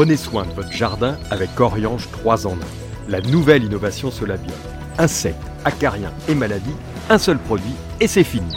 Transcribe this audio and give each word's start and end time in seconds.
Prenez 0.00 0.16
soin 0.16 0.46
de 0.46 0.52
votre 0.52 0.72
jardin 0.72 1.18
avec 1.30 1.60
Oriange 1.60 2.08
3 2.10 2.46
en 2.46 2.52
1. 2.52 2.56
La 3.10 3.20
nouvelle 3.20 3.64
innovation 3.64 4.10
Solabio. 4.10 4.54
Insectes, 4.96 5.36
acariens 5.66 6.10
et 6.26 6.34
maladies, 6.34 6.74
un 7.10 7.18
seul 7.18 7.36
produit 7.36 7.74
et 8.00 8.06
c'est 8.06 8.24
fini. 8.24 8.50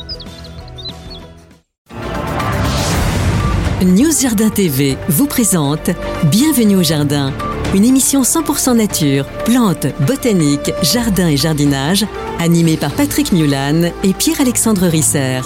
News 3.81 4.13
Jardin 4.21 4.49
TV 4.51 4.97
vous 5.09 5.27
présente 5.27 5.89
Bienvenue 6.31 6.77
au 6.77 6.83
Jardin, 6.83 7.33
une 7.75 7.83
émission 7.83 8.21
100% 8.21 8.77
nature, 8.77 9.25
plantes, 9.43 9.87
botanique, 10.07 10.71
jardin 10.81 11.27
et 11.27 11.35
jardinage, 11.35 12.05
animée 12.39 12.77
par 12.77 12.93
Patrick 12.93 13.33
Mulan 13.33 13.91
et 14.05 14.13
Pierre-Alexandre 14.13 14.87
Risser. 14.87 15.41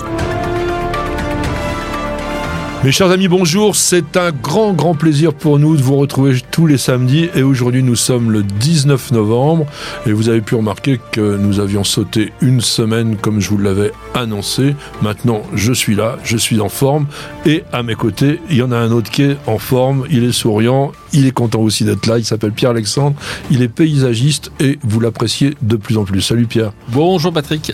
Mes 2.83 2.91
chers 2.91 3.09
amis, 3.09 3.27
bonjour. 3.27 3.75
C'est 3.75 4.17
un 4.17 4.31
grand, 4.31 4.71
grand 4.71 4.93
plaisir 4.93 5.33
pour 5.33 5.57
nous 5.57 5.75
de 5.75 5.81
vous 5.81 5.95
retrouver 5.95 6.37
tous 6.51 6.67
les 6.67 6.77
samedis. 6.77 7.27
Et 7.33 7.41
aujourd'hui, 7.41 7.81
nous 7.81 7.95
sommes 7.95 8.31
le 8.31 8.43
19 8.43 9.13
novembre. 9.13 9.65
Et 10.05 10.13
vous 10.13 10.29
avez 10.29 10.41
pu 10.41 10.53
remarquer 10.53 10.99
que 11.11 11.37
nous 11.37 11.59
avions 11.59 11.83
sauté 11.83 12.31
une 12.39 12.61
semaine 12.61 13.17
comme 13.17 13.41
je 13.41 13.49
vous 13.49 13.57
l'avais 13.57 13.91
annoncé. 14.13 14.75
Maintenant, 15.01 15.41
je 15.55 15.73
suis 15.73 15.95
là, 15.95 16.17
je 16.23 16.37
suis 16.37 16.61
en 16.61 16.69
forme. 16.69 17.07
Et 17.47 17.63
à 17.73 17.81
mes 17.81 17.95
côtés, 17.95 18.39
il 18.51 18.57
y 18.57 18.61
en 18.61 18.71
a 18.71 18.77
un 18.77 18.91
autre 18.91 19.09
qui 19.09 19.23
est 19.23 19.37
en 19.47 19.57
forme. 19.57 20.05
Il 20.11 20.23
est 20.23 20.31
souriant. 20.31 20.91
Il 21.13 21.25
est 21.25 21.31
content 21.31 21.59
aussi 21.59 21.83
d'être 21.83 22.05
là. 22.05 22.19
Il 22.19 22.25
s'appelle 22.25 22.51
Pierre-Alexandre. 22.51 23.15
Il 23.49 23.63
est 23.63 23.69
paysagiste 23.69 24.51
et 24.59 24.77
vous 24.83 24.99
l'appréciez 24.99 25.55
de 25.63 25.77
plus 25.77 25.97
en 25.97 26.03
plus. 26.03 26.21
Salut 26.21 26.45
Pierre. 26.45 26.73
Bonjour 26.89 27.33
Patrick. 27.33 27.73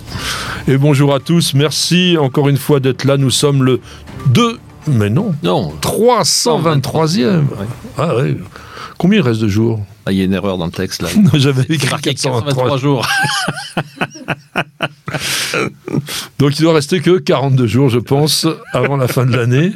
Et 0.67 0.77
bonjour 0.77 1.13
à 1.13 1.19
tous. 1.19 1.53
Merci 1.55 2.15
encore 2.17 2.47
une 2.47 2.57
fois 2.57 2.79
d'être 2.79 3.03
là. 3.03 3.17
Nous 3.17 3.31
sommes 3.31 3.63
le 3.63 3.81
2 4.27 4.59
mais 4.87 5.09
non. 5.09 5.33
Non. 5.43 5.73
323e. 5.81 7.43
Ah 7.97 8.15
ouais. 8.15 8.37
Combien 8.97 9.19
il 9.19 9.25
reste 9.25 9.41
de 9.41 9.47
jours 9.47 9.79
ah, 10.05 10.11
Il 10.11 10.17
y 10.17 10.21
a 10.21 10.25
une 10.25 10.33
erreur 10.33 10.57
dans 10.57 10.65
le 10.65 10.71
texte 10.71 11.01
là. 11.01 11.09
J'avais 11.33 11.63
écrit 11.63 12.01
423 12.01 12.77
jours. 12.77 13.07
Donc 16.39 16.57
il 16.57 16.61
doit 16.61 16.73
rester 16.73 16.99
que 16.99 17.17
42 17.17 17.67
jours, 17.67 17.89
je 17.89 17.99
pense, 17.99 18.47
avant 18.71 18.97
la 18.97 19.07
fin 19.07 19.25
de 19.25 19.35
l'année. 19.35 19.71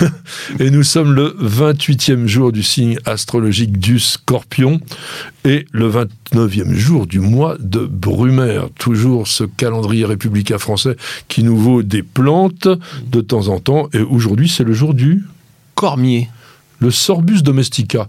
Et 0.60 0.70
nous 0.70 0.82
sommes 0.82 1.12
le 1.12 1.36
28e 1.40 2.26
jour 2.26 2.52
du 2.52 2.62
signe 2.62 2.98
astrologique 3.04 3.78
du 3.78 3.98
scorpion 3.98 4.80
et 5.44 5.66
le 5.72 5.90
29e 5.90 6.74
jour 6.74 7.06
du 7.06 7.20
mois 7.20 7.56
de 7.60 7.80
Brumaire. 7.80 8.68
Toujours 8.78 9.28
ce 9.28 9.44
calendrier 9.44 10.04
républicain 10.04 10.58
français 10.58 10.96
qui 11.28 11.44
nous 11.44 11.56
vaut 11.56 11.82
des 11.82 12.02
plantes 12.02 12.68
de 13.10 13.20
temps 13.20 13.48
en 13.48 13.60
temps. 13.60 13.88
Et 13.92 14.00
aujourd'hui, 14.00 14.48
c'est 14.48 14.64
le 14.64 14.72
jour 14.72 14.94
du 14.94 15.24
cormier. 15.74 16.28
Le 16.78 16.90
Sorbus 16.90 17.42
domestica, 17.42 18.06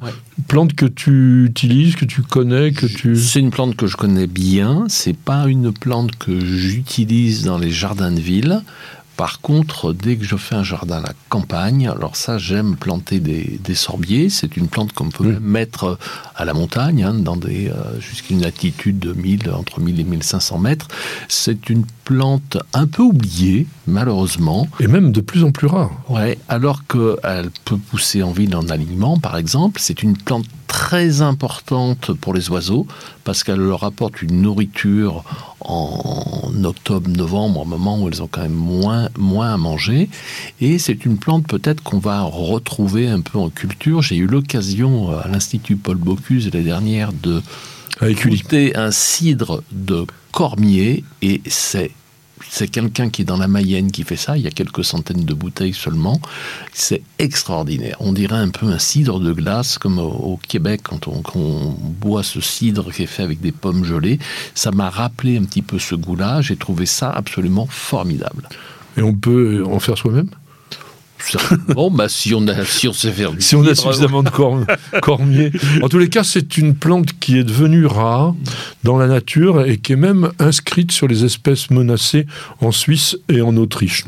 plante 0.47 0.73
que 0.73 0.85
tu 0.85 1.45
utilises, 1.45 1.95
que 1.95 2.05
tu 2.05 2.21
connais, 2.21 2.71
que 2.71 2.85
tu... 2.85 3.15
C'est 3.15 3.39
une 3.39 3.51
plante 3.51 3.75
que 3.75 3.87
je 3.87 3.95
connais 3.95 4.27
bien, 4.27 4.85
c'est 4.89 5.15
pas 5.15 5.47
une 5.47 5.71
plante 5.71 6.15
que 6.17 6.37
j'utilise 6.39 7.43
dans 7.43 7.57
les 7.57 7.71
jardins 7.71 8.11
de 8.11 8.19
ville. 8.19 8.61
Par 9.17 9.41
contre, 9.41 9.93
dès 9.93 10.15
que 10.15 10.23
je 10.23 10.35
fais 10.35 10.53
un 10.53 10.63
jardin 10.63 10.97
à 10.97 11.01
la 11.01 11.13
campagne, 11.29 11.87
alors 11.87 12.15
ça, 12.15 12.37
j'aime 12.37 12.75
planter 12.75 13.19
des, 13.19 13.75
sorbiers. 13.75 14.29
C'est 14.29 14.57
une 14.57 14.67
plante 14.67 14.93
qu'on 14.93 15.09
peut 15.09 15.39
mettre 15.39 15.97
à 16.35 16.45
la 16.45 16.53
montagne, 16.53 17.03
hein, 17.03 17.15
dans 17.15 17.35
des 17.35 17.69
euh, 17.69 17.99
jusqu'à 17.99 18.35
une 18.35 18.45
altitude 18.45 18.99
de 18.99 19.13
1000, 19.13 19.49
entre 19.51 19.81
1000 19.81 19.99
et 19.99 20.03
1500 20.03 20.59
mètres. 20.59 20.87
C'est 21.27 21.69
une 21.69 21.83
plante 22.03 22.57
un 22.73 22.85
peu 22.85 23.01
oubliée, 23.01 23.65
malheureusement. 23.87 24.67
Et 24.79 24.87
même 24.87 25.11
de 25.11 25.21
plus 25.21 25.43
en 25.43 25.51
plus 25.51 25.67
rare. 25.67 25.91
Ouais, 26.09 26.37
alors 26.47 26.83
qu'elle 26.85 27.49
peut 27.65 27.77
pousser 27.77 28.21
en 28.21 28.31
ville 28.31 28.55
en 28.55 28.69
aliment, 28.69 29.17
par 29.17 29.35
exemple. 29.37 29.79
C'est 29.81 30.03
une 30.03 30.15
plante 30.15 30.45
très 30.67 31.21
importante 31.21 32.13
pour 32.13 32.33
les 32.33 32.49
oiseaux 32.49 32.85
parce 33.23 33.43
qu'elle 33.43 33.59
leur 33.59 33.83
apporte 33.83 34.21
une 34.21 34.41
nourriture 34.41 35.23
en 35.61 36.51
octobre, 36.63 37.09
novembre, 37.09 37.61
au 37.61 37.65
moment 37.65 38.01
où 38.01 38.07
elles 38.07 38.21
ont 38.21 38.29
quand 38.29 38.41
même 38.41 38.51
moins, 38.51 39.09
moins 39.17 39.53
à 39.53 39.57
manger. 39.57 40.09
Et 40.61 40.77
c'est 40.77 41.05
une 41.05 41.17
plante 41.17 41.47
peut-être 41.47 41.81
qu'on 41.83 41.99
va 41.99 42.21
retrouver 42.21 43.07
un 43.07 43.21
peu 43.21 43.37
en 43.39 43.49
culture. 43.49 44.01
J'ai 44.01 44.17
eu 44.17 44.27
l'occasion 44.27 45.11
euh, 45.11 45.19
à 45.23 45.27
l'Institut 45.27 45.75
Paul 45.75 45.97
Bocuse 45.97 46.51
l'année 46.53 46.65
dernière 46.65 47.11
de 47.11 47.41
goûter 48.01 48.75
un 48.75 48.91
cidre 48.91 49.63
de 49.71 50.05
cormier 50.31 51.03
et 51.21 51.41
c'est 51.47 51.91
c'est 52.49 52.67
quelqu'un 52.67 53.09
qui 53.09 53.21
est 53.21 53.25
dans 53.25 53.37
la 53.37 53.47
Mayenne 53.47 53.91
qui 53.91 54.03
fait 54.03 54.15
ça. 54.15 54.37
Il 54.37 54.43
y 54.43 54.47
a 54.47 54.51
quelques 54.51 54.83
centaines 54.83 55.25
de 55.25 55.33
bouteilles 55.33 55.73
seulement. 55.73 56.19
C'est 56.73 57.01
extraordinaire. 57.19 57.97
On 57.99 58.13
dirait 58.13 58.37
un 58.37 58.49
peu 58.49 58.67
un 58.67 58.79
cidre 58.79 59.19
de 59.19 59.33
glace, 59.33 59.77
comme 59.77 59.99
au, 59.99 60.39
Québec, 60.47 60.81
quand 60.83 61.07
on, 61.07 61.75
boit 61.99 62.23
ce 62.23 62.41
cidre 62.41 62.91
qui 62.91 63.03
est 63.03 63.07
fait 63.07 63.23
avec 63.23 63.41
des 63.41 63.51
pommes 63.51 63.83
gelées. 63.83 64.19
Ça 64.55 64.71
m'a 64.71 64.89
rappelé 64.89 65.37
un 65.37 65.43
petit 65.43 65.61
peu 65.61 65.79
ce 65.79 65.95
goût-là. 65.95 66.41
J'ai 66.41 66.55
trouvé 66.55 66.85
ça 66.85 67.09
absolument 67.09 67.67
formidable. 67.69 68.47
Et 68.97 69.01
on 69.01 69.13
peut 69.13 69.63
en 69.65 69.79
faire 69.79 69.97
soi-même? 69.97 70.29
Bon, 71.69 71.91
bah, 71.91 72.09
si 72.09 72.33
on 72.33 72.47
a, 72.47 72.65
si 72.65 72.87
on 72.87 72.93
sait 72.93 73.11
faire 73.11 73.31
Si 73.39 73.55
on 73.55 73.65
a 73.65 73.75
suffisamment 73.75 74.23
de 74.23 74.29
cormier. 74.29 75.51
En 75.81 75.89
tous 75.89 75.97
les 75.97 76.09
cas, 76.09 76.23
c'est 76.23 76.57
une 76.57 76.75
plante 76.75 77.19
qui 77.19 77.37
est 77.37 77.43
devenue 77.43 77.85
rare 77.85 78.35
dans 78.83 78.97
la 78.97 79.07
nature 79.07 79.65
et 79.65 79.77
qui 79.77 79.93
est 79.93 79.97
même 79.97 80.31
inscrite 80.39 80.91
sur 80.91 81.07
les 81.07 81.25
espèces 81.25 81.69
menacées 81.69 82.25
en 82.61 82.71
Suisse 82.71 83.17
et 83.29 83.41
en 83.41 83.55
Autriche. 83.57 84.05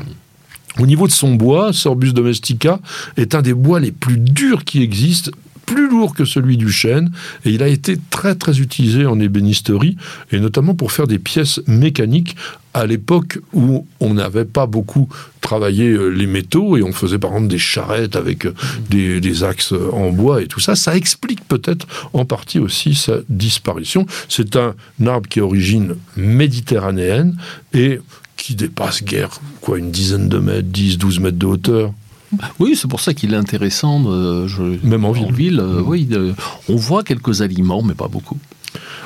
Au 0.78 0.86
niveau 0.86 1.06
de 1.06 1.12
son 1.12 1.34
bois, 1.34 1.72
Sorbus 1.72 2.12
domestica 2.12 2.80
est 3.16 3.34
un 3.34 3.42
des 3.42 3.54
bois 3.54 3.80
les 3.80 3.92
plus 3.92 4.16
durs 4.16 4.64
qui 4.64 4.82
existent, 4.82 5.30
plus 5.70 5.88
lourd 5.88 6.14
que 6.14 6.24
celui 6.24 6.56
du 6.56 6.72
chêne, 6.72 7.12
et 7.44 7.50
il 7.50 7.62
a 7.62 7.68
été 7.68 7.96
très 8.10 8.34
très 8.34 8.58
utilisé 8.58 9.06
en 9.06 9.20
ébénisterie, 9.20 9.96
et 10.32 10.40
notamment 10.40 10.74
pour 10.74 10.90
faire 10.90 11.06
des 11.06 11.20
pièces 11.20 11.60
mécaniques 11.68 12.34
à 12.74 12.86
l'époque 12.86 13.38
où 13.52 13.86
on 14.00 14.14
n'avait 14.14 14.44
pas 14.44 14.66
beaucoup 14.66 15.08
travaillé 15.40 15.90
euh, 15.90 16.08
les 16.08 16.26
métaux 16.26 16.76
et 16.76 16.82
on 16.82 16.92
faisait 16.92 17.18
par 17.18 17.30
exemple 17.30 17.48
des 17.48 17.58
charrettes 17.58 18.16
avec 18.16 18.46
euh, 18.46 18.54
des, 18.90 19.44
axes 19.44 19.72
en 19.92 20.10
bois 20.10 20.42
et 20.42 20.48
tout 20.48 20.60
ça, 20.60 20.74
ça 20.74 20.96
explique 20.96 21.46
peut-être 21.46 21.86
en 22.14 22.24
partie 22.24 22.58
aussi 22.58 22.96
sa 22.96 23.18
disparition. 23.28 24.06
C'est 24.28 24.56
un 24.56 24.74
arbre 25.06 25.28
qui 25.28 25.38
est 25.38 25.42
origine 25.42 25.94
méditerranéenne 26.16 27.36
et 27.72 28.00
qui 28.36 28.56
dépasse 28.56 29.04
guère 29.04 29.40
quoi 29.60 29.78
une 29.78 29.92
dizaine 29.92 30.28
de 30.28 30.38
mètres, 30.38 30.68
10, 30.68 30.98
12 30.98 31.20
mètres 31.20 31.38
de 31.38 31.46
hauteur. 31.46 31.92
Oui, 32.58 32.76
c'est 32.76 32.88
pour 32.88 33.00
ça 33.00 33.14
qu'il 33.14 33.34
est 33.34 33.36
intéressant. 33.36 34.00
Même 34.00 35.04
en 35.04 35.12
ville. 35.12 35.60
Euh, 35.60 35.82
oui, 35.84 36.08
on 36.68 36.76
voit 36.76 37.02
quelques 37.02 37.42
aliments, 37.42 37.82
mais 37.82 37.94
pas 37.94 38.08
beaucoup. 38.08 38.38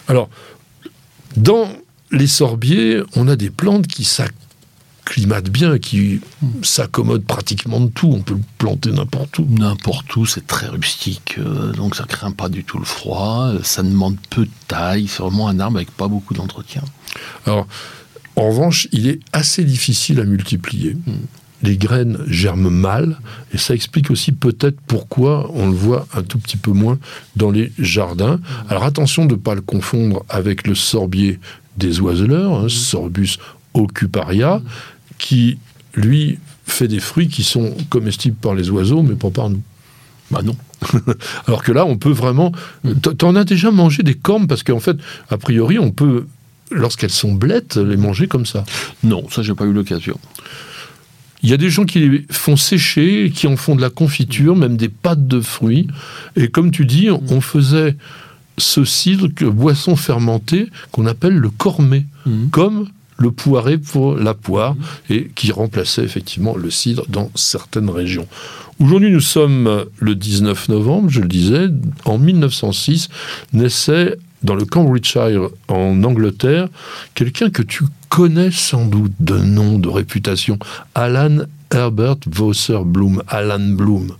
Alors, 0.09 0.29
dans 1.37 1.69
les 2.11 2.27
sorbiers, 2.27 3.03
on 3.17 3.29
a 3.29 3.37
des 3.37 3.51
plantes 3.51 3.87
qui 3.87 4.05
s'acclimatent 4.05 5.51
bien, 5.51 5.79
qui 5.79 6.21
s'accommodent 6.63 7.25
pratiquement 7.25 7.81
de 7.81 7.89
tout. 7.89 8.13
On 8.13 8.21
peut 8.21 8.35
le 8.35 8.43
planter 8.59 8.93
n'importe 8.93 9.39
où. 9.39 9.47
N'importe 9.49 10.15
où, 10.17 10.27
c'est 10.27 10.47
très 10.47 10.69
rustique, 10.69 11.37
euh, 11.39 11.73
donc 11.73 11.97
ça 11.97 12.05
craint 12.05 12.33
pas 12.33 12.49
du 12.49 12.65
tout 12.65 12.79
le 12.79 12.85
froid. 12.85 13.53
Ça 13.63 13.83
demande 13.83 14.17
peu 14.31 14.45
de 14.45 14.51
taille. 14.69 15.09
C'est 15.09 15.23
vraiment 15.23 15.49
un 15.49 15.59
arbre 15.61 15.77
avec 15.77 15.91
pas 15.91 16.09
beaucoup 16.09 16.35
d'entretien. 16.35 16.83
Alors, 17.47 17.67
en 18.37 18.49
revanche, 18.49 18.89
il 18.93 19.09
est 19.09 19.21
assez 19.33 19.65
difficile 19.65 20.21
à 20.21 20.25
multiplier. 20.25 20.95
Hmm 21.07 21.25
les 21.65 21.77
graines 21.79 22.19
germent 22.27 22.71
mal, 22.71 23.19
et 23.53 23.59
ça 23.59 23.75
explique 23.75 24.11
aussi 24.11 24.33
peut-être 24.33 24.79
pourquoi 24.87 25.51
on 25.55 25.69
le 25.69 25.75
voit 25.75 26.07
un 26.15 26.23
tout 26.23 26.39
petit 26.39 26.59
peu 26.59 26.73
moins 26.73 26.99
dans 27.37 27.51
les 27.51 27.73
jardins. 27.79 28.39
Alors 28.69 28.85
attention 28.85 29.25
de 29.25 29.35
ne 29.35 29.41
pas 29.41 29.55
le 29.55 29.63
confondre 29.63 30.25
avec 30.29 30.67
le 30.67 30.75
sorbier 30.75 31.39
des 31.77 32.01
oiseleurs, 32.01 32.53
hein, 32.53 32.69
Sorbus 32.69 33.39
ocuparia, 33.73 34.61
qui, 35.19 35.59
lui, 35.95 36.39
fait 36.67 36.89
des 36.89 37.01
fruits 37.01 37.29
qui 37.29 37.43
sont 37.43 37.75
comestibles 37.89 38.37
par 38.37 38.55
les 38.55 38.71
oiseaux, 38.71 39.03
mais 39.03 39.15
pas 39.15 39.31
par 39.31 39.49
nous. 39.49 39.63
Bah 40.31 40.43
non. 40.43 40.57
Alors 41.47 41.63
que 41.63 41.73
là, 41.73 41.87
on 41.87 41.97
peut 41.97 42.13
vraiment... 42.13 42.53
T'en 43.19 43.35
as 43.37 43.45
déjà 43.45 43.71
mangé 43.71 44.03
des 44.03 44.15
cornes, 44.15 44.47
parce 44.47 44.63
qu'en 44.63 44.81
fait, 44.81 44.97
a 45.31 45.39
priori, 45.39 45.79
on 45.79 45.91
peut, 45.91 46.27
lorsqu'elles 46.71 47.11
sont 47.11 47.33
blettes, 47.33 47.77
les 47.77 47.97
manger 47.97 48.29
comme 48.29 48.47
ça. 48.47 48.65
Non, 49.03 49.29
ça, 49.31 49.43
j'ai 49.43 49.55
pas 49.55 49.65
eu 49.65 49.73
l'occasion. 49.73 50.19
Il 51.45 51.51
y 51.51 51.53
a 51.53 51.59
des 51.59 51.69
gens 51.69 51.85
qui 51.85 52.01
les 52.01 52.25
font 52.31 52.57
sécher, 52.57 53.31
qui 53.33 53.47
en 53.47 53.57
font 53.57 53.77
de 53.77 53.83
la 53.83 53.91
confiture, 53.91 54.57
même 54.57 54.79
des 54.79 54.89
pâtes 54.89 55.29
de 55.29 55.43
fruits. 55.43 55.89
Et 56.37 56.49
comme 56.49 56.71
tu 56.71 56.87
dis, 56.87 57.11
on 57.11 57.43
faisait 57.43 57.97
ce 58.57 58.83
cidre, 58.87 59.29
boisson 59.51 59.95
fermentée, 59.95 60.71
qu'on 60.91 61.05
appelle 61.05 61.35
le 61.35 61.51
cormet, 61.51 62.07
mmh. 62.25 62.47
comme 62.51 62.89
le 63.19 63.31
poiré 63.31 63.77
pour 63.77 64.17
la 64.17 64.33
poire, 64.33 64.75
mmh. 64.75 64.81
et 65.11 65.31
qui 65.35 65.53
remplaçait 65.53 66.03
effectivement 66.03 66.57
le 66.57 66.71
cidre 66.71 67.05
dans 67.11 67.31
certaines 67.35 67.91
régions. 67.91 68.27
Aujourd'hui, 68.81 69.11
nous 69.11 69.21
sommes 69.21 69.85
le 69.99 70.15
19 70.15 70.71
novembre, 70.71 71.11
je 71.11 71.21
le 71.21 71.29
disais, 71.29 71.69
en 72.07 72.17
1906, 72.17 73.11
naissait 73.53 74.17
dans 74.45 74.55
le 74.55 74.65
Cambridgeshire 74.65 75.49
en 75.69 76.03
Angleterre, 76.05 76.69
quelqu'un 77.15 77.51
que 77.51 77.63
tu 77.63 77.85
connais 78.09 78.51
sans 78.53 78.85
doute 78.87 79.13
de 79.19 79.39
nom, 79.39 79.79
de 79.79 79.89
réputation, 79.89 80.59
Alan 80.95 81.39
Herbert 81.73 82.17
Vosser 82.27 82.79
Bloom, 82.85 83.23
Alan 83.27 83.59
Bloom. 83.71 84.13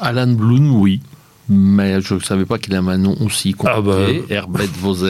Alan 0.00 0.26
Bloom, 0.26 0.74
oui. 0.80 1.00
mais 1.48 2.00
je 2.00 2.14
ne 2.14 2.20
savais 2.20 2.46
pas 2.46 2.58
qu'il 2.58 2.74
avait 2.74 2.92
un 2.92 2.98
nom 2.98 3.16
aussi 3.20 3.52
compliqué, 3.52 3.76
Ah 3.76 3.82
bah. 3.82 4.34
Herbert 4.34 4.68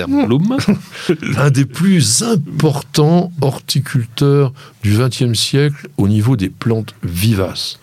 Bloom. 0.09 0.57
L'un 1.23 1.51
des 1.51 1.65
plus 1.65 2.23
importants 2.23 3.33
horticulteurs 3.41 4.53
du 4.83 4.97
XXe 4.99 5.39
siècle 5.39 5.89
au 5.97 6.09
niveau 6.09 6.37
des 6.37 6.49
plantes 6.51 6.95
vivaces. 7.05 7.79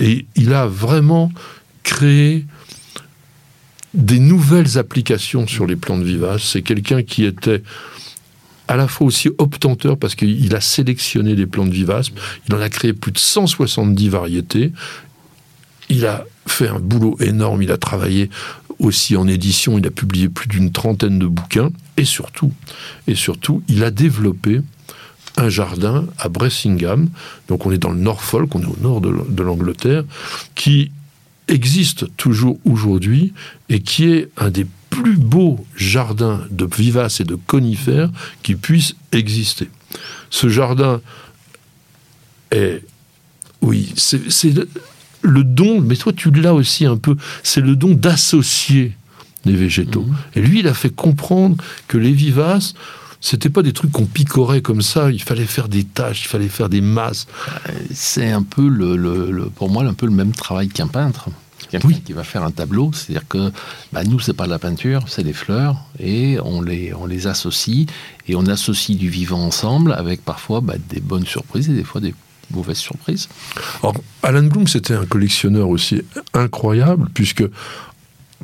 Et 0.00 0.26
il 0.36 0.52
a 0.52 0.66
vraiment 0.66 1.30
créé 1.84 2.44
des 3.98 4.20
nouvelles 4.20 4.78
applications 4.78 5.46
sur 5.46 5.66
les 5.66 5.76
plantes 5.76 6.04
vivaces. 6.04 6.42
C'est 6.44 6.62
quelqu'un 6.62 7.02
qui 7.02 7.24
était 7.24 7.62
à 8.68 8.76
la 8.76 8.86
fois 8.86 9.06
aussi 9.06 9.28
obtenteur 9.38 9.98
parce 9.98 10.14
qu'il 10.14 10.54
a 10.54 10.60
sélectionné 10.60 11.34
des 11.34 11.46
plantes 11.46 11.70
vivaces. 11.70 12.12
Il 12.48 12.54
en 12.54 12.60
a 12.60 12.68
créé 12.68 12.92
plus 12.92 13.12
de 13.12 13.18
170 13.18 14.08
variétés. 14.08 14.72
Il 15.88 16.06
a 16.06 16.24
fait 16.46 16.68
un 16.68 16.78
boulot 16.78 17.16
énorme. 17.20 17.62
Il 17.62 17.72
a 17.72 17.76
travaillé 17.76 18.30
aussi 18.78 19.16
en 19.16 19.26
édition. 19.26 19.78
Il 19.78 19.86
a 19.86 19.90
publié 19.90 20.28
plus 20.28 20.46
d'une 20.46 20.70
trentaine 20.70 21.18
de 21.18 21.26
bouquins. 21.26 21.70
Et 21.96 22.04
surtout, 22.04 22.52
et 23.08 23.16
surtout, 23.16 23.64
il 23.68 23.82
a 23.82 23.90
développé 23.90 24.60
un 25.36 25.48
jardin 25.48 26.06
à 26.18 26.28
Bressingham. 26.28 27.08
Donc 27.48 27.66
on 27.66 27.72
est 27.72 27.78
dans 27.78 27.90
le 27.90 27.98
Norfolk, 27.98 28.54
on 28.54 28.62
est 28.62 28.66
au 28.66 28.76
nord 28.80 29.00
de 29.00 29.42
l'Angleterre, 29.42 30.04
qui 30.54 30.92
existe 31.48 32.06
toujours 32.16 32.58
aujourd'hui 32.64 33.32
et 33.68 33.80
qui 33.80 34.04
est 34.04 34.30
un 34.36 34.50
des 34.50 34.66
plus 34.90 35.16
beaux 35.16 35.64
jardins 35.76 36.42
de 36.50 36.66
vivaces 36.66 37.20
et 37.20 37.24
de 37.24 37.34
conifères 37.34 38.10
qui 38.42 38.54
puissent 38.54 38.96
exister. 39.12 39.68
Ce 40.30 40.48
jardin 40.48 41.00
est, 42.50 42.82
oui, 43.60 43.92
c'est 43.96 44.54
le, 44.54 44.68
le 45.22 45.44
don, 45.44 45.80
mais 45.80 45.96
toi 45.96 46.12
tu 46.12 46.30
l'as 46.30 46.54
aussi 46.54 46.86
un 46.86 46.96
peu, 46.96 47.16
c'est 47.42 47.60
le 47.60 47.76
don 47.76 47.94
d'associer 47.94 48.94
les 49.44 49.54
végétaux. 49.54 50.06
Et 50.34 50.40
lui, 50.40 50.60
il 50.60 50.68
a 50.68 50.74
fait 50.74 50.94
comprendre 50.94 51.56
que 51.86 51.98
les 51.98 52.12
vivaces, 52.12 52.74
c'était 53.20 53.50
pas 53.50 53.62
des 53.62 53.72
trucs 53.72 53.90
qu'on 53.92 54.06
picorait 54.06 54.62
comme 54.62 54.82
ça, 54.82 55.10
il 55.10 55.22
fallait 55.22 55.44
faire 55.46 55.68
des 55.68 55.84
tâches, 55.84 56.24
il 56.24 56.28
fallait 56.28 56.48
faire 56.48 56.68
des 56.68 56.80
masses. 56.80 57.26
C'est 57.92 58.30
un 58.30 58.42
peu, 58.42 58.68
le, 58.68 58.96
le- 58.96 59.30
le- 59.30 59.46
pour 59.46 59.70
moi, 59.70 59.84
un 59.84 59.94
peu 59.94 60.06
le 60.06 60.12
même 60.12 60.32
travail 60.32 60.68
qu'un 60.68 60.86
peintre. 60.86 61.28
Quelqu'un 61.70 61.88
Oui. 61.88 62.00
qui 62.02 62.12
va 62.12 62.22
faire 62.24 62.44
un 62.44 62.50
tableau, 62.52 62.92
c'est-à-dire 62.94 63.26
que 63.28 63.50
bah, 63.92 64.04
nous, 64.04 64.20
c'est 64.20 64.32
pas 64.32 64.46
la 64.46 64.58
peinture, 64.60 65.04
c'est 65.08 65.24
les 65.24 65.32
fleurs, 65.32 65.84
et 65.98 66.38
on 66.44 66.62
les, 66.62 66.94
on 66.94 67.04
les 67.04 67.26
associe, 67.26 67.86
et 68.28 68.36
on 68.36 68.46
associe 68.46 68.96
du 68.96 69.10
vivant 69.10 69.40
ensemble, 69.42 69.92
avec 69.92 70.24
parfois 70.24 70.60
bah, 70.60 70.74
des 70.88 71.00
bonnes 71.00 71.26
surprises 71.26 71.68
et 71.68 71.74
des 71.74 71.84
fois 71.84 72.00
des 72.00 72.14
mauvaises 72.52 72.78
surprises. 72.78 73.28
Alors, 73.82 73.96
Alan 74.22 74.44
Bloom, 74.44 74.66
c'était 74.68 74.94
un 74.94 75.04
collectionneur 75.04 75.68
aussi 75.68 76.00
incroyable, 76.32 77.08
puisque 77.12 77.44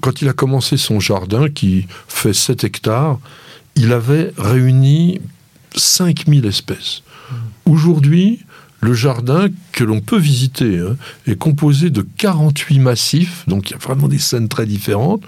quand 0.01 0.21
il 0.21 0.29
a 0.29 0.33
commencé 0.33 0.77
son 0.77 0.99
jardin, 1.01 1.49
qui 1.49 1.87
fait 2.09 2.35
7 2.35 2.65
hectares, 2.65 3.19
il 3.77 3.93
avait 3.93 4.33
réuni 4.37 5.21
5000 5.77 6.47
espèces. 6.47 7.03
Aujourd'hui, 7.65 8.45
le 8.81 8.93
jardin 8.93 9.49
que 9.73 9.83
l'on 9.83 10.01
peut 10.01 10.19
visiter 10.19 10.79
hein, 10.79 10.97
est 11.27 11.37
composé 11.37 11.91
de 11.91 12.07
48 12.19 12.79
massifs, 12.79 13.45
donc 13.47 13.71
il 13.71 13.73
y 13.73 13.77
a 13.77 13.79
vraiment 13.79 14.09
des 14.09 14.19
scènes 14.19 14.49
très 14.49 14.67
différentes, 14.67 15.23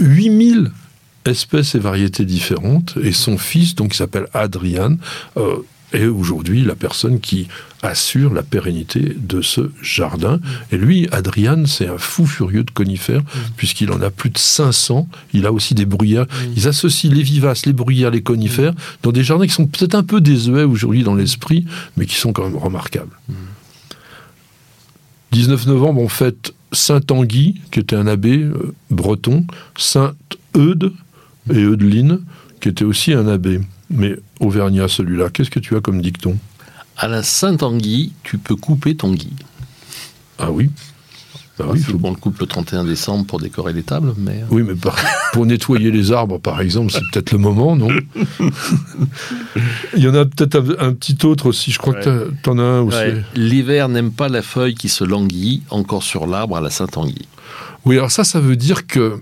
8000 0.00 0.72
espèces 1.26 1.74
et 1.74 1.78
variétés 1.78 2.24
différentes, 2.24 2.98
et 3.02 3.12
son 3.12 3.38
fils, 3.38 3.74
donc, 3.74 3.92
qui 3.92 3.98
s'appelle 3.98 4.26
Adrian, 4.34 4.96
euh, 5.36 5.56
est 5.94 6.06
aujourd'hui 6.06 6.62
la 6.62 6.74
personne 6.74 7.20
qui 7.20 7.48
assure 7.82 8.32
la 8.32 8.42
pérennité 8.42 9.14
de 9.16 9.42
ce 9.42 9.70
jardin. 9.82 10.40
Et 10.72 10.76
lui, 10.76 11.08
Adrian, 11.12 11.66
c'est 11.66 11.86
un 11.86 11.98
fou 11.98 12.26
furieux 12.26 12.64
de 12.64 12.70
conifères, 12.70 13.22
puisqu'il 13.56 13.90
en 13.92 14.00
a 14.00 14.10
plus 14.10 14.30
de 14.30 14.38
500. 14.38 15.08
Il 15.32 15.46
a 15.46 15.52
aussi 15.52 15.74
des 15.74 15.84
bruyères. 15.84 16.26
Ils 16.56 16.66
associent 16.68 17.12
les 17.12 17.22
vivaces, 17.22 17.66
les 17.66 17.72
bruyères, 17.72 18.10
les 18.10 18.22
conifères, 18.22 18.72
dans 19.02 19.12
des 19.12 19.24
jardins 19.24 19.46
qui 19.46 19.52
sont 19.52 19.66
peut-être 19.66 19.94
un 19.94 20.02
peu 20.02 20.20
désuets 20.20 20.64
aujourd'hui 20.64 21.02
dans 21.02 21.14
l'esprit, 21.14 21.66
mais 21.96 22.06
qui 22.06 22.16
sont 22.16 22.32
quand 22.32 22.44
même 22.44 22.56
remarquables. 22.56 23.16
19 25.32 25.66
novembre, 25.66 26.00
on 26.00 26.08
fête 26.08 26.54
Saint-Anguy, 26.70 27.60
qui 27.70 27.80
était 27.80 27.96
un 27.96 28.06
abbé 28.06 28.38
euh, 28.38 28.74
breton, 28.90 29.44
Sainte-Eude 29.76 30.92
et 31.52 31.62
Eudeline, 31.62 32.20
qui 32.60 32.68
était 32.68 32.84
aussi 32.84 33.12
un 33.12 33.26
abbé, 33.26 33.60
mais 33.94 34.16
auvergnat 34.40 34.88
celui-là. 34.88 35.30
Qu'est-ce 35.30 35.50
que 35.50 35.60
tu 35.60 35.76
as 35.76 35.80
comme 35.80 36.02
dicton? 36.02 36.36
À 36.96 37.08
la 37.08 37.22
Saint-Anguille, 37.22 38.12
tu 38.22 38.38
peux 38.38 38.56
couper 38.56 38.94
ton 38.94 39.12
gui. 39.12 39.32
Ah 40.38 40.50
oui 40.50 40.70
Ah 41.60 41.64
oui, 41.68 41.78
il 41.78 41.84
faut- 41.84 42.00
on 42.02 42.10
le 42.10 42.16
coupe 42.16 42.38
le 42.40 42.46
31 42.46 42.84
décembre 42.84 43.26
pour 43.26 43.38
décorer 43.40 43.72
les 43.72 43.82
tables, 43.84 44.12
mais 44.18 44.42
euh, 44.42 44.46
oui, 44.50 44.62
mais 44.66 44.74
par- 44.74 44.96
pour 45.32 45.46
nettoyer 45.46 45.90
les 45.92 46.10
arbres, 46.12 46.38
par 46.38 46.60
exemple, 46.60 46.92
c'est 46.92 47.02
peut-être 47.12 47.30
le 47.32 47.38
moment, 47.38 47.76
non? 47.76 47.88
Il 49.96 50.02
y 50.02 50.08
en 50.08 50.14
a 50.14 50.24
peut-être 50.24 50.76
un, 50.80 50.92
petit 50.92 51.24
autre 51.24 51.46
aussi, 51.46 51.70
je 51.72 51.78
crois 51.78 51.94
que 51.94 52.32
tu 52.42 52.50
en 52.50 52.58
as 52.58 52.62
un 52.62 52.80
aussi. 52.80 52.96
Ouais. 52.96 53.22
l'hiver 53.36 53.88
n'aime 53.88 54.10
pas 54.10 54.28
la 54.28 54.42
feuille 54.42 54.74
qui 54.74 54.88
se 54.88 55.04
languit 55.04 55.62
encore 55.70 56.02
sur 56.02 56.26
l'arbre 56.26 56.56
à 56.56 56.60
la 56.60 56.70
Saint-Anguille. 56.70 57.26
Oui, 57.84 57.96
alors 57.96 58.10
ça, 58.10 58.24
ça 58.24 58.40
veut 58.40 58.56
dire 58.56 58.86
que 58.86 59.20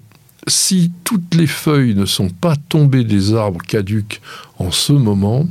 si 0.49 0.93
toutes 1.05 1.35
les 1.35 1.47
feuilles 1.47 1.94
ne 1.94 2.06
sont 2.06 2.29
pas 2.29 2.56
tombées 2.69 3.05
des 3.05 3.35
arbres 3.35 3.62
caducs 3.62 4.21
en 4.59 4.71
ce 4.71 4.93
moment, 4.93 5.47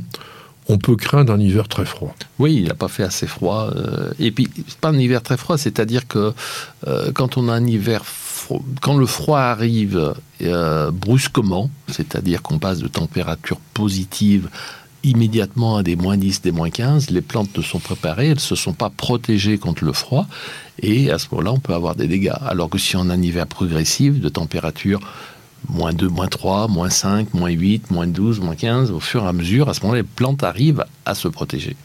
on 0.68 0.78
peut 0.78 0.96
craindre 0.96 1.32
un 1.32 1.40
hiver 1.40 1.68
très 1.68 1.84
froid. 1.84 2.14
Oui, 2.38 2.56
il 2.56 2.68
n'a 2.68 2.74
pas 2.74 2.88
fait 2.88 3.02
assez 3.02 3.26
froid. 3.26 3.70
euh, 3.74 4.12
et 4.18 4.30
puis, 4.30 4.48
pas 4.80 4.90
un 4.90 4.98
hiver 4.98 5.22
très 5.22 5.36
froid, 5.36 5.58
c'est-à-dire 5.58 6.06
que 6.06 6.32
euh, 6.86 7.10
quand 7.12 7.36
on 7.36 7.48
a 7.48 7.52
un 7.52 7.66
hiver, 7.66 8.02
quand 8.80 8.96
le 8.96 9.06
froid 9.06 9.40
arrive 9.40 10.14
euh, 10.42 10.90
brusquement, 10.90 11.70
c'est-à-dire 11.88 12.42
qu'on 12.42 12.58
passe 12.58 12.78
de 12.78 12.88
température 12.88 13.58
positive 13.74 14.48
immédiatement 15.04 15.76
à 15.76 15.82
des 15.82 15.96
moins 15.96 16.16
10, 16.16 16.42
des 16.42 16.52
moins 16.52 16.70
15, 16.70 17.10
les 17.10 17.20
plantes 17.20 17.56
ne 17.56 17.62
sont 17.62 17.78
préparées, 17.78 18.28
elles 18.28 18.34
ne 18.34 18.40
se 18.40 18.54
sont 18.54 18.72
pas 18.72 18.90
protégées 18.90 19.58
contre 19.58 19.84
le 19.84 19.92
froid, 19.92 20.26
et 20.80 21.10
à 21.10 21.18
ce 21.18 21.26
moment-là, 21.32 21.52
on 21.52 21.58
peut 21.58 21.74
avoir 21.74 21.94
des 21.94 22.08
dégâts. 22.08 22.32
Alors 22.40 22.70
que 22.70 22.78
si 22.78 22.96
on 22.96 23.08
a 23.08 23.14
un 23.14 23.22
hiver 23.22 23.46
progressif 23.46 24.20
de 24.20 24.28
température 24.28 25.00
moins 25.68 25.92
2, 25.92 26.08
moins 26.08 26.28
3, 26.28 26.68
moins 26.68 26.90
5, 26.90 27.34
moins 27.34 27.50
8, 27.50 27.90
moins 27.90 28.06
12, 28.06 28.40
moins 28.40 28.56
15, 28.56 28.90
au 28.90 29.00
fur 29.00 29.24
et 29.24 29.28
à 29.28 29.32
mesure, 29.32 29.68
à 29.68 29.74
ce 29.74 29.80
moment-là, 29.82 30.00
les 30.00 30.08
plantes 30.08 30.42
arrivent 30.42 30.84
à 31.04 31.14
se 31.14 31.28
protéger. 31.28 31.76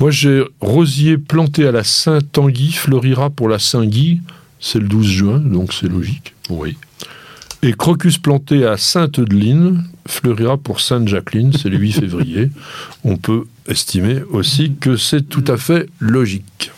Moi, 0.00 0.10
j'ai 0.10 0.42
rosier 0.60 1.18
planté 1.18 1.66
à 1.66 1.72
la 1.72 1.84
Saint-Tanguy, 1.84 2.72
fleurira 2.72 3.30
pour 3.30 3.48
la 3.48 3.58
Saint-Guy, 3.58 4.20
c'est 4.58 4.78
le 4.78 4.88
12 4.88 5.06
juin, 5.06 5.38
donc 5.38 5.72
c'est 5.72 5.88
logique. 5.88 6.34
Oui. 6.48 6.76
Et 7.64 7.74
crocus 7.74 8.18
planté 8.18 8.66
à 8.66 8.76
Sainte-Eudeline 8.76 9.84
fleurira 10.08 10.58
pour 10.58 10.80
Sainte-Jacqueline, 10.80 11.52
c'est 11.52 11.68
le 11.68 11.78
8 11.78 11.92
février. 11.92 12.50
On 13.04 13.16
peut 13.16 13.44
estimer 13.68 14.22
aussi 14.30 14.72
que 14.80 14.96
c'est 14.96 15.28
tout 15.28 15.44
à 15.46 15.56
fait 15.56 15.88
logique. 16.00 16.72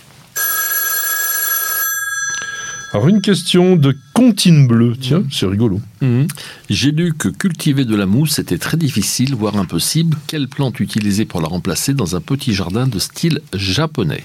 Alors 2.92 3.08
une 3.08 3.22
question 3.22 3.76
de 3.76 3.96
Contine 4.12 4.68
Bleu, 4.68 4.94
tiens, 5.00 5.24
c'est 5.32 5.46
rigolo. 5.46 5.80
Mhm. 6.02 6.28
J'ai 6.68 6.92
lu 6.92 7.14
que 7.14 7.28
cultiver 7.28 7.86
de 7.86 7.96
la 7.96 8.04
mousse 8.04 8.38
était 8.38 8.58
très 8.58 8.76
difficile, 8.76 9.34
voire 9.34 9.56
impossible. 9.56 10.18
Quelle 10.26 10.48
plante 10.48 10.80
utiliser 10.80 11.24
pour 11.24 11.40
la 11.40 11.48
remplacer 11.48 11.94
dans 11.94 12.14
un 12.14 12.20
petit 12.20 12.52
jardin 12.52 12.86
de 12.86 12.98
style 12.98 13.40
japonais? 13.54 14.24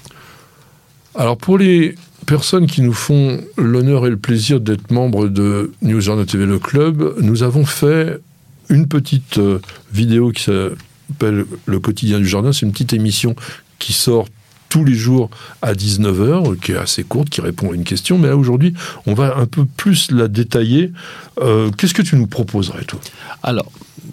Alors 1.14 1.36
pour 1.36 1.58
les 1.58 1.96
personnes 2.26 2.66
qui 2.66 2.82
nous 2.82 2.92
font 2.92 3.40
l'honneur 3.56 4.06
et 4.06 4.10
le 4.10 4.16
plaisir 4.16 4.60
d'être 4.60 4.90
membres 4.90 5.28
de 5.28 5.72
News 5.82 6.00
Journal 6.00 6.26
TV 6.26 6.46
Le 6.46 6.58
Club, 6.58 7.14
nous 7.20 7.42
avons 7.42 7.64
fait 7.64 8.20
une 8.68 8.86
petite 8.86 9.38
euh, 9.38 9.58
vidéo 9.92 10.30
qui 10.30 10.44
s'appelle 10.44 11.44
Le 11.66 11.80
quotidien 11.80 12.18
du 12.18 12.26
jardin. 12.26 12.52
C'est 12.52 12.66
une 12.66 12.72
petite 12.72 12.92
émission 12.92 13.34
qui 13.78 13.92
sort 13.92 14.26
tous 14.68 14.84
les 14.84 14.94
jours 14.94 15.28
à 15.62 15.74
19h, 15.74 16.58
qui 16.58 16.72
est 16.72 16.76
assez 16.76 17.02
courte, 17.02 17.28
qui 17.28 17.40
répond 17.40 17.72
à 17.72 17.74
une 17.74 17.84
question. 17.84 18.18
Mais 18.18 18.28
là, 18.28 18.36
aujourd'hui, 18.36 18.72
on 19.06 19.14
va 19.14 19.36
un 19.36 19.46
peu 19.46 19.64
plus 19.64 20.10
la 20.12 20.28
détailler. 20.28 20.92
Euh, 21.40 21.70
Qu'est-ce 21.76 21.94
que 21.94 22.02
tu 22.02 22.16
nous 22.16 22.28
proposerais, 22.28 22.84
toi? 22.84 23.00
Alors, 23.42 23.70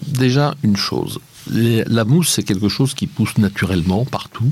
déjà, 0.08 0.56
une 0.64 0.76
chose. 0.76 1.20
La 1.50 2.04
mousse, 2.04 2.30
c'est 2.30 2.44
quelque 2.44 2.68
chose 2.68 2.94
qui 2.94 3.08
pousse 3.08 3.38
naturellement 3.38 4.04
partout. 4.04 4.52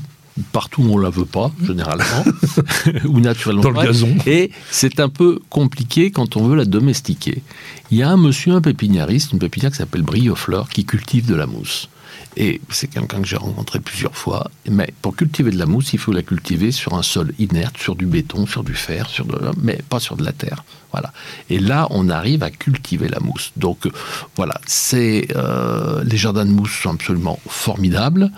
Partout 0.51 0.83
où 0.83 0.93
on 0.93 0.97
la 0.97 1.09
veut 1.09 1.25
pas, 1.25 1.51
généralement. 1.63 2.25
ou 3.05 3.19
naturellement 3.21 3.63
Dans 3.63 3.69
le 3.69 3.85
gazon. 3.85 4.15
Et 4.25 4.51
c'est 4.69 4.99
un 4.99 5.07
peu 5.07 5.39
compliqué 5.49 6.11
quand 6.11 6.35
on 6.35 6.45
veut 6.45 6.55
la 6.55 6.65
domestiquer. 6.65 7.41
Il 7.89 7.97
y 7.97 8.03
a 8.03 8.09
un 8.09 8.17
monsieur, 8.17 8.53
un 8.53 8.61
pépiniériste, 8.61 9.31
une 9.31 9.39
pépinière 9.39 9.71
qui 9.71 9.77
s'appelle 9.77 10.01
Briofleur, 10.01 10.67
qui 10.67 10.83
cultive 10.83 11.25
de 11.25 11.35
la 11.35 11.45
mousse. 11.45 11.89
Et 12.37 12.59
c'est 12.69 12.87
quelqu'un 12.87 13.21
que 13.21 13.27
j'ai 13.27 13.37
rencontré 13.37 13.79
plusieurs 13.79 14.15
fois. 14.15 14.51
Mais 14.69 14.93
pour 15.01 15.15
cultiver 15.15 15.51
de 15.51 15.57
la 15.57 15.65
mousse, 15.65 15.93
il 15.93 15.99
faut 15.99 16.11
la 16.11 16.21
cultiver 16.21 16.71
sur 16.71 16.93
un 16.93 17.03
sol 17.03 17.33
inerte, 17.39 17.77
sur 17.77 17.95
du 17.95 18.05
béton, 18.05 18.45
sur 18.45 18.63
du 18.63 18.73
fer, 18.73 19.07
sur 19.09 19.25
de, 19.25 19.39
mais 19.61 19.79
pas 19.89 19.99
sur 19.99 20.17
de 20.17 20.23
la 20.25 20.33
terre. 20.33 20.65
Voilà. 20.91 21.13
Et 21.49 21.59
là, 21.59 21.87
on 21.91 22.09
arrive 22.09 22.43
à 22.43 22.51
cultiver 22.51 23.07
la 23.07 23.19
mousse. 23.19 23.51
Donc 23.55 23.85
euh, 23.85 23.91
voilà, 24.35 24.59
c'est 24.65 25.27
euh, 25.35 26.03
les 26.03 26.17
jardins 26.17 26.45
de 26.45 26.51
mousse 26.51 26.73
sont 26.73 26.91
absolument 26.91 27.39
formidables. 27.47 28.31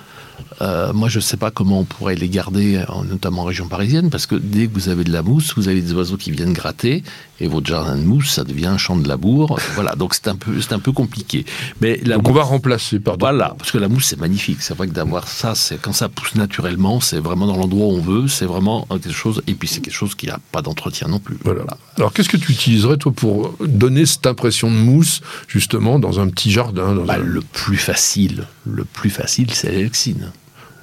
Euh, 0.62 0.92
moi, 0.94 1.08
je 1.10 1.18
ne 1.18 1.22
sais 1.22 1.38
pas 1.38 1.52
comment 1.52 1.80
on 1.82 1.84
pourrait 1.84 2.16
les 2.16 2.30
garder, 2.30 2.82
en- 2.88 3.04
notamment 3.04 3.44
en 3.44 3.46
région 3.46 3.68
parisienne, 3.68 4.10
parce 4.10 4.26
que 4.26 4.36
dès 4.36 4.68
que 4.68 4.74
vous 4.74 4.90
avez 4.90 5.04
de 5.04 5.12
la 5.12 5.22
mousse, 5.22 5.54
vous 5.56 5.68
avez 5.68 5.82
des 5.82 5.94
oiseaux 5.94 6.18
qui 6.18 6.32
viennent 6.32 6.54
gratter, 6.54 7.04
et 7.40 7.48
votre 7.48 7.68
jardin 7.68 7.96
de 7.96 8.02
mousse, 8.04 8.32
ça 8.32 8.44
devient 8.44 8.66
un 8.66 8.78
champ 8.80 8.96
de 8.96 9.08
labour. 9.08 9.60
voilà, 9.76 9.94
donc 9.96 10.16
c'est 10.16 10.28
un 10.28 10.36
peu, 10.36 10.60
c'est 10.62 10.74
un 10.74 10.80
peu 10.80 10.92
compliqué. 10.92 11.46
Mais 11.82 12.00
la 12.04 12.16
Donc 12.16 12.28
on 12.30 12.34
va 12.34 12.42
remplacer 12.44 13.00
par 13.00 13.18
voilà, 13.20 13.54
parce 13.58 13.72
que 13.72 13.78
la 13.78 13.88
mousse 13.88 14.06
c'est 14.06 14.20
magnifique. 14.20 14.58
C'est 14.62 14.76
vrai 14.76 14.88
que 14.88 14.94
d'avoir 14.94 15.28
ça, 15.28 15.54
c'est 15.54 15.80
quand 15.80 15.94
ça 15.94 16.10
pousse 16.10 16.34
naturellement, 16.34 17.00
c'est 17.00 17.20
vraiment 17.20 17.46
dans 17.46 17.56
l'endroit 17.58 17.88
où 17.88 17.92
on 17.92 18.02
veut, 18.02 18.28
c'est 18.28 18.46
vraiment 18.46 18.88
quelque 18.90 19.12
chose. 19.12 19.44
Et 19.46 19.54
puis 19.54 19.68
c'est 19.68 19.82
quelque 19.82 19.94
chose 19.94 20.16
qui 20.16 20.26
n'a 20.26 20.40
pas 20.52 20.64
d'entretien 20.64 21.08
non 21.08 21.20
plus. 21.20 21.38
Voilà. 21.44 21.66
Alors, 21.98 22.12
qu'est-ce 22.14 22.30
que 22.30 22.38
tu 22.38 22.52
utiliserais, 22.52 22.98
toi, 22.98 23.12
pour 23.12 23.54
donner 23.60 24.06
cette 24.08 24.26
impression 24.26 24.70
de 24.72 24.76
mousse, 24.76 25.22
justement, 25.48 26.00
dans 26.00 26.20
un 26.20 26.28
petit 26.30 26.50
jardin 26.52 26.94
dans 26.96 27.04
Bah, 27.06 27.16
un... 27.16 27.18
le 27.18 27.42
plus 27.42 27.78
facile, 27.78 28.46
le 28.66 28.84
plus 28.84 29.10
facile, 29.12 29.52
c'est 29.54 29.70
l'élexine. 29.72 30.32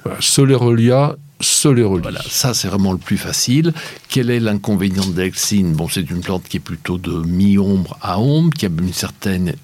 Voilà, 0.05 0.21
Solerolia, 0.21 1.15
Soleroli. 1.41 2.03
Voilà, 2.03 2.21
ça 2.29 2.53
c'est 2.53 2.67
vraiment 2.67 2.91
le 2.91 2.97
plus 2.97 3.17
facile. 3.17 3.73
Quel 4.07 4.29
est 4.29 4.39
l'inconvénient 4.39 5.05
de 5.05 5.17
l'élexine 5.17 5.73
Bon, 5.73 5.87
c'est 5.89 6.09
une 6.09 6.21
plante 6.21 6.43
qui 6.43 6.57
est 6.57 6.61
plutôt 6.61 6.97
de 6.97 7.11
mi-ombre 7.11 7.97
à 8.01 8.19
ombre, 8.19 8.53
qui 8.55 8.65
a 8.65 8.69
une 8.69 8.93
certaine 8.93 9.55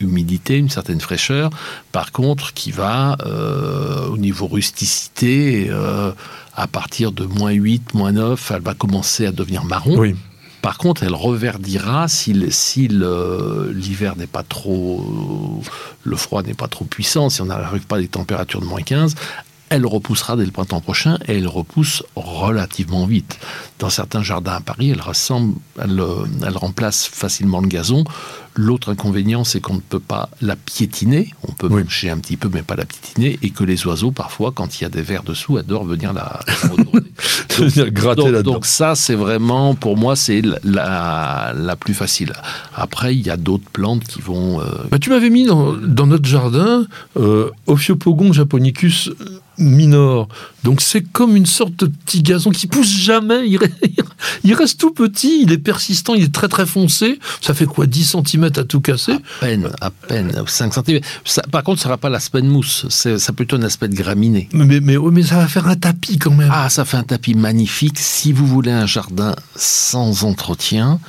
humidité, 0.00 0.56
une 0.56 0.70
certaine 0.70 1.00
fraîcheur. 1.00 1.50
Par 1.92 2.12
contre, 2.12 2.54
qui 2.54 2.70
va, 2.70 3.16
euh, 3.26 4.06
au 4.06 4.16
niveau 4.16 4.46
rusticité, 4.46 5.66
euh, 5.70 6.12
à 6.54 6.66
partir 6.66 7.12
de 7.12 7.24
moins 7.24 7.50
8, 7.50 7.94
moins 7.94 8.12
9, 8.12 8.52
elle 8.54 8.62
va 8.62 8.74
commencer 8.74 9.26
à 9.26 9.32
devenir 9.32 9.64
marron. 9.64 9.98
Oui. 9.98 10.14
Par 10.62 10.76
contre, 10.76 11.04
elle 11.04 11.14
reverdira 11.14 12.08
si, 12.08 12.34
si 12.50 12.88
l'hiver 12.88 14.16
n'est 14.16 14.26
pas 14.26 14.42
trop, 14.42 15.62
le 16.02 16.16
froid 16.16 16.42
n'est 16.42 16.54
pas 16.54 16.66
trop 16.66 16.84
puissant, 16.84 17.30
si 17.30 17.40
on 17.42 17.46
n'arrive 17.46 17.86
pas 17.86 17.96
à 17.96 18.00
des 18.00 18.08
températures 18.08 18.60
de 18.60 18.66
moins 18.66 18.82
15, 18.82 19.14
elle 19.70 19.86
repoussera 19.86 20.36
dès 20.36 20.44
le 20.44 20.50
printemps 20.50 20.80
prochain 20.80 21.18
et 21.26 21.38
elle 21.38 21.48
repousse 21.48 22.02
relativement 22.16 23.06
vite. 23.06 23.38
Dans 23.78 23.90
certains 23.90 24.22
jardins 24.22 24.54
à 24.54 24.60
Paris, 24.60 24.90
elle, 24.90 25.00
euh, 26.00 26.24
remplace 26.54 27.06
facilement 27.06 27.60
le 27.60 27.68
gazon. 27.68 28.04
L'autre 28.60 28.88
inconvénient, 28.90 29.44
c'est 29.44 29.60
qu'on 29.60 29.74
ne 29.74 29.80
peut 29.80 30.00
pas 30.00 30.30
la 30.42 30.56
piétiner. 30.56 31.32
On 31.46 31.52
peut 31.52 31.68
Oui. 31.70 31.82
marcher 31.84 32.10
un 32.10 32.18
petit 32.18 32.36
peu, 32.36 32.50
mais 32.52 32.62
pas 32.62 32.74
la 32.74 32.84
piétiner. 32.86 33.38
Et 33.42 33.50
que 33.50 33.62
les 33.62 33.86
oiseaux, 33.86 34.10
parfois, 34.10 34.50
quand 34.52 34.80
il 34.80 34.82
y 34.82 34.84
a 34.84 34.88
des 34.88 35.00
vers 35.02 35.22
dessous, 35.22 35.56
adorent 35.58 35.84
venir 35.84 36.12
la, 36.12 36.40
la 36.48 36.68
retourner. 36.70 37.06
Venir 37.56 37.92
gratter 37.92 38.22
donc, 38.22 38.32
là-dedans. 38.32 38.52
donc 38.54 38.66
ça, 38.66 38.96
c'est 38.96 39.14
vraiment, 39.14 39.76
pour 39.76 39.96
moi, 39.96 40.16
c'est 40.16 40.42
la, 40.64 41.52
la 41.56 41.76
plus 41.76 41.94
facile. 41.94 42.32
Après, 42.74 43.14
il 43.14 43.24
y 43.24 43.30
a 43.30 43.36
d'autres 43.36 43.70
plantes 43.72 44.02
qui 44.04 44.20
vont... 44.20 44.60
euh, 44.60 44.64
Bah, 44.90 44.98
tu 44.98 45.10
m'avais 45.10 45.30
mis 45.30 45.44
dans, 45.46 45.74
dans 45.74 46.08
notre 46.08 46.26
jardin 46.28 46.84
euh, 47.16 47.50
Ophiopogon 47.68 48.32
japonicus 48.32 49.10
minor. 49.60 50.28
Donc 50.62 50.80
c'est 50.80 51.02
comme 51.02 51.34
une 51.36 51.46
sorte 51.46 51.74
de 51.76 51.86
petit 51.86 52.22
gazon 52.22 52.50
qui 52.50 52.66
pousse 52.68 52.88
jamais. 52.90 53.40
Il 54.44 54.54
reste 54.54 54.78
tout 54.78 54.92
petit, 54.92 55.42
il 55.42 55.52
est 55.52 55.58
persistant, 55.58 56.14
il 56.14 56.22
est 56.24 56.32
très 56.34 56.48
très 56.48 56.64
foncé. 56.66 57.18
Ça 57.40 57.54
fait 57.54 57.66
quoi 57.66 57.86
10 57.86 58.16
cm 58.24 58.47
à 58.56 58.64
tout 58.64 58.80
casser 58.80 59.12
à 59.12 59.40
peine, 59.40 59.70
à 59.80 59.90
peine, 59.90 60.32
5 60.46 60.74
cm. 60.74 61.00
par 61.50 61.62
contre, 61.62 61.80
ça 61.80 61.88
n'aura 61.88 61.98
pas 61.98 62.08
l'aspect 62.08 62.42
de 62.42 62.46
mousse, 62.46 62.86
c'est 62.88 63.18
ça 63.18 63.30
a 63.30 63.32
plutôt 63.32 63.56
un 63.56 63.62
aspect 63.62 63.88
de 63.88 63.94
graminé. 63.94 64.48
mais, 64.52 64.80
mais, 64.80 64.96
mais 64.98 65.22
ça 65.22 65.36
va 65.36 65.48
faire 65.48 65.66
un 65.66 65.76
tapis 65.76 66.18
quand 66.18 66.32
même. 66.32 66.50
Ah, 66.52 66.68
ça 66.70 66.84
fait 66.84 66.96
un 66.96 67.02
tapis 67.02 67.34
magnifique. 67.34 67.98
Si 67.98 68.32
vous 68.32 68.46
voulez 68.46 68.70
un 68.70 68.86
jardin 68.86 69.34
sans 69.56 70.24
entretien, 70.24 71.00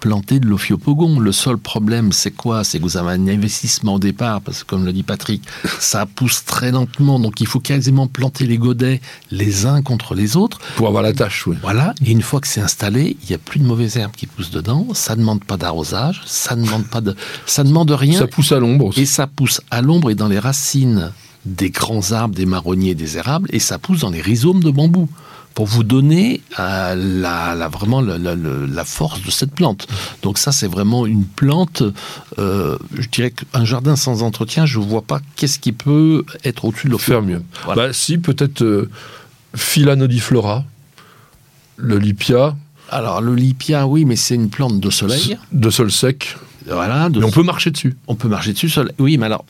plantez 0.00 0.40
de 0.40 0.46
l'ophiopogon. 0.46 1.18
Le 1.18 1.32
seul 1.32 1.58
problème, 1.58 2.12
c'est 2.12 2.30
quoi? 2.30 2.64
C'est 2.64 2.78
que 2.78 2.82
vous 2.84 2.96
avez 2.96 3.10
un 3.12 3.28
investissement 3.28 3.94
au 3.94 3.98
départ, 3.98 4.40
parce 4.40 4.62
que 4.62 4.68
comme 4.68 4.84
le 4.84 4.92
dit 4.92 5.02
Patrick, 5.02 5.42
ça 5.80 6.06
pousse 6.06 6.44
très 6.44 6.70
lentement, 6.70 7.18
donc 7.18 7.40
il 7.40 7.46
faut 7.46 7.60
quasiment 7.60 8.06
planter 8.06 8.46
les 8.46 8.58
godets 8.58 9.00
les 9.30 9.66
uns 9.66 9.82
contre 9.82 10.14
les 10.14 10.36
autres. 10.36 10.58
Pour 10.76 10.88
avoir 10.88 11.02
la 11.02 11.12
tâche, 11.12 11.46
oui. 11.46 11.56
Voilà, 11.62 11.94
et 12.04 12.10
une 12.10 12.22
fois 12.22 12.40
que 12.40 12.48
c'est 12.48 12.60
installé, 12.60 13.16
il 13.22 13.28
n'y 13.28 13.34
a 13.34 13.38
plus 13.38 13.60
de 13.60 13.64
mauvaises 13.64 13.96
herbes 13.96 14.12
qui 14.16 14.26
poussent 14.26 14.50
dedans, 14.50 14.86
ça 14.94 15.14
ne 15.14 15.20
demande 15.20 15.44
pas 15.44 15.56
d'arrosage, 15.56 16.22
ça 16.26 16.56
ne 16.56 16.64
demande 16.64 16.86
pas 16.86 17.00
de, 17.00 17.14
ça 17.46 17.64
demande 17.64 17.90
rien, 17.90 18.18
Ça 18.18 18.26
pousse 18.26 18.52
à 18.52 18.58
l'ombre 18.58 18.86
aussi. 18.86 19.02
et 19.02 19.06
ça 19.06 19.26
pousse 19.26 19.60
à 19.70 19.82
l'ombre 19.82 20.10
et 20.10 20.14
dans 20.14 20.28
les 20.28 20.38
racines 20.38 21.12
des 21.44 21.70
grands 21.70 22.12
arbres, 22.12 22.34
des 22.34 22.46
marronniers, 22.46 22.94
des 22.94 23.16
érables, 23.16 23.48
et 23.52 23.58
ça 23.58 23.78
pousse 23.78 24.00
dans 24.00 24.10
les 24.10 24.20
rhizomes 24.20 24.62
de 24.62 24.70
bambou 24.70 25.08
pour 25.58 25.66
vous 25.66 25.82
donner 25.82 26.40
euh, 26.60 26.94
la, 26.94 27.56
la- 27.56 27.66
vraiment 27.68 28.00
la, 28.00 28.16
la- 28.16 28.36
la- 28.36 28.66
la 28.68 28.84
force 28.84 29.20
de 29.22 29.30
cette 29.32 29.50
plante. 29.50 29.88
Donc 30.22 30.38
ça, 30.38 30.52
c'est 30.52 30.68
vraiment 30.68 31.04
une 31.04 31.24
plante. 31.24 31.82
euh, 32.38 32.78
je 32.96 33.08
dirais 33.08 33.32
qu'un 33.32 33.64
jardin 33.64 33.96
sans 33.96 34.22
entretien, 34.22 34.66
je 34.66 34.78
ne 34.78 34.84
vois 34.84 35.02
pas 35.02 35.18
qu'est-ce 35.34 35.58
qui 35.58 35.72
peut 35.72 36.24
être 36.44 36.64
au-dessus 36.64 36.88
de 36.88 36.96
Faire 36.96 37.20
l'ophiopogone. 37.22 37.26
mieux. 37.40 37.42
Voilà. 37.64 37.86
Bah 37.88 37.92
si, 37.92 38.18
peut-être 38.18 38.62
euh, 38.62 38.88
Philanodiflora, 39.56 40.64
le 41.76 41.98
lipia, 41.98 42.54
Alors 42.88 43.20
le 43.20 43.34
lipia, 43.34 43.88
oui, 43.88 44.04
mais 44.04 44.14
c'est 44.14 44.36
une 44.36 44.50
plante 44.50 44.78
de 44.78 44.90
soleil. 44.90 45.38
de 45.50 45.70
sol 45.70 45.90
sec. 45.90 46.36
Voilà, 46.70 47.08
de 47.08 47.18
Mais 47.18 47.26
on 47.26 47.30
peut 47.32 47.42
marcher 47.42 47.72
dessus. 47.72 47.96
On 48.06 48.14
peut 48.14 48.28
marcher 48.28 48.52
dessus 48.52 48.68
seul. 48.68 48.92
Oui, 49.00 49.18
mais 49.18 49.26
alors, 49.26 49.44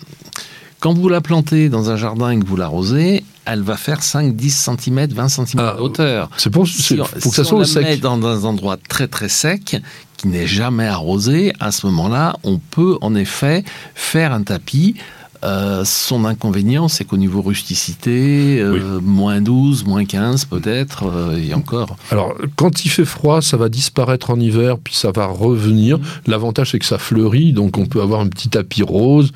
quand 0.80 0.94
vous 0.94 1.10
la 1.10 1.20
plantez 1.20 1.68
dans 1.68 1.90
un 1.90 1.96
jardin 1.96 2.30
et 2.30 2.38
que 2.38 2.46
vous 2.46 2.56
l'arrosez, 2.56 3.24
elle 3.48 3.62
va 3.62 3.76
faire 3.76 4.02
5, 4.02 4.36
10 4.36 4.50
cm, 4.78 5.06
20 5.12 5.28
cm 5.28 5.46
Ah, 5.58 5.74
de 5.76 5.80
hauteur. 5.82 6.30
C'est 6.36 6.50
pour 6.50 6.68
Si 6.68 7.00
on- 7.00 7.04
que 7.04 7.20
ça 7.34 7.40
on 7.40 7.44
soit 7.44 7.56
au 7.58 7.60
la 7.60 7.66
sec. 7.66 7.82
met 7.82 7.96
dans 7.96 8.24
un 8.26 8.44
endroit 8.44 8.76
très 8.88 9.08
très 9.08 9.28
sec, 9.28 9.76
qui 10.16 10.28
n'est 10.28 10.46
jamais 10.46 10.86
arrosé, 10.86 11.52
à 11.60 11.70
ce 11.72 11.86
moment-là, 11.86 12.36
on 12.42 12.58
peut 12.58 12.98
en 13.00 13.14
effet 13.14 13.64
faire 13.94 14.32
un 14.32 14.42
tapis. 14.42 14.96
Euh, 15.44 15.84
son 15.84 16.24
inconvénient, 16.24 16.88
c'est 16.88 17.04
qu'au 17.04 17.16
niveau 17.16 17.42
rusticité, 17.42 18.58
euh, 18.60 18.98
moins 19.00 19.40
12, 19.40 19.84
moins 19.84 20.04
15 20.04 20.46
peut-être, 20.46 21.04
euh, 21.04 21.36
et 21.36 21.54
encore. 21.54 21.96
Alors, 22.10 22.34
quand 22.56 22.84
il 22.84 22.88
fait 22.88 23.04
froid, 23.04 23.40
ça 23.40 23.56
va 23.56 23.68
disparaître 23.68 24.30
en 24.30 24.40
hiver, 24.40 24.78
puis 24.82 24.94
ça 24.94 25.12
va 25.14 25.26
revenir. 25.26 25.98
L'avantage, 26.26 26.72
c'est 26.72 26.80
que 26.80 26.84
ça 26.84 26.98
fleurit, 26.98 27.52
donc 27.52 27.78
on 27.78 27.86
peut 27.86 28.02
avoir 28.02 28.20
un 28.20 28.26
petit 28.26 28.48
tapis 28.48 28.82
rose. 28.82 29.30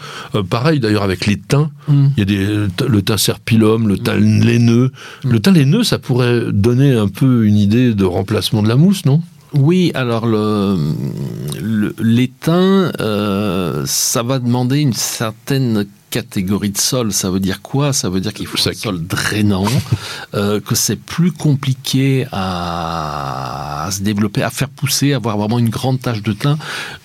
Pareil, 0.51 0.81
d'ailleurs, 0.81 1.05
avec 1.05 1.27
les 1.27 1.37
thym. 1.37 1.69
Mm. 1.87 2.07
Il 2.17 2.19
y 2.19 2.23
a 2.23 2.25
des, 2.25 2.69
le 2.89 3.03
thym 3.03 3.19
serpilum, 3.19 3.87
le 3.87 3.99
thym 3.99 4.43
laineux. 4.43 4.91
Le 5.25 5.41
thym 5.41 5.55
laineux, 5.55 5.85
ça 5.85 5.99
pourrait 5.99 6.53
donner 6.53 6.93
un 6.93 7.09
peu 7.09 7.47
une 7.47 7.57
idée 7.57 7.95
de 7.95 8.05
remplacement 8.05 8.63
de 8.63 8.69
la 8.69 8.77
mousse, 8.77 9.05
non? 9.05 9.23
Oui, 9.55 9.91
alors 9.95 10.25
le, 10.27 10.77
le- 11.61 11.95
l'étain, 11.99 12.91
euh, 13.01 13.85
ça 13.87 14.23
va 14.23 14.39
demander 14.39 14.81
une 14.81 14.95
certaine 14.95 15.87
catégorie 16.13 16.71
de 16.71 16.79
sol. 16.79 17.13
Ça 17.13 17.31
veut 17.31 17.41
dire 17.41 17.63
quoi? 17.63 17.93
Ça 17.93 18.09
veut 18.11 18.21
dire 18.21 18.33
qu'il 18.35 18.47
faut 18.47 18.57
Sec. 18.59 18.77
un 18.77 18.81
sol 18.81 19.07
drainant, 19.07 19.65
euh, 20.35 20.61
que 20.61 20.75
c'est 20.75 20.97
plus 20.97 21.33
compliqué 21.33 22.27
à, 22.33 23.85
à 23.87 23.91
se 23.91 24.03
développer, 24.03 24.43
à 24.43 24.51
faire 24.51 24.69
pousser, 24.69 25.13
avoir 25.15 25.37
vraiment 25.39 25.59
une 25.59 25.71
grande 25.71 26.01
tache 26.01 26.23
de 26.23 26.33
thym. 26.33 26.57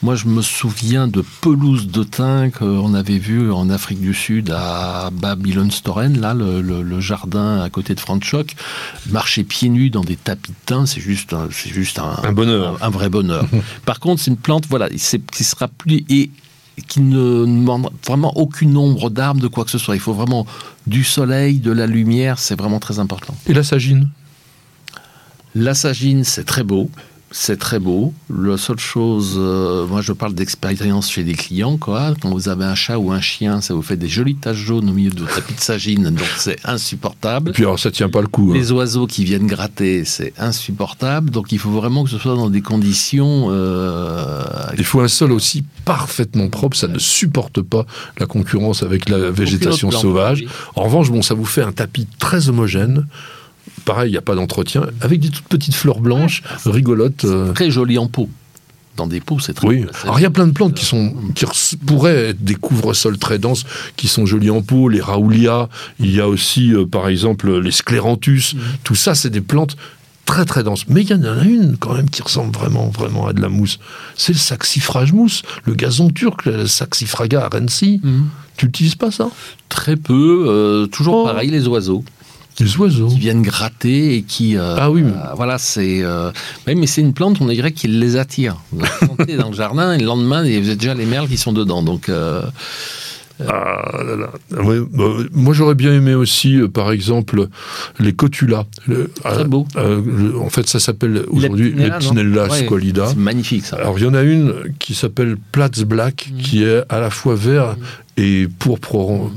Moi, 0.03 0.15
je 0.15 0.27
me 0.27 0.41
souviens 0.41 1.07
de 1.07 1.23
pelouses 1.41 1.87
de 1.87 2.03
thym 2.03 2.51
qu'on 2.51 2.93
avait 2.93 3.17
vu 3.17 3.51
en 3.51 3.69
Afrique 3.69 4.01
du 4.01 4.13
Sud 4.13 4.51
à 4.55 5.09
Babylon-Storen, 5.11 6.19
là, 6.19 6.33
le, 6.33 6.61
le- 6.61 6.83
le 6.83 6.99
jardin 6.99 7.61
à 7.61 7.69
côté 7.69 7.95
de 7.95 7.99
Franschhoek. 7.99 8.55
Marcher 9.09 9.43
pieds 9.43 9.69
nus 9.69 9.89
dans 9.89 10.03
des 10.03 10.15
tapis 10.17 10.51
de 10.51 10.55
thym, 10.65 10.85
c'est 10.85 11.01
juste, 11.01 11.33
un- 11.33 11.47
c'est 11.51 11.69
juste 11.73 11.99
un, 11.99 12.15
Un 12.23 12.33
bonheur. 12.33 12.77
un, 12.83 12.87
un 12.87 12.89
vrai 12.89 13.09
bonheur. 13.09 13.45
Par 13.85 13.99
contre, 13.99 14.21
c'est 14.21 14.31
une 14.31 14.37
plante, 14.37 14.65
voilà, 14.69 14.89
c'est- 14.97 15.25
qui 15.31 15.43
sera 15.43 15.67
plus 15.67 16.03
et 16.09 16.29
qui 16.87 17.01
ne 17.01 17.45
demande 17.45 17.89
vraiment 18.05 18.35
aucune 18.37 18.77
ombre 18.77 19.09
d'arbre 19.09 19.41
de 19.41 19.47
quoi 19.47 19.65
que 19.65 19.71
ce 19.71 19.77
soit. 19.77 19.95
Il 19.95 20.01
faut 20.01 20.13
vraiment 20.13 20.45
du 20.85 21.03
soleil, 21.03 21.59
de 21.59 21.71
la 21.71 21.87
lumière, 21.87 22.39
c'est 22.39 22.57
vraiment 22.57 22.79
très 22.79 22.99
important. 22.99 23.35
Et 23.47 23.53
la 23.53 23.63
sagine 23.63 24.09
La 25.55 25.73
sagine, 25.73 26.23
c'est 26.23 26.45
très 26.45 26.63
beau. 26.63 26.89
C'est 27.29 27.59
très 27.59 27.77
beau. 27.79 28.13
La 28.33 28.55
seule 28.57 28.79
chose, 28.79 29.35
euh, 29.37 29.85
moi 29.85 30.01
je 30.01 30.13
parle 30.13 30.33
d'expérience 30.33 31.11
chez 31.11 31.25
des 31.25 31.33
clients, 31.33 31.75
quoi. 31.77 32.13
Quand 32.21 32.29
vous 32.29 32.47
avez 32.47 32.63
un 32.63 32.73
chat 32.73 32.97
ou 32.97 33.11
un 33.11 33.19
chien, 33.19 33.59
ça 33.59 33.73
vous 33.73 33.81
fait 33.81 33.97
des 33.97 34.07
jolies 34.07 34.35
taches 34.35 34.55
jaunes 34.57 34.89
au 34.89 34.93
milieu 34.93 35.09
de 35.11 35.25
tapis 35.25 35.53
de 35.53 35.59
sagine, 35.59 36.03
donc 36.11 36.25
c'est 36.37 36.57
insupportable. 36.63 37.49
Et 37.49 37.53
puis 37.53 37.63
alors, 37.63 37.79
ça 37.79 37.91
tient 37.91 38.07
pas 38.09 38.21
le 38.21 38.27
coup. 38.27 38.51
hein. 38.51 38.53
Les 38.57 38.71
oiseaux 38.71 39.07
qui 39.07 39.25
viennent 39.25 39.45
gratter, 39.45 40.05
c'est 40.05 40.31
insupportable. 40.37 41.29
Donc 41.29 41.51
il 41.51 41.59
faut 41.59 41.69
vraiment 41.71 42.05
que 42.05 42.09
ce 42.09 42.17
soit 42.17 42.35
dans 42.35 42.49
des 42.49 42.61
conditions. 42.61 43.47
euh, 43.51 44.43
Il 44.77 44.85
faut 44.85 45.01
un 45.01 45.07
sol 45.09 45.33
aussi 45.33 45.65
parfaitement 45.83 46.47
propre, 46.47 46.77
ça 46.77 46.87
ne 46.87 46.97
supporte 46.99 47.61
pas 47.61 47.85
la 48.19 48.25
concurrence 48.25 48.83
avec 48.83 49.09
la 49.09 49.29
végétation 49.31 49.91
sauvage. 49.91 50.45
En 50.75 50.83
revanche, 50.83 51.11
bon, 51.11 51.21
ça 51.21 51.33
vous 51.33 51.45
fait 51.45 51.61
un 51.61 51.73
tapis 51.73 52.07
très 52.19 52.47
homogène. 52.49 53.05
Pareil, 53.87 54.09
il 54.09 54.11
n'y 54.11 54.17
a 54.17 54.21
pas 54.21 54.35
d'entretien, 54.35 54.85
avec 55.01 55.19
des 55.21 55.29
toutes 55.29 55.47
petites 55.47 55.73
fleurs 55.75 56.01
blanches, 56.01 56.43
rigolotes. 56.65 57.23
euh, 57.25 57.53
Très 57.53 57.71
joli 57.71 57.97
en 57.97 58.07
pot. 58.07 58.29
Dans 58.97 59.07
des 59.07 59.19
pots, 59.21 59.39
c'est 59.39 59.53
très 59.53 59.67
Oui. 59.67 59.85
Alors 60.03 60.19
il 60.19 60.23
y 60.23 60.25
a 60.25 60.31
plein 60.31 60.47
de 60.47 60.51
plantes 60.51 60.73
qui 60.73 60.83
sont 60.83 61.13
qui 61.35 61.45
pourraient 61.85 62.29
être 62.31 62.43
des 62.43 62.55
couvre-sols 62.55 63.17
très 63.19 63.37
denses, 63.39 63.63
qui 63.95 64.07
sont 64.07 64.25
jolies 64.25 64.49
en 64.49 64.61
pot, 64.63 64.89
les 64.89 65.01
raulias. 65.01 65.69
Il 65.99 66.11
y 66.13 66.19
a 66.19 66.27
aussi, 66.27 66.73
euh, 66.73 66.85
par 66.85 67.07
exemple, 67.07 67.59
les 67.59 67.71
scléranthus. 67.71 68.55
Mhm. 68.55 68.61
Tout 68.83 68.95
ça, 68.95 69.13
c'est 69.15 69.29
des 69.29 69.41
plantes 69.41 69.77
très 70.25 70.45
très 70.45 70.63
denses. 70.63 70.85
Mais 70.89 71.03
il 71.03 71.09
y 71.09 71.13
en 71.13 71.23
a 71.23 71.43
une 71.43 71.77
quand 71.77 71.93
même 71.93 72.09
qui 72.09 72.21
ressemble 72.23 72.51
vraiment 72.53 72.89
vraiment 72.89 73.27
à 73.27 73.33
de 73.33 73.41
la 73.41 73.49
mousse. 73.49 73.77
C'est 74.17 74.33
le 74.33 74.39
saxifrage 74.39 75.13
mousse, 75.13 75.43
le 75.65 75.75
gazon 75.75 76.09
turc, 76.09 76.45
le 76.45 76.65
saxifraga 76.67 77.45
arensi. 77.45 78.01
Mhm. 78.03 78.25
Tu 78.57 78.65
n'utilises 78.65 78.95
pas 78.95 79.11
ça? 79.11 79.29
Très 79.69 79.95
peu. 79.95 80.45
euh, 80.49 80.87
toujours 80.87 81.17
Oh. 81.21 81.25
pareil, 81.25 81.51
les 81.51 81.67
oiseaux. 81.67 82.03
Les 82.59 82.75
oiseaux. 82.77 83.07
qui 83.07 83.19
viennent 83.19 83.41
gratter 83.41 84.15
et 84.15 84.21
qui. 84.23 84.57
euh, 84.57 84.75
Ah 84.79 84.89
oui. 84.91 85.03
euh, 85.03 85.11
voilà, 85.35 85.57
c'est. 85.57 86.01
euh, 86.01 86.31
oui, 86.67 86.75
mais 86.75 86.87
c'est 86.87 87.01
une 87.01 87.13
plante, 87.13 87.37
on 87.41 87.47
dirait 87.47 87.71
qu'il 87.71 87.99
les 87.99 88.15
attire. 88.17 88.57
Vous 88.71 88.81
la 88.81 88.89
plantez 88.89 89.37
dans 89.37 89.49
le 89.49 89.55
jardin 89.55 89.93
et 89.93 89.99
le 89.99 90.05
lendemain, 90.05 90.45
y 90.45 90.71
a 90.71 90.75
déjà 90.75 90.93
les 90.93 91.05
merles 91.05 91.27
qui 91.27 91.37
sont 91.37 91.53
dedans. 91.53 91.83
Donc, 91.83 92.09
Ah 93.39 94.01
là 94.03 94.15
là. 94.15 94.63
Ouais, 94.63 94.79
bah, 94.91 95.03
moi, 95.31 95.53
j'aurais 95.53 95.75
bien 95.75 95.93
aimé 95.93 96.15
aussi, 96.15 96.55
euh, 96.55 96.67
par 96.67 96.91
exemple, 96.91 97.47
les 97.99 98.13
cotulas. 98.13 98.65
Le- 98.87 99.11
Très 99.23 99.43
beau. 99.43 99.67
euh, 99.75 100.01
le- 100.03 100.39
en 100.39 100.49
fait, 100.49 100.67
ça 100.67 100.79
s'appelle 100.79 101.23
aujourd'hui 101.29 101.71
non 101.75 101.83
Leptinella 101.83 102.47
Ouais, 102.47 102.67
c'est 103.07 103.15
magnifique 103.17 103.63
ça. 103.67 103.75
Alors, 103.77 103.99
il 103.99 104.05
y 104.05 104.07
en 104.07 104.15
a 104.15 104.23
une 104.23 104.55
qui 104.79 104.95
s'appelle 104.95 105.37
Platz 105.51 105.81
Black, 105.83 106.29
Mhm. 106.33 106.41
qui 106.41 106.63
est 106.63 106.81
à 106.89 106.99
la 106.99 107.11
fois 107.11 107.35
vert 107.35 107.75
et 108.17 108.47
pourpre 108.57 108.95
orange. 108.95 109.31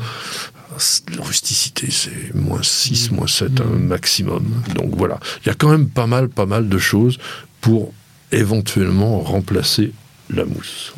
La 1.16 1.24
rusticité, 1.24 1.88
c'est 1.90 2.34
moins 2.34 2.62
6, 2.62 3.10
moins 3.10 3.26
7 3.26 3.60
un 3.60 3.78
maximum. 3.78 4.44
Donc 4.74 4.96
voilà, 4.96 5.18
il 5.42 5.48
y 5.48 5.50
a 5.50 5.54
quand 5.54 5.70
même 5.70 5.88
pas 5.88 6.06
mal, 6.06 6.28
pas 6.28 6.46
mal 6.46 6.68
de 6.68 6.78
choses 6.78 7.18
pour 7.60 7.92
éventuellement 8.32 9.20
remplacer 9.20 9.92
la 10.30 10.44
mousse. 10.44 10.94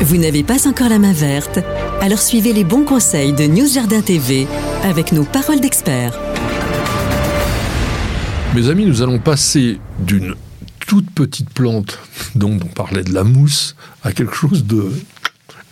Vous 0.00 0.16
n'avez 0.16 0.42
pas 0.42 0.68
encore 0.68 0.88
la 0.88 0.98
main 0.98 1.12
verte? 1.12 1.58
Alors 2.00 2.20
suivez 2.20 2.52
les 2.52 2.64
bons 2.64 2.84
conseils 2.84 3.32
de 3.32 3.44
News 3.44 3.66
Jardin 3.66 4.02
TV 4.02 4.46
avec 4.82 5.12
nos 5.12 5.24
paroles 5.24 5.60
d'experts. 5.60 6.18
Mes 8.54 8.68
amis, 8.68 8.86
nous 8.86 9.02
allons 9.02 9.18
passer 9.18 9.80
d'une 9.98 10.34
toute 10.86 11.10
petite 11.10 11.50
plante 11.50 11.98
dont 12.34 12.58
on 12.62 12.66
parlait 12.66 13.02
de 13.02 13.12
la 13.12 13.24
mousse 13.24 13.74
à 14.04 14.12
quelque 14.12 14.34
chose 14.34 14.64
de 14.64 14.92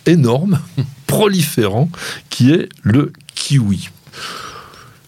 énorme, 0.05 0.59
proliférant, 1.07 1.89
qui 2.29 2.51
est 2.51 2.69
le 2.81 3.13
kiwi. 3.35 3.89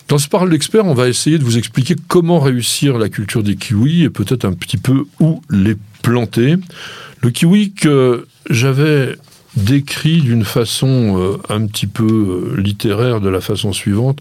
Dans 0.08 0.20
ce 0.20 0.28
parole 0.28 0.52
d'expert, 0.52 0.86
on 0.86 0.94
va 0.94 1.08
essayer 1.08 1.40
de 1.40 1.44
vous 1.44 1.58
expliquer 1.58 1.96
comment 2.08 2.40
réussir 2.40 3.00
la 3.00 3.10
culture 3.10 3.42
des 3.42 3.56
kiwis 3.56 4.04
et 4.04 4.10
peut-être 4.10 4.46
un 4.46 4.54
petit 4.54 4.78
peu 4.78 5.06
où 5.20 5.42
les 5.50 5.76
planter. 6.04 6.56
Le 7.22 7.32
kiwi 7.32 7.72
que 7.72 8.28
j'avais 8.50 9.16
décrit 9.56 10.22
d'une 10.22 10.44
façon 10.44 11.18
euh, 11.18 11.38
un 11.50 11.66
petit 11.66 11.88
peu 11.88 12.54
euh, 12.56 12.62
littéraire 12.62 13.22
de 13.22 13.30
la 13.30 13.42
façon 13.42 13.74
suivante, 13.74 14.20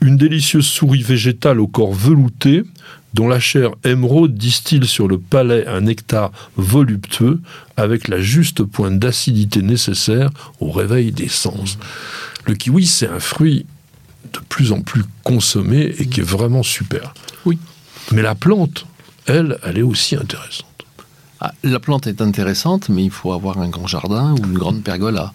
une 0.00 0.16
délicieuse 0.16 0.66
souris 0.66 1.02
végétale 1.02 1.60
au 1.60 1.66
corps 1.66 1.92
velouté, 1.92 2.64
dont 3.14 3.28
la 3.28 3.40
chair 3.40 3.70
émeraude 3.84 4.34
distille 4.34 4.86
sur 4.86 5.08
le 5.08 5.18
palais 5.18 5.66
un 5.66 5.82
nectar 5.82 6.30
voluptueux 6.56 7.40
avec 7.76 8.08
la 8.08 8.20
juste 8.20 8.62
pointe 8.62 8.98
d'acidité 8.98 9.62
nécessaire 9.62 10.30
au 10.60 10.70
réveil 10.70 11.12
des 11.12 11.28
sens. 11.28 11.78
Le 12.46 12.54
kiwi, 12.54 12.86
c'est 12.86 13.08
un 13.08 13.20
fruit 13.20 13.66
de 14.32 14.38
plus 14.48 14.72
en 14.72 14.82
plus 14.82 15.02
consommé 15.24 15.94
et 15.98 16.06
qui 16.06 16.20
est 16.20 16.24
vraiment 16.24 16.62
super. 16.62 17.14
Oui. 17.44 17.58
Mais 18.12 18.22
la 18.22 18.34
plante, 18.34 18.86
elle, 19.26 19.58
elle 19.64 19.78
est 19.78 19.82
aussi 19.82 20.16
intéressante. 20.16 20.69
Ah, 21.42 21.52
la 21.62 21.80
plante 21.80 22.06
est 22.06 22.20
intéressante, 22.20 22.90
mais 22.90 23.02
il 23.02 23.10
faut 23.10 23.32
avoir 23.32 23.58
un 23.58 23.68
grand 23.68 23.86
jardin 23.86 24.34
ou 24.34 24.44
une 24.44 24.58
grande 24.58 24.82
pergola. 24.82 25.32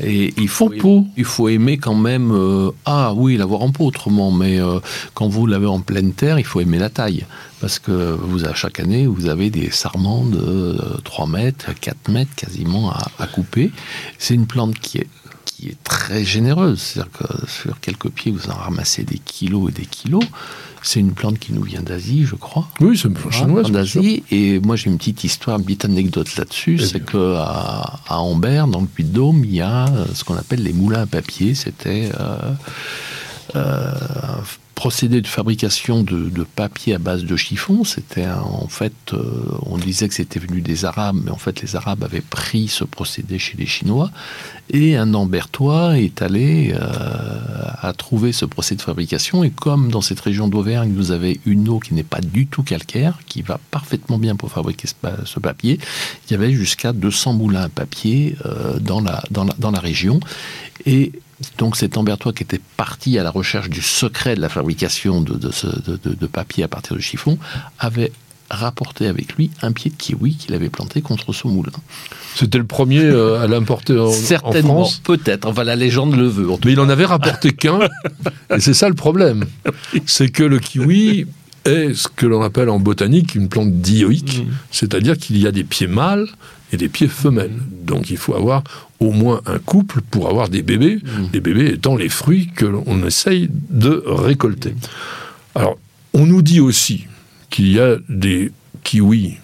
Et 0.00 0.32
il 0.36 0.46
faut, 0.48 0.68
pot. 0.70 1.04
il 1.16 1.24
faut 1.24 1.48
aimer 1.48 1.78
quand 1.78 1.96
même. 1.96 2.30
euh, 2.30 2.70
ah 2.84 3.12
oui, 3.14 3.36
l'avoir 3.36 3.62
en 3.62 3.72
pot 3.72 3.86
autrement, 3.86 4.30
mais 4.30 4.60
euh, 4.60 4.78
quand 5.14 5.26
vous 5.26 5.46
l'avez 5.46 5.66
en 5.66 5.80
pleine 5.80 6.12
terre, 6.12 6.38
il 6.38 6.44
faut 6.44 6.60
aimer 6.60 6.78
la 6.78 6.90
taille. 6.90 7.26
Parce 7.60 7.80
que 7.80 7.90
vous, 8.20 8.44
à 8.44 8.54
chaque 8.54 8.78
année, 8.78 9.08
vous 9.08 9.26
avez 9.26 9.50
des 9.50 9.70
sarments 9.72 10.24
de 10.24 10.38
euh, 10.38 10.98
3 11.02 11.26
mètres, 11.26 11.72
4 11.80 12.08
mètres 12.08 12.34
quasiment 12.36 12.92
à, 12.92 13.08
à 13.18 13.26
couper. 13.26 13.72
C'est 14.16 14.34
une 14.34 14.46
plante 14.46 14.78
qui 14.78 14.98
est, 14.98 15.08
qui 15.44 15.70
est 15.70 15.82
très 15.82 16.24
généreuse. 16.24 16.78
C'est-à-dire 16.80 17.10
que 17.18 17.50
sur 17.50 17.80
quelques 17.80 18.10
pieds, 18.10 18.30
vous 18.30 18.48
en 18.48 18.54
ramassez 18.54 19.02
des 19.02 19.18
kilos 19.18 19.70
et 19.70 19.72
des 19.72 19.86
kilos. 19.86 20.22
C'est 20.82 21.00
une 21.00 21.12
plante 21.12 21.38
qui 21.38 21.52
nous 21.52 21.62
vient 21.62 21.82
d'Asie, 21.82 22.24
je 22.24 22.34
crois. 22.34 22.68
Oui, 22.80 22.96
c'est 22.96 23.08
une 23.08 23.14
plante 23.14 23.32
chinoise. 23.32 23.66
en 23.66 23.70
bien 23.70 23.84
sûr. 23.84 24.00
Asie. 24.00 24.22
Et 24.30 24.60
moi, 24.60 24.76
j'ai 24.76 24.90
une 24.90 24.98
petite 24.98 25.24
histoire, 25.24 25.58
une 25.58 25.64
petite 25.64 25.84
anecdote 25.84 26.36
là-dessus. 26.36 26.78
C'est 26.78 27.04
que 27.04 27.34
à, 27.36 28.00
à 28.08 28.18
Ambert, 28.20 28.66
dans 28.68 28.80
le 28.80 28.86
Puy-de-Dôme, 28.86 29.44
il 29.44 29.54
y 29.54 29.60
a 29.60 29.86
euh, 29.88 30.04
ce 30.14 30.24
qu'on 30.24 30.36
appelle 30.36 30.62
les 30.62 30.72
moulins 30.72 31.02
à 31.02 31.06
papier. 31.06 31.54
C'était 31.54 32.10
euh, 32.18 32.38
euh, 33.56 33.92
procédé 34.78 35.20
de 35.20 35.26
fabrication 35.26 36.04
de, 36.04 36.44
papier 36.54 36.94
à 36.94 36.98
base 36.98 37.24
de 37.24 37.36
chiffon. 37.36 37.82
C'était 37.82 38.28
en 38.28 38.68
fait, 38.68 38.92
euh, 39.12 39.18
on 39.66 39.76
disait 39.76 40.06
que 40.06 40.14
c'était 40.14 40.38
venu 40.38 40.60
des 40.60 40.84
Arabes, 40.84 41.16
mais 41.24 41.32
en 41.32 41.36
fait, 41.36 41.60
les 41.62 41.74
Arabes 41.74 42.04
avaient 42.04 42.20
pris 42.20 42.68
ce 42.68 42.84
procédé 42.84 43.40
chez 43.40 43.56
les 43.56 43.66
Chinois. 43.66 44.12
Et 44.70 44.96
un 44.96 45.14
Ambertois 45.14 45.98
est 45.98 46.22
allé 46.22 46.72
euh, 46.74 46.78
à 47.82 47.92
trouver 47.92 48.30
ce 48.30 48.44
procédé 48.44 48.76
de 48.78 48.82
fabrication. 48.82 49.42
Et 49.42 49.50
comme 49.50 49.90
dans 49.90 50.00
cette 50.00 50.20
région 50.20 50.46
d'Auvergne, 50.46 50.92
vous 50.94 51.10
avez 51.10 51.40
une 51.44 51.68
eau 51.68 51.80
qui 51.80 51.94
n'est 51.94 52.04
pas 52.04 52.20
du 52.20 52.46
tout 52.46 52.62
calcaire, 52.62 53.18
qui 53.26 53.42
va 53.42 53.58
parfaitement 53.72 54.18
bien 54.18 54.36
pour 54.36 54.52
fabriquer 54.52 54.86
ce, 54.86 54.94
pa- 54.94 55.24
ce 55.24 55.40
papier, 55.40 55.80
il 56.28 56.32
y 56.32 56.36
avait 56.36 56.52
jusqu'à 56.52 56.92
200 56.92 57.32
moulins 57.32 57.62
à 57.62 57.68
papier 57.68 58.36
euh, 58.46 58.78
dans, 58.78 59.00
la, 59.00 59.24
dans, 59.32 59.42
la, 59.42 59.54
dans 59.58 59.72
la 59.72 59.80
région. 59.80 60.20
Et 60.86 61.10
donc 61.58 61.76
cet 61.76 61.96
Ambertois 61.96 62.32
qui 62.32 62.42
était 62.42 62.60
parti 62.76 63.18
à 63.18 63.22
la 63.22 63.30
recherche 63.30 63.70
du 63.70 63.80
secret 63.82 64.34
de 64.34 64.40
la 64.40 64.48
fabrication 64.48 65.20
de, 65.20 65.34
de, 65.34 65.50
ce- 65.52 65.66
de- 65.66 65.98
de- 66.02 66.14
de 66.14 66.26
papier 66.26 66.64
à 66.64 66.68
partir 66.68 66.96
de 66.96 67.00
chiffon, 67.00 67.38
avait 67.78 68.12
rapporté 68.50 69.06
avec 69.06 69.34
lui 69.34 69.50
un 69.60 69.72
pied 69.72 69.90
de 69.90 69.96
kiwi 69.96 70.34
qu'il 70.36 70.54
avait 70.54 70.70
planté 70.70 71.02
contre 71.02 71.32
son 71.34 71.48
moulin. 71.50 71.70
C'était 72.34 72.56
le 72.58 72.64
premier 72.64 73.00
euh, 73.00 73.40
à 73.42 73.46
l'importer 73.46 73.98
en, 73.98 74.06
en 74.06 74.10
Certainement, 74.12 74.84
France. 74.84 75.00
peut-être. 75.04 75.46
Enfin, 75.46 75.64
la 75.64 75.76
légende 75.76 76.16
le 76.16 76.26
veut. 76.26 76.50
en 76.50 76.56
tout 76.56 76.66
Mais 76.66 76.72
il 76.72 76.80
en 76.80 76.88
avait 76.88 77.04
rapporté 77.04 77.52
qu'un, 77.52 77.80
et 78.56 78.58
c'est 78.60 78.72
ça 78.74 78.88
le 78.88 78.94
problème. 78.94 79.44
C'est 80.06 80.30
que 80.30 80.42
le 80.44 80.58
kiwi 80.60 81.26
est 81.66 81.92
ce 81.94 82.08
que 82.08 82.24
l'on 82.24 82.42
appelle 82.42 82.70
en 82.70 82.78
botanique 82.80 83.34
une 83.34 83.48
plante 83.50 83.70
dioïque, 83.82 84.44
c'est-à-dire 84.70 85.18
qu'il 85.18 85.36
y 85.38 85.46
a 85.46 85.52
des 85.52 85.64
pieds 85.64 85.86
mâles 85.86 86.26
et 86.72 86.78
des 86.78 86.88
pieds 86.88 87.08
femelles. 87.08 87.58
Donc 87.84 88.08
il 88.10 88.16
faut 88.16 88.34
avoir 88.34 88.64
au 89.00 89.12
moins 89.12 89.40
un 89.46 89.58
couple 89.58 90.00
pour 90.10 90.28
avoir 90.28 90.48
des 90.48 90.62
bébés, 90.62 90.98
les 91.32 91.40
bébés 91.40 91.74
étant 91.74 91.96
les 91.96 92.08
fruits 92.08 92.50
que 92.54 92.64
l'on 92.66 93.04
essaye 93.06 93.48
de 93.70 94.02
récolter. 94.06 94.74
Alors, 95.54 95.78
on 96.14 96.26
nous 96.26 96.42
dit 96.42 96.60
aussi 96.60 97.06
qu'il 97.50 97.68
y 97.70 97.78
a 97.80 97.96
des 98.08 98.50
kiwis 98.82 99.36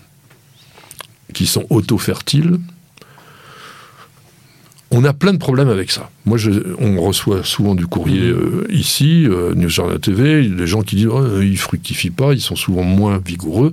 qui 1.32 1.46
sont 1.46 1.66
auto-fertiles. 1.70 2.58
On 4.90 5.02
a 5.04 5.12
plein 5.12 5.32
de 5.32 5.38
problèmes 5.38 5.68
avec 5.68 5.90
ça. 5.90 6.10
Moi, 6.24 6.38
je- 6.38 6.74
on 6.78 7.00
reçoit 7.00 7.42
souvent 7.42 7.74
du 7.74 7.86
courrier 7.86 8.22
euh, 8.28 8.66
ici, 8.70 9.24
euh, 9.26 9.54
News 9.54 9.68
Journal 9.68 9.98
TV, 9.98 10.46
des 10.48 10.66
gens 10.66 10.82
qui 10.82 10.96
disent 10.96 11.08
oh, 11.10 11.40
ils 11.40 11.58
fructifient 11.58 12.10
pas, 12.10 12.32
ils 12.32 12.40
sont 12.40 12.54
souvent 12.56 12.84
moins 12.84 13.18
vigoureux. 13.24 13.72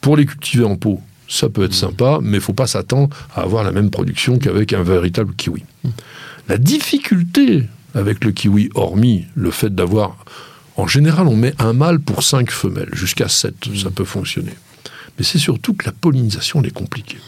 Pour 0.00 0.16
les 0.16 0.24
cultiver 0.24 0.64
en 0.64 0.76
pot, 0.76 1.00
ça 1.32 1.48
peut 1.48 1.64
être 1.64 1.74
sympa, 1.74 2.18
mais 2.20 2.40
faut 2.40 2.52
pas 2.52 2.66
s'attendre 2.66 3.08
à 3.34 3.40
avoir 3.40 3.64
la 3.64 3.72
même 3.72 3.90
production 3.90 4.38
qu'avec 4.38 4.74
un 4.74 4.82
véritable 4.82 5.34
kiwi. 5.34 5.64
La 6.48 6.58
difficulté 6.58 7.64
avec 7.94 8.22
le 8.22 8.32
kiwi, 8.32 8.68
hormis 8.74 9.24
le 9.34 9.50
fait 9.50 9.74
d'avoir, 9.74 10.24
en 10.76 10.86
général, 10.86 11.28
on 11.28 11.36
met 11.36 11.54
un 11.58 11.72
mâle 11.72 12.00
pour 12.00 12.22
cinq 12.22 12.50
femelles, 12.50 12.90
jusqu'à 12.92 13.28
sept, 13.28 13.54
ça 13.76 13.90
peut 13.90 14.04
fonctionner. 14.04 14.52
Mais 15.18 15.24
c'est 15.24 15.38
surtout 15.38 15.72
que 15.72 15.86
la 15.86 15.92
pollinisation 15.92 16.60
elle 16.60 16.68
est 16.68 16.70
compliquée. 16.70 17.18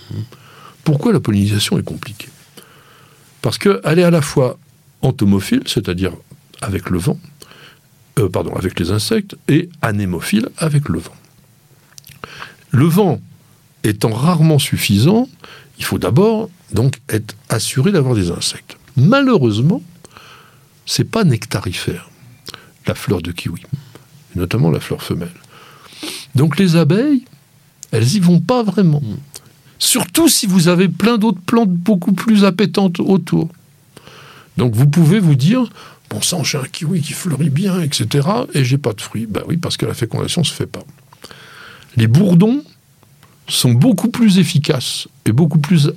Pourquoi 0.84 1.12
la 1.12 1.20
pollinisation 1.20 1.78
est 1.78 1.82
compliquée? 1.82 2.28
Parce 3.40 3.56
qu'elle 3.56 3.98
est 3.98 4.04
à 4.04 4.10
la 4.10 4.22
fois 4.22 4.58
entomophile, 5.00 5.62
c'est-à-dire 5.66 6.12
avec 6.60 6.90
le 6.90 6.98
vent, 6.98 7.18
euh, 8.18 8.28
pardon, 8.28 8.54
avec 8.54 8.78
les 8.78 8.90
insectes, 8.90 9.36
et 9.48 9.70
anémophile 9.80 10.48
avec 10.58 10.90
le 10.90 10.98
vent. 10.98 11.16
Le 12.70 12.84
vent 12.84 13.20
étant 13.84 14.12
rarement 14.12 14.58
suffisant, 14.58 15.28
il 15.78 15.84
faut 15.84 15.98
d'abord 15.98 16.50
donc 16.72 17.00
être 17.08 17.36
assuré 17.48 17.92
d'avoir 17.92 18.14
des 18.14 18.30
insectes. 18.30 18.76
Malheureusement, 18.96 19.82
c'est 20.86 21.04
pas 21.04 21.24
nectarifère, 21.24 22.10
la 22.86 22.94
fleur 22.94 23.22
de 23.22 23.32
kiwi, 23.32 23.62
notamment 24.34 24.70
la 24.70 24.80
fleur 24.80 25.02
femelle. 25.02 25.32
Donc 26.34 26.58
les 26.58 26.76
abeilles, 26.76 27.24
elles 27.92 28.14
y 28.14 28.20
vont 28.20 28.40
pas 28.40 28.62
vraiment. 28.62 29.02
Surtout 29.78 30.28
si 30.28 30.46
vous 30.46 30.68
avez 30.68 30.88
plein 30.88 31.18
d'autres 31.18 31.40
plantes 31.40 31.70
beaucoup 31.70 32.12
plus 32.12 32.44
appétantes 32.44 33.00
autour. 33.00 33.48
Donc 34.56 34.74
vous 34.74 34.86
pouvez 34.86 35.20
vous 35.20 35.34
dire, 35.34 35.68
bon 36.10 36.22
sang, 36.22 36.44
j'ai 36.44 36.58
un 36.58 36.64
kiwi 36.64 37.00
qui 37.02 37.12
fleurit 37.12 37.50
bien, 37.50 37.80
etc., 37.80 38.28
et 38.54 38.64
j'ai 38.64 38.78
pas 38.78 38.92
de 38.92 39.00
fruits. 39.00 39.26
Ben 39.26 39.42
oui, 39.48 39.56
parce 39.56 39.76
que 39.76 39.86
la 39.86 39.94
fécondation 39.94 40.44
se 40.44 40.52
fait 40.52 40.66
pas. 40.66 40.84
Les 41.96 42.06
bourdons 42.06 42.62
sont 43.48 43.72
beaucoup 43.72 44.08
plus 44.08 44.38
efficaces 44.38 45.06
et 45.26 45.32
beaucoup 45.32 45.58
plus 45.58 45.90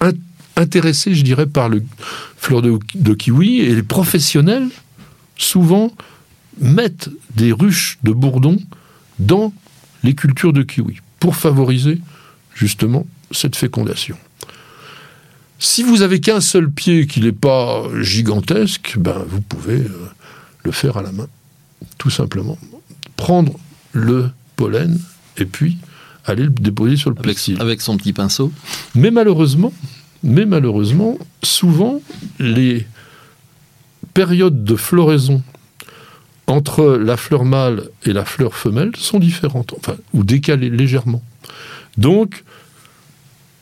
in- 0.00 0.12
intéressés, 0.56 1.14
je 1.14 1.22
dirais, 1.22 1.46
par 1.46 1.68
le 1.68 1.82
fleur 2.36 2.62
de, 2.62 3.14
kiwi, 3.14 3.60
et 3.60 3.74
les 3.74 3.82
professionnels, 3.82 4.68
souvent, 5.36 5.92
mettent 6.60 7.08
des 7.36 7.52
ruches 7.52 7.98
de 8.02 8.12
bourdons 8.12 8.58
dans 9.18 9.52
les 10.02 10.14
cultures 10.14 10.52
de 10.52 10.62
kiwi 10.62 10.98
pour 11.18 11.36
favoriser 11.36 12.00
justement 12.54 13.06
cette 13.30 13.56
fécondation. 13.56 14.16
Si 15.58 15.82
vous 15.82 16.02
avez 16.02 16.20
qu'un 16.20 16.40
seul 16.40 16.70
pied 16.70 17.06
qui 17.06 17.20
n'est 17.20 17.32
pas 17.32 17.82
gigantesque, 18.00 18.94
ben 18.98 19.22
vous 19.28 19.42
pouvez 19.42 19.80
euh, 19.80 20.10
le 20.64 20.72
faire 20.72 20.96
à 20.96 21.02
la 21.02 21.12
main. 21.12 21.28
tout 21.98 22.10
simplement. 22.10 22.58
Prendre 23.16 23.58
le 23.92 24.30
pollen 24.56 24.98
et 25.36 25.44
puis 25.44 25.76
aller 26.30 26.44
le 26.44 26.50
déposer 26.50 26.96
sur 26.96 27.10
le 27.10 27.16
avec, 27.18 27.38
avec 27.60 27.80
son 27.80 27.96
petit 27.96 28.12
pinceau. 28.12 28.52
Mais 28.94 29.10
malheureusement, 29.10 29.72
mais 30.22 30.46
malheureusement, 30.46 31.18
souvent, 31.42 32.00
les 32.38 32.86
périodes 34.14 34.64
de 34.64 34.76
floraison 34.76 35.42
entre 36.46 36.84
la 36.96 37.16
fleur 37.16 37.44
mâle 37.44 37.84
et 38.04 38.12
la 38.12 38.24
fleur 38.24 38.54
femelle 38.54 38.90
sont 38.96 39.18
différentes, 39.18 39.74
enfin, 39.78 39.96
ou 40.12 40.24
décalées 40.24 40.70
légèrement. 40.70 41.22
Donc, 41.96 42.44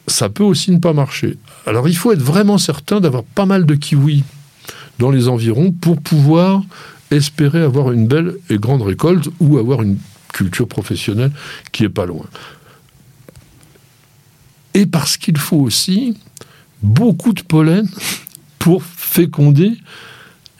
ça 0.06 0.30
peut 0.30 0.44
aussi 0.44 0.70
ne 0.70 0.78
pas 0.78 0.94
marcher. 0.94 1.36
Alors, 1.66 1.88
il 1.88 1.96
faut 1.96 2.12
être 2.12 2.22
vraiment 2.22 2.56
certain 2.56 3.00
d'avoir 3.00 3.24
pas 3.24 3.46
mal 3.46 3.66
de 3.66 3.74
kiwis 3.74 4.24
dans 4.98 5.10
les 5.10 5.28
environs 5.28 5.70
pour 5.70 6.00
pouvoir 6.00 6.62
espérer 7.10 7.60
avoir 7.60 7.92
une 7.92 8.06
belle 8.06 8.34
et 8.50 8.58
grande 8.58 8.82
récolte 8.82 9.28
ou 9.38 9.58
avoir 9.58 9.82
une 9.82 9.98
culture 10.32 10.68
professionnelle 10.68 11.32
qui 11.72 11.84
est 11.84 11.88
pas 11.88 12.06
loin. 12.06 12.26
Et 14.78 14.86
parce 14.86 15.16
qu'il 15.16 15.36
faut 15.38 15.56
aussi 15.56 16.14
beaucoup 16.84 17.32
de 17.32 17.42
pollen 17.42 17.88
pour 18.60 18.84
féconder 18.84 19.72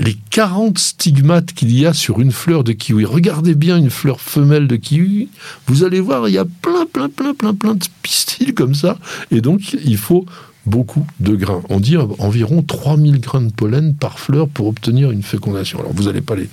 les 0.01 0.17
40 0.31 0.77
stigmates 0.77 1.53
qu'il 1.53 1.71
y 1.71 1.87
a 1.87 1.95
sur 1.95 2.21
une 2.21 2.33
fleur 2.33 2.65
de 2.65 2.73
kiwi. 2.73 3.05
Regardez 3.05 3.55
bien 3.55 3.79
une 3.79 3.91
fleur 3.91 4.21
femelle 4.21 4.67
de 4.67 4.75
kiwi, 4.75 5.29
vous 5.69 5.85
allez 5.85 6.01
voir, 6.01 6.29
il 6.29 6.35
y 6.35 6.39
a 6.39 6.45
plein, 6.45 6.85
plein, 6.85 7.09
plein, 7.09 7.33
plein, 7.33 7.55
plein 7.55 7.75
de 7.75 7.85
pistils 8.03 8.55
comme 8.55 8.75
ça. 8.75 8.99
Et 9.31 9.41
donc, 9.41 9.77
il 9.85 9.97
faut 9.97 10.27
beaucoup 10.67 11.07
de 11.21 11.37
grains. 11.37 11.63
On 11.69 11.79
dit 11.79 11.97
environ 11.97 12.63
3000 12.63 13.21
grains 13.21 13.43
de 13.43 13.53
pollen 13.53 13.95
par 13.95 14.19
fleur 14.19 14.49
pour 14.49 14.67
obtenir 14.67 15.13
une 15.13 15.23
fécondation. 15.23 15.79
Alors, 15.79 15.93
vous 15.93 16.05
n'allez 16.05 16.23
pas 16.23 16.35
les, 16.35 16.49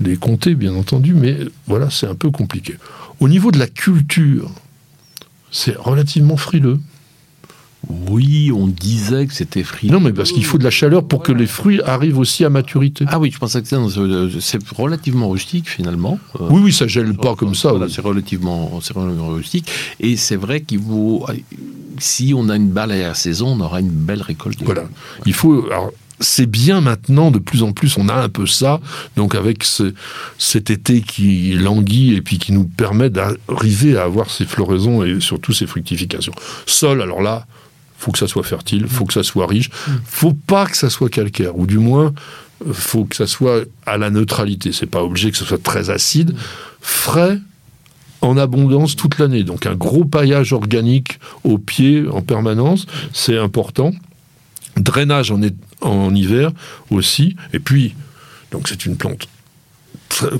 les 0.00 0.16
compter, 0.16 0.54
bien 0.54 0.76
entendu, 0.76 1.14
mais 1.14 1.38
voilà, 1.66 1.90
c'est 1.90 2.06
un 2.06 2.14
peu 2.14 2.30
compliqué. 2.30 2.76
Au 3.18 3.28
niveau 3.28 3.50
de 3.50 3.58
la 3.58 3.66
culture, 3.66 4.48
c'est 5.50 5.76
relativement 5.76 6.36
frileux. 6.36 6.78
Oui, 7.88 8.52
on 8.54 8.66
disait 8.66 9.26
que 9.26 9.32
c'était 9.32 9.62
frileux. 9.64 9.92
Non, 9.92 10.00
mais 10.00 10.12
parce 10.12 10.32
qu'il 10.32 10.44
faut 10.44 10.58
de 10.58 10.64
la 10.64 10.70
chaleur 10.70 11.02
pour 11.04 11.22
que 11.22 11.32
les 11.32 11.46
fruits 11.46 11.80
arrivent 11.82 12.18
aussi 12.18 12.44
à 12.44 12.50
maturité. 12.50 13.04
Ah 13.08 13.18
oui, 13.18 13.30
je 13.32 13.38
pensais 13.38 13.62
que 13.62 13.68
c'était- 13.68 13.98
euh, 14.00 14.28
c'est 14.40 14.60
relativement 14.72 15.30
rustique 15.30 15.68
finalement. 15.68 16.18
Euh, 16.40 16.46
Oui, 16.50 16.60
oui, 16.64 16.72
ça 16.72 16.86
gèle 16.86 17.14
pas 17.14 17.34
comme 17.34 17.54
ça. 17.54 17.70
Voilà, 17.70 17.86
oui. 17.86 17.92
c'est 17.94 18.02
relativement, 18.02 18.80
c'est 18.82 18.94
relativement 18.94 19.28
rustique. 19.30 19.70
Et 19.98 20.16
c'est 20.16 20.36
vrai 20.36 20.60
qu'il 20.60 20.78
vaut. 20.80 21.24
Si 21.98 22.32
on 22.36 22.48
a 22.50 22.56
une 22.56 22.68
balle 22.70 22.92
à 22.92 22.98
la 22.98 23.14
saison, 23.14 23.48
on 23.48 23.60
aura 23.60 23.80
une 23.80 23.88
belle 23.90 24.22
récolte. 24.22 24.62
Voilà. 24.62 24.84
Il 25.26 25.32
faut. 25.34 25.66
alors, 25.66 25.90
c'est 26.22 26.46
bien 26.46 26.82
maintenant, 26.82 27.30
de 27.30 27.38
plus 27.38 27.62
en 27.62 27.72
plus, 27.72 27.96
on 27.96 28.08
a 28.10 28.14
un 28.14 28.28
peu 28.28 28.46
ça. 28.46 28.80
Donc, 29.16 29.34
avec 29.34 29.64
ce- 29.64 29.94
cet 30.36 30.68
été 30.68 31.00
qui 31.00 31.54
languit 31.54 32.14
et 32.14 32.20
puis 32.20 32.38
qui 32.38 32.52
nous 32.52 32.64
permet 32.64 33.08
d'arriver 33.08 33.96
à 33.96 34.02
avoir 34.04 34.28
ces 34.30 34.44
floraisons 34.44 35.02
et 35.02 35.18
surtout 35.20 35.54
ces 35.54 35.66
fructifications. 35.66 36.34
Sol, 36.66 37.00
alors 37.00 37.22
là, 37.22 37.46
faut 38.00 38.10
que 38.10 38.18
ça 38.18 38.26
soit 38.26 38.42
fertile, 38.42 38.88
faut 38.88 39.04
que 39.04 39.12
ça 39.12 39.22
soit 39.22 39.46
riche, 39.46 39.70
faut 40.04 40.32
pas 40.32 40.66
que 40.66 40.76
ça 40.76 40.90
soit 40.90 41.08
calcaire, 41.08 41.56
ou 41.56 41.66
du 41.66 41.78
moins, 41.78 42.12
faut 42.72 43.04
que 43.04 43.14
ça 43.14 43.26
soit 43.26 43.64
à 43.86 43.96
la 43.98 44.10
neutralité. 44.10 44.72
C'est 44.72 44.86
pas 44.86 45.02
obligé 45.02 45.30
que 45.30 45.36
ce 45.36 45.44
soit 45.44 45.62
très 45.62 45.90
acide, 45.90 46.34
frais. 46.80 47.38
En 48.22 48.36
abondance 48.36 48.96
toute 48.96 49.18
l'année. 49.18 49.44
Donc 49.44 49.64
un 49.64 49.74
gros 49.74 50.04
paillage 50.04 50.52
organique 50.52 51.18
au 51.42 51.56
pied 51.56 52.04
en 52.06 52.20
permanence, 52.20 52.86
c'est 53.14 53.38
important 53.38 53.92
drainage 54.76 55.30
en, 55.30 55.40
en 55.80 56.14
hiver 56.14 56.50
aussi. 56.90 57.36
Et 57.52 57.58
puis, 57.58 57.94
donc 58.50 58.68
c'est 58.68 58.86
une 58.86 58.96
plante, 58.96 59.28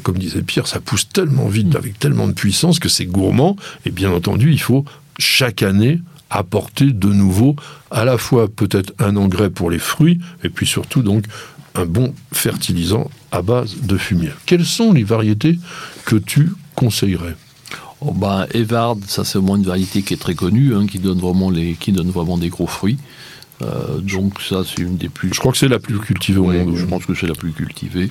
comme 0.03 0.19
disait 0.19 0.43
Pierre, 0.43 0.67
ça 0.67 0.81
pousse 0.81 1.09
tellement 1.09 1.49
vite, 1.49 1.75
avec 1.77 1.99
tellement 1.99 2.27
de 2.27 2.33
puissance 2.33 2.79
que 2.79 2.89
c'est 2.89 3.07
gourmand. 3.07 3.57
Et 3.87 3.91
bien 3.91 4.11
entendu, 4.11 4.53
il 4.53 4.61
faut 4.61 4.85
chaque 5.19 5.63
année 5.63 6.01
apporter 6.31 6.87
de 6.93 7.09
nouveau 7.09 7.57
à 7.91 8.05
la 8.05 8.17
fois 8.19 8.49
peut-être 8.49 8.93
un 8.99 9.17
engrais 9.17 9.51
pour 9.51 9.71
les 9.71 9.79
fruits, 9.79 10.21
et 10.45 10.49
puis 10.49 10.67
surtout 10.67 11.03
donc 11.03 11.25
un 11.75 11.85
bon 11.87 12.15
fertilisant 12.33 13.11
à 13.33 13.43
base 13.43 13.77
de 13.83 13.97
fumier. 13.97 14.31
Quelles 14.47 14.65
sont 14.65 14.93
les 14.93 15.05
variétés 15.05 15.59
que 16.05 16.17
tu 16.17 16.53
conseillerais? 16.75 17.37
Oh, 18.01 18.13
ben, 18.13 18.47
Evard, 18.55 18.97
ça 19.07 19.25
c'est 19.25 19.39
moins 19.39 19.57
une 19.59 19.65
variété 19.65 20.03
qui 20.03 20.15
est 20.15 20.17
très 20.17 20.35
connue, 20.35 20.75
hein, 20.75 20.87
qui 20.87 20.99
donne 20.99 21.19
vraiment 21.19 21.51
les, 21.51 21.75
qui 21.75 21.93
donne 21.93 22.11
vraiment 22.11 22.39
des 22.39 22.49
gros 22.49 22.67
fruits. 22.67 22.97
Euh, 23.63 23.99
donc 23.99 24.41
ça 24.41 24.63
c'est 24.65 24.83
une 24.83 24.97
des 24.97 25.11
plus. 25.11 25.35
Je 25.35 25.39
crois 25.39 25.53
que 25.53 25.59
c'est 25.59 25.69
la 25.69 25.79
plus 25.79 25.99
cultivée 25.99 26.39
au 26.39 26.47
Ouais, 26.47 26.65
monde. 26.65 26.77
je 26.77 26.87
pense 26.87 27.05
que 27.05 27.15
c'est 27.15 27.27
la 27.27 27.35
plus 27.35 27.53
cultivée. 27.53 28.09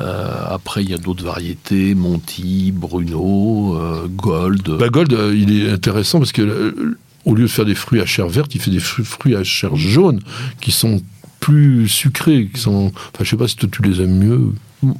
Euh, 0.00 0.44
après, 0.48 0.82
il 0.82 0.90
y 0.90 0.94
a 0.94 0.98
d'autres 0.98 1.22
variétés, 1.24 1.94
Monty, 1.94 2.72
Bruno, 2.74 3.76
euh, 3.78 4.08
Gold. 4.08 4.76
Bah, 4.78 4.88
Gold, 4.88 5.12
euh, 5.12 5.36
il 5.36 5.56
est 5.60 5.70
intéressant 5.70 6.18
parce 6.18 6.32
que 6.32 6.96
au 7.24 7.34
lieu 7.34 7.42
de 7.44 7.48
faire 7.48 7.64
des 7.64 7.74
fruits 7.74 8.00
à 8.00 8.06
chair 8.06 8.28
verte, 8.28 8.54
il 8.54 8.60
fait 8.60 8.70
des 8.70 8.80
fru- 8.80 9.04
fruits 9.04 9.36
à 9.36 9.44
chair 9.44 9.76
jaune 9.76 10.20
qui 10.60 10.72
sont 10.72 11.00
plus 11.40 11.88
sucrés, 11.88 12.48
qui 12.52 12.60
sont. 12.60 12.92
Enfin, 12.94 13.24
je 13.24 13.30
sais 13.30 13.36
pas 13.36 13.48
si 13.48 13.56
toi 13.56 13.68
tu 13.70 13.82
les 13.82 14.00
aimes 14.00 14.18
mieux. 14.18 14.52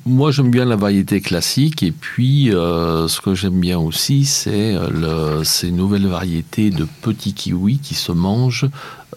Moi, 0.06 0.30
j'aime 0.30 0.50
bien 0.50 0.64
la 0.64 0.76
variété 0.76 1.20
classique. 1.20 1.82
Et 1.82 1.90
puis, 1.90 2.54
euh, 2.54 3.08
ce 3.08 3.20
que 3.20 3.34
j'aime 3.34 3.58
bien 3.60 3.78
aussi, 3.78 4.24
c'est 4.24 4.74
euh, 4.74 5.42
ces 5.42 5.72
nouvelles 5.72 6.06
variétés 6.06 6.70
de 6.70 6.86
petits 7.02 7.34
kiwis 7.34 7.78
qui 7.78 7.94
se 7.94 8.12
mangent 8.12 8.68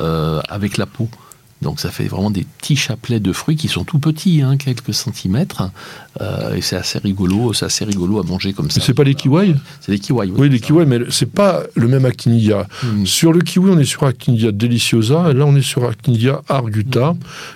euh, 0.02 0.41
avec 0.50 0.78
la 0.78 0.88
peau. 0.88 1.08
Donc, 1.65 1.80
ça 1.80 1.89
fait 1.89 2.08
vraiment 2.08 2.30
des 2.30 2.45
petits 2.60 2.75
chapelets 2.75 3.19
de 3.19 3.34
fruits 3.34 3.56
qui 3.56 3.67
sont 3.67 3.84
tout 3.84 3.97
petits, 3.97 4.43
hein, 4.43 4.56
quelques 4.56 4.93
centimètres. 4.93 5.71
Euh, 6.21 6.54
et 6.54 6.62
c'est 6.62 6.75
assez 6.75 6.99
rigolo. 6.99 7.54
C'est 7.54 7.65
assez 7.65 7.84
rigolo 7.86 8.19
à 8.19 8.23
manger 8.23 8.54
comme 8.54 8.69
ça. 8.69 8.80
Mais 8.80 8.86
c'est 8.86 8.93
pas 8.93 9.04
les 9.04 9.15
kiwis? 9.15 9.56
C'est 9.82 9.91
des 9.91 9.97
kiwis. 9.97 10.32
Oui, 10.38 10.47
les 10.47 10.60
kiwis, 10.60 10.86
mais 10.86 10.99
c'est 11.10 11.32
pas 11.32 11.63
le 11.73 11.88
même 11.88 12.06
actinidia. 12.06 12.67
Mm. 12.84 13.06
Sur 13.08 13.34
le 13.34 13.41
kiwi, 13.41 13.71
on 13.71 13.80
est 13.80 13.84
sur 13.84 14.04
actinidia 14.04 14.51
deliciosa, 14.51 15.32
et 15.32 15.34
là 15.34 15.45
on 15.47 15.56
est 15.56 15.63
sur 15.63 15.86
actinidia 15.86 16.43
arguta. 16.47 17.15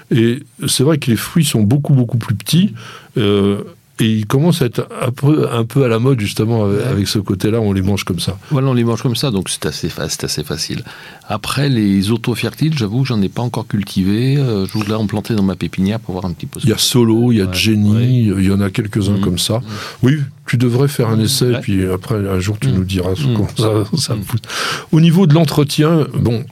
Et 0.09 0.39
c'est 0.67 0.83
vrai 0.83 0.97
que 0.97 1.11
les 1.11 1.17
fruits 1.17 1.45
sont 1.45 1.61
beaucoup 1.61 1.93
beaucoup 1.93 2.17
plus 2.17 2.35
petits. 2.35 2.73
euh, 3.17 3.63
et 3.99 4.05
ils 4.05 4.25
commencent 4.25 4.61
à 4.61 4.65
être 4.65 4.87
un 5.05 5.11
peu, 5.11 5.47
un 5.51 5.65
peu 5.65 5.83
à 5.83 5.87
la 5.87 5.99
mode 5.99 6.19
justement 6.19 6.65
avec, 6.65 7.07
ce 7.07 7.19
côté-là, 7.19 7.59
on 7.59 7.73
les 7.73 7.81
mange 7.81 8.03
comme 8.05 8.19
ça. 8.19 8.37
Voilà, 8.51 8.67
on 8.69 8.73
les 8.73 8.83
mange 8.83 9.01
comme 9.01 9.15
ça, 9.15 9.29
donc 9.31 9.49
c'est 9.49 9.65
assez, 9.65 9.89
facile. 10.43 10.83
Après, 11.27 11.69
les 11.69 12.11
autofertiles, 12.11 12.77
j'avoue, 12.77 13.03
j'en 13.05 13.21
ai 13.21 13.29
pas 13.29 13.41
encore 13.41 13.67
cultivé. 13.67 14.37
Euh, 14.37 14.65
je 14.65 14.73
voudrais 14.73 14.95
en 14.95 15.05
planter 15.05 15.35
dans 15.35 15.43
ma 15.43 15.55
pépinière 15.55 15.99
pour 15.99 16.13
voir 16.13 16.25
un 16.25 16.31
petit 16.31 16.45
peu. 16.45 16.59
ce 16.59 16.65
Il 16.65 16.69
y 16.69 16.73
a 16.73 16.77
Solo, 16.77 17.31
il 17.31 17.37
y 17.37 17.41
a 17.41 17.45
Ouais, 17.45 17.53
Jenny, 17.53 18.31
ouais. 18.31 18.39
il 18.41 18.45
y 18.47 18.51
en 18.51 18.61
a 18.61 18.69
quelques-uns 18.69 19.17
Mhm. 19.17 19.21
comme 19.21 19.37
ça. 19.39 19.61
Oui, 20.01 20.17
tu 20.47 20.57
devrais 20.57 20.87
faire 20.87 21.09
un 21.09 21.19
essai, 21.19 21.51
Ouais. 21.51 21.59
puis 21.61 21.85
après, 21.85 22.15
un 22.15 22.39
jour, 22.39 22.57
tu 22.59 22.69
nous 22.69 22.83
diras 22.85 23.11
comment 23.35 23.47
ça, 23.57 23.83
ça 23.97 24.15
pousse. 24.15 24.41
Au 24.91 25.01
niveau 25.01 25.27
de 25.27 25.33
l'entretien, 25.33 26.07
bon, 26.17 26.43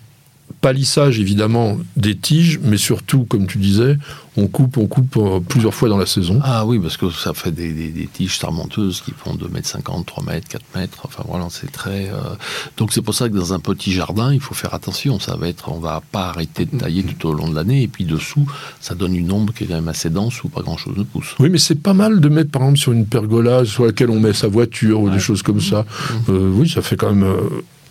palissage 0.72 1.18
évidemment 1.20 1.78
des 1.96 2.16
tiges, 2.18 2.60
mais 2.62 2.76
surtout, 2.78 3.24
comme 3.24 3.48
tu 3.48 3.58
disais, 3.58 3.98
on 4.36 4.48
coupe, 4.48 4.76
on 4.78 4.86
coupe 4.88 5.16
euh, 5.16 5.40
plusieurs 5.40 5.74
fois 5.74 5.88
dans 5.88 5.98
la 5.98 6.06
saison. 6.06 6.40
Ah 6.44 6.66
oui, 6.66 6.78
parce 6.78 6.98
que 6.98 7.10
ça 7.10 7.34
fait 7.34 7.52
des, 7.54 7.72
des- 7.72 7.88
des 7.90 8.08
tiges 8.08 8.38
sarmenteuses 8.38 9.02
qui 9.02 9.12
font 9.18 9.34
2 9.34 9.48
mètres 9.48 9.70
50, 9.70 10.06
3 10.06 10.24
mètres, 10.26 10.48
4 10.50 10.62
mètres. 10.76 10.98
Enfin 11.06 11.24
voilà, 11.26 11.48
c'est 11.50 11.72
très. 11.72 12.10
euh, 12.10 12.36
Donc 12.76 12.92
c'est 12.92 13.02
pour 13.02 13.14
ça 13.16 13.30
que 13.30 13.36
dans 13.38 13.54
un 13.54 13.60
petit 13.60 13.94
jardin, 13.94 14.34
il 14.34 14.42
faut 14.42 14.54
faire 14.54 14.74
attention. 14.74 15.20
Ça 15.22 15.38
va 15.38 15.48
être, 15.48 15.72
on 15.72 15.80
va 15.80 16.04
pas 16.12 16.26
arrêter 16.28 16.66
de 16.66 16.78
tailler 16.78 17.04
tout 17.04 17.30
au 17.30 17.34
long 17.34 17.48
de 17.50 17.56
l'année. 17.56 17.84
Et 17.84 17.88
puis 17.88 18.04
dessous, 18.04 18.46
ça 18.82 18.94
donne 18.94 19.16
une 19.16 19.32
ombre 19.32 19.54
qui 19.54 19.64
est 19.64 19.68
quand 19.68 19.76
même 19.76 19.88
assez 19.88 20.10
dense 20.10 20.44
où 20.44 20.50
pas 20.50 20.62
grand 20.62 20.76
chose 20.78 20.98
ne 20.98 21.04
pousse. 21.04 21.34
Oui, 21.40 21.50
mais 21.50 21.58
c'est 21.60 21.82
pas 21.82 21.94
mal 21.94 22.20
de 22.20 22.28
mettre, 22.30 22.52
par 22.52 22.64
exemple, 22.64 22.80
sur 22.80 22.92
une 22.92 23.06
pergola 23.06 23.64
sur 23.64 23.86
laquelle 23.86 24.10
on 24.10 24.20
met 24.20 24.34
sa 24.34 24.50
voiture 24.50 25.00
ou 25.00 25.10
des 25.10 25.20
choses 25.20 25.42
comme 25.44 25.62
ça. 25.62 25.86
Mhm. 26.28 26.36
Euh, 26.36 26.52
oui, 26.54 26.68
ça 26.70 26.82
fait 26.82 26.98
quand 26.98 27.14
même 27.14 27.24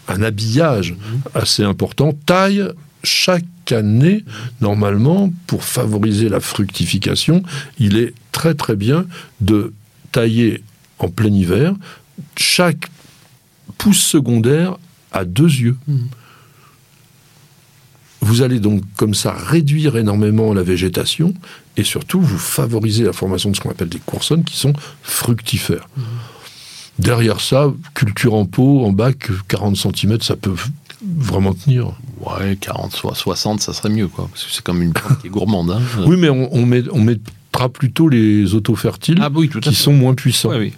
un 0.09 0.23
habillage 0.23 0.95
assez 1.35 1.63
important. 1.63 2.13
Taille 2.27 2.69
chaque 3.03 3.45
année, 3.71 4.25
normalement, 4.61 5.33
pour 5.47 5.65
favoriser 5.65 6.29
la 6.29 6.41
fructification, 6.41 7.43
il 7.79 7.97
est 7.97 8.15
très 8.33 8.55
très 8.55 8.77
bien 8.77 9.07
de 9.41 9.73
tailler 10.13 10.63
en 10.99 11.09
plein 11.09 11.33
hiver 11.33 11.75
chaque 12.37 12.89
pouce 13.79 14.01
secondaire 14.01 14.77
à 15.13 15.25
deux 15.25 15.49
yeux. 15.49 15.77
Vous 18.21 18.43
allez 18.43 18.59
donc 18.59 18.83
comme 18.97 19.15
ça 19.15 19.33
réduire 19.33 19.97
énormément 19.97 20.53
la 20.53 20.63
végétation 20.63 21.35
et 21.77 21.85
surtout 21.85 22.21
vous 22.21 22.39
favorisez 22.39 23.05
la 23.05 23.13
formation 23.13 23.51
de 23.51 23.57
ce 23.57 23.61
qu'on 23.61 23.71
appelle 23.71 23.89
des 23.89 24.01
coursonnes 24.01 24.45
qui 24.45 24.57
sont 24.57 24.73
fructifères. 25.03 25.89
Derrière 26.99 27.41
ça, 27.41 27.73
culture 27.95 28.35
en 28.35 28.47
pot, 28.47 28.85
en 28.85 28.93
bac, 28.93 29.29
40 29.49 29.77
cm, 29.77 30.21
ça 30.23 30.37
peut 30.37 30.55
vraiment 31.03 31.53
tenir. 31.53 31.93
Ouais, 32.21 32.57
40, 32.61 32.93
soit 32.93 33.15
60, 33.15 33.61
ça 33.61 33.73
serait 33.73 33.91
mieux, 33.91 34.09
quoi. 34.09 34.29
Parce 34.31 34.45
que 34.45 34.53
c'est 34.53 34.65
comme 34.65 34.83
une 34.83 34.93
plante 34.93 35.21
qui 35.21 35.27
est 35.27 35.31
gourmande. 35.31 35.71
Hein. 35.71 35.83
Oui, 36.07 36.17
mais 36.17 36.31
on, 36.31 36.53
on 36.55 36.65
met, 36.65 36.85
on 36.91 37.01
mettra 37.01 37.69
plutôt 37.69 38.09
les 38.09 38.55
autofertiles 38.55 39.19
Ah 39.21 39.31
oui, 39.33 39.49
qui 39.49 39.75
sont 39.75 39.93
moins 39.93 40.15
puissants. 40.15 40.51
Ouais, 40.51 40.59
oui. 40.59 40.73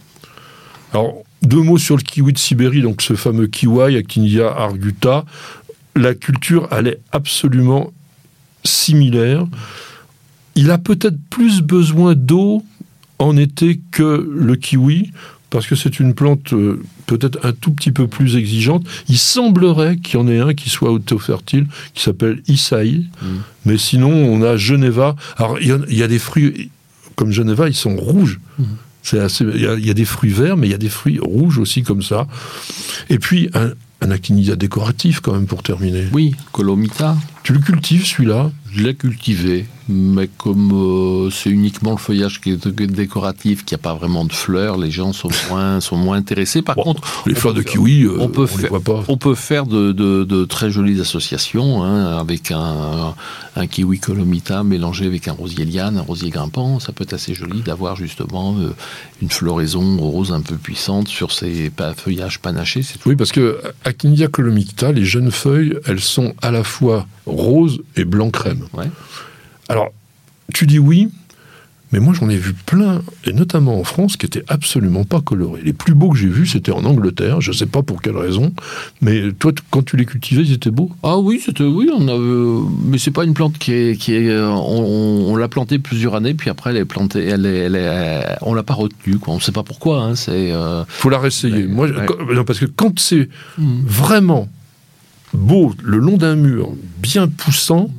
Alors, 0.93 1.23
deux 1.43 1.63
mots 1.63 1.79
sur 1.79 1.97
le 1.97 2.03
kiwi 2.03 2.33
de 2.33 2.39
Sibérie, 2.39 2.83
donc 2.83 3.03
ce 3.03 3.15
fameux 3.15 3.47
kiwi, 3.47 3.97
Actinia 3.97 4.49
arguta. 4.49 5.25
La 5.95 6.15
culture, 6.15 6.69
elle 6.71 6.89
est 6.89 7.01
absolument 7.13 7.93
similaire. 8.65 9.47
Il 10.55 10.71
a 10.71 10.79
peut-être 10.79 11.19
plus 11.31 11.63
besoin 11.63 12.15
d'eau 12.15 12.65
en 13.19 13.37
été 13.37 13.81
que 13.91 14.29
le 14.33 14.57
kiwi, 14.57 15.13
parce 15.51 15.67
que 15.67 15.75
c'est 15.77 15.99
une 16.01 16.15
plante 16.15 16.53
euh, 16.53 16.83
peut-être 17.07 17.39
un 17.45 17.53
tout 17.53 17.71
petit 17.73 17.91
peu 17.93 18.07
plus 18.07 18.37
exigeante. 18.37 18.85
Il 19.09 19.17
semblerait 19.19 19.97
qu'il 19.97 20.19
y 20.21 20.23
en 20.23 20.29
ait 20.29 20.41
un 20.41 20.53
qui 20.55 20.69
soit 20.69 20.91
auto-fertile, 20.91 21.67
qui 21.95 22.03
s'appelle 22.03 22.43
Isaï. 22.49 23.07
Mm. 23.23 23.27
Mais 23.67 23.79
sinon, 23.79 24.11
on 24.11 24.43
a 24.43 24.57
Geneva. 24.57 25.17
Alors, 25.37 25.59
il 25.61 25.69
y, 25.69 25.73
a- 25.73 25.79
il 25.89 25.97
y 25.97 26.03
a 26.03 26.09
des 26.09 26.19
fruits, 26.19 26.71
comme 27.17 27.33
Geneva, 27.33 27.69
ils 27.69 27.75
sont 27.75 27.97
rouges. 27.97 28.41
Mm. 28.59 28.65
C'est 29.03 29.21
assez- 29.21 29.45
Il 29.55 29.63
y, 29.63 29.67
a- 29.67 29.75
il 29.75 29.87
y 29.87 29.91
a 29.91 29.95
des 29.95 30.05
fruits 30.05 30.33
verts, 30.33 30.57
mais 30.59 30.67
il 30.67 30.71
y 30.71 30.75
a 30.75 30.79
des 30.79 30.91
fruits 30.91 31.19
rouges 31.19 31.59
aussi, 31.59 31.83
comme 31.83 32.03
ça. 32.03 32.27
Et 33.09 33.19
puis, 33.19 33.49
un, 33.55 33.71
un 34.03 34.11
actinia 34.11 34.55
décoratif, 34.55 35.21
quand 35.21 35.33
même, 35.33 35.47
pour 35.47 35.63
terminer. 35.63 36.05
Oui, 36.13 36.35
Colomita, 36.53 37.17
Tu 37.49 37.55
le 37.55 37.61
cultives, 37.61 38.05
celui-là? 38.05 38.51
Je 38.71 38.83
l'ai 38.83 38.95
cultivé, 38.95 39.65
mais 39.89 40.29
comme 40.37 40.71
euh, 40.75 41.31
c'est 41.31 41.49
uniquement 41.49 41.93
le 41.93 41.97
feuillage 41.97 42.43
qui 42.43 42.51
est 42.51 42.69
décoratif, 42.69 43.65
qu'il 43.65 43.75
n'y 43.75 43.81
a 43.81 43.83
pas 43.83 43.95
vraiment 43.95 44.27
de 44.27 44.33
fleurs, 44.35 44.77
les 44.77 44.91
gens 44.91 45.15
sont 45.15 45.31
moins, 45.49 45.81
sont 45.81 45.97
moins 45.97 46.19
intéressés. 46.19 46.61
Par 46.61 46.75
Bon, 46.77 46.83
contre, 46.83 47.23
Les 47.27 47.33
on 47.33 47.37
fleurs 47.37 47.55
de 47.55 47.63
faire- 47.63 47.73
kiwi, 47.73 48.03
euh, 48.05 48.19
on 48.21 48.29
peut 48.29 48.43
les 48.43 48.47
faire- 48.49 48.69
voit 48.69 48.81
pas. 48.81 49.03
On 49.09 49.17
peut 49.17 49.35
faire 49.35 49.65
de, 49.65 49.93
de- 49.93 50.25
de 50.25 50.45
très 50.45 50.71
jolies 50.71 51.01
associations 51.01 51.83
hein, 51.83 52.19
avec 52.19 52.51
un, 52.51 53.15
un 53.57 53.67
kiwi 53.67 53.99
colomita 53.99 54.63
mélangé 54.63 55.07
avec 55.07 55.27
un 55.29 55.33
rosier 55.33 55.65
liane, 55.65 55.97
un 55.97 56.03
rosier 56.03 56.29
grimpant. 56.29 56.81
Ça 56.81 56.93
peut 56.93 57.05
être 57.05 57.15
assez 57.15 57.33
joli 57.33 57.63
d'avoir 57.63 57.97
justement 57.97 58.57
euh, 58.61 58.75
une 59.23 59.31
floraison 59.31 59.97
rose 59.97 60.33
un 60.33 60.43
peu 60.43 60.57
puissante 60.57 61.09
sur 61.09 61.33
ces 61.33 61.73
feuillages 61.97 62.41
panachés. 62.41 62.83
Oui, 63.07 63.17
parce 63.17 63.33
que 63.33 63.59
Aquinia 63.87 64.29
colomicta, 64.29 64.93
les 64.93 65.07
jeunes 65.07 65.31
feuilles, 65.31 65.75
elles 65.87 66.01
sont 66.01 66.35
à 66.43 66.51
la 66.51 66.63
fois 66.63 67.07
rose 67.29 67.81
et 67.97 68.05
blanc 68.05 68.31
crème. 68.31 68.65
Ouais. 68.75 68.91
Alors, 69.69 69.89
tu 70.55 70.67
dis 70.67 70.79
oui, 70.79 71.09
mais 71.93 72.01
moi 72.01 72.13
j'en 72.13 72.29
ai 72.29 72.37
vu 72.37 72.53
plein, 72.53 73.01
et 73.25 73.33
notamment 73.33 73.79
en 73.81 73.85
France, 73.85 74.19
qui 74.19 74.27
étaient 74.27 74.45
absolument 74.49 75.05
pas 75.05 75.23
colorés. 75.23 75.63
Les 75.63 75.73
plus 75.73 75.95
beaux 75.95 76.11
que 76.11 76.19
j'ai 76.19 76.29
vus, 76.29 76.47
c'était 76.47 76.73
en 76.73 76.85
Angleterre, 76.85 77.41
je 77.41 77.51
sais 77.51 77.65
pas 77.67 77.83
pour 77.83 78.03
quelle 78.03 78.17
raison, 78.17 78.53
mais 79.01 79.33
toi, 79.33 79.53
quand 79.71 79.83
tu 79.85 79.97
les 79.97 80.05
cultivais, 80.05 80.43
ils 80.43 80.53
étaient 80.53 80.71
beaux. 80.71 80.91
Ah 81.03 81.17
oui, 81.19 81.41
c'était 81.43 81.65
oui, 81.65 81.89
on 81.95 82.09
a, 82.09 82.13
euh, 82.13 82.61
mais 82.85 82.99
c'est 82.99 83.11
pas 83.11 83.25
une 83.25 83.33
plante 83.33 83.57
qui 83.59 83.73
est, 83.73 83.97
qui 83.99 84.13
est, 84.15 84.29
euh, 84.29 84.51
on, 84.51 85.33
on 85.33 85.37
l'a 85.37 85.49
plantée 85.49 85.79
plusieurs 85.79 86.15
années, 86.15 86.35
puis 86.35 86.51
après 86.51 86.71
elle 86.71 86.77
est 86.77 86.85
plantée, 86.85 87.25
elle 87.27 87.47
est, 87.47 87.57
elle 87.57 87.77
est, 87.77 88.23
on 88.43 88.53
l'a 88.53 88.63
pas 88.63 88.75
retenue, 88.75 89.17
quoi. 89.19 89.33
On 89.33 89.41
sait 89.41 89.53
pas 89.53 89.63
pourquoi. 89.63 90.03
Hein, 90.03 90.15
c'est 90.15 90.53
euh, 90.53 90.85
faut 90.89 91.09
la 91.09 91.19
réessayer. 91.19 91.67
Moi, 91.67 91.89
ouais. 91.89 92.35
non, 92.35 92.45
parce 92.45 92.59
que 92.59 92.67
quand 92.67 92.99
c'est 92.99 93.29
Mm. 93.57 93.81
vraiment 93.87 94.49
beau, 95.33 95.75
le 95.83 95.99
long 95.99 96.17
d'un 96.17 96.37
mur, 96.37 96.73
bien 96.99 97.29
poussant, 97.29 97.91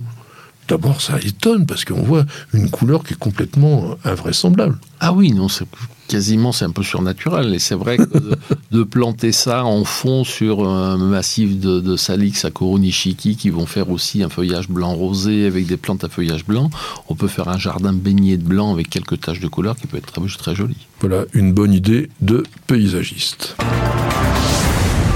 d'abord 0.67 1.01
ça 1.01 1.19
étonne, 1.19 1.65
parce 1.65 1.85
qu'on 1.85 2.03
voit 2.03 2.25
une 2.53 2.69
couleur 2.69 3.03
qui 3.03 3.13
est 3.13 3.19
complètement 3.19 3.95
invraisemblable. 4.03 4.77
Ah 4.99 5.13
oui, 5.13 5.31
non, 5.31 5.47
c'est 5.47 5.65
quasiment 6.09 6.51
c'est 6.51 6.65
un 6.65 6.71
peu 6.71 6.83
surnaturel. 6.83 7.53
Et 7.53 7.59
c'est 7.59 7.75
vrai 7.75 7.97
que 7.97 8.17
de, 8.17 8.37
de 8.71 8.83
planter 8.83 9.31
ça 9.31 9.63
en 9.63 9.85
fond 9.85 10.25
sur 10.25 10.67
un 10.67 10.97
massif 10.97 11.57
de, 11.57 11.79
de 11.79 11.95
salix 11.95 12.43
à 12.43 12.51
Koronishiki 12.51 13.37
qui 13.37 13.49
vont 13.49 13.65
faire 13.65 13.89
aussi 13.89 14.21
un 14.23 14.29
feuillage 14.29 14.67
blanc 14.67 14.93
rosé 14.93 15.45
avec 15.45 15.67
des 15.67 15.77
plantes 15.77 16.03
à 16.03 16.09
feuillage 16.09 16.45
blanc, 16.45 16.69
on 17.07 17.15
peut 17.15 17.27
faire 17.27 17.47
un 17.47 17.57
jardin 17.57 17.93
baigné 17.93 18.35
de 18.35 18.43
blanc 18.43 18.73
avec 18.73 18.89
quelques 18.89 19.21
taches 19.21 19.39
de 19.39 19.47
couleur 19.47 19.77
qui 19.77 19.87
peut 19.87 19.97
être 19.97 20.11
très, 20.11 20.27
très 20.37 20.55
joli. 20.55 20.75
Voilà 20.99 21.23
une 21.33 21.53
bonne 21.53 21.73
idée 21.73 22.09
de 22.19 22.43
paysagiste. 22.67 23.55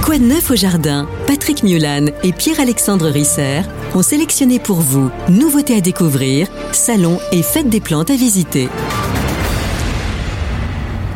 Quoi 0.04 0.20
de 0.20 0.26
neuf 0.26 0.52
au 0.52 0.56
jardin? 0.56 1.08
Patrick 1.28 1.64
Mulan 1.64 2.08
et 2.24 2.34
Pierre-Alexandre 2.34 3.08
Risser 3.08 3.62
ont 3.96 4.02
sélectionné 4.02 4.60
pour 4.60 4.82
vous 4.82 5.10
nouveautés 5.30 5.78
à 5.78 5.82
découvrir, 5.82 6.48
salons 6.74 7.20
et 7.32 7.42
fêtes 7.42 7.70
des 7.70 7.80
plantes 7.80 8.10
à 8.10 8.16
visiter. 8.16 8.68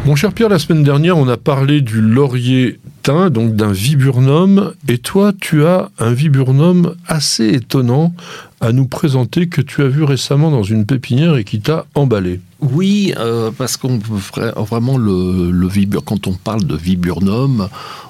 Mon 0.05 0.15
cher 0.15 0.31
Pierre, 0.31 0.47
la 0.47 0.57
semaine 0.59 0.83
dernière, 0.83 1.17
on 1.17 1.27
a 1.27 1.35
parlé 1.35 1.81
du 1.81 1.99
laurier 1.99 2.79
thym, 3.03 3.29
donc 3.29 3.57
d'un 3.57 3.73
viburnum, 3.73 4.73
et 4.87 4.99
toi, 4.99 5.33
tu 5.37 5.65
as 5.65 5.89
un 5.99 6.13
viburnum 6.13 6.95
assez 7.07 7.49
étonnant 7.49 8.13
à 8.61 8.71
nous 8.71 8.85
présenter 8.85 9.47
que 9.47 9.59
tu 9.59 9.81
as 9.81 9.87
vu 9.89 10.03
récemment 10.05 10.49
dans 10.49 10.63
une 10.63 10.85
pépinière 10.85 11.35
et 11.35 11.43
qui 11.43 11.59
t'a 11.59 11.85
emballé. 11.93 12.39
Oui, 12.61 13.13
euh, 13.17 13.51
parce 13.55 13.75
qu'on 13.75 13.99
vraiment 13.99 14.97
le, 14.97 15.51
le 15.51 15.67
vibur- 15.67 16.03
quand 16.03 16.25
on 16.25 16.33
parle 16.33 16.63
de 16.63 16.75
viburnum, 16.75 17.67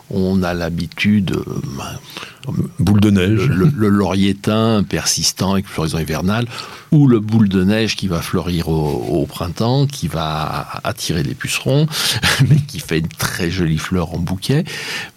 on 0.09 0.43
a 0.43 0.53
l'habitude, 0.53 1.31
euh, 1.31 2.53
Boule 2.79 3.01
de 3.01 3.09
neige. 3.09 3.49
le, 3.49 3.89
laurier 3.89 4.33
thym 4.33 4.85
persistant 4.87 5.53
avec 5.53 5.67
floraison 5.67 5.99
hivernale, 5.99 6.47
ou 6.91 7.07
le 7.07 7.19
boule 7.19 7.49
de 7.49 7.63
neige 7.63 7.97
qui 7.97 8.07
va 8.07 8.21
fleurir 8.21 8.69
au, 8.69 9.21
au 9.21 9.25
printemps, 9.25 9.85
qui 9.85 10.07
va 10.07 10.65
attirer 10.85 11.23
les 11.23 11.33
pucerons, 11.33 11.87
mais 12.49 12.55
qui 12.55 12.79
fait 12.79 12.99
une 12.99 13.07
très 13.07 13.51
jolie 13.51 13.77
fleur 13.77 14.13
en 14.13 14.19
bouquet. 14.19 14.63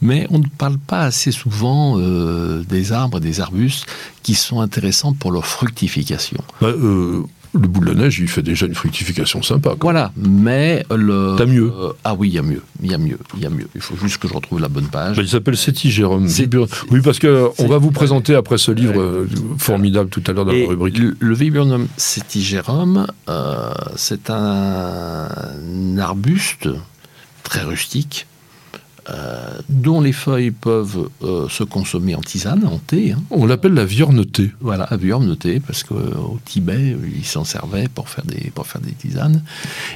Mais 0.03 0.27
on 0.31 0.39
ne 0.39 0.47
parle 0.59 0.79
pas 0.79 1.03
assez 1.03 1.31
souvent 1.31 1.99
euh, 1.99 2.65
des 2.69 2.93
arbres 2.93 3.19
et 3.19 3.21
des 3.21 3.41
arbustes 3.41 3.87
qui 4.23 4.35
sont 4.35 4.61
intéressants 4.61 5.13
pour 5.13 5.31
leur 5.31 5.47
fructification. 5.47 6.43
Bah, 6.61 6.69
euh, 6.69 7.23
le 7.53 7.67
boule 7.67 7.87
de 7.87 7.95
neige, 7.95 8.19
il 8.21 8.29
fait 8.29 8.43
déjà 8.43 8.67
une 8.67 8.75
fructification 8.75 9.43
sympa. 9.43 9.71
quoi. 9.71 9.79
Voilà, 9.93 10.13
mais 10.17 10.85
le. 10.95 11.35
T'as 11.37 11.47
mieux. 11.47 11.73
euh, 11.77 11.93
ah 12.05 12.15
oui, 12.15 12.29
il 12.29 12.35
y 12.35 12.39
a 12.39 12.43
mieux, 12.43 12.63
il 12.83 12.91
y 12.91 12.95
a 12.95 12.99
mieux, 12.99 13.19
il 13.37 13.43
y 13.43 13.47
a 13.47 13.51
mieux. 13.51 13.67
Il 13.75 13.81
faut 13.81 13.97
juste 13.97 14.19
que 14.19 14.29
je 14.29 14.35
retrouve 14.35 14.61
la 14.61 14.69
bonne 14.69 14.87
page. 14.87 15.17
Bah, 15.17 15.23
il 15.23 15.29
s'appelle. 15.29 15.57
C'est- 15.57 15.71
Vibur- 15.71 16.69
Oui, 16.91 17.01
parce 17.03 17.19
que 17.19 17.49
on 17.59 17.67
va 17.67 17.79
vous 17.79 17.91
présenter 17.91 18.35
après 18.35 18.59
ce 18.59 18.71
livre 18.73 19.01
euh, 19.01 19.29
formidable 19.59 20.11
tout 20.11 20.23
à 20.27 20.33
l'heure 20.33 20.45
dans 20.45 20.53
Et 20.53 20.63
la 20.63 20.69
rubrique. 20.69 20.99
le, 20.99 21.17
le 21.19 21.35
Viburnum 21.35 21.87
setigerum, 21.97 23.07
euh, 23.29 23.71
c'est 23.97 24.31
un 24.31 25.29
arbuste 25.99 26.69
très 27.43 27.63
rustique 27.63 28.27
dont 29.69 30.01
les 30.01 30.13
feuilles 30.13 30.51
peuvent 30.51 31.09
euh, 31.23 31.49
se 31.49 31.65
consommer 31.65 32.15
en 32.15 32.21
tisane, 32.21 32.67
en 32.67 32.79
thé. 32.79 33.13
hein. 33.13 33.23
On 33.31 33.47
l'appelle 33.47 33.75
la 33.75 33.85
viornetée. 33.85 34.51
Voilà, 34.61 34.85
à 34.85 34.97
Viorne 34.97 35.37
thé, 35.37 35.61
parce 35.61 35.83
qu'au 35.85 36.39
Tibet, 36.45 36.97
ils 37.17 37.25
s'en 37.25 37.45
servaient 37.45 37.89
pour 37.89 38.09
faire, 38.09 38.25
des, 38.25 38.51
pour 38.55 38.67
faire 38.67 38.81
des 38.81 38.93
tisanes. 38.93 39.43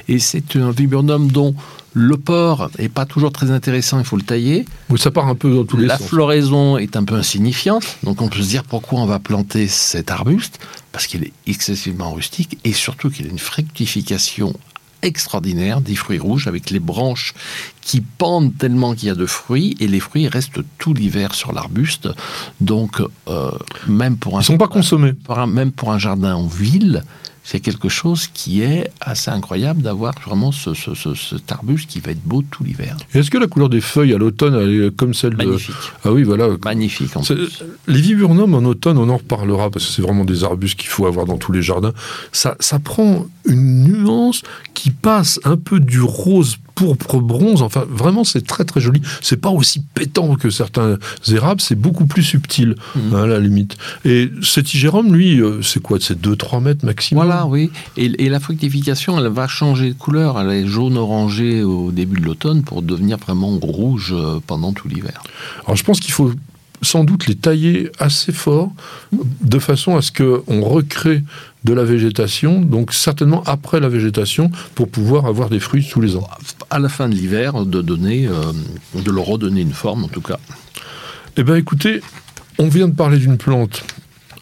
Et 0.08 0.18
c'est 0.18 0.56
un 0.56 0.70
viburnum 0.70 1.30
dont 1.30 1.54
le 1.92 2.16
port 2.16 2.70
est 2.78 2.88
pas 2.88 3.06
toujours 3.06 3.30
très 3.32 3.50
intéressant, 3.50 3.98
il 4.00 4.04
faut 4.04 4.16
le 4.16 4.22
tailler. 4.22 4.64
Oui, 4.90 4.98
ça 4.98 5.10
part 5.12 5.28
un 5.28 5.36
peu 5.36 5.54
dans 5.54 5.64
tous 5.64 5.76
les 5.76 5.86
La 5.86 5.96
sens. 5.98 6.08
floraison 6.08 6.76
est 6.76 6.96
un 6.96 7.04
peu 7.04 7.14
insignifiante, 7.14 7.98
donc 8.02 8.20
on 8.20 8.28
peut 8.28 8.42
se 8.42 8.48
dire 8.48 8.64
pourquoi 8.64 9.00
on 9.00 9.06
va 9.06 9.20
planter 9.20 9.68
cet 9.68 10.10
arbuste, 10.10 10.58
parce 10.90 11.06
qu'il 11.06 11.22
est 11.22 11.32
excessivement 11.46 12.12
rustique 12.12 12.58
et 12.64 12.72
surtout 12.72 13.10
qu'il 13.10 13.26
a 13.26 13.30
une 13.30 13.38
fructification 13.38 14.54
extraordinaire 15.04 15.80
des 15.80 15.94
fruits 15.94 16.18
rouges 16.18 16.46
avec 16.48 16.70
les 16.70 16.80
branches 16.80 17.34
qui 17.80 18.00
pendent 18.00 18.56
tellement 18.56 18.94
qu'il 18.94 19.08
y 19.08 19.10
a 19.10 19.14
de 19.14 19.26
fruits 19.26 19.76
et 19.80 19.86
les 19.86 20.00
fruits 20.00 20.26
restent 20.28 20.60
tout 20.78 20.94
l'hiver 20.94 21.34
sur 21.34 21.52
l'arbuste. 21.52 22.08
Donc 22.60 23.02
euh, 23.28 23.50
même 23.86 24.16
pour 24.16 24.38
un 24.38 24.40
Ils 24.40 24.44
sont 24.44 24.58
pas 24.58 24.68
consommés. 24.68 25.12
pour 25.12 25.38
un- 25.38 25.46
même 25.46 25.72
pour 25.72 25.92
un 25.92 25.98
jardin 25.98 26.34
en 26.34 26.46
ville, 26.46 27.04
c'est 27.46 27.60
quelque 27.60 27.90
chose 27.90 28.26
qui 28.32 28.62
est 28.62 28.90
assez 29.02 29.30
incroyable 29.30 29.82
d'avoir 29.82 30.14
vraiment 30.26 30.50
ce, 30.50 30.72
ce- 30.72 30.94
ce- 30.94 31.14
cet 31.14 31.52
arbuste 31.52 31.88
qui 31.90 32.00
va 32.00 32.12
être 32.12 32.22
beau 32.24 32.42
tout 32.50 32.64
l'hiver. 32.64 32.96
Est-ce 33.12 33.30
que 33.30 33.36
la 33.38 33.46
couleur 33.46 33.68
des 33.68 33.82
feuilles 33.82 34.14
à 34.14 34.18
l'automne 34.18 34.54
elle 34.54 34.84
est 34.86 34.96
comme 34.96 35.12
celle 35.12 35.36
de... 35.36 35.56
Ah 36.04 36.10
oui, 36.12 36.22
voilà. 36.22 36.48
magnifique 36.64 37.14
en 37.16 37.22
C'est- 37.22 37.34
plus. 37.34 37.62
Les 37.86 38.00
viburnums 38.00 38.54
en 38.54 38.64
automne, 38.64 38.96
on 38.98 39.08
en 39.10 39.18
reparlera 39.18 39.70
parce 39.70 39.84
que 39.86 39.92
c'est 39.92 40.02
vraiment 40.02 40.24
des 40.24 40.42
arbustes 40.42 40.78
qu'il 40.78 40.88
faut 40.88 41.06
avoir 41.06 41.26
dans 41.26 41.36
tous 41.36 41.52
les 41.52 41.62
jardins. 41.62 41.92
Ça, 42.32 42.56
ça 42.60 42.78
prend 42.78 43.26
une 43.46 43.84
nuance 43.84 44.42
qui 44.72 44.90
passe 44.90 45.38
un 45.44 45.56
peu 45.58 45.80
du 45.80 46.00
rose 46.00 46.56
pourpre 46.74 47.18
bronze. 47.20 47.62
Enfin, 47.62 47.84
vraiment, 47.88 48.24
c'est 48.24 48.46
très 48.46 48.64
très 48.64 48.80
joli. 48.80 49.00
C'est 49.20 49.36
pas 49.36 49.50
aussi 49.50 49.82
pétant 49.94 50.34
que 50.36 50.50
certains 50.50 50.98
érables, 51.30 51.60
c'est 51.60 51.74
beaucoup 51.78 52.06
plus 52.06 52.22
subtil 52.22 52.74
Mhm. 52.94 53.14
hein, 53.14 53.22
à 53.22 53.26
la 53.26 53.40
limite. 53.40 53.76
Et 54.04 54.30
cet 54.42 54.74
igérum, 54.74 55.14
lui, 55.14 55.40
euh, 55.40 55.62
c'est 55.62 55.80
quoi? 55.80 55.98
C'est 56.00 56.20
2-3 56.20 56.60
mètres 56.60 56.84
maximum? 56.84 57.24
Voilà, 57.24 57.46
oui. 57.46 57.70
Et, 57.96 58.24
et 58.24 58.28
la 58.28 58.40
fructification, 58.40 59.18
elle 59.18 59.28
va 59.32 59.46
changer 59.48 59.90
de 59.90 59.94
couleur. 59.94 60.40
Elle 60.40 60.50
est 60.50 60.66
jaune-orangé 60.66 61.62
au 61.62 61.92
début 61.92 62.20
de 62.20 62.24
l'automne 62.26 62.62
pour 62.62 62.82
devenir 62.82 63.18
vraiment 63.18 63.50
rouge 63.58 64.12
euh, 64.16 64.40
pendant 64.46 64.72
tout 64.72 64.88
l'hiver. 64.88 65.22
Alors 65.64 65.76
je 65.76 65.84
pense 65.84 66.00
qu'il 66.00 66.12
faut 66.12 66.32
sans 66.82 67.04
doute 67.04 67.26
les 67.28 67.34
tailler 67.36 67.90
assez 67.98 68.32
fort 68.32 68.70
de 69.42 69.58
façon 69.58 69.96
à 69.96 70.02
ce 70.02 70.10
qu'on 70.12 70.60
recrée 70.62 71.22
de 71.64 71.72
la 71.72 71.84
végétation, 71.84 72.60
donc 72.60 72.92
certainement 72.92 73.42
après 73.44 73.80
la 73.80 73.88
végétation, 73.88 74.50
pour 74.74 74.88
pouvoir 74.88 75.26
avoir 75.26 75.48
des 75.48 75.60
fruits 75.60 75.86
tous 75.90 76.00
les 76.00 76.16
ans. 76.16 76.28
À 76.70 76.78
la 76.78 76.88
fin 76.88 77.08
de 77.08 77.14
l'hiver, 77.14 77.64
de 77.64 77.80
donner, 77.80 78.26
euh, 78.26 78.52
de 79.00 79.10
leur 79.10 79.24
redonner 79.24 79.62
une 79.62 79.72
forme 79.72 80.04
en 80.04 80.08
tout 80.08 80.20
cas. 80.20 80.38
Eh 81.36 81.42
bien 81.42 81.56
écoutez, 81.56 82.00
on 82.58 82.68
vient 82.68 82.88
de 82.88 82.94
parler 82.94 83.18
d'une 83.18 83.38
plante 83.38 83.82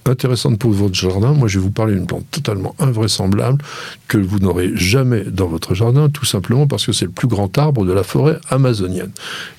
intéressante 0.04 0.58
pour 0.58 0.72
votre 0.72 0.94
jardin. 0.94 1.32
Moi, 1.32 1.48
je 1.48 1.58
vais 1.58 1.64
vous 1.64 1.70
parler 1.70 1.94
d'une 1.94 2.06
plante 2.06 2.26
totalement 2.30 2.74
invraisemblable 2.78 3.62
que 4.08 4.18
vous 4.18 4.38
n'aurez 4.38 4.72
jamais 4.74 5.24
dans 5.24 5.46
votre 5.46 5.74
jardin, 5.74 6.08
tout 6.10 6.24
simplement 6.24 6.66
parce 6.66 6.86
que 6.86 6.92
c'est 6.92 7.04
le 7.04 7.12
plus 7.12 7.28
grand 7.28 7.56
arbre 7.58 7.84
de 7.84 7.92
la 7.92 8.02
forêt 8.02 8.38
amazonienne. 8.50 9.12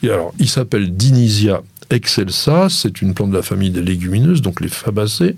Et 0.04 0.10
alors, 0.10 0.34
il 0.40 0.50
s'appelle 0.50 0.96
Dinisia 0.96 1.62
excelsa, 1.90 2.68
c'est 2.70 3.02
une 3.02 3.14
plante 3.14 3.32
de 3.32 3.38
la 3.38 3.44
famille 3.44 3.70
des 3.70 3.82
légumineuses, 3.82 4.42
donc 4.42 4.62
les 4.62 4.68
fabacées. 4.68 5.36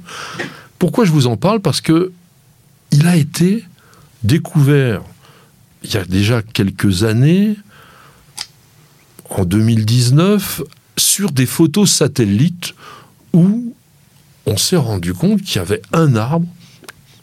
Pourquoi 0.79 1.05
je 1.05 1.11
vous 1.11 1.27
en 1.27 1.37
parle? 1.37 1.61
Parce 1.61 1.81
que 1.81 2.11
il 2.91 3.07
a 3.07 3.15
été 3.15 3.63
découvert 4.23 5.01
il 5.85 5.93
y 5.93 5.97
a 5.97 6.05
déjà 6.05 6.41
quelques 6.41 7.03
années, 7.03 7.55
en 9.29 9.45
2019, 9.45 10.63
sur 10.97 11.31
des 11.31 11.45
photos 11.45 11.91
satellites 11.91 12.73
où 13.33 13.75
on 14.47 14.57
s'est 14.57 14.77
rendu 14.77 15.13
compte 15.13 15.41
qu'il 15.43 15.57
y 15.57 15.59
avait 15.59 15.81
un 15.93 16.15
arbre 16.15 16.47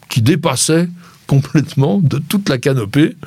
qui 0.09 0.21
dépassait 0.21 0.87
complètement 1.27 1.99
de 1.99 2.19
toute 2.19 2.47
la 2.47 2.57
canopée 2.57 3.17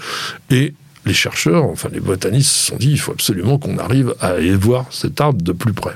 et 0.51 0.75
les 1.05 1.15
chercheurs, 1.15 1.65
enfin 1.65 1.89
les 1.93 2.01
botanistes 2.01 2.51
se 2.51 2.67
sont 2.69 2.77
dit 2.77 2.91
il 2.91 2.99
faut 2.99 3.13
absolument 3.13 3.59
qu'on 3.59 3.79
arrive 3.79 4.15
à 4.21 4.29
aller 4.29 4.57
voir 4.57 4.87
cet 4.91 5.21
arbre 5.21 5.43
de 5.43 5.53
plus 5.53 5.73
près. 5.73 5.95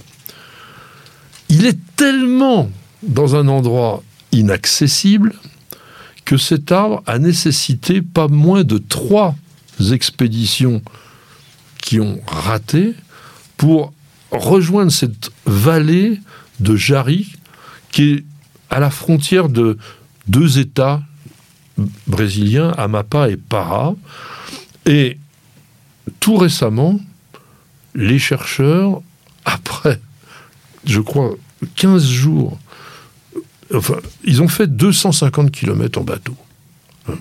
Il 1.48 1.66
est 1.66 1.78
tellement 1.96 2.70
dans 3.02 3.36
un 3.36 3.48
endroit 3.48 4.02
inaccessible 4.32 5.34
que 6.24 6.36
cet 6.36 6.70
arbre 6.72 7.02
a 7.06 7.18
nécessité 7.18 8.02
pas 8.02 8.28
moins 8.28 8.64
de 8.64 8.78
trois 8.78 9.34
expéditions 9.92 10.82
qui 11.82 12.00
ont 12.00 12.20
raté 12.26 12.94
pour 13.56 13.92
rejoindre 14.30 14.92
cette 14.92 15.30
vallée 15.46 16.20
de 16.60 16.76
Jari 16.76 17.32
qui 17.90 18.12
est 18.12 18.24
à 18.68 18.78
la 18.78 18.90
frontière 18.90 19.48
de 19.48 19.76
deux 20.28 20.58
États 20.58 21.02
brésiliens, 22.06 22.70
Amapa 22.76 23.30
et 23.30 23.36
Para. 23.36 23.94
Et 24.86 25.18
tout 26.20 26.36
récemment, 26.36 27.00
les 27.94 28.18
chercheurs, 28.18 29.02
après, 29.44 30.00
je 30.84 31.00
crois, 31.00 31.32
15 31.76 32.06
jours 32.06 32.58
Ils 34.24 34.42
ont 34.42 34.48
fait 34.48 34.66
250 34.66 35.50
km 35.50 36.00
en 36.00 36.04
bateau 36.04 36.34
hein, 37.08 37.14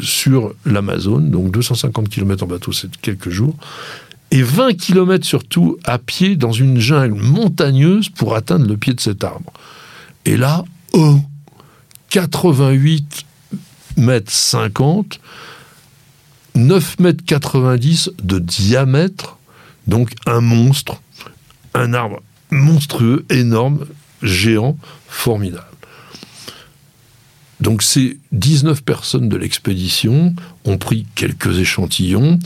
sur 0.00 0.54
l'Amazone, 0.64 1.30
donc 1.30 1.52
250 1.52 2.08
km 2.08 2.44
en 2.44 2.46
bateau, 2.46 2.72
c'est 2.72 2.96
quelques 2.96 3.30
jours, 3.30 3.54
et 4.30 4.42
20 4.42 4.74
km 4.74 5.24
surtout 5.24 5.78
à 5.84 5.98
pied 5.98 6.36
dans 6.36 6.52
une 6.52 6.78
jungle 6.78 7.18
montagneuse 7.20 8.08
pour 8.08 8.34
atteindre 8.34 8.66
le 8.66 8.76
pied 8.76 8.92
de 8.92 9.00
cet 9.00 9.24
arbre. 9.24 9.52
Et 10.24 10.36
là, 10.36 10.64
oh, 10.92 11.20
88 12.10 13.24
mètres 13.96 14.32
50, 14.32 15.20
9 16.54 16.98
mètres 17.00 17.24
90 17.24 18.10
de 18.22 18.38
diamètre, 18.38 19.38
donc 19.86 20.10
un 20.26 20.40
monstre, 20.40 21.00
un 21.74 21.94
arbre 21.94 22.20
monstrueux, 22.50 23.24
énorme, 23.30 23.86
géant, 24.22 24.76
formidable. 25.08 25.67
Donc 27.60 27.82
ces 27.82 28.18
19 28.32 28.82
personnes 28.82 29.28
de 29.28 29.36
l'expédition 29.36 30.34
ont 30.64 30.78
pris 30.78 31.06
quelques 31.14 31.58
échantillons. 31.58 32.38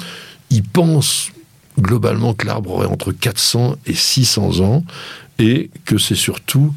Ils 0.50 0.62
pensent 0.62 1.30
globalement 1.78 2.34
que 2.34 2.46
l'arbre 2.46 2.70
aurait 2.72 2.86
entre 2.86 3.12
400 3.12 3.76
et 3.86 3.94
600 3.94 4.60
ans 4.60 4.84
et 5.38 5.70
que 5.84 5.98
c'est 5.98 6.14
surtout, 6.14 6.74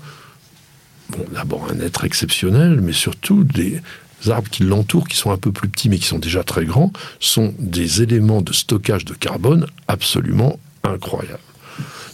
d'abord 1.33 1.67
un 1.69 1.79
être 1.79 2.03
exceptionnel, 2.03 2.81
mais 2.81 2.93
surtout 2.93 3.43
des 3.43 3.81
arbres 4.27 4.49
qui 4.49 4.63
l'entourent, 4.63 5.07
qui 5.07 5.17
sont 5.17 5.31
un 5.31 5.37
peu 5.37 5.51
plus 5.51 5.69
petits 5.69 5.89
mais 5.89 5.97
qui 5.97 6.05
sont 6.05 6.19
déjà 6.19 6.43
très 6.43 6.65
grands, 6.65 6.91
sont 7.19 7.53
des 7.59 8.01
éléments 8.01 8.41
de 8.41 8.53
stockage 8.53 9.05
de 9.05 9.13
carbone 9.13 9.67
absolument 9.87 10.59
incroyables. 10.83 11.39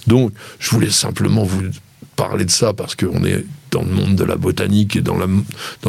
Donc, 0.08 0.34
je 0.60 0.70
voulais 0.72 0.90
simplement 0.90 1.44
vous 1.44 1.64
parler 2.16 2.46
de 2.46 2.52
ça 2.52 2.74
parce 2.74 2.96
qu'on 2.96 3.24
est 3.24 3.46
dans 3.72 3.82
le 3.82 3.92
monde 3.92 4.16
de 4.16 4.24
la 4.24 4.36
botanique 4.36 4.96
et 4.96 5.02
dans, 5.02 5.18
le 5.18 5.28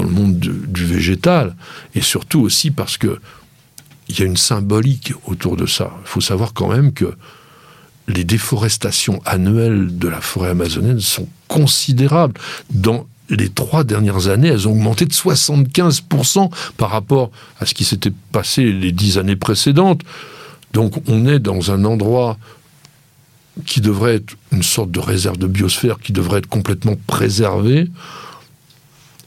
monde 0.09 0.38
du, 0.38 0.85
végétal, 0.85 1.55
et 1.95 2.01
surtout 2.01 2.40
aussi 2.40 2.71
parce 2.71 2.97
que 2.97 3.18
il 4.09 4.18
y 4.18 4.23
a 4.23 4.27
une 4.27 4.37
symbolique 4.37 5.12
autour 5.27 5.57
de 5.57 5.66
ça. 5.66 5.92
Il 6.03 6.09
faut 6.09 6.21
savoir 6.21 6.53
quand 6.55 6.68
même 6.68 6.92
que 6.92 7.14
les 8.09 8.25
déforestations 8.25 9.23
annuelles 9.25 9.97
de 9.97 10.09
la 10.09 10.21
forêt 10.21 10.51
amazonienne 10.51 11.01
sont 11.01 11.29
considérables. 11.49 12.35
Dans 12.71 13.07
les 13.31 13.49
trois 13.49 13.85
dernières 13.85 14.29
années, 14.29 14.49
elles 14.49 14.68
ont 14.68 14.73
augmenté 14.73 15.07
de 15.07 15.12
75% 15.12 16.51
par 16.77 16.90
rapport 16.90 17.31
à 17.61 17.66
ce 17.66 17.75
qui 17.75 17.85
s'était 17.85 18.12
passé 18.33 18.71
les 18.73 18.92
dix 18.92 19.18
années 19.18 19.37
précédentes. 19.37 20.03
Donc 20.73 20.95
on 21.09 21.27
est 21.27 21.38
dans 21.38 21.71
un 21.71 21.85
endroit 21.85 22.38
qui 23.67 23.81
devrait 23.81 24.17
être 24.17 24.37
une 24.51 24.62
sorte 24.62 24.91
de 24.91 25.01
réserve 25.01 25.37
de 25.37 25.47
biosphère 25.47 25.99
qui 25.99 26.12
devrait 26.12 26.38
être 26.38 26.49
complètement 26.49 26.97
préservée. 27.07 27.87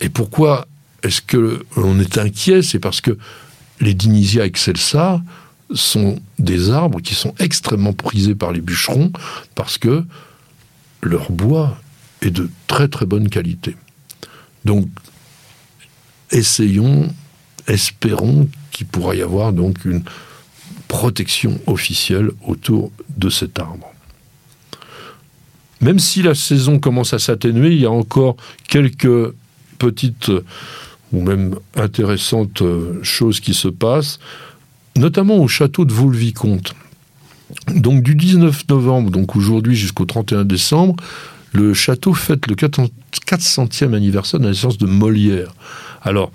Et 0.02 0.10
pourquoi 0.10 0.68
est-ce 1.04 1.22
que 1.22 1.66
l'on 1.78 2.00
est 2.00 2.18
inquiet? 2.18 2.62
C'est 2.62 2.80
parce 2.80 3.02
que 3.02 3.18
les 3.80 3.94
Dinisia 3.94 4.46
excelsa 4.46 5.22
sont 5.74 6.20
des 6.40 6.70
arbres 6.70 7.02
qui 7.02 7.16
sont 7.16 7.34
extrêmement 7.40 7.94
prisés 7.94 8.36
par 8.36 8.52
les 8.52 8.62
bûcherons 8.62 9.12
parce 9.56 9.78
que 9.78 10.04
leur 11.02 11.32
bois 11.32 11.78
est 12.22 12.32
de 12.32 12.50
très 12.68 12.88
très 12.88 13.06
bonne 13.06 13.30
qualité. 13.30 13.76
Donc, 14.64 14.88
essayons, 16.32 17.14
espérons 17.68 18.50
qu'il 18.72 18.88
pourra 18.88 19.16
y 19.16 19.22
avoir 19.22 19.54
donc 19.54 19.86
une 19.86 20.04
protection 20.88 21.60
officielle 21.68 22.32
autour 22.46 22.92
de 23.18 23.30
cet 23.30 23.60
arbre. 23.60 23.95
Même 25.82 26.00
si 26.00 26.22
la 26.22 26.36
saison 26.36 26.80
commence 26.80 27.14
à 27.14 27.20
s'atténuer, 27.20 27.72
il 27.72 27.82
y 27.82 27.86
a 27.86 27.92
encore 27.92 28.38
quelques 28.68 29.34
petites 29.78 30.32
ou 31.12 31.22
même 31.22 31.56
intéressantes 31.76 32.62
euh, 32.62 33.00
choses 33.04 33.40
qui 33.40 33.54
se 33.54 33.68
passent, 33.68 34.20
notamment 34.96 35.38
au 35.38 35.48
château 35.48 35.86
de 35.86 35.94
Vaux-le-Vicomte. 35.94 36.76
Donc 37.76 38.02
du 38.04 38.16
19 38.16 38.68
novembre, 38.70 39.12
donc 39.12 39.36
aujourd'hui 39.36 39.76
jusqu'au 39.76 40.06
31 40.06 40.46
décembre, 40.46 40.96
le 41.54 41.74
château 41.74 42.14
fête 42.14 42.48
le 42.48 42.56
400e 42.56 43.94
anniversaire 43.94 44.40
de 44.40 44.46
la 44.46 44.52
naissance 44.52 44.78
de 44.78 44.86
Molière. 44.86 45.54
Alors, 46.02 46.32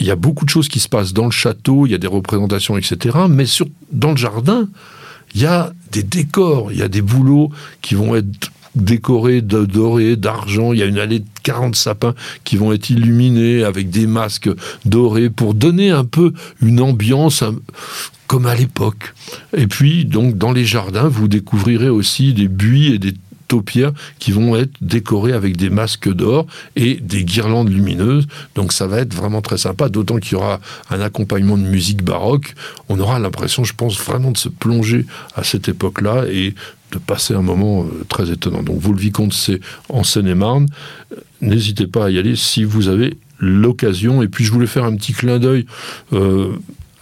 il 0.00 0.06
y 0.06 0.10
a 0.10 0.16
beaucoup 0.16 0.44
de 0.44 0.50
choses 0.50 0.68
qui 0.68 0.80
se 0.80 0.88
passent 0.88 1.12
dans 1.12 1.24
le 1.24 1.30
château, 1.30 1.86
il 1.86 1.92
y 1.92 1.94
a 1.94 1.98
des 1.98 2.06
représentations, 2.06 2.76
etc. 2.76 3.16
Mais 3.28 3.46
sur, 3.46 3.66
dans 3.90 4.10
le 4.10 4.16
jardin, 4.16 4.68
il 5.34 5.42
y 5.42 5.46
a 5.46 5.72
des 5.92 6.02
décors, 6.02 6.72
il 6.72 6.78
y 6.78 6.82
a 6.82 6.88
des 6.88 7.02
boulots 7.02 7.50
qui 7.82 7.94
vont 7.94 8.14
être 8.14 8.52
décorés 8.74 9.40
de 9.40 9.64
doré, 9.64 10.16
d'argent. 10.16 10.72
Il 10.72 10.78
y 10.78 10.82
a 10.82 10.86
une 10.86 10.98
allée 10.98 11.20
de 11.20 11.26
40 11.42 11.76
sapins 11.76 12.14
qui 12.44 12.56
vont 12.56 12.72
être 12.72 12.90
illuminés 12.90 13.64
avec 13.64 13.90
des 13.90 14.06
masques 14.06 14.50
dorés 14.84 15.30
pour 15.30 15.54
donner 15.54 15.90
un 15.90 16.04
peu 16.04 16.32
une 16.60 16.80
ambiance 16.80 17.44
comme 18.26 18.46
à 18.46 18.54
l'époque. 18.54 19.14
Et 19.56 19.66
puis, 19.66 20.04
donc, 20.04 20.38
dans 20.38 20.52
les 20.52 20.64
jardins, 20.64 21.08
vous 21.08 21.28
découvrirez 21.28 21.90
aussi 21.90 22.32
des 22.32 22.48
buis 22.48 22.94
et 22.94 22.98
des 22.98 23.14
qui 24.18 24.32
vont 24.32 24.56
être 24.56 24.72
décorées 24.80 25.32
avec 25.32 25.56
des 25.56 25.70
masques 25.70 26.12
d'or 26.12 26.46
et 26.76 26.94
des 26.94 27.24
guirlandes 27.24 27.70
lumineuses. 27.70 28.26
Donc 28.54 28.72
ça 28.72 28.86
va 28.86 28.98
être 28.98 29.14
vraiment 29.14 29.42
très 29.42 29.58
sympa, 29.58 29.88
d'autant 29.88 30.18
qu'il 30.18 30.32
y 30.32 30.34
aura 30.36 30.60
un 30.90 31.00
accompagnement 31.00 31.56
de 31.56 31.62
musique 31.62 32.02
baroque. 32.02 32.54
On 32.88 32.98
aura 33.00 33.18
l'impression, 33.18 33.64
je 33.64 33.74
pense, 33.74 33.98
vraiment 33.98 34.30
de 34.30 34.38
se 34.38 34.48
plonger 34.48 35.06
à 35.34 35.44
cette 35.44 35.68
époque-là 35.68 36.24
et 36.28 36.54
de 36.92 36.98
passer 36.98 37.34
un 37.34 37.42
moment 37.42 37.84
euh, 37.84 38.04
très 38.08 38.30
étonnant. 38.30 38.62
Donc 38.62 38.78
vous 38.78 38.92
le 38.92 39.00
vicomte, 39.00 39.32
c'est 39.32 39.60
en 39.88 40.04
Seine-et-Marne. 40.04 40.66
N'hésitez 41.40 41.86
pas 41.86 42.06
à 42.06 42.10
y 42.10 42.18
aller 42.18 42.36
si 42.36 42.64
vous 42.64 42.88
avez 42.88 43.16
l'occasion. 43.38 44.22
Et 44.22 44.28
puis 44.28 44.44
je 44.44 44.52
voulais 44.52 44.66
faire 44.66 44.84
un 44.84 44.96
petit 44.96 45.12
clin 45.12 45.38
d'œil 45.38 45.66
euh, 46.12 46.52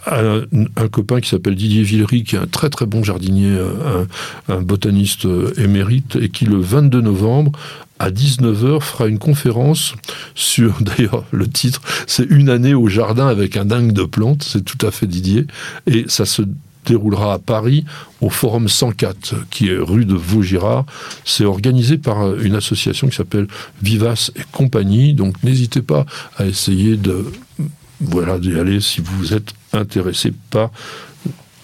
un, 0.05 0.87
copain 0.89 1.21
qui 1.21 1.29
s'appelle 1.29 1.55
Didier 1.55 1.83
Villery, 1.83 2.23
qui 2.23 2.35
est 2.35 2.39
un 2.39 2.47
très 2.47 2.69
très 2.69 2.85
bon 2.85 3.03
jardinier, 3.03 3.49
euh, 3.49 4.05
un, 4.49 4.61
botaniste 4.61 5.25
euh, 5.25 5.53
émérite, 5.57 6.17
et 6.17 6.29
qui 6.29 6.45
le 6.45 6.59
22 6.59 7.01
novembre 7.01 7.51
à 7.99 8.11
19h 8.11 8.81
fera 8.81 9.07
une 9.07 9.19
conférence 9.19 9.95
sur, 10.35 10.75
d'ailleurs 10.81 11.23
le 11.31 11.47
titre, 11.47 11.81
c'est 12.07 12.29
Une 12.29 12.49
année 12.49 12.73
au 12.73 12.87
jardin 12.87 13.27
avec 13.27 13.57
un 13.57 13.65
dingue 13.65 13.93
de 13.93 14.03
plantes, 14.03 14.43
c'est 14.43 14.63
tout 14.63 14.85
à 14.85 14.91
fait 14.91 15.07
Didier, 15.07 15.45
et 15.87 16.05
ça 16.07 16.25
se 16.25 16.41
déroulera 16.85 17.33
à 17.33 17.39
Paris 17.39 17.85
au 18.19 18.29
Forum 18.29 18.67
104, 18.67 19.47
qui 19.49 19.69
est 19.69 19.77
rue 19.77 20.03
de 20.03 20.15
Vaugirard. 20.15 20.85
C'est 21.23 21.45
organisé 21.45 21.97
par 21.97 22.23
euh, 22.23 22.39
une 22.41 22.55
association 22.55 23.07
qui 23.07 23.15
s'appelle 23.15 23.47
Vivace 23.81 24.31
et 24.35 24.43
compagnie, 24.51 25.13
donc 25.13 25.41
n'hésitez 25.43 25.81
pas 25.81 26.05
à 26.37 26.45
essayer 26.45 26.97
de 26.97 27.25
voilà, 28.03 28.39
d'y 28.39 28.57
aller 28.57 28.81
si 28.81 29.01
vous 29.01 29.33
êtes 29.33 29.53
intéressé 29.71 30.33
par, 30.49 30.71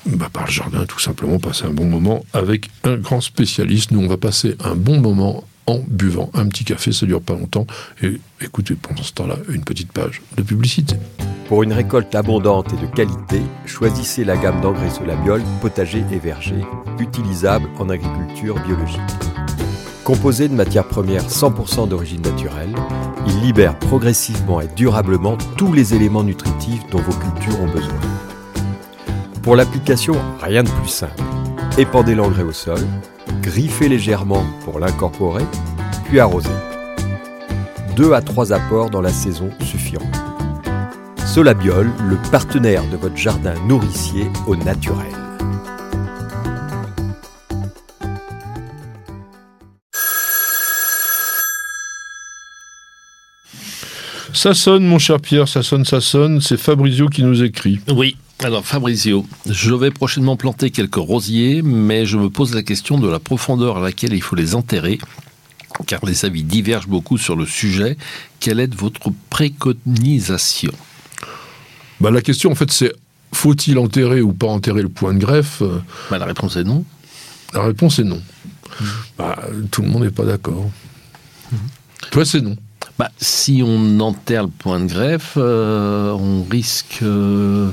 bah, 0.05 0.29
par 0.31 0.45
le 0.45 0.51
jardin, 0.51 0.85
tout 0.85 0.99
simplement, 0.99 1.39
passer 1.39 1.65
un 1.65 1.71
bon 1.71 1.85
moment 1.85 2.25
avec 2.33 2.69
un 2.83 2.97
grand 2.97 3.21
spécialiste. 3.21 3.91
Nous, 3.91 3.99
on 3.99 4.07
va 4.07 4.17
passer 4.17 4.55
un 4.63 4.75
bon 4.75 4.99
moment 4.99 5.43
en 5.69 5.83
buvant 5.87 6.31
un 6.33 6.47
petit 6.47 6.63
café, 6.63 6.91
ça 6.91 7.05
dure 7.05 7.21
pas 7.21 7.35
longtemps. 7.35 7.67
Et 8.01 8.19
écoutez 8.41 8.73
pendant 8.73 9.03
ce 9.03 9.13
temps-là 9.13 9.35
une 9.49 9.63
petite 9.63 9.91
page 9.91 10.21
de 10.35 10.41
publicité. 10.41 10.95
Pour 11.47 11.63
une 11.63 11.73
récolte 11.73 12.13
abondante 12.15 12.73
et 12.73 12.81
de 12.81 12.87
qualité, 12.87 13.41
choisissez 13.65 14.23
la 14.23 14.35
gamme 14.35 14.61
d'engrais 14.61 14.89
Solabiol, 14.89 15.41
potager 15.61 16.03
et 16.11 16.19
verger, 16.19 16.63
utilisable 16.99 17.69
en 17.77 17.89
agriculture 17.89 18.55
biologique. 18.65 18.99
Composé 20.09 20.47
de 20.47 20.55
matières 20.55 20.87
premières 20.87 21.27
100% 21.27 21.87
d'origine 21.87 22.23
naturelle, 22.23 22.73
il 23.27 23.41
libère 23.41 23.77
progressivement 23.77 24.59
et 24.59 24.67
durablement 24.75 25.37
tous 25.55 25.71
les 25.71 25.93
éléments 25.93 26.23
nutritifs 26.23 26.81
dont 26.89 26.97
vos 26.97 27.11
cultures 27.11 27.61
ont 27.61 27.67
besoin. 27.67 27.93
Pour 29.43 29.55
l'application, 29.55 30.15
rien 30.41 30.63
de 30.63 30.69
plus 30.71 30.89
simple. 30.89 31.21
Épandez 31.77 32.15
l'engrais 32.15 32.41
au 32.41 32.51
sol, 32.51 32.79
griffez 33.43 33.87
légèrement 33.87 34.43
pour 34.65 34.79
l'incorporer, 34.79 35.45
puis 36.05 36.19
arrosez. 36.19 36.49
Deux 37.95 38.13
à 38.13 38.23
trois 38.23 38.51
apports 38.51 38.89
dans 38.89 39.01
la 39.01 39.13
saison 39.13 39.51
suffiront. 39.59 40.09
Solabiol, 41.23 41.87
le 42.09 42.17
partenaire 42.31 42.81
de 42.91 42.97
votre 42.97 43.15
jardin 43.15 43.53
nourricier 43.67 44.25
au 44.47 44.55
naturel. 44.55 45.28
Ça 54.39 54.53
sonne, 54.53 54.85
mon 54.85 54.99
cher 54.99 55.19
Pierre, 55.19 55.49
ça 55.49 55.61
sonne, 55.63 55.83
ça 55.83 55.99
sonne. 55.99 56.39
C'est 56.39 56.55
Fabrizio 56.55 57.09
qui 57.09 57.23
nous 57.23 57.43
écrit. 57.43 57.81
Oui. 57.93 58.15
Alors 58.39 58.65
Fabrizio, 58.65 59.27
je 59.45 59.73
vais 59.73 59.91
prochainement 59.91 60.37
planter 60.37 60.71
quelques 60.71 60.95
rosiers, 60.95 61.61
mais 61.61 62.05
je 62.05 62.15
me 62.15 62.29
pose 62.29 62.55
la 62.55 62.63
question 62.63 62.97
de 62.97 63.09
la 63.09 63.19
profondeur 63.19 63.79
à 63.79 63.81
laquelle 63.81 64.13
il 64.13 64.21
faut 64.21 64.37
les 64.37 64.55
enterrer, 64.55 64.97
car 65.87 66.05
les 66.05 66.23
avis 66.23 66.43
divergent 66.43 66.87
beaucoup 66.87 67.17
sur 67.17 67.35
le 67.35 67.45
sujet. 67.45 67.97
Quelle 68.39 68.61
est 68.61 68.73
votre 68.73 69.11
préconisation? 69.29 70.71
Bah, 71.99 72.09
La 72.09 72.21
question, 72.21 72.49
en 72.49 72.55
fait, 72.55 72.71
c'est 72.71 72.93
faut-il 73.33 73.77
enterrer 73.77 74.21
ou 74.21 74.31
pas 74.31 74.47
enterrer 74.47 74.83
le 74.83 74.87
point 74.87 75.13
de 75.13 75.19
greffe 75.19 75.61
bah, 76.09 76.17
La 76.17 76.23
réponse 76.23 76.55
est 76.55 76.63
non. 76.63 76.85
La 77.53 77.63
réponse 77.63 77.99
est 77.99 78.05
non. 78.05 78.21
Bah, 79.17 79.37
tout 79.69 79.81
le 79.81 79.89
monde 79.89 80.03
n'est 80.03 80.11
pas 80.11 80.23
d'accord. 80.23 80.71
Mmh. 81.51 81.57
Toi, 82.11 82.23
c'est 82.23 82.39
non. 82.39 82.55
Bah, 82.99 83.09
si 83.17 83.63
on 83.65 84.01
enterre 84.01 84.43
le 84.43 84.49
point 84.49 84.81
de 84.81 84.87
greffe, 84.87 85.35
euh, 85.37 86.11
on 86.11 86.43
risque. 86.43 86.99
Euh, 87.01 87.71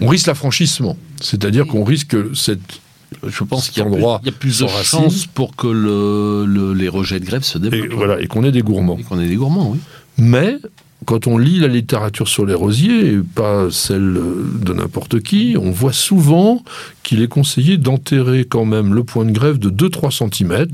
on 0.00 0.06
risque 0.06 0.26
l'affranchissement. 0.26 0.96
C'est-à-dire 1.20 1.66
qu'on 1.66 1.84
risque 1.84 2.16
cette. 2.34 2.80
Je 3.22 3.44
pense 3.44 3.68
qu'il 3.68 3.82
y, 3.84 3.86
y, 3.86 4.28
a 4.28 4.32
plus 4.32 4.60
de 4.60 4.66
chances 4.66 5.26
pour 5.26 5.54
que 5.54 5.66
le, 5.66 6.72
les 6.72 6.88
rejets 6.88 7.20
de 7.20 7.26
greffe 7.26 7.44
se 7.44 7.58
développent. 7.58 7.92
Et, 7.92 7.94
voilà, 7.94 8.20
et 8.22 8.26
qu'on 8.26 8.42
ait 8.42 8.52
des 8.52 8.62
gourmands. 8.62 8.96
Et 8.98 9.02
qu'on 9.02 9.20
ait 9.20 9.28
des 9.28 9.36
gourmands, 9.36 9.70
oui. 9.70 9.80
Mais 10.16 10.56
quand 11.04 11.26
on 11.26 11.36
lit 11.36 11.58
la 11.58 11.68
littérature 11.68 12.28
sur 12.28 12.46
les 12.46 12.54
rosiers, 12.54 13.12
et 13.12 13.18
pas 13.18 13.70
celle 13.70 14.18
de 14.60 14.72
n'importe 14.72 15.20
qui, 15.20 15.56
on 15.60 15.70
voit 15.70 15.92
souvent 15.92 16.64
qu'il 17.02 17.20
est 17.20 17.28
conseillé 17.28 17.76
d'enterrer 17.76 18.46
quand 18.46 18.64
même 18.64 18.94
le 18.94 19.04
point 19.04 19.26
de 19.26 19.32
greffe 19.32 19.58
de 19.58 19.68
2-3 19.68 20.30
cm, 20.30 20.62
mmh. 20.62 20.66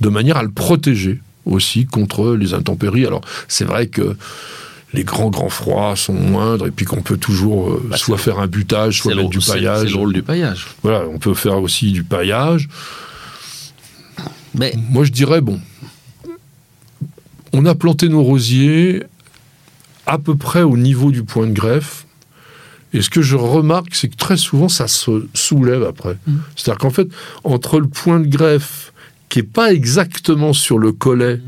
de 0.00 0.08
manière 0.08 0.38
à 0.38 0.42
le 0.42 0.50
protéger 0.50 1.20
aussi 1.46 1.86
contre 1.86 2.34
les 2.34 2.54
intempéries. 2.54 3.06
Alors 3.06 3.22
c'est 3.48 3.64
vrai 3.64 3.86
que 3.86 4.16
les 4.92 5.04
grands 5.04 5.30
grands 5.30 5.48
froids 5.48 5.96
sont 5.96 6.12
moindres 6.12 6.66
et 6.66 6.70
puis 6.70 6.86
qu'on 6.86 7.02
peut 7.02 7.16
toujours 7.16 7.70
euh, 7.70 7.86
bah, 7.90 7.96
soit 7.96 8.18
faire 8.18 8.38
un 8.38 8.46
butage, 8.46 8.98
soit 8.98 9.14
mettre 9.14 9.30
du 9.30 9.38
paillage. 9.38 9.86
C'est 9.86 9.92
le 9.92 9.98
rôle 9.98 10.12
du 10.12 10.22
paillage. 10.22 10.66
Voilà, 10.82 11.04
on 11.08 11.18
peut 11.18 11.34
faire 11.34 11.60
aussi 11.60 11.92
du 11.92 12.04
paillage. 12.04 12.68
Mais 14.54 14.74
moi 14.90 15.04
je 15.04 15.12
dirais 15.12 15.40
bon, 15.40 15.60
on 17.52 17.64
a 17.66 17.74
planté 17.74 18.08
nos 18.08 18.22
rosiers 18.22 19.02
à 20.06 20.18
peu 20.18 20.36
près 20.36 20.62
au 20.62 20.76
niveau 20.76 21.10
du 21.10 21.24
point 21.24 21.46
de 21.46 21.52
greffe. 21.52 22.06
Et 22.92 23.02
ce 23.02 23.10
que 23.10 23.20
je 23.20 23.36
remarque, 23.36 23.94
c'est 23.94 24.08
que 24.08 24.16
très 24.16 24.36
souvent, 24.36 24.68
ça 24.68 24.88
se 24.88 25.26
soulève 25.34 25.82
après. 25.82 26.16
Mmh. 26.26 26.36
C'est-à-dire 26.54 26.78
qu'en 26.78 26.90
fait, 26.90 27.08
entre 27.44 27.80
le 27.80 27.88
point 27.88 28.20
de 28.20 28.28
greffe 28.28 28.92
qui 29.28 29.40
n'est 29.40 29.44
pas 29.44 29.72
exactement 29.72 30.52
sur 30.52 30.78
le 30.78 30.92
collet 30.92 31.40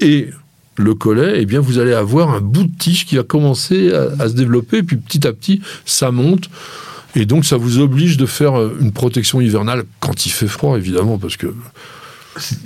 et 0.00 0.30
le 0.76 0.94
collet, 0.94 1.34
eh 1.36 1.46
bien 1.46 1.60
vous 1.60 1.78
allez 1.78 1.92
avoir 1.92 2.30
un 2.30 2.40
bout 2.40 2.64
de 2.64 2.78
tige 2.78 3.06
qui 3.06 3.16
va 3.16 3.22
commencer 3.22 3.92
à, 3.92 4.28
se 4.28 4.34
développer, 4.34 4.78
et 4.78 4.82
puis 4.82 4.96
petit 4.96 5.26
à 5.26 5.32
petit, 5.32 5.60
ça 5.84 6.10
monte. 6.10 6.48
Et 7.14 7.26
donc 7.26 7.44
ça 7.44 7.56
vous 7.56 7.78
oblige 7.78 8.16
de 8.16 8.24
faire 8.24 8.58
euh, 8.58 8.76
une 8.80 8.90
protection 8.90 9.40
hivernale 9.40 9.84
quand 10.00 10.24
il 10.24 10.30
fait 10.30 10.48
froid, 10.48 10.78
évidemment, 10.78 11.18
parce 11.18 11.36
que 11.36 11.54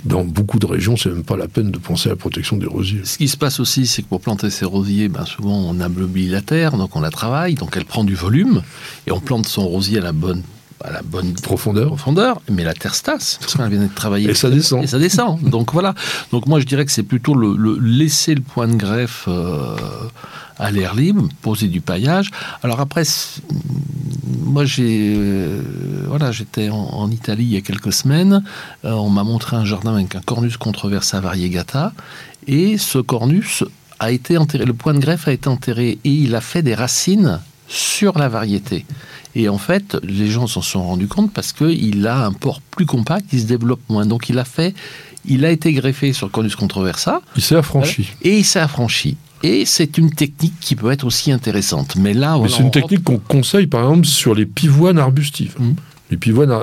dans 0.05 0.23
beaucoup 0.23 0.59
de 0.59 0.65
régions, 0.65 0.95
c'est 0.95 1.09
même 1.09 1.25
pas 1.25 1.35
la 1.35 1.49
peine 1.49 1.71
de 1.71 1.77
penser 1.77 2.07
à 2.07 2.13
la 2.13 2.15
protection 2.15 2.55
des 2.55 2.65
rosiers. 2.65 3.01
Ce 3.03 3.17
qui 3.17 3.27
se 3.27 3.35
passe 3.35 3.59
aussi, 3.59 3.85
c'est 3.85 4.01
que 4.01 4.07
pour 4.07 4.21
planter 4.21 4.49
ces 4.49 4.63
rosiers, 4.63 5.09
ben 5.09 5.25
souvent 5.25 5.57
on 5.57 5.81
ameublit 5.81 6.29
la 6.29 6.41
terre, 6.41 6.77
donc 6.77 6.95
on 6.95 7.01
la 7.01 7.09
travaille, 7.09 7.55
donc 7.55 7.75
elle 7.75 7.83
prend 7.83 8.05
du 8.05 8.15
volume, 8.15 8.61
et 9.05 9.11
on 9.11 9.19
plante 9.19 9.45
son 9.47 9.67
rosier 9.67 9.97
à 9.97 10.01
la 10.01 10.13
bonne 10.13 10.41
à 10.83 10.91
la 10.91 11.01
bonne 11.01 11.33
profondeur. 11.33 11.87
profondeur, 11.87 12.41
mais 12.51 12.63
la 12.63 12.73
terre 12.73 12.95
stasse, 12.95 13.37
parce 13.41 13.55
qu'elle 13.55 13.69
vient 13.69 13.79
d'être 13.79 13.95
travaillée. 13.95 14.29
Et 14.29 14.33
ça 14.33 14.49
descend. 14.49 14.83
Et 14.83 14.87
ça 14.87 14.99
descend. 14.99 15.41
Donc 15.41 15.73
voilà. 15.73 15.93
Donc 16.31 16.47
moi 16.47 16.59
je 16.59 16.65
dirais 16.65 16.85
que 16.85 16.91
c'est 16.91 17.03
plutôt 17.03 17.33
le, 17.33 17.77
laisser 17.79 18.35
le 18.35 18.41
point 18.41 18.67
de 18.67 18.75
greffe 18.75 19.25
euh, 19.27 19.75
à 20.57 20.71
l'air 20.71 20.95
libre, 20.95 21.27
poser 21.41 21.67
du 21.67 21.81
paillage. 21.81 22.31
Alors 22.63 22.79
après, 22.79 23.03
moi 24.39 24.65
j'ai, 24.65 25.15
euh, 25.17 25.61
voilà, 26.07 26.31
j'étais 26.31 26.69
en, 26.69 27.09
Italie 27.09 27.45
il 27.45 27.53
y 27.53 27.57
a 27.57 27.61
quelques 27.61 27.93
semaines. 27.93 28.43
Euh, 28.85 28.91
on 28.91 29.09
m'a 29.09 29.23
montré 29.23 29.55
un 29.55 29.65
jardin 29.65 29.95
avec 29.95 30.15
un 30.15 30.21
cornus 30.21 30.57
controversa 30.57 31.19
variegata, 31.19 31.93
et 32.45 32.77
ce 32.77 32.99
cornus 32.99 33.63
a 33.99 34.11
été 34.11 34.37
enterré. 34.37 34.65
Le 34.65 34.73
point 34.73 34.93
de 34.93 34.99
greffe 34.99 35.27
a 35.27 35.31
été 35.31 35.49
enterré 35.49 35.97
et 36.03 36.09
il 36.09 36.35
a 36.35 36.41
fait 36.41 36.61
des 36.61 36.75
racines 36.75 37.39
sur 37.67 38.17
la 38.17 38.29
variété. 38.29 38.85
Et 39.35 39.49
en 39.49 39.57
fait, 39.57 39.97
les 40.03 40.27
gens 40.27 40.47
s'en 40.47 40.61
sont 40.61 40.83
rendus 40.83 41.07
compte 41.07 41.31
parce 41.31 41.53
qu'il 41.53 42.07
a 42.07 42.25
un 42.25 42.33
port 42.33 42.61
plus 42.61 42.85
compact, 42.85 43.25
il 43.33 43.41
se 43.41 43.45
développe 43.45 43.81
moins. 43.89 44.05
Donc 44.05 44.29
il 44.29 44.39
a 44.39 44.45
fait, 44.45 44.73
il 45.25 45.45
a 45.45 45.51
été 45.51 45.73
greffé 45.73 46.13
sur 46.13 46.25
le 46.25 46.31
Cornus 46.31 46.55
controversa. 46.55 47.21
Il 47.35 47.43
s'est 47.43 47.55
affranchi. 47.55 48.09
Et 48.23 48.39
il 48.39 48.45
s'est 48.45 48.59
affranchi. 48.59 49.17
Et 49.43 49.65
c'est 49.65 49.99
une 49.99 50.09
technique 50.09 50.59
qui 50.59 50.75
peut 50.75 50.91
être 50.91 51.03
aussi 51.03 51.31
intéressante. 51.31 51.95
Mais 51.97 52.13
là, 52.13 52.39
c'est 52.49 52.63
une 52.63 52.71
technique 52.71 53.03
qu'on 53.03 53.19
conseille 53.19 53.67
par 53.67 53.81
exemple 53.83 54.07
sur 54.07 54.33
les 54.33 54.47
pivoines 54.47 54.97
arbustives. 54.97 55.55
Mmh. 55.59 55.73
Les 56.09 56.17
pivoines, 56.17 56.53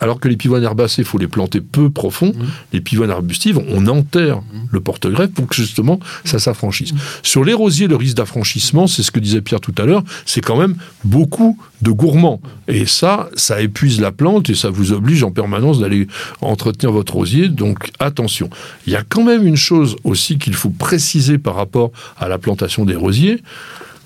alors 0.00 0.18
que 0.18 0.28
les 0.28 0.36
pivoines 0.36 0.62
herbacées, 0.62 1.02
il 1.02 1.04
faut 1.04 1.18
les 1.18 1.28
planter 1.28 1.60
peu 1.60 1.90
profond, 1.90 2.28
mmh. 2.28 2.44
les 2.72 2.80
pivoines 2.80 3.10
arbustives, 3.10 3.60
on 3.68 3.86
enterre 3.86 4.38
mmh. 4.38 4.42
le 4.70 4.80
porte-greffe 4.80 5.30
pour 5.30 5.46
que 5.46 5.54
justement 5.54 6.00
ça 6.24 6.38
s'affranchisse. 6.38 6.92
Mmh. 6.92 6.98
Sur 7.22 7.44
les 7.44 7.52
rosiers, 7.52 7.86
le 7.86 7.96
risque 7.96 8.16
d'affranchissement, 8.16 8.86
c'est 8.86 9.02
ce 9.02 9.10
que 9.10 9.20
disait 9.20 9.42
Pierre 9.42 9.60
tout 9.60 9.74
à 9.78 9.84
l'heure, 9.84 10.02
c'est 10.24 10.40
quand 10.40 10.56
même 10.56 10.76
beaucoup 11.04 11.58
de 11.82 11.90
gourmands. 11.90 12.40
Et 12.66 12.86
ça, 12.86 13.28
ça 13.34 13.60
épuise 13.60 14.00
la 14.00 14.10
plante 14.10 14.48
et 14.48 14.54
ça 14.54 14.70
vous 14.70 14.92
oblige 14.92 15.22
en 15.22 15.30
permanence 15.30 15.80
d'aller 15.80 16.08
entretenir 16.40 16.92
votre 16.92 17.14
rosier. 17.14 17.48
Donc 17.48 17.90
attention. 17.98 18.48
Il 18.86 18.92
y 18.92 18.96
a 18.96 19.02
quand 19.02 19.22
même 19.22 19.46
une 19.46 19.56
chose 19.56 19.96
aussi 20.04 20.38
qu'il 20.38 20.54
faut 20.54 20.70
préciser 20.70 21.38
par 21.38 21.56
rapport 21.56 21.92
à 22.16 22.28
la 22.28 22.38
plantation 22.38 22.84
des 22.84 22.96
rosiers, 22.96 23.42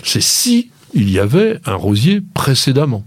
c'est 0.03 0.23
si 0.23 0.71
il 0.95 1.11
y 1.11 1.19
avait 1.19 1.61
un 1.67 1.75
rosier 1.75 2.23
précédemment. 2.35 3.05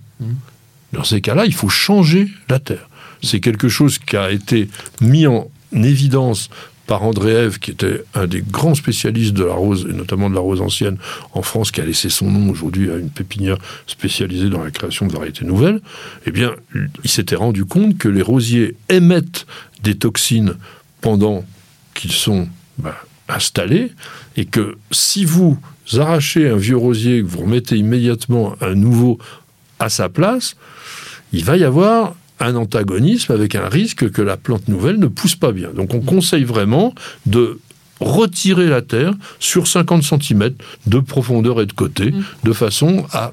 Dans 0.94 1.04
ces 1.04 1.22
cas-là, 1.22 1.46
il 1.46 1.54
faut 1.54 1.70
changer 1.70 2.28
la 2.50 2.60
terre. 2.60 2.90
C'est 3.24 3.40
quelque 3.40 3.70
chose 3.70 3.98
qui 4.00 4.18
a 4.18 4.32
été 4.32 4.68
mis 5.00 5.28
en 5.28 5.50
évidence 5.74 6.50
par 6.88 7.04
André 7.04 7.32
Ève, 7.32 7.60
qui 7.60 7.72
était 7.72 8.04
un 8.16 8.28
des 8.28 8.42
grands 8.42 8.76
spécialistes 8.76 9.34
de 9.34 9.46
la 9.46 9.54
rose, 9.54 9.88
et 9.90 9.94
notamment 9.94 10.30
de 10.30 10.36
la 10.36 10.42
rose 10.42 10.60
ancienne 10.60 10.98
en 11.32 11.42
France, 11.42 11.72
qui 11.72 11.80
a 11.80 11.86
laissé 11.86 12.10
son 12.10 12.30
nom 12.30 12.50
aujourd'hui 12.50 12.92
à 12.92 12.98
une 12.98 13.10
pépinière 13.10 13.58
spécialisée 13.88 14.50
dans 14.50 14.62
la 14.62 14.72
création 14.72 15.08
de 15.08 15.14
variétés 15.14 15.46
nouvelles, 15.46 15.80
eh 16.26 16.32
bien, 16.32 16.54
il 17.04 17.10
s'était 17.10 17.38
rendu 17.38 17.64
compte 17.64 17.98
que 17.98 18.10
les 18.10 18.22
rosiers 18.22 18.76
émettent 18.90 19.46
des 19.84 19.96
toxines 19.96 20.56
pendant 21.00 21.46
qu'ils 21.94 22.12
sont 22.12 22.50
bah, 22.78 22.98
installés, 23.30 23.94
et 24.36 24.44
que 24.44 24.78
si 24.92 25.24
vous 25.24 25.58
arrachez 25.94 26.50
un 26.50 26.58
vieux 26.58 26.78
rosier, 26.78 27.22
que 27.22 27.28
vous 27.28 27.44
remettez 27.44 27.78
immédiatement 27.78 28.56
un 28.60 28.76
nouveau 28.76 29.18
à 29.82 29.90
sa 29.90 30.10
place, 30.10 30.56
il 31.34 31.44
va 31.44 31.58
y 31.58 31.64
avoir 31.64 32.14
un 32.40 32.56
antagonisme 32.56 33.32
avec 33.32 33.56
un 33.56 33.70
risque 33.70 34.10
que 34.12 34.22
la 34.22 34.38
plante 34.38 34.68
nouvelle 34.68 34.98
ne 34.98 35.08
pousse 35.08 35.36
pas 35.36 35.52
bien. 35.52 35.70
Donc 35.74 35.94
on 35.94 36.02
conseille 36.02 36.44
vraiment 36.44 36.94
de 37.26 37.60
retirer 38.00 38.68
la 38.68 38.82
terre 38.82 39.14
sur 39.40 39.68
50 39.68 40.04
cm 40.04 40.54
de 40.88 41.00
profondeur 41.00 41.62
et 41.62 41.66
de 41.66 41.74
côté, 41.74 42.12
mm. 42.12 42.24
de 42.44 42.54
façon 42.54 43.06
à 43.12 43.32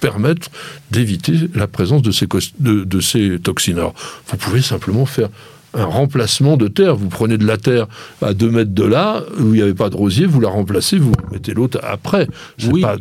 permettre 0.00 0.48
d'éviter 0.90 1.34
la 1.54 1.66
présence 1.66 2.02
de 2.02 2.12
ces, 2.12 2.28
de, 2.60 3.00
ces 3.00 3.38
toxines. 3.40 3.78
Alors, 3.78 3.94
vous 4.28 4.36
pouvez 4.36 4.62
simplement 4.62 5.06
faire 5.06 5.28
un 5.76 5.84
remplacement 5.84 6.56
de 6.56 6.68
terre. 6.68 6.96
Vous 6.96 7.08
prenez 7.08 7.38
de 7.38 7.46
la 7.46 7.56
terre 7.56 7.86
à 8.22 8.34
2 8.34 8.50
mètres 8.50 8.74
de 8.74 8.84
là, 8.84 9.22
où 9.38 9.54
il 9.54 9.58
n'y 9.58 9.62
avait 9.62 9.74
pas 9.74 9.90
de 9.90 9.96
rosier, 9.96 10.26
vous 10.26 10.40
la 10.40 10.48
remplacez, 10.48 10.98
vous 10.98 11.12
mettez 11.30 11.54
l'autre 11.54 11.78
après. 11.82 12.26
C'est 12.58 12.80
pas 12.80 12.96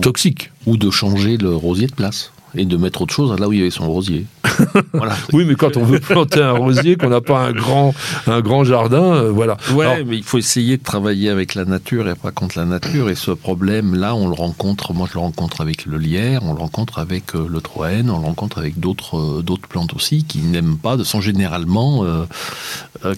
toxique. 0.00 0.50
Ou 0.66 0.76
de 0.76 0.90
changer 0.90 1.36
le 1.36 1.54
rosier 1.54 1.86
de 1.86 1.94
place 1.94 2.32
et 2.54 2.64
de 2.64 2.76
mettre 2.76 3.02
autre 3.02 3.14
chose 3.14 3.38
là 3.38 3.48
où 3.48 3.52
il 3.52 3.58
y 3.58 3.62
avait 3.62 3.70
son 3.70 3.90
rosier. 3.90 4.26
voilà. 4.92 5.16
Oui, 5.32 5.44
mais 5.44 5.54
quand 5.54 5.76
on 5.76 5.84
veut 5.84 6.00
planter 6.00 6.42
un 6.42 6.52
rosier, 6.52 6.96
qu'on 6.96 7.08
n'a 7.08 7.20
pas 7.20 7.40
un 7.40 7.52
grand, 7.52 7.94
un 8.26 8.40
grand 8.40 8.64
jardin, 8.64 9.02
euh, 9.02 9.30
voilà. 9.30 9.56
Ouais, 9.72 10.04
mais 10.04 10.16
il 10.16 10.22
faut 10.22 10.38
essayer 10.38 10.76
de 10.76 10.82
travailler 10.82 11.28
avec 11.28 11.54
la 11.54 11.64
nature 11.64 12.08
et 12.08 12.14
pas 12.14 12.30
contre 12.30 12.58
la 12.58 12.64
nature. 12.64 13.08
Et 13.10 13.14
ce 13.14 13.30
problème-là, 13.30 14.14
on 14.14 14.28
le 14.28 14.34
rencontre, 14.34 14.92
moi 14.92 15.06
je 15.08 15.14
le 15.14 15.20
rencontre 15.20 15.60
avec 15.60 15.86
le 15.86 15.98
lierre, 15.98 16.42
on 16.44 16.52
le 16.52 16.60
rencontre 16.60 16.98
avec 16.98 17.34
euh, 17.34 17.46
le 17.48 17.60
troène, 17.60 18.10
on 18.10 18.18
le 18.18 18.26
rencontre 18.26 18.58
avec 18.58 18.78
d'autres 18.78 19.18
euh, 19.18 19.42
d'autres 19.42 19.68
plantes 19.68 19.94
aussi 19.94 20.24
qui 20.24 20.38
n'aiment 20.38 20.76
pas, 20.76 20.96
de 20.96 21.04
sont 21.04 21.20
généralement, 21.20 22.04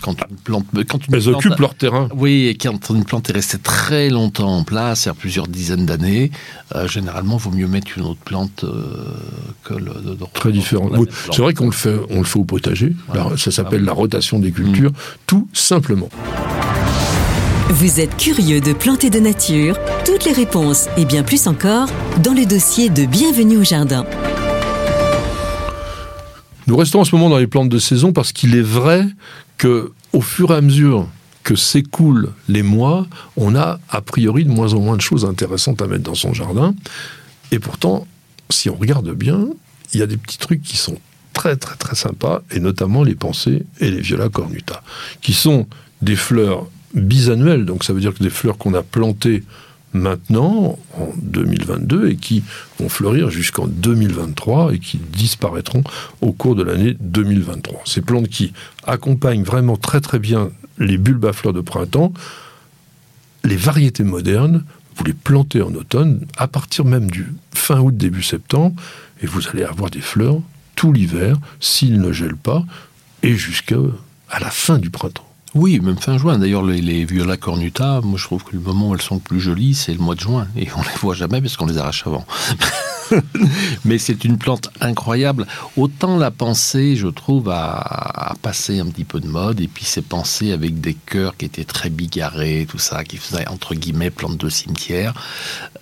quand 0.03 0.16
une 0.30 0.37
plante... 0.37 0.66
Quand 0.89 1.07
une 1.07 1.14
Elles 1.14 1.28
occupent 1.28 1.59
leur 1.59 1.74
terrain. 1.74 2.09
Oui, 2.14 2.47
et 2.47 2.55
quand 2.55 2.91
une 2.91 3.05
plante 3.05 3.28
est 3.30 3.33
restée 3.33 3.59
très 3.59 4.09
longtemps 4.09 4.59
en 4.59 4.64
place, 4.64 5.01
c'est-à-dire 5.01 5.20
plusieurs 5.20 5.49
dizaines 5.49 5.87
d'années, 5.87 6.30
généralement, 6.87 7.37
il 7.39 7.43
vaut 7.43 7.51
mieux 7.51 7.66
mettre 7.66 7.99
une 7.99 8.05
autre 8.05 8.20
plante 8.24 8.64
que 9.64 9.75
le... 9.75 9.93
très 10.33 10.53
différent. 10.53 10.91
C'est 11.33 11.43
vrai 11.43 11.55
qu'on 11.55 11.66
le 11.66 11.73
fait, 11.73 11.97
on 12.11 12.18
le 12.18 12.25
fait 12.25 12.39
au 12.39 12.45
potager. 12.45 12.95
ça 13.37 13.51
s'appelle 13.51 13.85
la 13.85 13.93
rotation 13.93 14.39
des 14.39 14.53
cultures, 14.53 14.91
mm. 14.91 14.95
tout 15.27 15.49
simplement. 15.53 16.09
Vous 17.70 18.01
êtes 18.01 18.16
curieux 18.18 18.61
de 18.61 18.75
planter 18.75 19.09
de 19.09 19.18
nature? 19.18 19.79
Toutes 20.05 20.27
les 20.27 20.33
réponses 20.33 20.89
et 20.99 21.07
bien 21.07 21.23
plus 21.23 21.47
encore 21.47 21.89
dans 22.23 22.35
le 22.35 22.45
dossier 22.45 22.91
de 22.91 23.07
Bienvenue 23.07 23.57
au 23.57 23.64
jardin. 23.64 24.05
Nous 26.66 26.77
restons 26.77 27.01
en 27.01 27.05
ce 27.05 27.14
moment 27.16 27.31
dans 27.31 27.39
les 27.39 27.47
plantes 27.47 27.70
de 27.70 27.79
saison 27.79 28.12
parce 28.12 28.33
qu'il 28.33 28.57
est 28.57 28.62
vrai 28.62 29.07
que 29.57 29.93
au 30.12 30.20
fur 30.20 30.53
et 30.53 30.57
à 30.57 30.61
mesure 30.61 31.09
que 31.43 31.57
s'écoulent 31.57 32.31
les 32.49 32.62
mois, 32.62 33.07
on 33.37 33.57
a 33.57 33.81
a 33.89 34.01
priori 34.01 34.45
de 34.45 34.51
moins 34.51 34.75
en 34.75 34.81
moins 34.81 34.97
de 34.97 35.01
choses 35.01 35.25
intéressantes 35.25 35.83
à 35.83 35.87
mettre 35.87 36.05
dans 36.05 36.14
son 36.14 36.35
jardin. 36.35 36.75
Et 37.53 37.59
pourtant, 37.59 38.07
si 38.51 38.70
on 38.70 38.76
regarde 38.76 39.11
bien, 39.12 39.49
il 39.93 40.01
y 40.01 40.03
a 40.03 40.07
des 40.07 40.16
petits 40.16 40.38
trucs 40.38 40.62
qui 40.62 40.76
sont 40.76 40.99
très 41.32 41.57
très 41.57 41.76
très 41.76 41.97
sympas, 41.97 42.43
et 42.51 42.61
notamment 42.61 43.05
les 43.05 43.14
pensées 43.14 43.64
et 43.80 43.90
les 43.90 44.01
viola 44.01 44.28
cornuta, 44.28 44.82
qui 45.20 45.32
sont 45.32 45.66
des 46.03 46.16
fleurs 46.16 46.66
bisannuelles, 46.95 47.64
donc 47.64 47.84
ça 47.84 47.93
veut 47.93 48.01
dire 48.01 48.14
que 48.14 48.22
des 48.22 48.30
fleurs 48.30 48.59
qu'on 48.59 48.74
a 48.74 48.82
plantées 48.82 49.43
maintenant, 49.95 50.78
en 50.95 51.09
2022, 51.22 52.09
et 52.09 52.16
qui 52.16 52.43
vont 52.78 52.88
fleurir 52.88 53.30
jusqu'en 53.30 53.66
2023 53.66 54.74
et 54.74 54.78
qui 54.78 54.99
disparaîtront 54.99 55.84
au 56.20 56.32
cours 56.32 56.55
de 56.55 56.62
l'année 56.62 56.97
2023. 57.01 57.82
Ces 57.84 58.01
plantes 58.01 58.28
qui 58.28 58.53
accompagnent 58.86 59.43
vraiment 59.43 59.76
très 59.76 60.01
très 60.01 60.18
bien 60.18 60.51
les 60.78 60.97
bulbes 60.97 61.26
à 61.26 61.32
fleurs 61.32 61.53
de 61.53 61.61
printemps, 61.61 62.12
les 63.45 63.57
variétés 63.57 64.05
modernes, 64.05 64.64
vous 64.97 65.05
les 65.05 65.12
plantez 65.12 65.62
en 65.62 65.74
automne, 65.74 66.26
à 66.36 66.47
partir 66.47 66.84
même 66.84 67.11
du 67.11 67.32
fin 67.55 67.80
août, 67.80 67.97
début 67.97 68.22
septembre, 68.22 68.74
et 69.22 69.26
vous 69.26 69.47
allez 69.49 69.64
avoir 69.64 69.90
des 69.90 70.01
fleurs 70.01 70.40
tout 70.76 70.93
l'hiver, 70.93 71.36
s'il 71.61 72.01
ne 72.01 72.12
gèle 72.12 72.36
pas, 72.36 72.64
et 73.22 73.34
jusqu'à 73.34 73.76
la 74.40 74.51
fin 74.51 74.78
du 74.78 74.90
printemps. 74.90 75.28
Oui, 75.55 75.78
même 75.80 75.99
fin 75.99 76.16
juin. 76.16 76.38
D'ailleurs, 76.38 76.64
les, 76.64 76.80
les 76.80 77.05
viola 77.05 77.36
cornuta, 77.36 78.01
moi 78.03 78.18
je 78.18 78.24
trouve 78.24 78.43
que 78.43 78.53
le 78.53 78.61
moment 78.61 78.88
où 78.88 78.95
elles 78.95 79.03
sont 79.03 79.18
plus 79.18 79.40
jolies, 79.40 79.74
c'est 79.74 79.93
le 79.93 79.99
mois 79.99 80.14
de 80.14 80.20
juin. 80.20 80.49
Et 80.57 80.68
on 80.74 80.80
les 80.80 80.97
voit 81.01 81.14
jamais 81.14 81.43
parce 81.43 81.57
qu'on 81.57 81.66
les 81.66 81.76
arrache 81.76 82.07
avant. 82.07 82.24
Mais 83.85 83.99
c'est 83.99 84.25
une 84.25 84.39
plante 84.39 84.71
incroyable. 84.81 85.47
Autant 85.77 86.17
la 86.17 86.31
pensée, 86.31 86.97
je 86.97 87.09
trouve, 87.09 87.51
a, 87.51 88.35
passé 88.43 88.81
un 88.81 88.87
petit 88.87 89.05
peu 89.05 89.21
de 89.21 89.27
mode. 89.27 89.61
Et 89.61 89.69
puis 89.69 89.85
ces 89.85 90.03
pensées 90.03 90.53
avec 90.53 90.81
des 90.81 90.95
cœurs 90.95 91.37
qui 91.37 91.45
étaient 91.45 91.65
très 91.65 91.91
bigarrés, 91.91 92.67
tout 92.69 92.79
ça, 92.79 93.05
qui 93.05 93.17
faisaient 93.17 93.49
entre 93.49 93.75
guillemets 93.75 94.11
plante 94.11 94.37
de 94.37 94.49
cimetière. 94.49 95.15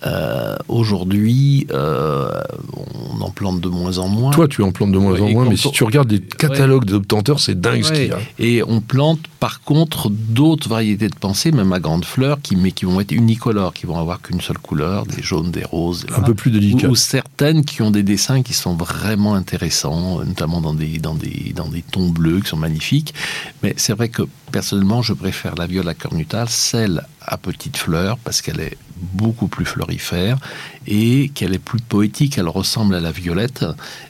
Euh, 0.05 0.55
aujourd'hui, 0.67 1.67
euh, 1.71 2.29
on 3.17 3.21
en 3.21 3.29
plante 3.29 3.61
de 3.61 3.69
moins 3.69 3.97
en 3.97 4.07
moins. 4.07 4.31
Toi, 4.31 4.47
tu 4.47 4.63
en 4.63 4.71
plantes 4.71 4.91
de 4.91 4.97
moins 4.97 5.19
en 5.19 5.29
moins, 5.29 5.47
mais 5.47 5.57
si 5.57 5.71
tu 5.71 5.83
regardes 5.83 6.11
les 6.11 6.21
catalogues 6.21 6.85
des 6.85 6.93
obtenteurs, 6.93 7.39
c'est 7.39 7.59
dingue 7.59 7.83
ce 7.83 7.91
qu'il 7.91 8.07
y 8.07 8.11
a. 8.11 8.19
Et 8.39 8.63
on 8.63 8.81
plante 8.81 9.19
par 9.41 9.63
contre 9.63 10.11
d'autres 10.11 10.69
variétés 10.69 11.09
de 11.09 11.15
pensées, 11.15 11.51
même 11.51 11.73
à 11.73 11.79
grandes 11.79 12.05
fleurs, 12.05 12.39
qui, 12.43 12.55
mais 12.55 12.71
qui 12.71 12.85
vont 12.85 13.01
être 13.01 13.11
unicolores, 13.11 13.73
qui 13.73 13.87
vont 13.87 13.99
avoir 13.99 14.21
qu'une 14.21 14.39
seule 14.39 14.59
couleur, 14.59 15.07
des 15.07 15.23
jaunes, 15.23 15.49
des 15.49 15.65
roses. 15.65 16.05
Un 16.15 16.21
peu 16.21 16.35
plus 16.35 16.51
délicat 16.51 16.87
certaines 16.93 17.65
qui 17.65 17.81
ont 17.81 17.89
des 17.89 18.03
dessins 18.03 18.43
qui 18.43 18.53
sont 18.53 18.75
vraiment 18.75 19.33
intéressants, 19.33 20.23
notamment 20.23 20.61
dans 20.61 20.75
des, 20.75 20.99
dans 20.99 21.15
des, 21.15 21.53
dans 21.55 21.67
des 21.67 21.81
tons 21.81 22.09
bleus 22.09 22.41
qui 22.41 22.49
sont 22.49 22.57
magnifiques. 22.57 23.15
Mais 23.63 23.73
c'est 23.77 23.93
vrai 23.93 24.09
que 24.09 24.21
personnellement, 24.51 25.01
je 25.01 25.13
préfère 25.13 25.55
la 25.55 25.65
viola 25.65 25.95
cornuta, 25.95 26.45
celle 26.47 27.03
à 27.19 27.37
petites 27.37 27.77
fleurs, 27.77 28.19
parce 28.19 28.43
qu'elle 28.43 28.59
est 28.59 28.77
beaucoup 29.01 29.47
plus 29.47 29.65
florifère 29.65 30.37
et 30.87 31.29
qu'elle 31.33 31.53
est 31.53 31.59
plus 31.59 31.79
poétique. 31.79 32.37
Elle 32.37 32.47
ressemble 32.47 32.95
à 32.95 32.99
la 32.99 33.11
violette 33.11 33.65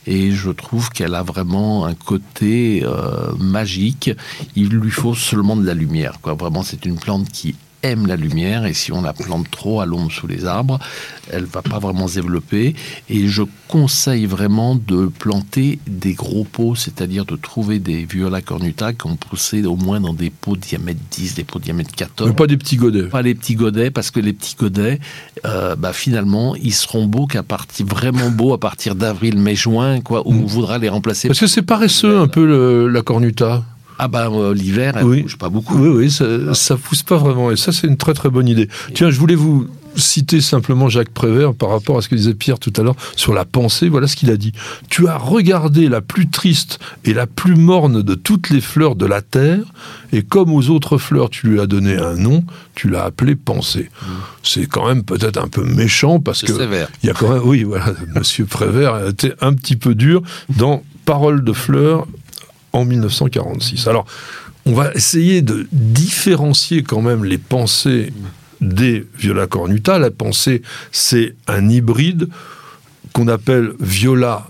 et 0.06 0.32
je 0.32 0.52
trouve 0.52 0.90
qu'elle 0.90 1.16
a 1.16 1.24
vraiment 1.24 1.86
un 1.86 1.94
côté 1.94 2.84
euh, 2.84 3.34
magique. 3.40 4.12
Il 4.56 4.70
lui 4.70 4.92
faut 4.92 5.16
seulement 5.16 5.56
de 5.56 5.66
la 5.66 5.74
lumière. 5.74 6.20
Quoi. 6.22 6.34
Vraiment, 6.34 6.64
c'est 6.64 6.86
une 6.86 6.98
plante 6.98 7.30
qui 7.30 7.56
aime 7.84 8.08
la 8.08 8.16
lumière 8.16 8.66
et 8.66 8.74
si 8.74 8.92
on 8.92 9.02
la 9.02 9.14
plante 9.14 9.50
trop 9.50 9.82
à 9.82 9.86
l'ombre 9.86 10.12
sous 10.12 10.28
les 10.28 10.46
arbres, 10.46 10.80
elle 11.32 11.46
va 11.46 11.62
pas 11.62 11.80
vraiment 11.80 12.08
se 12.08 12.16
développer. 12.16 12.76
Et 13.10 13.28
je 13.28 13.44
conseille 13.68 14.26
vraiment 14.26 14.76
de 14.76 15.08
planter 15.08 15.80
des 15.88 16.14
gros 16.14 16.44
pots, 16.44 16.76
c'est-à-dire 16.76 17.26
de 17.26 17.36
trouver 17.36 17.80
des 17.80 18.06
viola 18.06 18.42
cornuta 18.42 18.94
qui 18.94 19.08
ont 19.08 19.16
poussé 19.16 19.64
au 19.66 19.76
moins 19.76 20.00
dans 20.00 20.14
des 20.14 20.30
pots 20.30 20.56
de 20.56 20.62
diamètre 20.62 21.00
10, 21.12 21.36
des 21.36 21.44
pots 21.44 21.60
de 21.60 21.66
diamètre 21.66 21.92
14. 21.96 22.30
Mais 22.30 22.36
pas 22.36 22.48
des 22.48 22.58
petits 22.58 22.76
godets. 22.78 23.04
Pas 23.04 23.22
les 23.22 23.36
petits 23.36 23.56
godets, 23.56 23.92
parce 23.92 24.12
que 24.12 24.20
les 24.20 24.34
petits 24.34 24.56
godets, 24.58 25.00
euh, 25.46 25.76
bah, 25.76 25.94
finalement, 25.94 26.56
ils 26.56 26.74
seront 26.74 27.06
beaux 27.06 27.28
qu'à 27.28 27.44
partir, 27.44 27.86
vraiment 27.86 28.30
beaux 28.30 28.54
à 28.54 28.60
partir 28.60 28.96
d'avril, 28.96 29.38
mai, 29.38 29.56
juin, 29.56 30.02
quoi, 30.02 30.28
où 30.28 30.34
mm. 30.34 30.44
on 30.44 30.46
voudra 30.46 30.78
les 30.78 30.90
remplacer. 30.90 31.28
Parce 31.28 31.40
que 31.40 31.48
c'est 31.48 31.62
paresseux 31.62 32.20
un 32.20 32.28
peu 32.28 32.88
la 32.88 33.02
cornuta. 33.02 33.64
Ah 34.04 34.08
bah 34.08 34.28
l'hiver, 34.56 34.98
elle 34.98 35.06
oui. 35.06 35.22
bouge 35.22 35.38
pas 35.38 35.50
beaucoup. 35.50 35.78
Oui, 35.78 35.90
oui, 35.90 36.12
ça, 36.12 36.56
ça 36.56 36.76
pousse 36.76 37.04
pas 37.04 37.18
vraiment. 37.18 37.52
Et 37.52 37.56
ça, 37.56 37.72
c'est 37.72 37.86
une 37.86 37.98
très 37.98 38.16
très 38.16 38.32
bonne 38.32 38.48
idée. 38.48 38.68
Tiens, 38.96 39.12
je 39.12 39.20
voulais 39.20 39.36
vous 39.36 39.68
citer 39.96 40.42
simplement 40.42 40.90
Jacques 40.90 41.12
Prévert 41.12 41.54
par 41.54 41.70
rapport 41.70 42.00
à 42.00 42.02
ce 42.02 42.10
que 42.10 42.16
disait 42.16 42.34
Pierre 42.34 42.58
tout 42.58 42.74
à 42.78 42.82
l'heure 42.82 42.96
sur 43.16 43.32
la 43.36 43.46
pensée. 43.46 43.90
Voilà 43.90 44.08
ce 44.08 44.16
qu'il 44.16 44.32
a 44.32 44.38
dit. 44.38 44.54
Tu 44.90 45.08
as 45.08 45.18
regardé 45.18 45.88
la 45.88 46.02
plus 46.02 46.30
triste 46.30 46.80
et 47.06 47.14
la 47.14 47.28
plus 47.28 47.54
morne 47.54 48.02
de 48.02 48.16
toutes 48.16 48.50
les 48.50 48.62
fleurs 48.62 48.96
de 48.96 49.06
la 49.06 49.22
terre, 49.22 49.66
et 50.12 50.24
comme 50.24 50.52
aux 50.52 50.72
autres 50.72 50.98
fleurs, 50.98 51.30
tu 51.30 51.48
lui 51.48 51.60
as 51.60 51.68
donné 51.68 51.96
un 51.96 52.16
nom, 52.16 52.44
tu 52.74 52.90
l'as 52.90 53.04
appelé 53.04 53.36
pensée. 53.36 53.92
Mmh. 54.02 54.08
C'est 54.42 54.66
quand 54.66 54.88
même 54.88 55.04
peut-être 55.04 55.38
un 55.38 55.48
peu 55.48 55.64
méchant 55.64 56.20
parce 56.20 56.42
que 56.42 56.54
il 57.04 57.08
y 57.08 57.12
a 57.12 57.14
quand 57.14 57.30
même, 57.30 57.44
oui, 57.44 57.62
voilà, 57.62 57.94
Monsieur 58.16 58.46
Prévert 58.46 58.96
a 58.96 59.10
été 59.10 59.34
un 59.42 59.54
petit 59.54 59.76
peu 59.76 59.94
dur 59.94 60.24
dans 60.58 60.82
Paroles 61.06 61.44
de 61.44 61.54
fleurs 61.54 62.08
en 62.74 62.86
1946. 62.86 63.88
Alors, 63.88 64.06
on 64.66 64.74
va 64.74 64.92
essayer 64.94 65.42
de 65.42 65.68
différencier 65.72 66.84
quand 66.84 67.02
même 67.02 67.26
les 67.26 67.38
pensées 67.38 68.14
des 68.62 69.08
viola 69.18 69.48
cornuta. 69.48 69.98
La 69.98 70.12
pensée, 70.12 70.62
c'est 70.92 71.36
un 71.48 71.68
hybride 71.68 72.30
qu'on 73.14 73.28
appelle 73.28 73.74
viola 73.80 74.48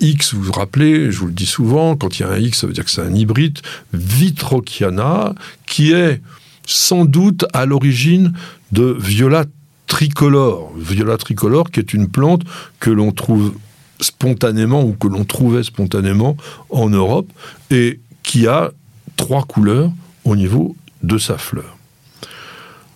X, 0.00 0.34
vous 0.34 0.42
vous 0.42 0.52
rappelez, 0.52 1.12
je 1.12 1.18
vous 1.18 1.26
le 1.26 1.32
dis 1.32 1.46
souvent, 1.46 1.94
quand 1.94 2.18
il 2.18 2.22
y 2.22 2.24
a 2.24 2.30
un 2.30 2.38
X, 2.38 2.60
ça 2.60 2.66
veut 2.66 2.72
dire 2.72 2.84
que 2.84 2.90
c'est 2.90 3.02
un 3.02 3.14
hybride, 3.14 3.58
Vitrociana, 3.92 5.34
qui 5.66 5.92
est 5.92 6.22
sans 6.66 7.04
doute 7.04 7.44
à 7.52 7.66
l'origine 7.66 8.32
de 8.72 8.96
viola 8.98 9.44
tricolore. 9.86 10.72
Viola 10.76 11.18
tricolore, 11.18 11.70
qui 11.70 11.80
est 11.80 11.92
une 11.92 12.08
plante 12.08 12.42
que 12.78 12.90
l'on 12.90 13.12
trouve 13.12 13.52
spontanément 14.00 14.82
ou 14.82 14.92
que 14.92 15.08
l'on 15.08 15.24
trouvait 15.24 15.62
spontanément 15.62 16.36
en 16.70 16.88
Europe 16.88 17.30
et 17.70 18.00
qui 18.22 18.46
a 18.46 18.70
trois 19.16 19.44
couleurs 19.44 19.90
au 20.24 20.36
niveau 20.36 20.76
de 21.02 21.18
sa 21.18 21.38
fleur. 21.38 21.76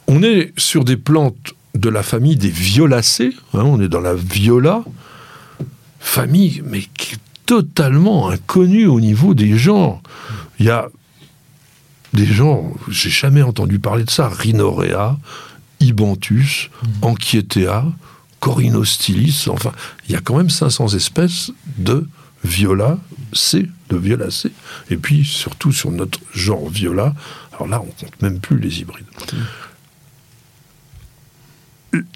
On 0.07 0.23
est 0.23 0.53
sur 0.59 0.85
des 0.85 0.97
plantes 0.97 1.55
de 1.75 1.89
la 1.89 2.03
famille 2.03 2.37
des 2.37 2.51
violacées, 2.51 3.35
hein, 3.55 3.63
on 3.65 3.81
est 3.81 3.89
dans 3.89 4.01
la 4.01 4.15
viola, 4.15 4.85
famille 5.99 6.63
mais 6.65 6.83
qui 6.97 7.15
est 7.15 7.19
totalement 7.47 8.29
inconnue 8.29 8.87
au 8.87 9.01
niveau 9.01 9.35
des 9.35 9.59
genres. 9.59 10.03
Il 10.59 10.67
y 10.67 10.71
a 10.71 10.89
des 12.13 12.27
genres, 12.27 12.71
j'ai 12.89 13.11
jamais 13.11 13.43
entendu 13.43 13.79
parler 13.79 14.05
de 14.05 14.11
ça, 14.11 14.29
Rhinorea, 14.29 15.19
Ibanthus, 15.81 16.71
mmh. 16.71 16.87
Corinostylis, 18.45 19.47
enfin, 19.49 19.73
il 20.07 20.13
y 20.13 20.17
a 20.17 20.21
quand 20.21 20.37
même 20.37 20.51
500 20.51 20.89
espèces 20.89 21.51
de 21.79 22.07
viola 22.45 22.99
C, 23.33 23.71
de 23.89 23.97
violacées. 23.97 24.53
Et 24.91 24.99
puis, 24.99 25.25
surtout 25.25 25.73
sur 25.73 25.91
notre 25.91 26.21
genre 26.35 26.69
viola, 26.69 27.15
alors 27.55 27.69
là, 27.69 27.81
on 27.81 27.87
compte 27.87 28.21
même 28.21 28.41
plus 28.41 28.59
les 28.59 28.81
hybrides. 28.81 29.07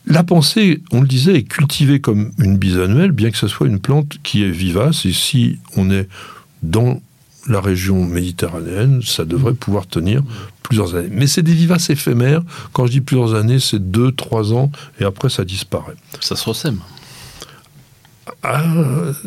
La 0.04 0.22
pensée, 0.22 0.82
on 0.92 1.00
le 1.00 1.08
disait, 1.08 1.36
est 1.36 1.44
cultivée 1.44 2.02
comme 2.02 2.32
une 2.36 2.58
bisannuelle, 2.58 3.12
bien 3.12 3.30
que 3.30 3.38
ce 3.38 3.48
soit 3.48 3.66
une 3.66 3.80
plante 3.80 4.18
qui 4.22 4.42
est 4.42 4.50
vivace. 4.50 5.06
Et 5.06 5.14
si 5.14 5.58
on 5.76 5.90
est 5.90 6.10
dans 6.62 7.00
la 7.48 7.60
région 7.60 8.04
méditerranéenne, 8.04 9.00
ça 9.02 9.24
devrait 9.24 9.54
pouvoir 9.54 9.86
tenir 9.86 10.22
plusieurs 10.62 10.94
années. 10.94 11.08
Mais 11.10 11.26
c'est 11.26 11.42
des 11.42 11.54
vivaces 11.54 11.88
éphémères. 11.90 12.42
Quand 12.72 12.86
je 12.86 12.92
dis 12.92 13.00
plusieurs 13.00 13.34
années, 13.34 13.58
c'est 13.58 13.90
deux, 13.90 14.12
trois 14.12 14.52
ans, 14.52 14.70
et 15.00 15.04
après 15.04 15.28
ça 15.30 15.44
disparaît. 15.44 15.94
Ça 16.20 16.36
se 16.36 16.44
ressème. 16.48 16.78
ah, 18.42 18.62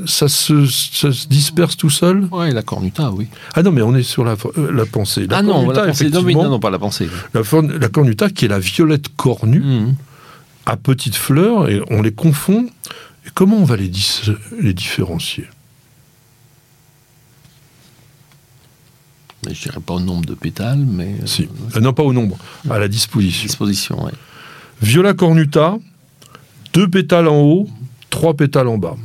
ça, 0.05 0.27
se, 0.27 0.65
ça 0.67 1.11
se 1.11 1.27
disperse 1.27 1.75
tout 1.75 1.89
seul? 1.89 2.27
Oui, 2.31 2.51
la 2.53 2.61
cornuta, 2.61 3.09
oui. 3.11 3.27
Ah 3.55 3.63
non, 3.63 3.71
mais 3.71 3.81
on 3.81 3.95
est 3.95 4.03
sur 4.03 4.23
la, 4.23 4.33
euh, 4.57 4.71
la 4.71 4.85
pensée. 4.85 5.25
La 5.27 5.37
ah 5.37 5.41
non, 5.41 5.69
la 5.69 5.87
pensée. 5.87 6.09
Non, 6.09 6.21
mais 6.21 6.33
non, 6.33 6.49
non, 6.49 6.59
pas 6.59 6.69
la 6.69 6.79
pensée. 6.79 7.09
La, 7.33 7.41
cornuta 7.89 8.29
qui 8.29 8.45
est 8.45 8.47
la 8.47 8.59
violette 8.59 9.07
cornue 9.17 9.59
Mhm. 9.61 9.95
à 10.67 10.77
petites 10.77 11.15
fleurs 11.15 11.69
et 11.69 11.81
on 11.89 12.01
les 12.01 12.13
confond. 12.13 12.67
Et 13.25 13.29
comment 13.33 13.57
on 13.57 13.65
va 13.65 13.75
les, 13.77 13.87
dis- 13.89 14.31
les 14.59 14.73
différencier? 14.73 15.45
Mais 19.45 19.53
je 19.53 19.63
dirais 19.63 19.79
pas 19.79 19.95
au 19.95 19.99
nombre 19.99 20.25
de 20.25 20.33
pétales, 20.35 20.79
mais 20.85 21.15
euh, 21.21 21.25
Si. 21.25 21.47
Euh, 21.75 21.79
Non, 21.79 21.93
pas 21.93 22.03
au 22.03 22.13
nombre, 22.13 22.37
à 22.69 22.79
la 22.79 22.87
disposition. 22.87 23.47
disposition, 23.47 24.05
ouais. 24.05 24.11
Viola 24.81 25.13
cornuta, 25.13 25.77
deux 26.73 26.87
pétales 26.87 27.27
en 27.27 27.39
haut, 27.41 27.67
trois 28.09 28.35
pétales 28.35 28.67
en 28.67 28.77
bas. 28.77 28.95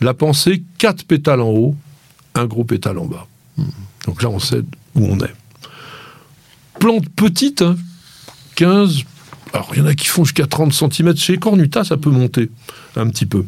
La 0.00 0.14
pensée, 0.14 0.62
quatre 0.78 1.04
pétales 1.04 1.40
en 1.40 1.50
haut, 1.50 1.76
un 2.34 2.46
gros 2.46 2.64
pétale 2.64 2.98
en 2.98 3.06
bas. 3.06 3.26
Donc 4.06 4.22
là, 4.22 4.28
on 4.28 4.38
sait 4.38 4.62
où 4.94 5.06
on 5.06 5.18
est. 5.20 5.34
Plante 6.78 7.08
petite, 7.10 7.62
hein, 7.62 7.76
15. 8.56 9.02
Alors, 9.52 9.70
il 9.72 9.78
y 9.78 9.82
en 9.82 9.86
a 9.86 9.94
qui 9.94 10.06
font 10.06 10.24
jusqu'à 10.24 10.46
30 10.46 10.72
cm. 10.72 11.16
Chez 11.16 11.36
cornuta, 11.38 11.84
ça 11.84 11.96
peut 11.96 12.10
monter 12.10 12.50
un 12.96 13.08
petit 13.08 13.26
peu. 13.26 13.44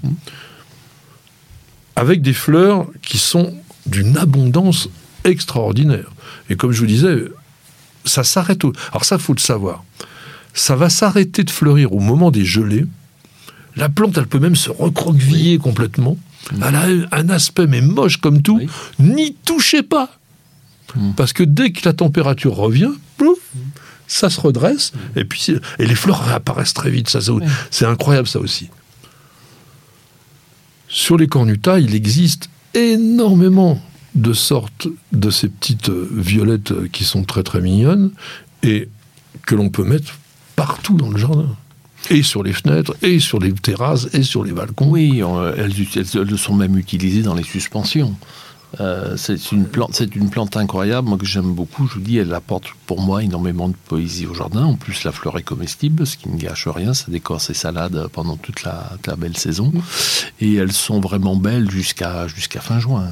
Avec 1.97 2.23
des 2.23 2.33
fleurs 2.33 2.87
qui 3.03 3.19
sont 3.19 3.55
d'une 3.87 4.17
abondance 4.17 4.89
extraordinaire. 5.25 6.11
Et 6.51 6.57
comme 6.57 6.73
je 6.73 6.81
vous 6.81 6.87
disais, 6.87 7.25
ça 8.05 8.25
s'arrête. 8.25 8.65
Au... 8.65 8.73
Alors, 8.91 9.05
ça, 9.05 9.19
faut 9.19 9.35
le 9.35 9.41
savoir 9.41 9.85
ça 10.57 10.75
va 10.75 10.89
s'arrêter 10.89 11.45
de 11.45 11.51
fleurir 11.51 11.93
au 11.93 12.01
moment 12.01 12.31
des 12.31 12.45
gelées. 12.47 12.87
La 13.77 13.91
plante, 13.91 14.17
elle 14.17 14.27
peut 14.27 14.39
même 14.39 14.57
se 14.57 14.71
recroqueviller 14.71 15.59
complètement. 15.59 16.17
Elle 16.51 16.75
a 16.75 16.87
un 17.13 17.29
aspect, 17.29 17.67
mais 17.67 17.83
moche 17.83 18.17
comme 18.17 18.41
tout. 18.41 18.57
Oui. 18.57 18.69
N'y 18.99 19.35
touchez 19.35 19.83
pas. 19.83 20.09
Mm. 20.95 21.13
Parce 21.13 21.35
que 21.35 21.43
dès 21.43 21.73
que 21.73 21.85
la 21.85 21.93
température 21.93 22.55
revient, 22.57 22.93
plouf, 23.19 23.39
ça 24.07 24.31
se 24.31 24.41
redresse. 24.41 24.93
Et 25.15 25.27
puis, 25.27 25.49
et 25.79 25.85
les 25.87 25.95
fleurs 25.95 26.25
réapparaissent 26.25 26.73
très 26.73 26.89
vite. 26.91 27.11
Ça, 27.11 27.21
ça- 27.21 27.33
C'est 27.71 27.85
incroyable, 27.85 28.27
ça 28.27 28.41
aussi. 28.41 28.71
Sur 30.89 31.19
les 31.19 31.27
cornutas, 31.27 31.81
il 31.81 31.95
existe 31.95 32.49
énormément 32.73 33.79
de 34.17 34.33
sortes 34.33 34.89
de 35.13 35.31
ces 35.31 35.49
petites 35.49 35.91
violettes 35.91 36.91
qui 36.91 37.05
sont 37.05 37.23
très 37.23 37.43
très 37.43 37.61
mignonnes 37.61 38.11
et 38.63 38.89
que 39.47 39.55
l'on 39.55 39.69
peut 39.69 39.85
mettre 39.85 40.19
partout 40.57 40.97
dans 40.97 41.11
le 41.11 41.19
jardin. 41.19 41.55
Et 42.11 42.23
sur 42.23 42.43
les 42.43 42.53
fenêtres, 42.53 42.95
et 43.03 43.19
sur 43.19 43.41
les 43.41 43.53
terrasses, 43.53 44.09
et 44.13 44.23
sur 44.23 44.45
les 44.45 44.53
balcons. 44.53 44.89
Oui, 44.89 45.23
elles, 45.57 46.39
sont 46.39 46.55
même 46.55 46.79
utilisées 46.79 47.23
dans 47.23 47.35
les 47.35 47.43
suspensions. 47.43 48.15
Euh, 48.81 49.17
c'est 49.17 49.53
une 49.53 49.67
plante, 49.67 50.57
incroyable, 50.57 51.09
moi 51.09 51.19
que 51.19 51.27
j'aime 51.27 51.53
beaucoup. 51.53 51.89
Je 51.89 51.95
vous 51.95 52.01
dis, 52.01 52.19
elle 52.19 52.33
apporte 52.33 52.67
pour 52.87 53.01
moi 53.01 53.23
énormément 53.23 53.69
de 53.69 53.75
poésie 53.89 54.27
au 54.27 54.35
jardin. 54.35 54.65
En 54.65 54.75
plus, 54.75 55.05
la 55.05 55.13
fleur 55.13 55.37
est 55.39 55.43
comestible, 55.43 56.07
ce 56.07 56.17
qui 56.17 56.29
ne 56.29 56.37
gâche 56.37 56.69
rien. 56.69 56.95
Ça 56.95 57.07
décore 57.09 57.41
ses 57.41 57.55
salades 57.55 58.09
pendant 58.13 58.37
toute 58.37 58.63
la, 58.63 59.17
belle 59.19 59.37
saison, 59.37 59.73
et 60.41 60.55
elles 60.55 60.73
sont 60.73 61.01
vraiment 61.01 61.37
belles 61.37 61.71
jusqu'à 61.71 62.29
fin 62.61 62.79
juin. 62.79 63.09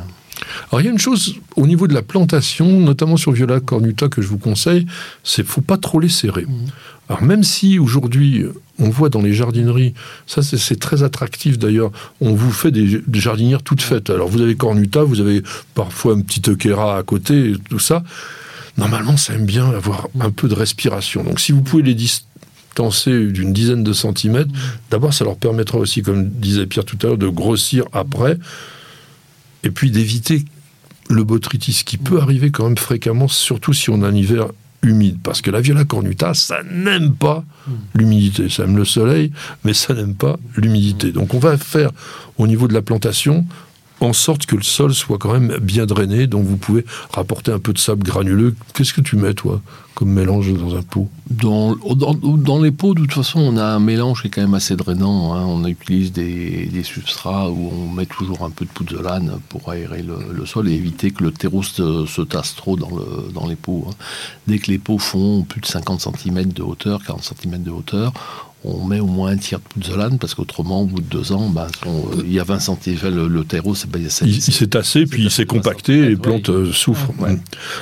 Alors 0.71 0.81
il 0.81 0.85
y 0.85 0.89
a 0.89 0.93
une 0.93 0.99
chose 0.99 1.37
au 1.57 1.67
niveau 1.67 1.87
de 1.87 1.95
la 1.95 2.03
plantation, 2.03 2.81
notamment 2.81 3.17
sur 3.17 3.33
Viola 3.33 3.61
cornuta 3.61 4.09
que 4.09 4.23
je 4.23 4.29
vous 4.29 4.39
conseille, 4.39 4.87
c'est 5.23 5.45
faut 5.47 5.61
pas 5.61 5.77
trop 5.79 6.01
les 6.01 6.09
serrer. 6.09 6.47
Alors 7.09 7.23
même 7.23 7.43
si 7.45 7.79
aujourd'hui 7.79 8.45
on 8.79 8.89
voit 8.91 9.09
dans 9.09 9.21
les 9.23 9.33
jardineries, 9.35 9.95
ça 10.27 10.43
c'est- 10.43 10.81
très 10.81 11.03
attractif 11.03 11.59
d'ailleurs, 11.59 11.93
on 12.21 12.35
vous 12.35 12.51
fait 12.51 12.71
des, 12.71 13.01
des 13.07 13.21
jardinières 13.21 13.63
toutes 13.63 13.83
faites. 13.83 14.11
Alors 14.11 14.29
vous 14.29 14.41
avez 14.41 14.57
cornuta, 14.57 15.03
vous 15.03 15.21
avez 15.21 15.43
parfois 15.75 16.15
un 16.15 16.21
petit 16.21 16.43
euchera 16.51 16.99
à 16.99 17.03
côté, 17.03 17.53
tout 17.71 17.79
ça. 17.79 18.03
Normalement 18.77 19.17
ça 19.17 19.35
aime 19.35 19.47
bien 19.47 19.71
avoir 19.71 20.09
un 20.21 20.31
peu 20.31 20.49
de 20.49 20.55
respiration. 20.55 21.23
Donc 21.23 21.39
si 21.41 21.53
vous 21.53 21.63
pouvez 21.63 21.83
les 21.85 21.95
distancer 21.95 23.27
d'une 23.27 23.53
dizaine 23.53 23.85
de 23.85 23.93
centimètres, 23.93 24.51
d'abord 24.91 25.15
ça 25.15 25.25
leur 25.25 25.37
permettra 25.37 25.79
aussi, 25.79 26.03
comme 26.03 26.29
disait 26.29 26.67
Pierre 26.67 26.85
tout 26.85 26.99
à 27.03 27.07
l'heure, 27.07 27.19
de 27.19 27.29
grossir 27.29 27.85
après 27.93 28.37
et 29.65 29.71
puis 29.71 29.91
d'éviter 29.91 30.45
le 31.11 31.25
botrytis 31.25 31.83
qui 31.85 31.99
peut 31.99 32.21
arriver 32.21 32.51
quand 32.51 32.65
même 32.65 32.79
fréquemment, 32.79 33.29
surtout 33.29 33.73
si 33.73 33.91
on 33.91 34.03
a 34.03 34.09
un 34.09 34.15
hiver 34.15 34.49
humide. 34.83 35.19
Parce 35.23 35.43
que 35.43 35.51
la 35.51 35.61
viola 35.61 35.85
cornuta, 35.85 36.35
ça 36.35 36.59
n'aime 36.71 37.15
pas 37.15 37.45
l'humidité. 37.95 38.49
Ça 38.49 38.65
aime 38.65 38.77
le 38.77 38.85
soleil, 38.85 39.33
mais 39.65 39.75
ça 39.75 39.95
n'aime 39.95 40.15
pas 40.15 40.39
l'humidité. 40.57 41.13
Donc 41.13 41.35
on 41.35 41.39
va 41.39 41.57
faire 41.59 41.91
au 42.39 42.47
niveau 42.47 42.69
de 42.69 42.75
la 42.75 42.83
plantation 42.83 43.45
en 44.01 44.13
sorte 44.13 44.47
que 44.47 44.57
le 44.57 44.63
sol 44.63 44.93
soit 44.95 45.19
quand 45.19 45.33
même 45.33 45.59
bien 45.61 45.87
drainé. 45.87 46.27
Donc 46.27 46.45
vous 46.45 46.57
pouvez 46.57 46.85
rapporter 47.13 47.53
un 47.53 47.59
peu 47.59 47.73
de 47.73 47.79
sable 47.79 48.03
granuleux. 48.03 48.55
Qu'est-ce 48.75 48.93
que 48.93 49.01
tu 49.01 49.17
mets, 49.17 49.35
toi, 49.35 49.61
comme 49.95 50.11
mélange 50.11 50.53
dans 50.53 50.77
un 50.77 50.83
pot? 50.83 51.09
Dans, 51.31 51.75
les 52.63 52.71
pots, 52.71 52.95
de 52.95 53.01
toute 53.01 53.13
façon, 53.13 53.41
on 53.41 53.57
a 53.57 53.65
un 53.65 53.81
mélange 53.81 54.23
qui 54.23 54.29
est 54.29 54.31
quand 54.31 54.43
même 54.43 54.55
assez 54.55 54.77
drainant. 54.77 55.35
hein. 55.35 55.45
On 55.47 55.65
utilise 55.67 56.13
des, 56.13 56.83
substrats 56.83 57.51
où 57.51 57.71
on 57.73 57.93
met 57.93 58.07
toujours 58.07 58.45
un 58.45 58.51
peu 58.51 58.65
de 58.65 58.71
pouzzolane 58.71 59.39
pour 59.49 59.71
aérer 59.71 60.03
le, 60.03 60.45
sol 60.47 60.69
et 60.69 60.73
éviter 60.73 61.11
que 61.11 61.25
le 61.25 61.33
terreau 61.33 61.63
se, 61.63 62.05
se 62.07 62.23
tasse 62.23 62.55
trop 62.55 62.77
dans 62.77 63.47
les 63.47 63.57
pots. 63.57 63.87
hein. 63.89 63.95
Dès 64.47 64.59
que 64.59 64.71
les 64.71 64.79
pots 64.79 64.99
font 64.99 65.43
plus 65.43 65.61
de 65.61 65.67
50 65.67 66.01
cm 66.01 66.53
de 66.53 66.63
hauteur, 66.63 67.03
40 67.05 67.23
cm 67.23 67.63
de 67.63 67.71
hauteur, 67.71 68.13
on 68.65 68.85
met 68.85 69.01
au 69.01 69.07
moins 69.07 69.31
un 69.33 69.37
tiers 69.37 69.59
de 69.61 69.65
pouzzolane 69.83 70.19
parce 70.19 70.35
qu'autrement, 70.35 70.83
au 70.83 70.87
bout 70.87 71.01
de 71.01 71.07
deux 71.07 71.33
ans, 71.33 71.49
ben, 71.51 71.67
son- 71.83 72.09
il 72.25 72.33
y 72.33 72.41
a 72.41 72.45
20 72.45 72.59
cm, 72.61 72.97
le, 73.15 73.29
le 73.29 73.45
terreau, 73.45 73.75
c'est 73.75 73.89
c'est- 74.09 74.25
Il, 74.25 74.37
il 74.37 74.41
s'est 74.43 74.67
tassé, 74.69 75.05
puis 75.07 75.23
il 75.25 75.31
s'est 75.31 75.47
compacté, 75.47 75.93
et 75.99 76.09
les 76.11 76.17
plantes 76.17 76.49
euh, 76.49 76.73
souffrent. 76.73 77.11
Ouais. 77.19 77.39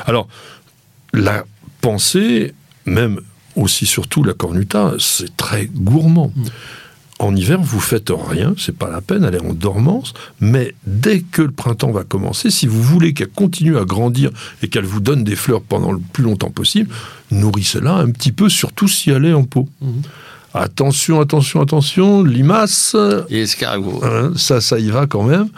Alors, 0.07 0.29
la 1.13 1.45
pensée, 1.81 2.55
même 2.87 3.21
aussi 3.57 3.87
surtout 3.87 4.25
la 4.25 4.33
cornuta, 4.35 4.95
c'est 4.99 5.37
très 5.37 5.67
gourmand. 5.67 6.33
Mm. 6.35 6.43
En 7.19 7.37
hiver, 7.37 7.61
vous 7.63 7.79
faites 7.79 8.11
rien, 8.11 8.53
c'est 8.59 8.77
pas 8.77 8.91
la 8.91 9.01
peine, 9.01 9.23
elle 9.23 9.37
est 9.37 9.41
en 9.47 9.53
dormance, 9.53 10.13
mais 10.41 10.75
dès 10.87 11.21
que 11.21 11.43
le 11.43 11.53
printemps 11.53 11.93
va 11.93 12.03
commencer, 12.03 12.51
si 12.51 12.67
vous 12.67 12.83
voulez 12.83 13.13
qu'elle 13.15 13.29
continue 13.29 13.77
à 13.79 13.85
grandir 13.85 14.31
et 14.63 14.69
qu'elle 14.69 14.87
vous 14.87 14.99
donne 15.01 15.23
des 15.23 15.37
fleurs 15.37 15.61
pendant 15.63 15.93
le 15.93 16.01
plus 16.01 16.25
longtemps 16.25 16.51
possible, 16.51 16.91
nourrissez-la 17.31 17.95
un 17.95 18.11
petit 18.11 18.33
peu, 18.33 18.49
surtout 18.49 18.89
si 18.89 19.11
elle 19.11 19.25
est 19.25 19.33
en 19.35 19.45
pot. 19.45 19.69
Mhm. 19.81 20.03
Attention, 20.55 21.21
attention, 21.21 21.63
attention, 21.63 22.23
limaces, 22.23 22.95
Et 23.31 23.41
escargot. 23.41 24.03
Hein, 24.05 24.33
ça, 24.37 24.61
ça 24.61 24.79
y 24.79 24.91
va 24.91 25.07
quand 25.07 25.23
même. 25.23 25.49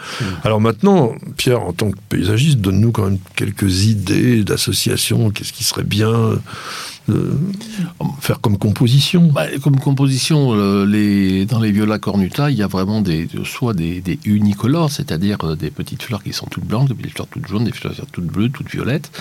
Alors 0.43 0.61
maintenant, 0.61 1.13
Pierre, 1.35 1.61
en 1.61 1.73
tant 1.73 1.91
que 1.91 1.97
paysagiste, 2.09 2.59
donne-nous 2.59 2.91
quand 2.91 3.03
même 3.03 3.19
quelques 3.35 3.83
idées 3.85 4.43
d'associations. 4.43 5.31
Qu'est-ce 5.31 5.51
qui 5.51 5.65
serait 5.65 5.83
bien? 5.83 6.39
Faire 8.19 8.41
comme 8.41 8.57
composition 8.57 9.31
Bah, 9.31 9.45
comme 9.63 9.79
composition, 9.79 10.53
euh, 10.53 11.45
dans 11.45 11.59
les 11.59 11.71
viola 11.71 11.99
cornuta, 11.99 12.49
il 12.49 12.57
y 12.57 12.63
a 12.63 12.67
vraiment 12.67 13.01
des, 13.01 13.27
soit 13.43 13.73
des, 13.73 14.01
unicolores, 14.25 14.91
c'est-à-dire 14.91 15.37
euh, 15.43 15.55
des 15.55 15.69
petites 15.69 16.03
fleurs 16.03 16.23
qui 16.23 16.33
sont 16.33 16.47
toutes 16.47 16.65
blanches, 16.65 16.89
des 16.89 17.09
fleurs 17.09 17.27
toutes 17.27 17.47
jaunes, 17.47 17.65
des 17.65 17.71
fleurs 17.71 17.93
toutes 18.11 18.25
bleues, 18.25 18.49
toutes 18.49 18.69
violettes. 18.69 19.11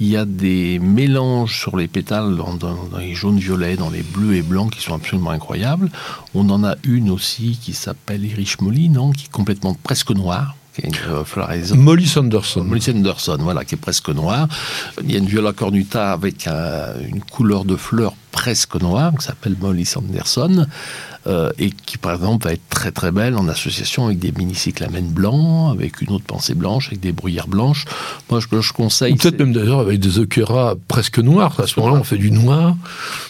Il 0.00 0.08
y 0.08 0.16
a 0.16 0.24
des 0.24 0.78
mélanges 0.78 1.58
sur 1.58 1.76
les 1.76 1.88
pétales 1.88 2.36
dans, 2.36 2.78
les 2.98 3.14
jaunes 3.14 3.38
violets, 3.38 3.76
dans 3.76 3.90
les 3.90 4.02
bleus 4.02 4.34
et 4.34 4.42
blancs 4.42 4.72
qui 4.72 4.82
sont 4.82 4.94
absolument 4.94 5.30
incroyables. 5.30 5.90
On 6.34 6.48
en 6.50 6.64
a 6.64 6.76
une 6.84 7.10
aussi 7.10 7.58
qui 7.60 7.72
s'appelle 7.72 8.24
Irish 8.24 8.60
Molly, 8.60 8.90
qui 9.16 9.26
est 9.26 9.30
complètement 9.30 9.74
presque 9.74 10.10
noire, 10.10 10.56
qui 10.74 10.82
est 10.82 10.88
une 10.88 10.94
euh, 11.12 11.24
floraison. 11.24 11.76
Molly 11.76 12.06
Sanderson. 12.06 12.62
Molly 12.64 12.80
Sanderson, 12.82 13.38
voilà, 13.40 13.64
qui 13.64 13.74
est 13.74 13.78
presque 13.78 14.08
noire. 14.10 14.46
Il 15.02 15.10
y 15.10 15.16
a 15.16 15.18
une 15.18 15.26
viola 15.26 15.52
cornuta 15.52 16.12
avec 16.12 16.46
un- 16.46 16.94
une 17.08 17.20
couleur 17.22 17.64
de 17.64 17.76
fleur 17.76 18.14
presque 18.32 18.76
noire, 18.76 19.12
qui 19.18 19.24
s'appelle 19.26 19.56
Molly 19.60 19.84
Sanderson, 19.84 20.66
euh, 21.26 21.50
et 21.58 21.70
qui, 21.70 21.98
par 21.98 22.14
exemple, 22.14 22.46
va 22.46 22.52
être 22.52 22.68
très 22.68 22.90
très 22.92 23.10
belle 23.10 23.36
en 23.36 23.48
association 23.48 24.06
avec 24.06 24.18
des 24.18 24.32
mini-cyclamènes 24.32 25.10
blancs, 25.10 25.72
avec 25.72 26.00
une 26.02 26.10
autre 26.10 26.24
pensée 26.24 26.54
blanche, 26.54 26.88
avec 26.88 27.00
des 27.00 27.12
bruyères 27.12 27.48
blanches. 27.48 27.84
Moi, 28.30 28.40
que 28.50 28.60
je 28.60 28.72
conseille... 28.72 29.14
Peut-être 29.14 29.38
même 29.38 29.52
d'ailleurs 29.52 29.80
avec 29.80 30.00
des 30.00 30.18
eucheras 30.18 30.74
presque 30.88 31.18
noirs. 31.18 31.58
À 31.60 31.66
ce 31.66 31.78
moment-là, 31.80 32.00
on 32.00 32.04
fait 32.04 32.18
du 32.18 32.30
noir. 32.30 32.76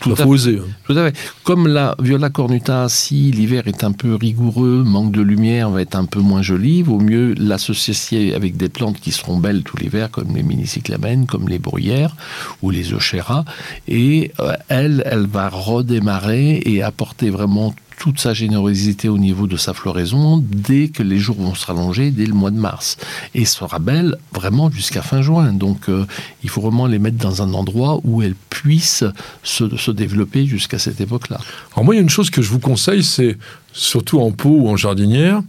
Tout 0.00 0.14
à 0.16 0.26
oser. 0.26 0.58
hein. 0.58 0.68
Tout 0.86 0.92
à 0.92 1.10
fait. 1.10 1.16
Comme 1.44 1.66
la 1.66 1.94
Viola 2.00 2.30
cornuta, 2.30 2.88
si 2.88 3.30
l'hiver 3.30 3.66
est 3.66 3.84
un 3.84 3.92
peu 3.92 4.14
rigoureux, 4.14 4.82
manque 4.84 5.12
de 5.12 5.22
lumière, 5.22 5.70
va 5.70 5.82
être 5.82 5.96
un 5.96 6.04
peu 6.04 6.20
moins 6.20 6.42
jolie, 6.42 6.82
vaut 6.82 7.00
mieux 7.00 7.34
l'associer 7.38 8.34
avec 8.34 8.56
des 8.56 8.68
plantes 8.68 9.00
qui 9.00 9.12
seront 9.12 9.38
belles 9.38 9.62
tout 9.62 9.76
l'hiver, 9.76 10.10
comme 10.10 10.34
les 10.34 10.42
mini-cyclamènes, 10.42 11.26
comme 11.26 11.48
les 11.48 11.58
bruyères 11.58 12.16
ou 12.62 12.70
les 12.70 12.92
eucheras. 12.92 13.44
Et 13.88 14.32
euh, 14.40 14.54
elle, 14.68 15.02
elle 15.06 15.26
va 15.26 15.48
redémarrer 15.48 16.62
et 16.64 16.82
apporter 16.82 17.30
vraiment 17.30 17.74
toute 18.00 18.18
sa 18.18 18.32
générosité 18.32 19.10
au 19.10 19.18
niveau 19.18 19.46
de 19.46 19.58
sa 19.58 19.74
floraison 19.74 20.38
dès 20.38 20.88
que 20.88 21.02
les 21.02 21.18
jours 21.18 21.36
vont 21.36 21.54
se 21.54 21.66
rallonger, 21.66 22.10
dès 22.10 22.24
le 22.24 22.32
mois 22.32 22.50
de 22.50 22.56
mars. 22.56 22.96
Et 23.34 23.44
sera 23.44 23.78
belle 23.78 24.16
vraiment 24.32 24.70
jusqu'à 24.70 25.02
fin 25.02 25.20
juin. 25.20 25.52
Donc 25.52 25.90
euh, 25.90 26.06
il 26.42 26.48
faut 26.48 26.62
vraiment 26.62 26.86
les 26.86 26.98
mettre 26.98 27.18
dans 27.18 27.42
un 27.42 27.52
endroit 27.52 28.00
où 28.04 28.22
elles 28.22 28.34
puissent 28.48 29.04
se, 29.42 29.76
se 29.76 29.90
développer 29.90 30.46
jusqu'à 30.46 30.78
cette 30.78 30.98
époque-là. 30.98 31.38
Alors 31.74 31.84
moi, 31.84 31.94
il 31.94 31.98
y 31.98 32.00
a 32.00 32.02
une 32.02 32.08
chose 32.08 32.30
que 32.30 32.40
je 32.40 32.48
vous 32.48 32.58
conseille, 32.58 33.04
c'est 33.04 33.36
surtout 33.72 34.18
en 34.18 34.30
pot 34.32 34.48
ou 34.48 34.68
en 34.70 34.76
jardinière, 34.78 35.42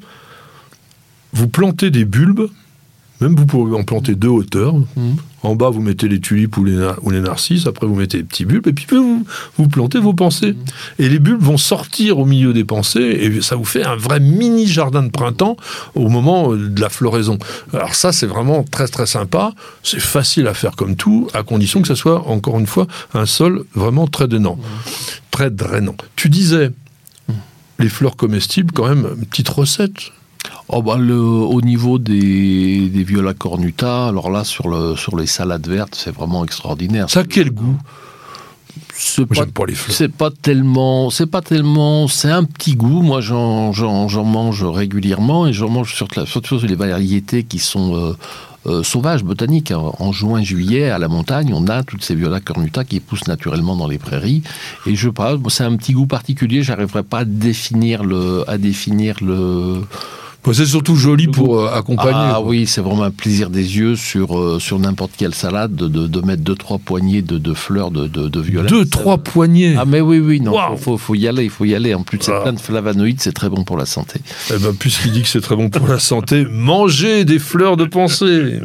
vous 1.32 1.48
plantez 1.48 1.90
des 1.90 2.04
bulbes, 2.04 2.50
même 3.22 3.36
vous 3.36 3.46
pouvez 3.46 3.76
en 3.78 3.84
planter 3.84 4.16
deux 4.16 4.28
hauteurs. 4.28 4.76
Mhm. 4.76 5.16
En 5.44 5.56
bas, 5.56 5.72
vous 5.72 5.82
mettez 5.82 6.08
les 6.08 6.20
tulipes 6.20 6.56
ou 6.58 6.64
les, 6.66 6.76
na- 6.76 6.96
ou 7.02 7.10
les 7.10 7.20
narcisses, 7.20 7.66
après 7.66 7.88
vous 7.88 7.96
mettez 7.96 8.18
les 8.18 8.24
petits 8.24 8.46
bulbes, 8.46 8.68
et 8.68 8.74
puis 8.74 8.86
vous, 8.92 9.26
vous 9.58 9.68
plantez 9.68 9.98
vos 9.98 10.14
pensées. 10.14 10.56
Et 11.00 11.10
les 11.10 11.18
bulbes 11.18 11.42
vont 11.42 11.58
sortir 11.58 12.20
au 12.20 12.26
milieu 12.26 12.54
des 12.54 12.64
pensées, 12.64 13.02
et 13.02 13.42
ça 13.42 13.56
vous 13.56 13.66
fait 13.66 13.84
un 13.84 13.96
vrai 13.96 14.20
mini 14.20 14.68
jardin 14.68 15.02
de 15.02 15.10
printemps 15.10 15.58
au 15.96 16.10
moment 16.10 16.54
euh, 16.54 16.70
de 16.70 16.80
la 16.80 16.90
floraison. 16.90 17.40
Alors 17.74 17.96
ça, 17.96 18.12
c'est 18.12 18.28
vraiment 18.28 18.64
très 18.64 18.88
très 18.88 19.08
sympa. 19.08 19.54
C'est 19.82 20.00
facile 20.00 20.46
à 20.48 20.54
faire 20.54 20.76
comme 20.76 20.96
tout, 20.96 21.28
à 21.34 21.42
condition 21.42 21.82
que 21.82 21.88
ça 21.88 21.96
soit, 21.96 22.28
encore 22.28 22.60
une 22.60 22.68
fois, 22.68 22.86
un 23.16 23.26
sol 23.26 23.66
vraiment 23.74 24.06
très 24.06 24.28
drainant. 24.28 24.60
Très 25.32 25.50
drainant. 25.50 25.96
Tu 26.16 26.30
disais, 26.30 26.70
les 27.80 27.90
fleurs 27.90 28.16
comestibles, 28.16 28.72
quand 28.74 28.88
même, 28.88 29.08
une 29.18 29.26
petite 29.26 29.50
recette. 29.50 30.12
Oh 30.74 30.82
bah 30.82 30.98
le, 30.98 31.20
au 31.20 31.62
niveau 31.62 32.00
des, 32.00 32.88
des 32.88 33.04
viola 33.04 33.34
cornuta, 33.34 34.08
alors 34.08 34.32
là 34.32 34.46
sur, 34.46 34.70
le, 34.70 34.96
sur 34.96 35.18
les 35.18 35.28
salades 35.28 35.68
vertes, 35.68 35.96
c'est 35.96 36.16
vraiment 36.16 36.46
extraordinaire. 36.46 37.10
Ça 37.10 37.22
a 37.22 37.24
quel 37.26 37.52
goût? 37.52 37.78
C'est 38.94 39.26
pas, 39.26 39.36
j'aime 39.36 39.52
pas 39.52 39.66
les 39.66 39.74
fleurs. 39.74 39.98
c'est 39.98 40.14
pas 40.14 40.30
tellement, 40.32 41.10
c'est 41.10 41.26
pas 41.26 41.42
tellement, 41.42 42.08
c'est 42.08 42.32
un 42.32 42.46
petit 42.46 42.76
goût. 42.76 43.02
Moi, 43.02 43.20
j'en, 43.20 43.74
j'en, 43.74 44.08
j'en 44.08 44.24
mange 44.24 44.64
régulièrement 44.64 45.46
et 45.46 45.52
j'en 45.52 45.70
mange 45.70 45.94
sur, 45.94 46.08
surtout 46.26 46.60
sur 46.60 46.68
les 46.68 46.76
variétés 46.76 47.44
qui 47.44 47.60
sont 47.60 47.96
euh, 47.96 48.14
euh, 48.68 48.84
sauvages, 48.84 49.26
botaniques. 49.26 49.74
En 49.76 50.12
juin, 50.14 50.42
juillet, 50.42 50.90
à 50.90 51.00
la 51.00 51.10
montagne, 51.10 51.52
on 51.54 51.68
a 51.68 51.84
toutes 51.84 52.04
ces 52.04 52.16
viola 52.16 52.40
cornuta 52.40 52.86
qui 52.86 53.02
poussent 53.02 53.28
naturellement 53.28 53.76
dans 53.76 53.88
les 53.88 53.98
prairies. 53.98 54.42
Et 54.86 54.96
je 54.96 55.10
pas, 55.10 55.36
c'est 55.50 55.66
un 55.66 55.76
petit 55.76 55.92
goût 55.92 56.08
particulier. 56.08 56.64
J'arriverai 56.64 57.04
pas 57.04 57.20
à 57.20 57.26
définir 57.26 58.06
le, 58.06 58.46
à 58.48 58.58
définir 58.58 59.18
le. 59.22 59.82
Bah, 60.44 60.52
c'est 60.56 60.66
surtout 60.66 60.96
joli 60.96 61.28
pour 61.28 61.60
euh, 61.60 61.70
accompagner. 61.72 62.12
Ah 62.16 62.34
quoi. 62.40 62.48
oui, 62.48 62.66
c'est 62.66 62.82
vraiment 62.82 63.04
un 63.04 63.12
plaisir 63.12 63.52
des 63.52 63.78
yeux 63.78 63.96
sur, 63.96 64.38
euh, 64.40 64.60
sur 64.60 64.80
n'importe 64.80 65.12
quelle 65.16 65.36
salade 65.36 65.76
de, 65.76 65.88
de, 65.88 66.08
de 66.08 66.22
mettre 66.22 66.42
deux, 66.42 66.56
trois 66.56 66.80
poignées 66.80 67.22
de, 67.22 67.38
de 67.38 67.54
fleurs 67.54 67.92
de, 67.92 68.08
de, 68.08 68.28
de 68.28 68.42
violet. 68.42 68.68
Deux, 68.68 68.86
trois 68.86 69.20
poignées. 69.20 69.76
Ah 69.78 69.86
mais 69.86 70.02
oui, 70.02 70.18
oui, 70.20 70.42
non, 70.42 70.56
faut, 70.78 70.98
faut 70.98 71.14
y 71.14 71.28
aller, 71.28 71.44
il 71.44 71.50
faut 71.52 71.66
y 71.66 71.76
aller. 71.76 71.94
En 71.94 72.02
plus, 72.02 72.18
c'est 72.22 72.34
Ah. 72.34 72.42
plein 72.42 72.54
de 72.54 72.60
flavonoïdes, 72.60 73.22
c'est 73.22 73.34
très 73.34 73.50
bon 73.50 73.64
pour 73.64 73.78
la 73.78 73.86
santé. 73.86 74.20
Eh 74.52 74.58
ben, 74.58 74.74
puisqu'il 74.78 75.12
dit 75.12 75.22
que 75.22 75.28
c'est 75.28 75.42
très 75.42 75.56
bon 75.56 75.70
pour 75.70 75.88
la 75.88 76.00
santé, 76.00 76.46
mangez 76.52 77.24
des 77.24 77.38
fleurs 77.40 77.78
de 77.78 77.86
pensée. 77.86 78.60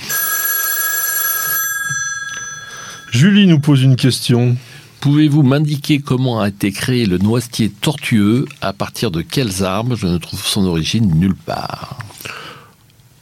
Julie 3.12 3.46
nous 3.46 3.60
pose 3.60 3.82
une 3.82 3.96
question. 3.96 4.56
Pouvez-vous 5.00 5.42
m'indiquer 5.42 6.00
comment 6.00 6.40
a 6.40 6.48
été 6.48 6.72
créé 6.72 7.06
le 7.06 7.18
noisetier 7.18 7.70
tortueux 7.70 8.46
À 8.60 8.72
partir 8.72 9.10
de 9.10 9.22
quels 9.22 9.62
arbres 9.62 9.94
Je 9.94 10.06
ne 10.06 10.18
trouve 10.18 10.40
son 10.44 10.64
origine 10.64 11.14
nulle 11.18 11.34
part. 11.36 11.98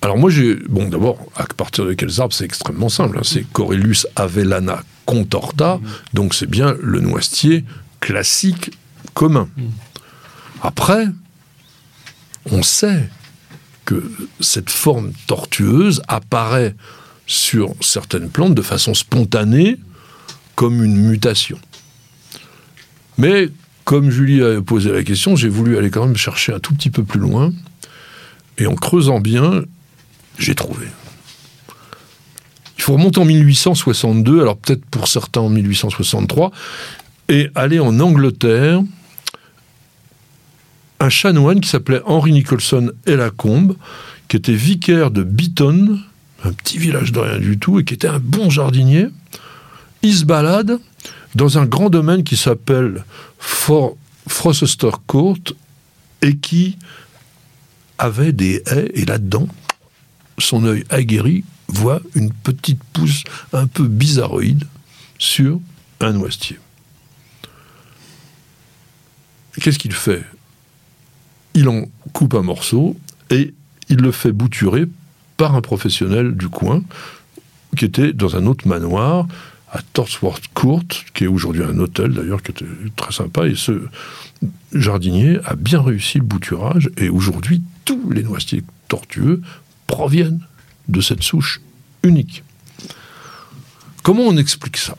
Alors 0.01 0.17
moi 0.19 0.31
j'ai... 0.31 0.55
Bon 0.69 0.89
d'abord, 0.89 1.19
à 1.37 1.45
partir 1.45 1.85
de 1.85 1.93
quels 1.95 2.21
arbres 2.21 2.33
C'est 2.35 2.45
extrêmement 2.45 2.89
simple. 2.89 3.19
hein. 3.19 3.23
C'est 3.25 3.45
Corylus 3.53 4.07
avellana 4.17 4.83
contorta, 5.07 5.81
donc 6.15 6.33
c'est 6.33 6.49
bien 6.49 6.75
le 6.81 7.01
noisetier 7.01 7.65
classique 8.01 8.71
commun. 9.13 9.49
Après, 10.63 11.09
on 12.51 12.63
sait 12.63 13.09
que 13.85 14.11
cette 14.41 14.71
forme 14.71 15.13
tortueuse 15.27 16.01
apparaît 16.09 16.75
sur 17.27 17.75
certaines 17.81 18.31
plantes 18.31 18.55
de 18.55 18.63
façon 18.63 18.95
spontanée 18.95 19.79
comme 20.55 20.85
une 20.85 20.97
mutation. 20.97 21.59
Mais 23.19 23.49
comme 23.85 24.11
Julie 24.11 24.43
a 24.43 24.61
posé 24.63 24.93
la 24.93 25.03
question, 25.03 25.37
j'ai 25.37 25.49
voulu 25.49 25.77
aller 25.77 25.91
quand 25.91 26.07
même 26.07 26.17
chercher 26.17 26.53
un 26.53 26.59
tout 26.59 26.75
petit 26.75 26.91
peu 26.91 27.05
plus 27.05 27.21
loin. 27.21 27.53
Et 28.59 28.67
en 28.67 28.75
creusant 28.75 29.21
bien, 29.21 29.65
j'ai 30.39 30.55
trouvé. 30.55 30.87
Il 32.77 32.83
faut 32.83 32.95
remonter 32.95 33.21
en 33.21 33.25
1862, 33.25 34.41
alors 34.41 34.57
peut-être 34.57 34.85
pour 34.87 35.09
certains 35.09 35.41
en 35.41 35.49
1863, 35.49 36.51
et 37.29 37.51
aller 37.55 37.81
en 37.81 37.99
Angleterre. 38.01 38.83
Un 41.01 41.09
chanoine 41.09 41.61
qui 41.61 41.69
s'appelait 41.69 42.01
Henry 42.07 42.33
Nicholson 42.33 42.93
et 43.07 43.17
Lacombe, 43.17 43.77
qui 44.29 44.37
était 44.37 44.55
vicaire 44.55 45.11
de 45.11 45.23
Beaton, 45.23 45.99
un 46.45 46.53
petit 46.53 46.79
village 46.79 47.13
de 47.13 47.21
rien 47.21 47.39
du 47.39 47.59
tout, 47.59 47.79
et 47.79 47.85
qui 47.85 47.95
était 47.95 48.09
un 48.09 48.21
bon 48.21 48.51
jardinier, 48.51 49.09
il 50.05 50.15
se 50.15 50.25
balade 50.27 50.79
dans 51.35 51.59
un 51.59 51.65
grand 51.65 51.89
domaine 51.89 52.25
qui 52.25 52.37
s'appelle 52.37 53.05
For 53.39 53.97
Frocester 54.29 54.91
Court 55.07 55.39
et 56.21 56.37
qui 56.37 56.77
avait 57.99 58.33
des 58.33 58.63
haies, 58.67 58.91
et 58.95 59.07
là-dedans, 59.07 59.49
son 60.39 60.65
œil 60.67 60.85
aguerri 60.91 61.45
voit 61.69 62.01
une 62.15 62.33
petite 62.33 62.83
pousse 62.93 63.25
un 63.53 63.67
peu 63.67 63.89
bizarroïde 63.89 64.65
sur 65.19 65.59
un 66.01 66.13
noisetier. 66.13 66.59
Qu'est-ce 69.61 69.79
qu'il 69.79 69.93
fait? 69.93 70.25
Il 71.55 71.69
en 71.69 71.85
coupe 72.13 72.35
un 72.35 72.43
morceau 72.43 72.97
et 73.31 73.55
il 73.89 73.97
le 73.97 74.13
fait 74.13 74.33
bouturer 74.33 74.87
par 75.39 75.55
un 75.55 75.63
professionnel 75.63 76.37
du 76.37 76.49
coin 76.49 76.83
qui 77.77 77.87
était 77.87 78.13
dans 78.13 78.37
un 78.37 78.47
autre 78.47 78.69
manoir 78.69 79.27
à 79.75 79.83
Torsworth 79.93 80.49
Court, 80.55 80.85
qui 81.15 81.25
est 81.25 81.27
aujourd'hui 81.27 81.65
un 81.65 81.79
hôtel 81.81 82.13
d'ailleurs, 82.13 82.43
qui 82.43 82.53
était 82.53 82.65
très 82.97 83.13
sympa. 83.13 83.47
Et 83.49 83.57
ce 83.57 83.83
jardinier 84.73 85.39
a 85.45 85.57
bien 85.57 85.83
réussi 85.83 86.19
le 86.19 86.25
bouturage. 86.25 86.89
Et 86.97 87.09
aujourd'hui, 87.09 87.61
tous 87.85 88.09
les 88.11 88.23
noisetiers 88.23 88.63
tortueux 88.89 89.43
proviennent 89.89 90.41
de 90.87 91.01
cette 91.01 91.25
souche 91.25 91.61
unique. 92.05 92.45
Comment 94.05 94.23
on 94.23 94.37
explique 94.37 94.77
ça? 94.77 94.97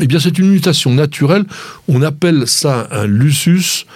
Eh 0.00 0.06
bien, 0.08 0.18
c'est 0.18 0.38
une 0.38 0.50
mutation 0.50 0.92
naturelle. 0.92 1.44
On 1.86 2.02
appelle 2.02 2.48
ça 2.48 2.88
un 2.90 3.06
lusus. 3.06 3.86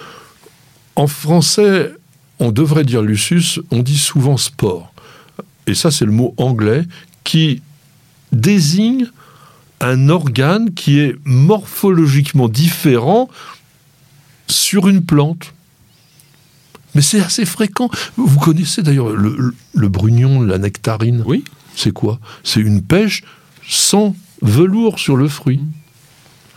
En 0.95 1.07
français, 1.07 1.91
on 2.39 2.53
devrait 2.53 2.85
dire 2.85 3.01
lusus, 3.01 3.59
on 3.71 3.81
dit 3.81 3.97
souvent 3.97 4.37
sport. 4.37 4.93
Et 5.67 5.73
ça, 5.73 5.91
c'est 5.91 6.05
le 6.05 6.11
mot 6.13 6.33
anglais 6.37 6.85
qui 7.25 7.61
désigne 8.31 9.07
un 9.87 10.09
organe 10.09 10.73
qui 10.73 10.99
est 10.99 11.15
morphologiquement 11.25 12.47
différent 12.49 13.29
sur 14.47 14.87
une 14.87 15.03
plante. 15.05 15.53
Mais 16.93 17.01
c'est 17.01 17.19
assez 17.19 17.45
fréquent. 17.45 17.89
Vous 18.15 18.39
connaissez 18.39 18.81
d'ailleurs 18.81 19.09
le, 19.09 19.35
le- 19.37 19.55
le 19.73 19.89
brugnon, 19.89 20.41
la 20.41 20.57
nectarine 20.57 21.23
Oui. 21.25 21.43
C'est 21.75 21.91
quoi 21.91 22.19
C'est 22.43 22.61
une 22.61 22.81
pêche 22.81 23.23
sans 23.67 24.15
velours 24.41 24.97
sur 24.99 25.17
le 25.17 25.27
fruit. 25.27 25.61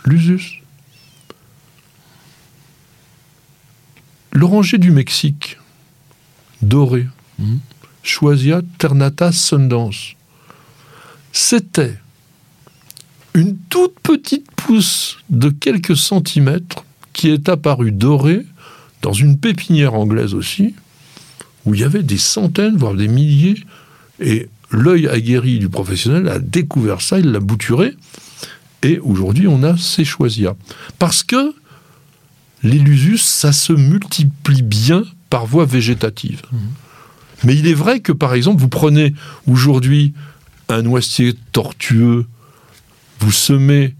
L'usus. 0.05 0.63
L'oranger 4.31 4.77
du 4.77 4.91
Mexique, 4.91 5.57
doré, 6.61 7.07
Mhm. 7.39 7.59
Choisia 8.03 8.61
ternata 8.77 9.31
sundance, 9.31 10.13
c'était 11.31 11.97
une 13.33 13.57
toute 13.69 13.99
petite 14.01 14.49
pousse 14.55 15.17
de 15.29 15.49
quelques 15.49 15.97
centimètres 15.97 16.85
qui 17.13 17.29
est 17.29 17.49
apparue 17.49 17.91
dorée 17.91 18.45
dans 19.01 19.13
une 19.13 19.37
pépinière 19.37 19.93
anglaise 19.93 20.33
aussi, 20.33 20.75
où 21.65 21.73
il 21.73 21.81
y 21.81 21.83
avait 21.83 22.03
des 22.03 22.17
centaines, 22.17 22.77
voire 22.77 22.93
des 22.93 23.07
milliers, 23.07 23.63
et 24.19 24.49
l'œil 24.71 25.07
aguerri 25.07 25.59
du 25.59 25.69
professionnel 25.69 26.27
a 26.27 26.39
découvert 26.39 27.01
ça, 27.01 27.19
il 27.19 27.31
l'a 27.31 27.39
bouturé, 27.39 27.95
et 28.83 28.99
aujourd'hui 28.99 29.47
on 29.47 29.63
a 29.63 29.77
ces 29.77 30.05
choisia. 30.05 30.55
Parce 30.97 31.23
que 31.23 31.53
l'illusus, 32.63 33.19
ça 33.19 33.51
se 33.51 33.73
multiplie 33.73 34.61
bien 34.61 35.03
par 35.29 35.45
voie 35.45 35.65
végétative. 35.65 36.41
Mais 37.43 37.55
il 37.55 37.67
est 37.67 37.73
vrai 37.73 38.01
que, 38.01 38.11
par 38.11 38.33
exemple, 38.33 38.59
vous 38.59 38.67
prenez 38.67 39.13
aujourd'hui 39.47 40.13
un 40.67 40.81
noisetier 40.81 41.35
tortueux, 41.51 42.25
vous 43.19 43.31
semez 43.31 43.95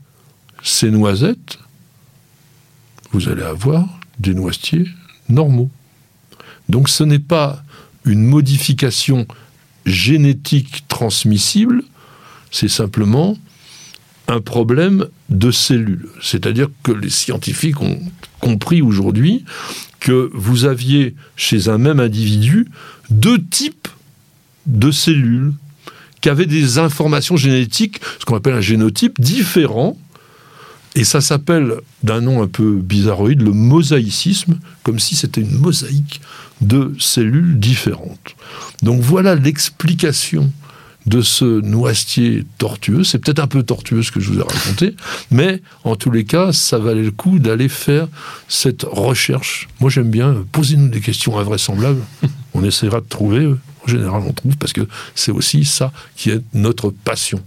ces 0.63 0.91
noisettes, 0.91 1.59
vous 3.11 3.29
allez 3.29 3.43
avoir 3.43 3.87
des 4.19 4.33
noisetiers 4.33 4.87
normaux. 5.27 5.69
Donc 6.67 6.89
ce 6.89 7.03
n'est 7.03 7.19
pas 7.19 7.63
une 8.05 8.23
modification 8.23 9.27
génétique 9.85 10.87
transmissible, 10.87 11.83
c'est 12.51 12.69
simplement 12.69 13.37
un 14.27 14.41
problème 14.41 15.07
de 15.29 15.51
cellules. 15.51 16.09
C'est-à-dire 16.21 16.69
que 16.83 16.91
les 16.91 17.09
scientifiques 17.09 17.81
ont 17.81 17.99
compris 18.39 18.81
aujourd'hui 18.81 19.43
que 19.99 20.29
vous 20.33 20.65
aviez 20.65 21.15
chez 21.35 21.67
un 21.67 21.77
même 21.77 21.99
individu 21.99 22.67
deux 23.09 23.43
types 23.43 23.87
de 24.65 24.91
cellules 24.91 25.53
qui 26.21 26.29
avaient 26.29 26.45
des 26.45 26.77
informations 26.77 27.37
génétiques, 27.37 28.01
ce 28.19 28.25
qu'on 28.25 28.35
appelle 28.35 28.55
un 28.55 28.61
génotype, 28.61 29.19
différents, 29.19 29.97
Et 30.95 31.03
ça 31.03 31.21
s'appelle, 31.21 31.75
d'un 32.03 32.19
nom 32.19 32.41
un 32.41 32.47
peu 32.47 32.71
bizarroïde, 32.71 33.41
le 33.41 33.51
mosaïcisme, 33.51 34.59
comme 34.83 34.99
si 34.99 35.15
c'était 35.15 35.41
une 35.41 35.55
mosaïque 35.59 36.19
de 36.61 36.93
cellules 36.97 37.59
différentes. 37.59 38.35
Donc 38.81 38.99
voilà 39.01 39.35
l'explication 39.35 40.51
de 41.05 41.21
ce 41.21 41.61
noisetier 41.61 42.43
tortueux. 42.57 43.03
C'est 43.03 43.19
peut-être 43.19 43.39
un 43.39 43.47
peu 43.47 43.63
tortueux 43.63 44.03
ce 44.03 44.11
que 44.11 44.19
je 44.19 44.31
vous 44.31 44.39
ai 44.39 44.43
raconté, 44.43 44.95
mais 45.31 45.61
en 45.83 45.95
tous 45.95 46.11
les 46.11 46.25
cas, 46.25 46.51
ça 46.53 46.77
valait 46.77 47.03
le 47.03 47.11
coup 47.11 47.39
d'aller 47.39 47.69
faire 47.69 48.07
cette 48.47 48.83
recherche. 48.83 49.67
Moi, 49.79 49.89
j'aime 49.89 50.11
bien, 50.11 50.45
posez-nous 50.51 50.89
des 50.89 51.01
questions 51.01 51.37
invraisemblables. 51.37 52.01
On 52.53 52.63
essaiera 52.63 52.99
de 52.99 53.05
trouver, 53.05 53.49
en 53.83 53.87
général, 53.87 54.23
on 54.27 54.33
trouve, 54.33 54.57
parce 54.57 54.73
que 54.73 54.87
c'est 55.15 55.31
aussi 55.31 55.65
ça 55.65 55.91
qui 56.15 56.31
est 56.31 56.41
notre 56.53 56.89
passion. 56.89 57.39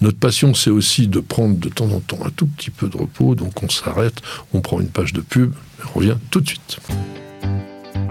Notre 0.00 0.18
passion, 0.18 0.54
c'est 0.54 0.70
aussi 0.70 1.08
de 1.08 1.20
prendre 1.20 1.56
de 1.56 1.68
temps 1.68 1.90
en 1.90 2.00
temps 2.00 2.18
un 2.24 2.30
tout 2.30 2.46
petit 2.46 2.70
peu 2.70 2.88
de 2.88 2.96
repos, 2.96 3.34
donc 3.34 3.62
on 3.62 3.68
s'arrête, 3.68 4.20
on 4.52 4.60
prend 4.60 4.80
une 4.80 4.88
page 4.88 5.12
de 5.12 5.20
pub, 5.20 5.52
et 5.52 5.82
on 5.94 5.98
revient 5.98 6.16
tout 6.30 6.40
de 6.40 6.48
suite. 6.48 6.78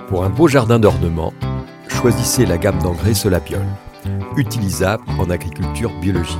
Pour 0.07 0.24
un 0.24 0.30
beau 0.30 0.47
jardin 0.47 0.80
d'ornement, 0.80 1.34
choisissez 1.88 2.45
la 2.45 2.57
gamme 2.57 2.82
d'engrais 2.82 3.14
Solapiol 3.14 3.66
utilisable 4.38 5.03
en 5.20 5.30
agriculture 5.30 5.91
biologique. 5.99 6.38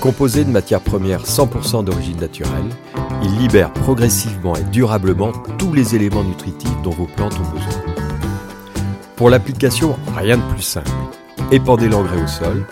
Composé 0.00 0.44
de 0.44 0.50
matières 0.50 0.80
premières 0.80 1.24
100% 1.24 1.84
d'origine 1.84 2.18
naturelle, 2.18 2.68
il 3.22 3.36
libère 3.38 3.72
progressivement 3.72 4.54
et 4.56 4.64
durablement 4.64 5.32
tous 5.58 5.72
les 5.72 5.94
éléments 5.94 6.24
nutritifs 6.24 6.82
dont 6.82 6.90
vos 6.90 7.06
plantes 7.06 7.34
ont 7.34 7.50
besoin. 7.50 7.93
Pour 9.16 9.30
l'application, 9.30 9.96
rien 10.16 10.38
de 10.38 10.42
plus 10.52 10.62
simple. 10.62 10.90
Épandez 11.52 11.88
l'engrais 11.88 12.20
au 12.20 12.26
sol, 12.26 12.66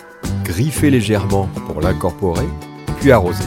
griffez 0.44 0.90
légèrement 0.90 1.48
pour 1.66 1.80
l'incorporer, 1.80 2.48
puis 2.98 3.12
arrosez. 3.12 3.44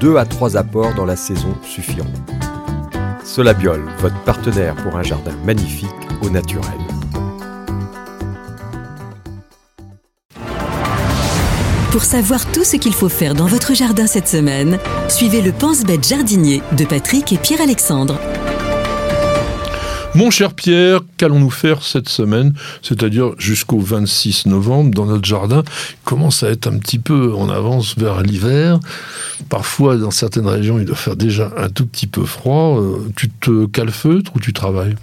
Deux 0.00 0.16
à 0.16 0.24
trois 0.24 0.56
apports 0.56 0.94
dans 0.94 1.04
la 1.04 1.14
saison 1.14 1.54
suffiront. 1.62 2.12
Solabiol, 3.24 3.84
votre 4.00 4.20
partenaire 4.24 4.74
pour 4.74 4.96
un 4.96 5.02
jardin 5.04 5.32
magnifique 5.44 5.88
au 6.22 6.30
naturel. 6.30 6.66
Pour 11.92 12.02
savoir 12.02 12.50
tout 12.50 12.64
ce 12.64 12.76
qu'il 12.76 12.94
faut 12.94 13.10
faire 13.10 13.34
dans 13.34 13.46
votre 13.46 13.74
jardin 13.74 14.08
cette 14.08 14.26
semaine, 14.26 14.78
suivez 15.08 15.40
le 15.40 15.52
Pense-Bête 15.52 16.08
jardinier 16.08 16.62
de 16.72 16.84
Patrick 16.84 17.32
et 17.32 17.38
Pierre-Alexandre. 17.38 18.18
Mon 20.14 20.30
cher 20.30 20.52
Pierre, 20.52 21.00
qu'allons-nous 21.16 21.50
faire 21.50 21.82
cette 21.82 22.10
semaine, 22.10 22.52
c'est-à-dire 22.82 23.30
jusqu'au 23.38 23.78
26 23.78 24.44
novembre 24.44 24.90
dans 24.94 25.06
notre 25.06 25.24
jardin? 25.24 25.62
Commence 26.04 26.42
à 26.42 26.50
être 26.50 26.66
un 26.66 26.76
petit 26.76 26.98
peu 26.98 27.32
en 27.34 27.48
avance 27.48 27.96
vers 27.96 28.20
l'hiver. 28.20 28.78
Parfois, 29.48 29.96
dans 29.96 30.10
certaines 30.10 30.46
régions, 30.46 30.78
il 30.78 30.84
doit 30.84 30.96
faire 30.96 31.16
déjà 31.16 31.50
un 31.56 31.70
tout 31.70 31.86
petit 31.86 32.06
peu 32.06 32.26
froid. 32.26 32.78
Euh, 32.78 33.10
tu 33.16 33.30
te 33.30 33.64
calfeutres 33.64 34.32
ou 34.36 34.38
tu 34.38 34.52
travailles? 34.52 34.96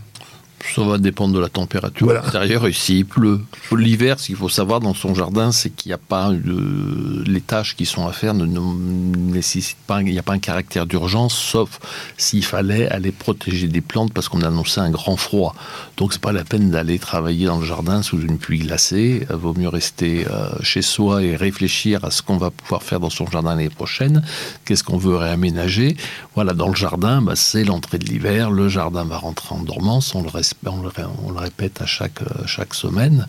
Ça 0.75 0.83
va 0.83 0.97
dépendre 0.97 1.33
de 1.33 1.39
la 1.39 1.49
température 1.49 2.05
voilà. 2.05 2.21
extérieure 2.21 2.67
et 2.67 2.73
s'il 2.73 3.05
pleut. 3.05 3.41
L'hiver, 3.71 4.19
ce 4.19 4.27
qu'il 4.27 4.35
faut 4.35 4.49
savoir 4.49 4.79
dans 4.79 4.93
son 4.93 5.13
jardin, 5.13 5.51
c'est 5.51 5.69
qu'il 5.69 5.89
n'y 5.89 5.93
a 5.93 5.97
pas 5.97 6.31
de... 6.31 7.23
les 7.25 7.41
tâches 7.41 7.75
qui 7.75 7.85
sont 7.85 8.07
à 8.07 8.13
faire 8.13 8.33
ne, 8.33 8.45
nécessitent 8.45 9.77
pas, 9.87 10.01
il 10.01 10.11
n'y 10.11 10.19
a 10.19 10.23
pas 10.23 10.33
un 10.33 10.39
caractère 10.39 10.85
d'urgence, 10.85 11.33
sauf 11.33 11.79
s'il 12.17 12.45
fallait 12.45 12.87
aller 12.89 13.11
protéger 13.11 13.67
des 13.67 13.81
plantes 13.81 14.13
parce 14.13 14.29
qu'on 14.29 14.41
annonçait 14.41 14.81
un 14.81 14.91
grand 14.91 15.17
froid. 15.17 15.55
Donc 15.97 16.13
c'est 16.13 16.21
pas 16.21 16.31
la 16.31 16.43
peine 16.43 16.69
d'aller 16.71 16.99
travailler 16.99 17.47
dans 17.47 17.59
le 17.59 17.65
jardin 17.65 18.01
sous 18.01 18.21
une 18.21 18.37
pluie 18.37 18.59
glacée. 18.59 19.25
Il 19.29 19.35
vaut 19.35 19.53
mieux 19.53 19.69
rester 19.69 20.25
euh, 20.29 20.49
chez 20.61 20.81
soi 20.81 21.23
et 21.23 21.35
réfléchir 21.35 22.05
à 22.05 22.11
ce 22.11 22.21
qu'on 22.21 22.37
va 22.37 22.51
pouvoir 22.51 22.83
faire 22.83 22.99
dans 22.99 23.09
son 23.09 23.25
jardin 23.25 23.49
l'année 23.49 23.69
prochaine. 23.69 24.23
Qu'est-ce 24.65 24.83
qu'on 24.83 24.97
veut 24.97 25.15
réaménager? 25.15 25.97
Voilà, 26.35 26.53
dans 26.53 26.69
le 26.69 26.75
jardin, 26.75 27.21
bah, 27.21 27.35
c'est 27.35 27.63
l'entrée 27.63 27.97
de 27.97 28.05
l'hiver. 28.05 28.51
Le 28.51 28.69
jardin 28.69 29.03
va 29.03 29.17
rentrer 29.17 29.55
en 29.55 29.61
dormance. 29.61 30.15
On 30.15 30.21
le 30.21 30.29
reste 30.65 30.99
on 31.25 31.31
le, 31.31 31.39
répète 31.39 31.81
à 31.81 31.85
chaque, 31.85 32.21
euh, 32.21 32.45
chaque 32.45 32.73
semaine. 32.73 33.27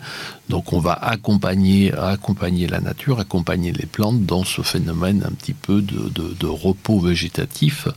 Donc 0.49 0.73
on 0.73 0.79
va 0.79 0.93
accompagner, 0.93 1.93
accompagner 1.93 2.67
la 2.67 2.79
nature, 2.79 3.19
accompagner 3.19 3.71
les 3.71 3.85
plantes 3.85 4.25
dans 4.25 4.43
ce 4.43 4.61
phénomène 4.61 5.23
un 5.25 5.31
petit 5.31 5.53
peu 5.53 5.81
de 5.81 6.47
repos 6.47 6.99
végétatif 6.99 7.87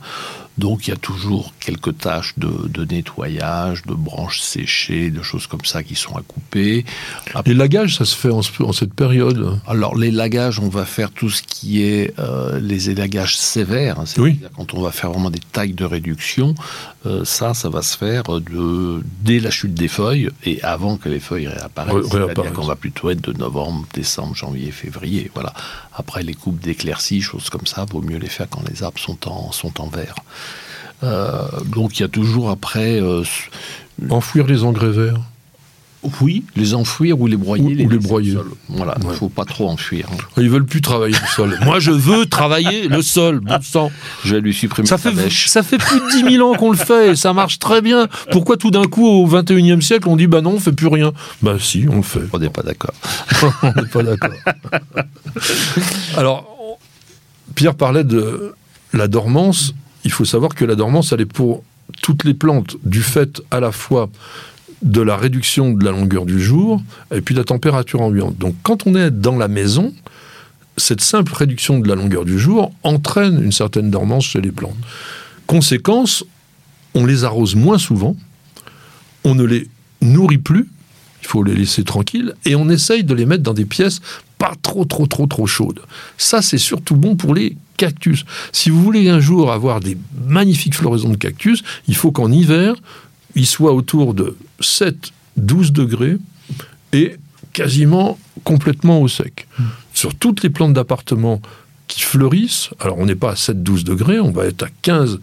donc 0.57 0.87
il 0.87 0.91
y 0.91 0.93
a 0.93 0.97
toujours 0.97 1.53
quelques 1.59 1.97
tâches 1.97 2.33
de, 2.37 2.85
nettoyage, 2.85 3.83
de 3.83 3.93
branches 3.93 4.39
séchées, 4.39 5.09
de 5.09 5.21
choses 5.21 5.47
comme 5.47 5.65
ça 5.65 5.83
qui 5.83 5.95
sont 5.95 6.15
à 6.15 6.21
couper. 6.21 6.85
Les 7.45 7.53
lagages, 7.53 7.97
ça 7.97 8.05
se 8.05 8.15
fait 8.15 8.29
en, 8.29 8.41
cette 8.71 8.93
période 8.93 9.59
Alors 9.67 9.97
les 9.97 10.11
lagages, 10.11 10.59
on 10.59 10.69
va 10.69 10.85
faire 10.85 11.11
tout 11.11 11.29
ce 11.29 11.41
qui 11.41 11.83
est 11.83 12.13
euh, 12.19 12.59
les 12.59 12.89
élagages 12.89 13.37
sévères. 13.37 13.99
Hein, 13.99 14.05
oui. 14.17 14.39
Quand 14.55 14.73
on 14.73 14.81
va 14.81 14.91
faire 14.91 15.11
vraiment 15.11 15.29
des 15.29 15.39
tailles 15.39 15.73
de 15.73 15.85
réduction, 15.85 16.55
euh, 17.05 17.25
ça, 17.25 17.53
ça 17.53 17.69
va 17.69 17.81
se 17.81 17.97
faire 17.97 18.23
de, 18.23 19.03
dès 19.21 19.39
la 19.39 19.51
chute 19.51 19.73
des 19.73 19.87
feuilles 19.87 20.29
et 20.43 20.61
avant 20.63 20.97
que 20.97 21.09
les 21.09 21.19
feuilles 21.19 21.47
réapparaissent. 21.47 22.07
C'est-à-dire 22.09 22.53
qu'on 22.53 22.65
va 22.65 22.75
plutôt 22.75 23.09
être 23.09 23.21
de 23.21 23.33
novembre, 23.33 23.85
décembre, 23.93 24.35
janvier, 24.35 24.71
février. 24.71 25.29
Voilà. 25.33 25.53
Après 25.93 26.23
les 26.23 26.33
coupes 26.33 26.59
d'éclaircies, 26.59 27.21
choses 27.21 27.49
comme 27.49 27.65
ça, 27.65 27.85
vaut 27.85 28.01
mieux 28.01 28.17
les 28.17 28.27
faire 28.29 28.47
quand 28.49 28.63
les 28.69 28.83
arbres 28.83 28.99
sont 28.99 29.29
en, 29.29 29.51
sont 29.51 29.81
en 29.81 29.87
vert. 29.87 30.15
Euh, 31.03 31.47
donc 31.65 31.99
il 31.99 32.03
y 32.03 32.05
a 32.05 32.09
toujours 32.09 32.49
après... 32.49 33.01
Euh, 33.01 33.23
Enfouir 34.09 34.45
les 34.45 34.63
engrais 34.63 34.89
verts 34.89 35.21
oui, 36.21 36.43
les 36.55 36.73
enfouir 36.73 37.19
ou 37.19 37.27
les 37.27 37.37
broyer. 37.37 37.63
Ou 37.63 37.69
les, 37.69 37.85
les 37.85 37.97
broyer. 37.97 38.37
Voilà, 38.69 38.95
il 39.01 39.07
ne 39.07 39.13
faut 39.13 39.29
pas 39.29 39.45
trop 39.45 39.69
enfuir. 39.69 40.07
Hein. 40.11 40.17
Ils 40.37 40.49
veulent 40.49 40.65
plus 40.65 40.81
travailler 40.81 41.15
le 41.15 41.27
sol. 41.27 41.57
Moi, 41.63 41.79
je 41.79 41.91
veux 41.91 42.25
travailler 42.25 42.87
le 42.87 43.01
sol, 43.01 43.39
bon 43.39 43.59
sang. 43.61 43.91
Je 44.23 44.35
vais 44.35 44.41
lui 44.41 44.53
supprimer 44.53 44.87
ça 44.87 44.97
fait, 44.97 45.11
Ça 45.29 45.63
fait 45.63 45.77
plus 45.77 45.99
de 45.99 46.27
10 46.27 46.33
000 46.35 46.47
ans 46.47 46.55
qu'on 46.55 46.71
le 46.71 46.77
fait 46.77 47.11
et 47.11 47.15
ça 47.15 47.33
marche 47.33 47.59
très 47.59 47.81
bien. 47.81 48.07
Pourquoi 48.31 48.57
tout 48.57 48.71
d'un 48.71 48.85
coup, 48.85 49.07
au 49.07 49.27
21e 49.27 49.81
siècle, 49.81 50.07
on 50.07 50.15
dit 50.15 50.27
bah 50.27 50.41
non, 50.41 50.51
on 50.51 50.59
fait 50.59 50.71
plus 50.71 50.87
rien? 50.87 51.11
Bah 51.41 51.55
si, 51.59 51.85
on 51.89 51.97
le 51.97 52.03
fait. 52.03 52.21
On 52.31 52.39
n'est 52.39 52.49
pas 52.49 52.63
d'accord. 52.63 52.93
on 53.63 53.81
n'est 53.81 53.87
pas 53.87 54.03
d'accord. 54.03 54.31
Alors, 56.17 56.77
Pierre 57.55 57.75
parlait 57.75 58.03
de 58.03 58.53
la 58.93 59.07
dormance 59.07 59.73
il 60.05 60.11
faut 60.11 60.23
savoir 60.23 60.55
que 60.55 60.63
la 60.63 60.75
dormance, 60.75 61.11
elle 61.11 61.21
est 61.21 61.25
pour 61.25 61.63
toutes 62.01 62.23
les 62.23 62.33
plantes, 62.33 62.77
du 62.83 63.01
fait 63.01 63.41
à 63.51 63.59
la 63.59 63.71
fois 63.71 64.09
de 64.81 65.01
la 65.01 65.17
réduction 65.17 65.73
de 65.73 65.83
la 65.83 65.91
longueur 65.91 66.25
du 66.25 66.39
jour 66.39 66.81
et 67.13 67.21
puis 67.21 67.33
de 67.33 67.39
la 67.39 67.45
température 67.45 68.01
ambiante. 68.01 68.37
Donc 68.37 68.55
quand 68.63 68.87
on 68.87 68.95
est 68.95 69.11
dans 69.11 69.37
la 69.37 69.47
maison, 69.47 69.93
cette 70.77 71.01
simple 71.01 71.33
réduction 71.33 71.79
de 71.79 71.87
la 71.87 71.95
longueur 71.95 72.23
du 72.23 72.37
jour 72.37 72.71
entraîne 72.83 73.41
une 73.43 73.51
certaine 73.51 73.89
dormance 73.89 74.25
chez 74.25 74.41
les 74.41 74.51
plantes. 74.51 74.77
Conséquence, 75.47 76.23
on 76.93 77.05
les 77.05 77.23
arrose 77.23 77.55
moins 77.55 77.77
souvent, 77.77 78.15
on 79.23 79.35
ne 79.35 79.43
les 79.43 79.67
nourrit 80.01 80.37
plus, 80.37 80.69
il 81.21 81.27
faut 81.27 81.43
les 81.43 81.55
laisser 81.55 81.83
tranquilles, 81.83 82.35
et 82.45 82.55
on 82.55 82.69
essaye 82.69 83.03
de 83.03 83.13
les 83.13 83.25
mettre 83.25 83.43
dans 83.43 83.53
des 83.53 83.65
pièces 83.65 84.01
pas 84.45 84.55
trop 84.61 84.85
trop 84.85 85.07
trop 85.07 85.25
trop 85.25 85.47
chaudes. 85.47 85.81
Ça, 86.17 86.41
c'est 86.43 86.59
surtout 86.59 86.95
bon 86.95 87.15
pour 87.15 87.33
les 87.33 87.57
cactus. 87.77 88.25
Si 88.51 88.69
vous 88.69 88.81
voulez 88.81 89.09
un 89.09 89.19
jour 89.19 89.51
avoir 89.51 89.79
des 89.79 89.97
magnifiques 90.27 90.75
floraisons 90.75 91.09
de 91.09 91.17
cactus, 91.17 91.63
il 91.87 91.95
faut 91.95 92.11
qu'en 92.11 92.31
hiver, 92.31 92.75
il 93.33 93.47
soit 93.47 93.73
autour 93.73 94.13
de 94.13 94.37
7-12 94.61 95.71
degrés 95.71 96.17
et 96.93 97.15
quasiment 97.53 98.19
complètement 98.43 99.01
au 99.01 99.07
sec. 99.07 99.47
Hmm. 99.57 99.63
Sur 99.93 100.13
toutes 100.13 100.43
les 100.43 100.51
plantes 100.51 100.73
d'appartement 100.73 101.41
qui 101.87 102.01
fleurissent, 102.01 102.69
alors 102.79 102.99
on 102.99 103.07
n'est 103.07 103.15
pas 103.15 103.31
à 103.31 103.35
7-12 103.35 103.83
degrés, 103.83 104.19
on 104.19 104.31
va 104.31 104.45
être 104.45 104.63
à 104.63 104.69
15, 104.83 105.19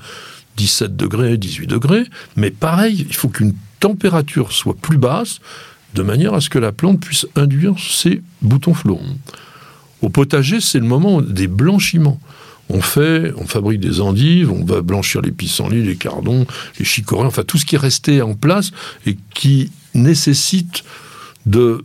17 0.56 0.96
degrés, 0.96 1.36
18 1.36 1.68
degrés, 1.68 2.04
mais 2.34 2.50
pareil, 2.50 3.06
il 3.08 3.14
faut 3.14 3.28
qu'une 3.28 3.54
température 3.78 4.50
soit 4.50 4.76
plus 4.76 4.98
basse 4.98 5.38
de 5.95 6.03
manière 6.03 6.34
à 6.34 6.40
ce 6.40 6.49
que 6.49 6.59
la 6.59 6.72
plante 6.72 7.01
puisse 7.01 7.26
induire 7.36 7.74
ses 7.78 8.22
boutons 8.40 8.74
floraux. 8.74 9.03
Au 10.01 10.09
potager, 10.09 10.61
c'est 10.61 10.80
le 10.80 10.86
moment 10.86 11.22
des 11.22 11.47
blanchiments. 11.47 12.20
On 12.68 12.80
fait, 12.80 13.32
on 13.36 13.47
fabrique 13.47 13.80
des 13.80 14.01
endives, 14.01 14.51
on 14.51 14.64
va 14.64 14.80
blanchir 14.82 15.20
les 15.20 15.30
pissenlits, 15.30 15.82
les 15.82 15.97
cardons, 15.97 16.47
les 16.78 16.84
chicorées, 16.84 17.26
enfin 17.26 17.45
tout 17.45 17.59
ce 17.59 17.66
qui 17.66 17.74
est 17.74 17.78
resté 17.78 18.22
en 18.22 18.34
place 18.34 18.70
et 19.07 19.16
qui 19.34 19.70
nécessite 19.95 20.84
de 21.47 21.84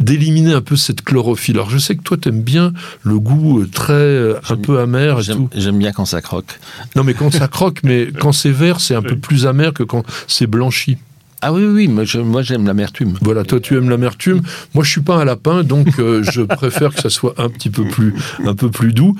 d'éliminer 0.00 0.52
un 0.52 0.60
peu 0.60 0.74
cette 0.74 1.02
chlorophylle. 1.02 1.56
Alors 1.56 1.70
je 1.70 1.78
sais 1.78 1.94
que 1.94 2.02
toi 2.02 2.16
tu 2.16 2.28
aimes 2.28 2.42
bien 2.42 2.72
le 3.02 3.18
goût 3.20 3.60
euh, 3.60 3.68
très 3.68 3.92
euh, 3.92 4.40
un 4.48 4.56
peu 4.56 4.80
amer 4.80 5.20
et 5.20 5.32
tout. 5.32 5.48
J'aime 5.54 5.78
bien 5.78 5.92
quand 5.92 6.04
ça 6.04 6.20
croque. 6.20 6.58
Non 6.96 7.04
mais 7.04 7.14
quand 7.14 7.32
ça 7.32 7.46
croque, 7.46 7.80
mais 7.84 8.08
quand 8.20 8.32
c'est 8.32 8.50
vert, 8.50 8.80
c'est 8.80 8.94
un 8.94 9.02
peu 9.02 9.16
plus 9.16 9.46
amer 9.46 9.72
que 9.72 9.84
quand 9.84 10.04
c'est 10.26 10.48
blanchi. 10.48 10.98
Ah 11.46 11.52
oui, 11.52 11.66
oui, 11.66 11.88
moi 11.88 12.04
j'aime 12.04 12.66
l'amertume. 12.66 13.18
Voilà, 13.20 13.44
toi 13.44 13.60
tu 13.60 13.76
aimes 13.76 13.90
l'amertume. 13.90 14.40
Moi 14.72 14.82
je 14.82 14.90
suis 14.90 15.02
pas 15.02 15.16
un 15.16 15.26
lapin, 15.26 15.62
donc 15.62 15.98
euh, 15.98 16.22
je 16.32 16.40
préfère 16.40 16.94
que 16.94 17.02
ça 17.02 17.10
soit 17.10 17.34
un 17.36 17.50
petit 17.50 17.68
peu 17.68 17.84
plus, 17.84 18.14
un 18.46 18.54
peu 18.54 18.70
plus 18.70 18.94
doux. 18.94 19.14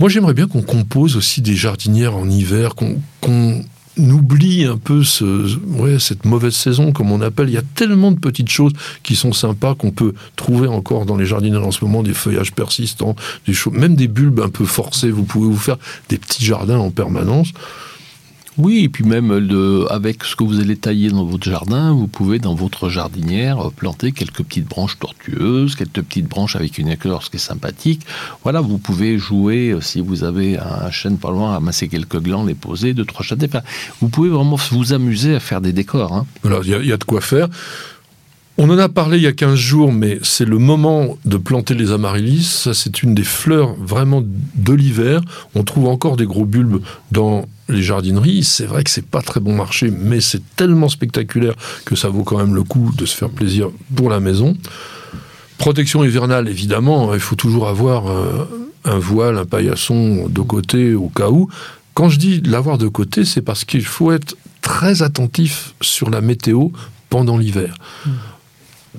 Moi 0.00 0.08
j'aimerais 0.08 0.32
bien 0.32 0.46
qu'on 0.46 0.62
compose 0.62 1.18
aussi 1.18 1.42
des 1.42 1.54
jardinières 1.54 2.16
en 2.16 2.30
hiver, 2.30 2.74
qu'on 2.74 3.62
oublie 3.98 4.64
un 4.64 4.78
peu 4.78 5.04
ce, 5.04 5.58
ouais, 5.66 5.98
cette 5.98 6.24
mauvaise 6.24 6.54
saison, 6.54 6.92
comme 6.92 7.12
on 7.12 7.20
appelle. 7.20 7.50
Il 7.50 7.54
y 7.54 7.58
a 7.58 7.62
tellement 7.74 8.10
de 8.10 8.18
petites 8.18 8.48
choses 8.48 8.72
qui 9.02 9.14
sont 9.14 9.34
sympas 9.34 9.74
qu'on 9.74 9.90
peut 9.90 10.14
trouver 10.34 10.68
encore 10.68 11.04
dans 11.04 11.18
les 11.18 11.26
jardiniers 11.26 11.58
en 11.58 11.72
ce 11.72 11.84
moment, 11.84 12.02
des 12.02 12.14
feuillages 12.14 12.54
persistants, 12.54 13.16
des 13.46 13.52
choses, 13.52 13.74
même 13.74 13.96
des 13.96 14.08
bulbes 14.08 14.40
un 14.40 14.48
peu 14.48 14.64
forcés. 14.64 15.10
Vous 15.10 15.24
pouvez 15.24 15.48
vous 15.48 15.58
faire 15.58 15.76
des 16.08 16.16
petits 16.16 16.42
jardins 16.42 16.78
en 16.78 16.90
permanence. 16.90 17.52
Oui, 18.58 18.82
et 18.82 18.88
puis 18.88 19.04
même 19.04 19.30
avec 19.88 20.24
ce 20.24 20.34
que 20.34 20.42
vous 20.42 20.58
allez 20.58 20.76
tailler 20.76 21.10
dans 21.10 21.24
votre 21.24 21.48
jardin, 21.48 21.92
vous 21.92 22.08
pouvez 22.08 22.40
dans 22.40 22.56
votre 22.56 22.88
jardinière 22.88 23.70
planter 23.70 24.10
quelques 24.10 24.42
petites 24.42 24.66
branches 24.66 24.98
tortueuses, 24.98 25.76
quelques 25.76 26.02
petites 26.02 26.26
branches 26.26 26.56
avec 26.56 26.78
une 26.78 26.88
écorce 26.88 27.28
qui 27.28 27.36
est 27.36 27.40
sympathique. 27.40 28.04
Voilà, 28.42 28.60
vous 28.60 28.78
pouvez 28.78 29.16
jouer, 29.16 29.70
euh, 29.70 29.80
si 29.80 30.00
vous 30.00 30.24
avez 30.24 30.58
un 30.58 30.90
chêne 30.90 31.18
pas 31.18 31.30
loin, 31.30 31.52
ramasser 31.52 31.86
quelques 31.86 32.20
glands, 32.20 32.44
les 32.44 32.54
poser, 32.54 32.94
deux, 32.94 33.04
trois 33.04 33.24
châtaignes. 33.24 33.48
Vous 34.00 34.08
pouvez 34.08 34.28
vraiment 34.28 34.56
vous 34.72 34.92
amuser 34.92 35.36
à 35.36 35.40
faire 35.40 35.60
des 35.60 35.72
décors. 35.72 36.12
Hein. 36.12 36.26
Voilà, 36.42 36.58
il 36.64 36.86
y, 36.86 36.92
a 36.92 36.96
de 36.96 37.04
quoi 37.04 37.20
faire. 37.20 37.48
On 38.60 38.70
en 38.70 38.78
a 38.78 38.88
parlé 38.88 39.18
il 39.18 39.22
y 39.22 39.28
a 39.28 39.32
15 39.32 39.54
jours, 39.54 39.92
mais 39.92 40.18
c'est 40.24 40.44
le 40.44 40.58
moment 40.58 41.16
de 41.24 41.36
planter 41.36 41.74
les 41.74 41.92
amaryllis. 41.92 42.42
Ça, 42.42 42.74
c'est 42.74 43.04
une 43.04 43.14
des 43.14 43.22
fleurs 43.22 43.74
vraiment 43.74 44.20
de 44.20 44.72
l'hiver. 44.72 45.20
On 45.54 45.62
trouve 45.62 45.86
encore 45.86 46.16
des 46.16 46.26
gros 46.26 46.44
bulbes 46.44 46.82
dans 47.12 47.44
les 47.68 47.82
jardineries. 47.82 48.42
C'est 48.42 48.66
vrai 48.66 48.82
que 48.82 48.90
c'est 48.90 49.06
pas 49.06 49.22
très 49.22 49.38
bon 49.38 49.54
marché, 49.54 49.92
mais 49.92 50.20
c'est 50.20 50.42
tellement 50.56 50.88
spectaculaire 50.88 51.54
que 51.84 51.94
ça 51.94 52.08
vaut 52.08 52.24
quand 52.24 52.36
même 52.36 52.56
le 52.56 52.64
coup 52.64 52.90
de 52.96 53.06
se 53.06 53.16
faire 53.16 53.30
plaisir 53.30 53.70
pour 53.94 54.10
la 54.10 54.18
maison. 54.18 54.56
Protection 55.58 56.02
hivernale, 56.02 56.48
évidemment. 56.48 57.14
Il 57.14 57.20
faut 57.20 57.36
toujours 57.36 57.68
avoir 57.68 58.08
euh, 58.08 58.44
un 58.84 58.98
voile, 58.98 59.38
un 59.38 59.44
paillasson 59.44 60.26
de 60.28 60.40
côté 60.40 60.94
au 60.94 61.10
cas 61.10 61.28
où. 61.28 61.48
Quand 61.94 62.08
je 62.08 62.18
dis 62.18 62.40
l'avoir 62.40 62.76
de 62.76 62.88
côté, 62.88 63.24
c'est 63.24 63.42
parce 63.42 63.64
qu'il 63.64 63.84
faut 63.84 64.10
être 64.10 64.36
très 64.62 65.02
attentif 65.02 65.74
sur 65.80 66.10
la 66.10 66.20
météo 66.20 66.70
pendant 67.08 67.38
l'hiver. 67.38 67.76
Mmh 68.04 68.10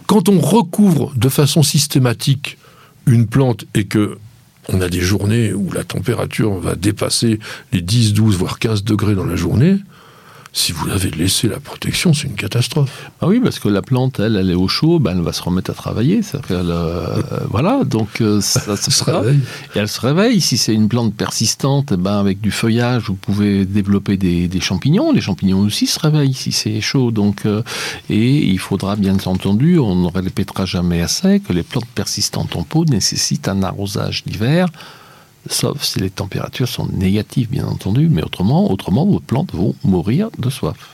quand 0.07 0.29
on 0.29 0.39
recouvre 0.39 1.13
de 1.15 1.29
façon 1.29 1.63
systématique 1.63 2.57
une 3.05 3.27
plante 3.27 3.65
et 3.73 3.85
que 3.85 4.17
on 4.71 4.81
a 4.81 4.89
des 4.89 5.01
journées 5.01 5.51
où 5.51 5.71
la 5.71 5.83
température 5.83 6.53
va 6.59 6.75
dépasser 6.75 7.39
les 7.71 7.81
10, 7.81 8.13
12, 8.13 8.37
voire 8.37 8.59
15 8.59 8.83
degrés 8.83 9.15
dans 9.15 9.25
la 9.25 9.35
journée, 9.35 9.77
si 10.51 10.71
vous 10.71 10.89
avez 10.89 11.11
laissé 11.11 11.47
la 11.47 11.59
protection, 11.59 12.13
c'est 12.13 12.27
une 12.27 12.35
catastrophe. 12.35 13.11
Ah 13.21 13.27
oui, 13.27 13.39
parce 13.39 13.59
que 13.59 13.69
la 13.69 13.83
plante, 13.83 14.19
elle, 14.19 14.35
elle 14.35 14.49
est 14.49 14.55
au 14.55 14.67
chaud, 14.67 14.99
ben 14.99 15.11
elle 15.15 15.23
va 15.23 15.31
se 15.31 15.43
remettre 15.43 15.69
à 15.69 15.73
travailler. 15.75 16.21
Fait, 16.23 16.39
euh, 16.51 17.21
voilà, 17.49 17.83
donc 17.83 18.21
euh, 18.21 18.41
ça, 18.41 18.75
se 18.75 19.03
réveille. 19.03 19.39
Et 19.75 19.79
elle 19.79 19.87
se 19.87 20.01
réveille. 20.01 20.41
Si 20.41 20.57
c'est 20.57 20.73
une 20.73 20.89
plante 20.89 21.13
persistante, 21.13 21.93
ben 21.93 22.19
avec 22.19 22.41
du 22.41 22.49
feuillage, 22.49 23.03
vous 23.03 23.15
pouvez 23.15 23.65
développer 23.65 24.17
des, 24.17 24.59
champignons. 24.59 25.11
Les 25.11 25.21
champignons 25.21 25.59
aussi 25.59 25.85
se 25.85 25.99
réveillent 25.99 26.33
si 26.33 26.51
c'est 26.51 26.81
chaud. 26.81 27.11
Donc, 27.11 27.45
euh, 27.45 27.61
et 28.09 28.37
il 28.37 28.59
faudra 28.59 28.95
bien 28.95 29.17
entendu, 29.25 29.77
on 29.77 29.95
ne 29.95 30.07
répétera 30.11 30.65
jamais 30.65 31.01
assez, 31.01 31.39
que 31.39 31.53
les 31.53 31.63
plantes 31.63 31.87
persistantes 31.93 32.55
en 32.55 32.63
pot 32.63 32.85
nécessitent 32.85 33.47
un 33.47 33.61
arrosage 33.61 34.23
d'hiver 34.25 34.67
sauf 35.49 35.83
si 35.83 35.99
les 35.99 36.09
températures 36.09 36.67
sont 36.67 36.87
négatives, 36.87 37.49
bien 37.49 37.65
entendu, 37.65 38.07
mais 38.09 38.23
autrement, 38.23 38.71
autrement 38.71 39.05
vos 39.05 39.19
plantes 39.19 39.53
vont 39.53 39.75
mourir 39.83 40.29
de 40.37 40.49
soif. 40.49 40.93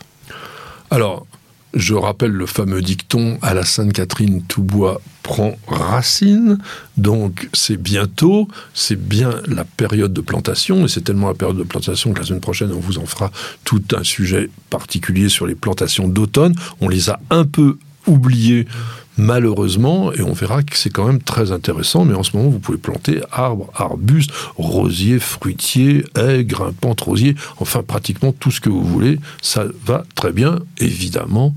Alors, 0.89 1.27
je 1.75 1.93
rappelle 1.93 2.31
le 2.31 2.45
fameux 2.45 2.81
dicton 2.81 3.37
à 3.41 3.53
la 3.53 3.65
Sainte-Catherine, 3.65 4.41
tout 4.47 4.63
bois 4.63 5.01
prend 5.23 5.55
racine. 5.67 6.57
Donc 6.95 7.49
c'est 7.51 7.75
bientôt, 7.75 8.47
c'est 8.73 8.95
bien 8.95 9.41
la 9.47 9.65
période 9.65 10.13
de 10.13 10.21
plantation, 10.21 10.85
et 10.85 10.87
c'est 10.87 11.01
tellement 11.01 11.27
la 11.27 11.33
période 11.33 11.57
de 11.57 11.63
plantation 11.63 12.13
que 12.13 12.19
la 12.19 12.25
semaine 12.25 12.39
prochaine, 12.39 12.71
on 12.71 12.79
vous 12.79 12.97
en 12.97 13.05
fera 13.05 13.29
tout 13.65 13.83
un 13.93 14.03
sujet 14.03 14.49
particulier 14.69 15.27
sur 15.27 15.45
les 15.45 15.55
plantations 15.55 16.07
d'automne. 16.07 16.55
On 16.79 16.87
les 16.87 17.09
a 17.09 17.19
un 17.29 17.43
peu 17.43 17.77
oubliées 18.07 18.67
malheureusement, 19.17 20.11
et 20.13 20.21
on 20.21 20.33
verra 20.33 20.63
que 20.63 20.77
c'est 20.77 20.89
quand 20.89 21.05
même 21.05 21.21
très 21.21 21.51
intéressant, 21.51 22.05
mais 22.05 22.13
en 22.13 22.23
ce 22.23 22.35
moment, 22.35 22.49
vous 22.49 22.59
pouvez 22.59 22.77
planter 22.77 23.21
arbres, 23.31 23.71
arbustes, 23.75 24.31
rosiers, 24.57 25.19
fruitiers, 25.19 26.05
haies, 26.17 26.43
grimpantes, 26.43 27.01
rosiers, 27.01 27.35
enfin 27.57 27.83
pratiquement 27.83 28.33
tout 28.33 28.51
ce 28.51 28.61
que 28.61 28.69
vous 28.69 28.83
voulez, 28.83 29.19
ça 29.41 29.65
va 29.85 30.03
très 30.15 30.31
bien, 30.31 30.59
évidemment, 30.79 31.55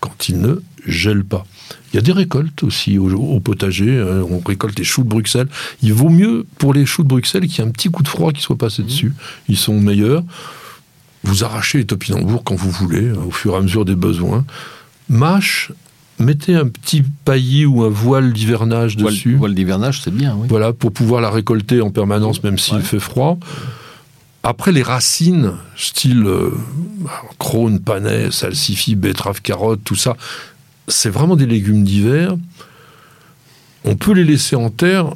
quand 0.00 0.28
il 0.28 0.40
ne 0.40 0.62
gèle 0.86 1.24
pas. 1.24 1.46
Il 1.92 1.96
y 1.96 1.98
a 1.98 2.02
des 2.02 2.12
récoltes 2.12 2.62
aussi 2.62 2.98
au, 2.98 3.40
potager, 3.40 3.98
hein, 3.98 4.24
on 4.30 4.40
récolte 4.46 4.78
les 4.78 4.84
choux 4.84 5.02
de 5.02 5.08
Bruxelles. 5.08 5.48
Il 5.82 5.94
vaut 5.94 6.10
mieux 6.10 6.46
pour 6.58 6.74
les 6.74 6.86
choux 6.86 7.02
de 7.02 7.08
Bruxelles 7.08 7.46
qu'il 7.46 7.58
y 7.58 7.66
ait 7.66 7.68
un 7.68 7.72
petit 7.72 7.88
coup 7.88 8.02
de 8.02 8.08
froid 8.08 8.32
qui 8.32 8.42
soit 8.42 8.58
passé 8.58 8.82
mmh. 8.82 8.86
dessus, 8.86 9.12
ils 9.48 9.56
sont 9.56 9.80
meilleurs. 9.80 10.22
Vous 11.24 11.42
arrachez 11.42 11.78
les 11.78 11.86
topinambours 11.86 12.44
quand 12.44 12.54
vous 12.54 12.70
voulez, 12.70 13.08
hein, 13.08 13.18
au 13.26 13.30
fur 13.30 13.54
et 13.54 13.56
à 13.56 13.60
mesure 13.60 13.84
des 13.84 13.96
besoins. 13.96 14.44
Mâche, 15.08 15.72
mettez 16.18 16.54
un 16.54 16.68
petit 16.68 17.02
paillis 17.24 17.66
ou 17.66 17.84
un 17.84 17.88
voile 17.88 18.32
d'hivernage 18.32 18.96
dessus. 18.96 19.36
Voile 19.36 19.54
d'hivernage, 19.54 20.00
c'est 20.02 20.14
bien, 20.14 20.36
oui. 20.38 20.46
Voilà, 20.48 20.72
pour 20.72 20.92
pouvoir 20.92 21.20
la 21.20 21.30
récolter 21.30 21.80
en 21.80 21.90
permanence, 21.90 22.42
même 22.42 22.58
s'il 22.58 22.80
fait 22.82 23.00
froid. 23.00 23.38
Après, 24.42 24.70
les 24.70 24.82
racines, 24.82 25.54
style 25.76 26.24
euh, 26.24 26.52
crône, 27.38 27.80
panais, 27.80 28.30
salsifis, 28.30 28.94
betterave, 28.94 29.42
carotte, 29.42 29.80
tout 29.82 29.96
ça, 29.96 30.16
c'est 30.86 31.10
vraiment 31.10 31.34
des 31.34 31.46
légumes 31.46 31.82
d'hiver. 31.82 32.36
On 33.84 33.96
peut 33.96 34.12
les 34.12 34.24
laisser 34.24 34.54
en 34.54 34.70
terre 34.70 35.14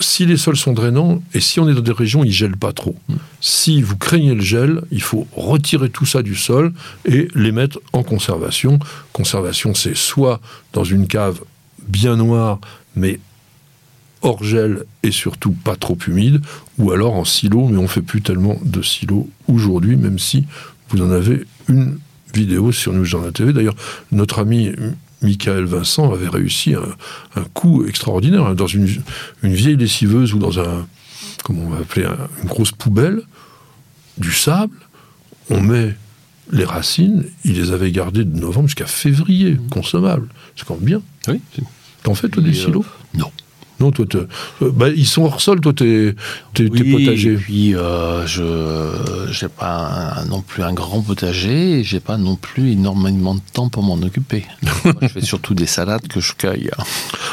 si 0.00 0.26
les 0.26 0.36
sols 0.36 0.56
sont 0.56 0.72
drainants 0.72 1.22
et 1.34 1.40
si 1.40 1.60
on 1.60 1.68
est 1.68 1.74
dans 1.74 1.80
des 1.80 1.92
régions 1.92 2.20
où 2.20 2.24
ils 2.24 2.28
ne 2.28 2.32
gèlent 2.32 2.56
pas 2.56 2.72
trop. 2.72 2.96
Mm. 3.08 3.14
Si 3.40 3.82
vous 3.82 3.96
craignez 3.96 4.34
le 4.34 4.42
gel, 4.42 4.82
il 4.90 5.02
faut 5.02 5.26
retirer 5.32 5.90
tout 5.90 6.06
ça 6.06 6.22
du 6.22 6.34
sol 6.34 6.72
et 7.04 7.28
les 7.34 7.52
mettre 7.52 7.80
en 7.92 8.02
conservation. 8.02 8.78
Conservation, 9.12 9.74
c'est 9.74 9.96
soit 9.96 10.40
dans 10.72 10.84
une 10.84 11.06
cave 11.06 11.40
bien 11.88 12.16
noire, 12.16 12.60
mais 12.94 13.20
hors 14.22 14.42
gel 14.42 14.84
et 15.02 15.10
surtout 15.10 15.52
pas 15.52 15.76
trop 15.76 15.96
humide, 16.06 16.40
ou 16.78 16.90
alors 16.90 17.14
en 17.14 17.24
silo, 17.24 17.68
mais 17.68 17.78
on 17.78 17.88
fait 17.88 18.02
plus 18.02 18.22
tellement 18.22 18.58
de 18.62 18.82
silo 18.82 19.28
aujourd'hui, 19.48 19.96
même 19.96 20.18
si 20.18 20.46
vous 20.88 21.02
en 21.02 21.10
avez 21.10 21.44
une 21.68 21.98
vidéo 22.34 22.72
sur 22.72 22.92
News 22.92 23.04
Journal 23.04 23.32
TV. 23.32 23.52
D'ailleurs, 23.52 23.76
notre 24.12 24.40
ami 24.40 24.72
Michael 25.26 25.64
Vincent 25.64 26.12
avait 26.12 26.28
réussi 26.28 26.74
un, 26.74 27.42
coup 27.54 27.84
extraordinaire 27.86 28.46
hein, 28.46 28.54
dans 28.54 28.66
une, 28.66 28.86
vieille 29.42 29.76
lessiveuse 29.76 30.32
ou 30.34 30.38
dans 30.38 30.60
un, 30.60 30.86
comment 31.42 31.62
on 31.62 31.70
va 31.70 31.78
appeler, 31.78 32.06
une 32.42 32.48
grosse 32.48 32.72
poubelle, 32.72 33.22
du 34.18 34.32
sable, 34.32 34.76
on 35.50 35.60
met 35.60 35.94
les 36.52 36.64
racines, 36.64 37.24
il 37.44 37.54
les 37.54 37.72
avait 37.72 37.90
gardées 37.90 38.24
de 38.24 38.38
novembre 38.38 38.68
jusqu'à 38.68 38.86
février, 38.86 39.52
mmh. 39.52 39.68
consommables. 39.68 40.28
C'est 40.54 40.64
quand 40.64 40.76
même 40.76 40.84
bien. 40.84 41.02
Oui. 41.28 41.40
T'en 42.02 42.14
fais, 42.14 42.28
toi, 42.28 42.42
des 42.42 42.54
silos 42.54 42.84
Non. 43.14 43.32
Non, 43.78 43.90
toi, 43.90 44.06
euh, 44.14 44.26
bah, 44.72 44.88
ils 44.88 45.06
sont 45.06 45.24
hors 45.24 45.40
sol, 45.40 45.60
toi, 45.60 45.72
tes, 45.72 46.14
tes, 46.54 46.68
potagers. 46.68 47.32
Et 47.32 47.36
puis, 47.36 47.74
euh, 47.74 48.26
je 48.26 49.44
n'ai 49.44 49.48
pas 49.50 50.24
non 50.28 50.40
plus 50.40 50.62
un 50.62 50.72
grand 50.72 51.02
potager, 51.02 51.80
et 51.80 51.84
j'ai 51.84 52.00
pas 52.00 52.16
non 52.16 52.36
plus 52.36 52.72
énormément 52.72 53.34
de 53.34 53.40
temps 53.52 53.68
pour 53.68 53.82
m'en 53.82 53.94
occuper. 53.94 54.46
je 55.02 55.08
fais 55.08 55.20
surtout 55.20 55.54
des 55.54 55.66
salades 55.66 56.08
que 56.08 56.20
je 56.20 56.32
cueille. 56.32 56.70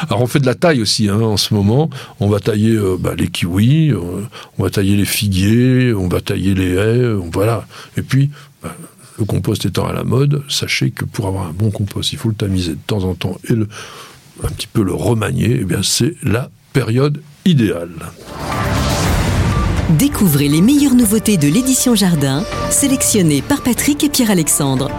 Alors, 0.09 0.21
on 0.21 0.27
fait 0.27 0.39
de 0.39 0.45
la 0.45 0.55
taille 0.55 0.81
aussi, 0.81 1.07
hein, 1.07 1.21
en 1.21 1.37
ce 1.37 1.53
moment. 1.53 1.89
On 2.19 2.27
va 2.27 2.39
tailler 2.39 2.73
euh, 2.73 2.97
bah, 2.99 3.13
les 3.17 3.27
kiwis, 3.27 3.93
on 3.93 4.63
va 4.63 4.69
tailler 4.69 4.97
les 4.97 5.05
figuiers, 5.05 5.93
on 5.93 6.09
va 6.09 6.19
tailler 6.19 6.53
les 6.53 6.73
haies, 6.73 7.13
voilà. 7.31 7.65
Et 7.95 8.01
puis, 8.01 8.31
bah, 8.61 8.75
le 9.17 9.25
compost 9.25 9.65
étant 9.65 9.87
à 9.87 9.93
la 9.93 10.03
mode, 10.03 10.43
sachez 10.49 10.91
que 10.91 11.05
pour 11.05 11.27
avoir 11.27 11.47
un 11.47 11.51
bon 11.51 11.71
compost, 11.71 12.11
il 12.13 12.17
faut 12.17 12.29
le 12.29 12.35
tamiser 12.35 12.71
de 12.71 12.79
temps 12.85 13.03
en 13.03 13.13
temps 13.13 13.37
et 13.49 13.53
le 13.53 13.67
un 14.41 14.47
petit 14.47 14.67
peu 14.67 14.83
le 14.83 14.93
remanier, 14.93 15.57
eh 15.61 15.65
bien 15.65 15.83
c'est 15.83 16.15
la 16.23 16.49
période 16.71 17.21
idéale. 17.45 18.11
Découvrez 19.97 20.47
les 20.47 20.61
meilleures 20.61 20.95
nouveautés 20.95 21.37
de 21.37 21.47
l'édition 21.47 21.93
Jardin, 21.93 22.43
sélectionnées 22.71 23.41
par 23.41 23.61
Patrick 23.61 24.03
et 24.03 24.09
Pierre-Alexandre. 24.09 24.89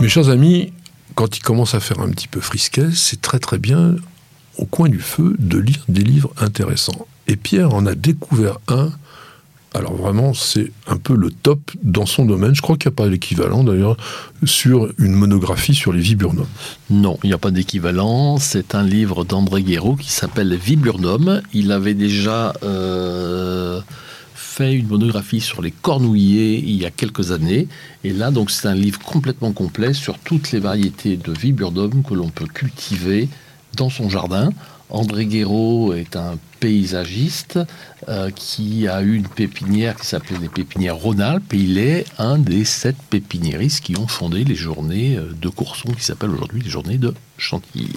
Mes 0.00 0.08
chers 0.08 0.28
amis, 0.28 0.72
quand 1.14 1.36
il 1.36 1.40
commence 1.40 1.74
à 1.74 1.80
faire 1.80 2.00
un 2.00 2.08
petit 2.10 2.28
peu 2.28 2.40
frisquet, 2.40 2.88
c'est 2.92 3.20
très 3.20 3.38
très 3.38 3.58
bien, 3.58 3.94
au 4.58 4.64
coin 4.64 4.88
du 4.88 4.98
feu, 4.98 5.36
de 5.38 5.58
lire 5.58 5.84
des 5.88 6.02
livres 6.02 6.32
intéressants. 6.38 7.06
Et 7.28 7.36
Pierre 7.36 7.74
en 7.74 7.86
a 7.86 7.94
découvert 7.94 8.58
un 8.68 8.90
alors 9.76 9.94
vraiment, 9.94 10.32
c'est 10.32 10.72
un 10.86 10.96
peu 10.96 11.14
le 11.14 11.30
top 11.30 11.70
dans 11.82 12.06
son 12.06 12.24
domaine. 12.24 12.54
Je 12.54 12.62
crois 12.62 12.76
qu'il 12.76 12.88
n'y 12.88 12.94
a 12.94 12.96
pas 12.96 13.08
d'équivalent 13.08 13.62
d'ailleurs 13.62 13.96
sur 14.44 14.88
une 14.98 15.12
monographie 15.12 15.74
sur 15.74 15.92
les 15.92 16.00
viburnums. 16.00 16.46
Non, 16.88 17.18
il 17.22 17.28
n'y 17.28 17.34
a 17.34 17.38
pas 17.38 17.50
d'équivalent. 17.50 18.38
C'est 18.38 18.74
un 18.74 18.82
livre 18.82 19.24
d'André 19.24 19.62
Guéraud 19.62 19.96
qui 19.96 20.10
s'appelle 20.10 20.54
Viburnum. 20.56 21.42
Il 21.52 21.72
avait 21.72 21.94
déjà 21.94 22.54
euh, 22.62 23.80
fait 24.34 24.72
une 24.72 24.86
monographie 24.86 25.42
sur 25.42 25.60
les 25.60 25.72
cornouillers 25.72 26.58
il 26.58 26.80
y 26.80 26.86
a 26.86 26.90
quelques 26.90 27.32
années. 27.32 27.68
Et 28.02 28.14
là, 28.14 28.30
donc, 28.30 28.50
c'est 28.50 28.68
un 28.68 28.74
livre 28.74 29.00
complètement 29.00 29.52
complet 29.52 29.92
sur 29.92 30.18
toutes 30.18 30.52
les 30.52 30.58
variétés 30.58 31.18
de 31.18 31.32
viburnum 31.32 32.02
que 32.02 32.14
l'on 32.14 32.30
peut 32.30 32.46
cultiver 32.46 33.28
dans 33.76 33.90
son 33.90 34.08
jardin 34.08 34.50
André 34.90 35.26
Guéraud 35.26 35.94
est 35.94 36.16
un 36.16 36.38
paysagiste 36.60 37.58
euh, 38.08 38.30
qui 38.30 38.88
a 38.88 39.02
eu 39.02 39.14
une 39.14 39.28
pépinière 39.28 39.96
qui 39.96 40.06
s'appelait 40.06 40.38
les 40.40 40.48
pépinières 40.48 40.96
Rhône-Alpes 40.96 41.52
et 41.52 41.58
il 41.58 41.78
est 41.78 42.04
un 42.18 42.38
des 42.38 42.64
sept 42.64 42.96
pépiniéristes 43.10 43.84
qui 43.84 43.96
ont 43.98 44.06
fondé 44.06 44.44
les 44.44 44.54
journées 44.54 45.16
euh, 45.16 45.32
de 45.40 45.48
Courson 45.48 45.92
qui 45.92 46.04
s'appellent 46.04 46.30
aujourd'hui 46.30 46.62
les 46.62 46.70
journées 46.70 46.98
de 46.98 47.14
Chantilly. 47.36 47.92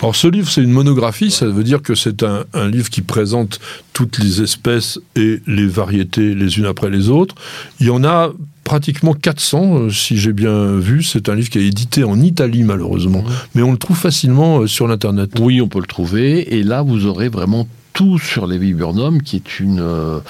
Alors 0.00 0.16
ce 0.16 0.28
livre 0.28 0.50
c'est 0.50 0.62
une 0.62 0.72
monographie, 0.72 1.30
ça 1.30 1.46
veut 1.46 1.64
dire 1.64 1.82
que 1.82 1.94
c'est 1.94 2.22
un, 2.22 2.44
un, 2.54 2.68
livre 2.68 2.90
qui 2.90 3.02
présente 3.02 3.60
toutes 3.92 4.18
les 4.18 4.42
espèces 4.42 4.98
et 5.14 5.42
les 5.46 5.66
variétés 5.66 6.34
les 6.34 6.58
unes 6.58 6.66
après 6.66 6.90
les 6.90 7.08
autres. 7.10 7.34
Il 7.80 7.86
y 7.86 7.90
en 7.90 8.02
a 8.02 8.32
pratiquement 8.70 9.14
400, 9.14 9.74
euh, 9.74 9.90
si 9.90 10.16
j'ai 10.16 10.32
bien 10.32 10.76
vu. 10.76 11.02
C'est 11.02 11.28
un 11.28 11.34
livre 11.34 11.50
qui 11.50 11.58
est 11.58 11.66
édité 11.66 12.04
en 12.04 12.20
Italie, 12.20 12.62
malheureusement. 12.62 13.24
Mais 13.56 13.62
on 13.62 13.72
le 13.72 13.78
trouve 13.78 13.96
facilement 13.96 14.64
sur 14.68 14.86
l'Internet. 14.86 15.32
Oui, 15.40 15.60
on 15.60 15.66
peut 15.66 15.80
le 15.80 15.88
trouver. 15.88 16.54
Et 16.54 16.62
là, 16.62 16.82
vous 16.82 17.06
aurez 17.06 17.28
vraiment 17.28 17.66
tout 17.94 18.20
sur 18.20 18.46
les 18.46 18.58
viburnums, 18.58 19.22
qui 19.22 19.34
est 19.34 19.58
une... 19.58 19.80
Euh, 19.80 20.20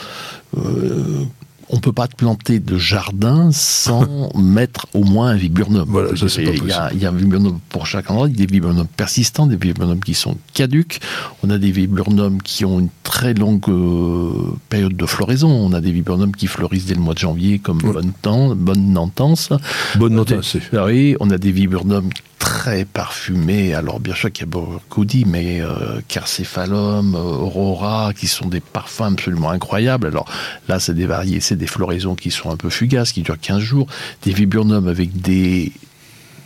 euh, 0.57 1.25
on 1.73 1.77
ne 1.77 1.81
peut 1.81 1.93
pas 1.93 2.09
te 2.09 2.17
planter 2.17 2.59
de 2.59 2.77
jardin 2.77 3.51
sans 3.53 4.31
mettre 4.39 4.87
au 4.93 5.05
moins 5.05 5.29
un 5.29 5.37
viburnum. 5.37 5.87
Voilà, 5.89 6.17
ça, 6.17 6.27
il, 6.43 6.67
y 6.67 6.73
a, 6.73 6.91
il 6.93 7.01
y 7.01 7.07
a 7.07 7.11
un 7.11 7.15
viburnum 7.15 7.59
pour 7.69 7.87
chaque 7.87 8.11
endroit, 8.11 8.29
des 8.29 8.47
viburnums 8.47 8.89
persistants, 8.89 9.47
des 9.47 9.57
viburnums 9.57 10.01
qui 10.01 10.15
sont 10.15 10.37
caduques. 10.53 11.01
On 11.43 11.51
a 11.51 11.59
des 11.59 11.71
viburnums 11.71 12.43
qui 12.43 12.65
ont 12.65 12.81
une 12.81 12.89
très 13.05 13.35
longue 13.35 13.69
euh, 13.69 14.53
période 14.69 14.97
de 14.97 15.07
floraison. 15.07 15.49
On 15.49 15.73
a 15.73 15.81
des 15.81 15.93
viburnums 15.93 16.35
qui 16.35 16.49
fleurissent 16.49 16.87
dès 16.87 16.95
le 16.95 17.01
mois 17.01 17.15
de 17.15 17.21
janvier, 17.21 17.61
comme 17.61 17.83
ouais. 17.83 17.93
bonne, 17.93 18.13
temps, 18.21 18.55
bonne 18.57 18.93
Nantance. 18.93 19.51
Bonne 19.97 20.15
Nantance. 20.15 20.57
Oui, 20.73 21.17
on 21.21 21.31
a 21.31 21.39
des 21.39 21.53
viburnums 21.53 22.11
très 22.51 22.85
parfumé. 22.85 23.75
Alors 23.75 24.01
bien 24.01 24.15
sûr 24.15 24.33
qu'il 24.33 24.45
y 24.45 24.49
a 24.49 24.51
beaucoup 24.51 25.07
mais 25.25 25.61
euh, 25.61 26.01
Carcéphalum, 26.09 27.15
Aurora, 27.15 28.13
qui 28.13 28.27
sont 28.27 28.49
des 28.49 28.59
parfums 28.59 29.13
absolument 29.13 29.51
incroyables. 29.51 30.09
Alors 30.09 30.29
là, 30.67 30.81
c'est 30.81 30.95
des 30.95 31.07
variés, 31.07 31.39
c'est 31.39 31.55
des 31.55 31.69
floraisons 31.69 32.17
qui 32.17 32.33
sont 32.33 32.51
un 32.51 32.57
peu 32.57 32.69
fugaces, 32.69 33.13
qui 33.13 33.23
durent 33.23 33.39
15 33.41 33.61
jours. 33.61 33.87
Des 34.25 34.33
viburnums 34.33 34.89
avec 34.89 35.21
des 35.21 35.73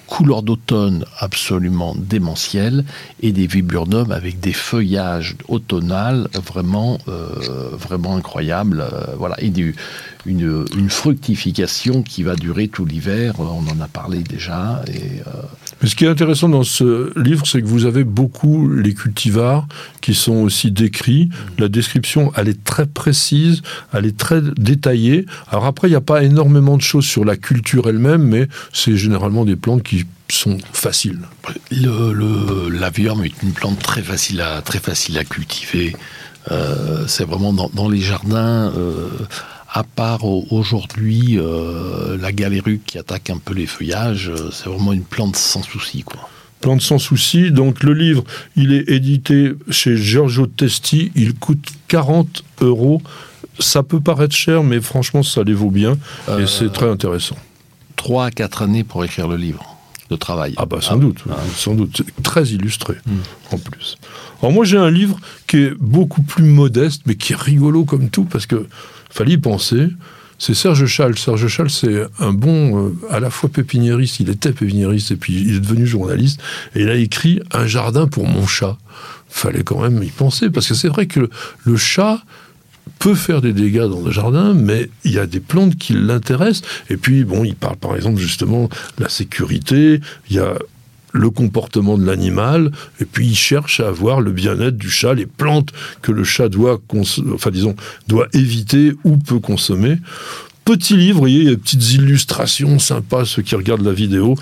couleurs 0.07 0.43
d'automne 0.43 1.07
absolument 1.19 1.95
démentielles 1.97 2.85
et 3.23 3.33
des 3.33 3.47
viburnums 3.47 4.13
avec 4.13 4.39
des 4.41 4.53
feuillages 4.53 5.37
automnales 5.49 6.29
vraiment, 6.35 6.99
euh, 7.09 7.71
vraiment 7.73 8.15
incroyables. 8.17 8.81
Euh, 8.81 9.15
voilà, 9.17 9.41
et 9.41 9.49
du, 9.49 9.75
une, 10.27 10.67
une, 10.77 10.91
fructification 10.91 12.03
qui 12.03 12.23
va 12.23 12.37
durer 12.37 12.69
tout 12.69 12.85
l'hiver. 12.85 13.35
On 13.39 13.67
en 13.67 13.81
a 13.81 13.89
parlé 13.89 14.19
déjà. 14.19 14.83
Et, 14.89 15.21
euh... 15.27 15.43
Mais 15.83 15.89
ce 15.89 15.97
qui 15.97 16.05
est 16.05 16.09
intéressant 16.09 16.49
dans 16.49 16.63
ce 16.63 17.13
livre, 17.19 17.47
c'est 17.47 17.61
que 17.61 17.67
vous 17.67 17.85
avez 17.85 18.05
beaucoup 18.05 18.69
les 18.69 18.95
cultivars 18.95 19.67
qui 20.01 20.15
sont 20.15 20.37
aussi 20.37 20.71
décrits. 20.71 21.29
La 21.59 21.69
description, 21.69 22.33
elle 22.37 22.49
est 22.49 22.65
très 22.65 22.87
précise, 22.87 23.63
elle 23.93 24.07
est 24.07 24.17
très 24.17 24.41
détaillée. 24.57 25.27
Alors 25.51 25.67
après, 25.67 25.89
il 25.89 25.91
n'y 25.91 25.97
a 25.97 26.01
pas 26.01 26.23
énormément 26.23 26.77
de 26.77 26.83
choses 26.83 27.05
sur 27.07 27.25
la 27.25 27.37
culture 27.37 27.89
elle-même, 27.89 28.23
mais 28.23 28.49
c'est 28.73 28.97
généralement 28.97 29.45
des 29.45 29.57
plantes 29.57 29.83
qui 29.83 30.05
sont 30.31 30.59
faciles. 30.73 31.21
Le, 31.71 32.13
le, 32.13 32.71
l'avium 32.71 33.25
est 33.25 33.43
une 33.43 33.53
plante 33.53 33.79
très 33.79 34.03
facile 34.03 34.41
à, 34.41 34.63
très 34.63 34.79
facile 34.79 35.19
à 35.19 35.25
cultiver. 35.25 35.95
Euh, 36.51 37.05
c'est 37.07 37.25
vraiment 37.25 37.53
dans, 37.53 37.71
dans 37.73 37.89
les 37.89 38.01
jardins. 38.01 38.73
Euh, 38.77 39.09
à 39.75 39.83
part 39.83 40.25
aujourd'hui 40.25 41.37
euh, 41.37 42.17
la 42.17 42.31
galéruque 42.31 42.85
qui 42.87 42.97
attaque 42.97 43.29
un 43.29 43.39
peu 43.39 43.55
les 43.55 43.67
feuillages, 43.67 44.31
euh, 44.31 44.51
c'est 44.53 44.69
vraiment 44.69 44.93
une 44.93 45.03
plante 45.03 45.35
sans 45.35 45.63
souci, 45.63 46.05
quoi. 46.05 46.31
Plante 46.61 46.81
sans 46.81 46.99
souci. 46.99 47.51
Donc 47.51 47.83
le 47.83 47.93
livre, 47.93 48.23
il 48.55 48.73
est 48.73 48.89
édité 48.89 49.53
chez 49.71 49.97
Giorgio 49.97 50.47
Testi. 50.47 51.11
Il 51.17 51.35
coûte 51.35 51.67
40 51.89 52.45
euros. 52.61 53.03
Ça 53.59 53.83
peut 53.83 54.01
paraître 54.01 54.35
cher, 54.35 54.63
mais 54.63 54.81
franchement, 54.81 55.25
ça 55.25 55.43
les 55.43 55.53
vaut 55.53 55.71
bien. 55.71 55.99
Euh, 56.29 56.45
et 56.45 56.47
c'est 56.47 56.73
très 56.73 56.89
intéressant. 56.89 57.37
3 57.97 58.27
à 58.27 58.31
4 58.31 58.63
années 58.63 58.85
pour 58.85 59.05
écrire 59.05 59.27
le 59.27 59.37
livre 59.37 59.77
de 60.09 60.17
travail. 60.17 60.55
Ah 60.57 60.67
bah 60.67 60.79
sans 60.81 60.95
ah, 60.95 60.99
doute, 60.99 61.25
ah. 61.29 61.35
sans 61.57 61.75
doute. 61.75 62.03
Très 62.23 62.47
illustré, 62.47 62.95
mmh. 62.95 63.55
en 63.55 63.59
plus. 63.59 63.97
Alors 64.41 64.53
moi 64.53 64.65
j'ai 64.65 64.77
un 64.77 64.91
livre 64.91 65.19
qui 65.47 65.57
est 65.57 65.75
beaucoup 65.81 66.23
plus 66.23 66.45
modeste, 66.45 67.03
mais 67.07 67.17
qui 67.17 67.33
est 67.33 67.41
rigolo 67.41 67.85
comme 67.85 68.09
tout, 68.11 68.25
parce 68.25 68.47
que 68.47 68.69
fallait 69.15 69.33
y 69.33 69.39
penser. 69.39 69.89
C'est 70.39 70.55
Serge 70.55 70.87
Chal. 70.87 71.17
Serge 71.17 71.47
Chal, 71.47 71.71
c'est 71.71 72.03
un 72.19 72.33
bon, 72.33 72.89
euh, 72.89 72.93
à 73.11 73.21
la 73.21 73.31
fois 73.31 73.49
pépiniériste, 73.49 74.19
il 74.21 74.29
était 74.29 74.53
pépiniériste 74.53 75.13
et 75.13 75.17
puis 75.17 75.33
il 75.33 75.57
est 75.57 75.61
devenu 75.61 75.87
journaliste. 75.87 76.41
Et 76.75 76.83
il 76.83 76.89
a 76.89 76.97
écrit 76.97 77.41
Un 77.53 77.67
jardin 77.67 78.09
pour 78.09 78.27
mon 78.27 78.47
chat. 78.47 78.77
Fallait 79.29 79.63
quand 79.63 79.81
même 79.81 80.03
y 80.03 80.11
penser, 80.11 80.51
parce 80.51 80.67
que 80.69 80.75
c'est 80.75 80.89
vrai 80.89 81.07
que 81.07 81.31
le, 81.65 81.77
chat 81.77 82.21
peut 82.99 83.15
faire 83.15 83.41
des 83.41 83.53
dégâts 83.53 83.89
dans 83.89 84.03
le 84.03 84.11
jardin, 84.11 84.55
mais 84.55 84.91
il 85.05 85.13
y 85.13 85.19
a 85.19 85.27
des 85.27 85.41
plantes 85.41 85.77
qui 85.77 85.93
l'intéressent. 85.93 86.69
Et 86.91 86.97
puis, 86.97 87.25
bon, 87.25 87.45
il 87.45 87.55
parle 87.55 87.77
par 87.77 87.97
exemple 87.97 88.19
justement 88.19 88.69
de 88.99 89.03
la 89.03 89.09
sécurité, 89.09 90.01
il 90.31 90.37
y 90.37 90.41
a 90.41 90.55
le 91.15 91.31
comportement 91.31 91.97
de 91.97 92.05
l'animal, 92.05 92.73
et 93.01 93.05
puis 93.05 93.29
il 93.29 93.37
cherche 93.37 93.79
à 93.81 93.89
avoir 93.89 94.21
le 94.21 94.33
bien-être 94.33 94.77
du 94.77 94.91
chat, 94.91 95.15
les 95.15 95.27
plantes 95.27 95.71
que 96.03 96.11
le 96.11 96.25
chat 96.25 96.49
doit, 96.49 96.81
enfin 97.33 97.51
disons, 97.51 97.77
doit 98.09 98.27
éviter 98.33 98.93
ou 99.05 99.17
peut 99.17 99.39
consommer. 99.39 99.99
Petit 100.65 100.97
livre, 100.97 101.29
il 101.29 101.43
y 101.43 101.47
a 101.47 101.51
des 101.51 101.57
petites 101.57 101.93
illustrations 101.93 102.79
sympas, 102.79 103.25
ceux 103.25 103.43
qui 103.43 103.55
regardent 103.55 103.85
la 103.85 103.93
vidéo. 103.93 104.35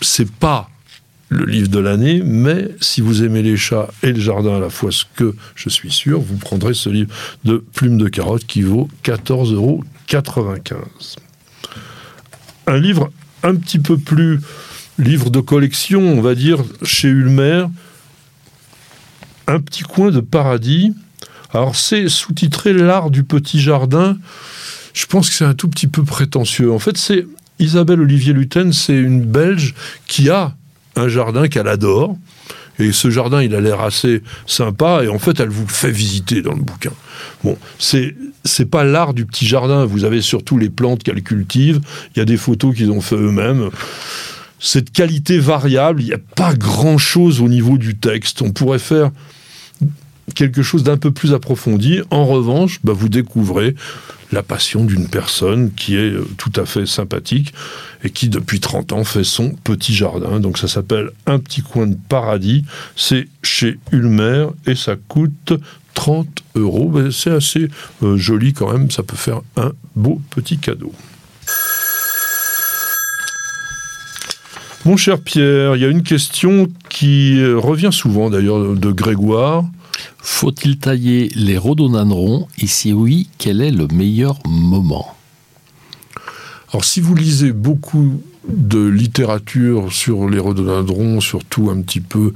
C'est 0.00 0.30
pas 0.30 0.70
le 1.28 1.46
livre 1.46 1.68
de 1.68 1.78
l'année, 1.78 2.22
mais 2.24 2.70
si 2.80 3.00
vous 3.00 3.22
aimez 3.22 3.42
les 3.42 3.56
chats 3.56 3.88
et 4.02 4.12
le 4.12 4.20
jardin 4.20 4.56
à 4.56 4.60
la 4.60 4.70
fois, 4.70 4.90
ce 4.90 5.04
que 5.14 5.36
je 5.54 5.68
suis 5.68 5.90
sûr, 5.90 6.20
vous 6.20 6.36
prendrez 6.36 6.74
ce 6.74 6.88
livre 6.88 7.14
de 7.44 7.62
Plume 7.74 7.96
de 7.96 8.08
carotte 8.08 8.44
qui 8.44 8.62
vaut 8.62 8.88
14,95 9.04 9.54
euros. 9.54 9.84
Un 12.66 12.78
livre 12.78 13.12
un 13.42 13.54
petit 13.54 13.78
peu 13.78 13.98
plus 13.98 14.40
livre 14.98 15.30
de 15.30 15.40
collection, 15.40 16.00
on 16.00 16.20
va 16.20 16.34
dire, 16.34 16.58
chez 16.82 17.08
Ulmer, 17.08 17.66
un 19.46 19.60
petit 19.60 19.82
coin 19.82 20.10
de 20.10 20.20
paradis. 20.20 20.94
Alors 21.52 21.76
c'est 21.76 22.08
sous-titré 22.08 22.72
L'art 22.72 23.10
du 23.10 23.24
petit 23.24 23.60
jardin. 23.60 24.16
Je 24.92 25.06
pense 25.06 25.28
que 25.28 25.34
c'est 25.34 25.44
un 25.44 25.54
tout 25.54 25.68
petit 25.68 25.86
peu 25.86 26.04
prétentieux. 26.04 26.72
En 26.72 26.78
fait, 26.78 26.96
c'est 26.96 27.26
Isabelle 27.58 28.00
Olivier 28.00 28.32
Luten, 28.32 28.72
c'est 28.72 28.96
une 28.96 29.22
Belge 29.22 29.74
qui 30.06 30.30
a 30.30 30.54
un 30.96 31.08
jardin 31.08 31.48
qu'elle 31.48 31.68
adore. 31.68 32.16
Et 32.80 32.90
ce 32.90 33.08
jardin, 33.08 33.40
il 33.40 33.54
a 33.54 33.60
l'air 33.60 33.80
assez 33.80 34.22
sympa, 34.46 35.04
et 35.04 35.08
en 35.08 35.20
fait, 35.20 35.38
elle 35.38 35.48
vous 35.48 35.64
le 35.64 35.72
fait 35.72 35.92
visiter 35.92 36.42
dans 36.42 36.54
le 36.54 36.62
bouquin. 36.62 36.90
Bon, 37.44 37.56
c'est 37.78 38.16
c'est 38.44 38.66
pas 38.66 38.84
l'art 38.84 39.14
du 39.14 39.26
petit 39.26 39.46
jardin. 39.46 39.84
Vous 39.84 40.04
avez 40.04 40.20
surtout 40.20 40.58
les 40.58 40.70
plantes 40.70 41.02
qu'elle 41.02 41.22
cultive. 41.22 41.80
Il 42.14 42.18
y 42.18 42.22
a 42.22 42.24
des 42.24 42.36
photos 42.36 42.74
qu'ils 42.74 42.90
ont 42.90 43.00
fait 43.00 43.16
eux-mêmes 43.16 43.70
cette 44.58 44.90
qualité 44.90 45.38
variable, 45.38 46.02
il 46.02 46.06
n'y 46.06 46.14
a 46.14 46.18
pas 46.18 46.54
grand-chose 46.54 47.40
au 47.40 47.48
niveau 47.48 47.78
du 47.78 47.96
texte. 47.96 48.42
On 48.42 48.52
pourrait 48.52 48.78
faire 48.78 49.10
quelque 50.34 50.62
chose 50.62 50.82
d'un 50.82 50.96
peu 50.96 51.10
plus 51.10 51.34
approfondi. 51.34 52.00
En 52.10 52.24
revanche, 52.24 52.80
bah, 52.82 52.92
vous 52.94 53.08
découvrez 53.08 53.74
la 54.32 54.42
passion 54.42 54.84
d'une 54.84 55.08
personne 55.08 55.72
qui 55.72 55.96
est 55.96 56.12
euh, 56.12 56.26
tout 56.38 56.52
à 56.56 56.64
fait 56.64 56.86
sympathique 56.86 57.54
et 58.02 58.10
qui 58.10 58.28
depuis 58.28 58.58
30 58.60 58.92
ans 58.92 59.04
fait 59.04 59.24
son 59.24 59.50
petit 59.50 59.94
jardin. 59.94 60.40
Donc 60.40 60.58
ça 60.58 60.66
s'appelle 60.68 61.10
Un 61.26 61.38
petit 61.38 61.62
coin 61.62 61.86
de 61.86 61.96
paradis. 62.08 62.64
C'est 62.96 63.28
chez 63.42 63.78
Ulmer 63.92 64.46
et 64.66 64.74
ça 64.74 64.96
coûte 64.96 65.52
30 65.94 66.26
euros. 66.56 66.92
C'est 67.10 67.30
assez 67.30 67.68
euh, 68.02 68.16
joli 68.16 68.52
quand 68.52 68.72
même. 68.72 68.90
Ça 68.90 69.02
peut 69.02 69.16
faire 69.16 69.40
un 69.56 69.72
beau 69.94 70.20
petit 70.30 70.58
cadeau. 70.58 70.92
Mon 74.86 74.98
cher 74.98 75.18
Pierre, 75.18 75.76
il 75.76 75.82
y 75.82 75.84
a 75.86 75.88
une 75.88 76.02
question 76.02 76.68
qui 76.90 77.42
revient 77.42 77.88
souvent 77.90 78.28
d'ailleurs 78.28 78.74
de 78.74 78.90
Grégoire. 78.92 79.64
Faut-il 80.18 80.76
tailler 80.76 81.30
les 81.34 81.56
rhododendrons? 81.56 82.48
Et 82.58 82.66
si 82.66 82.92
oui, 82.92 83.30
quel 83.38 83.62
est 83.62 83.70
le 83.70 83.86
meilleur 83.86 84.40
moment? 84.46 85.16
Alors 86.70 86.84
si 86.84 87.00
vous 87.00 87.14
lisez 87.14 87.52
beaucoup 87.52 88.20
de 88.46 88.86
littérature 88.86 89.90
sur 89.90 90.28
les 90.28 90.38
rhododendrons, 90.38 91.22
surtout 91.22 91.70
un 91.70 91.80
petit 91.80 92.00
peu, 92.00 92.34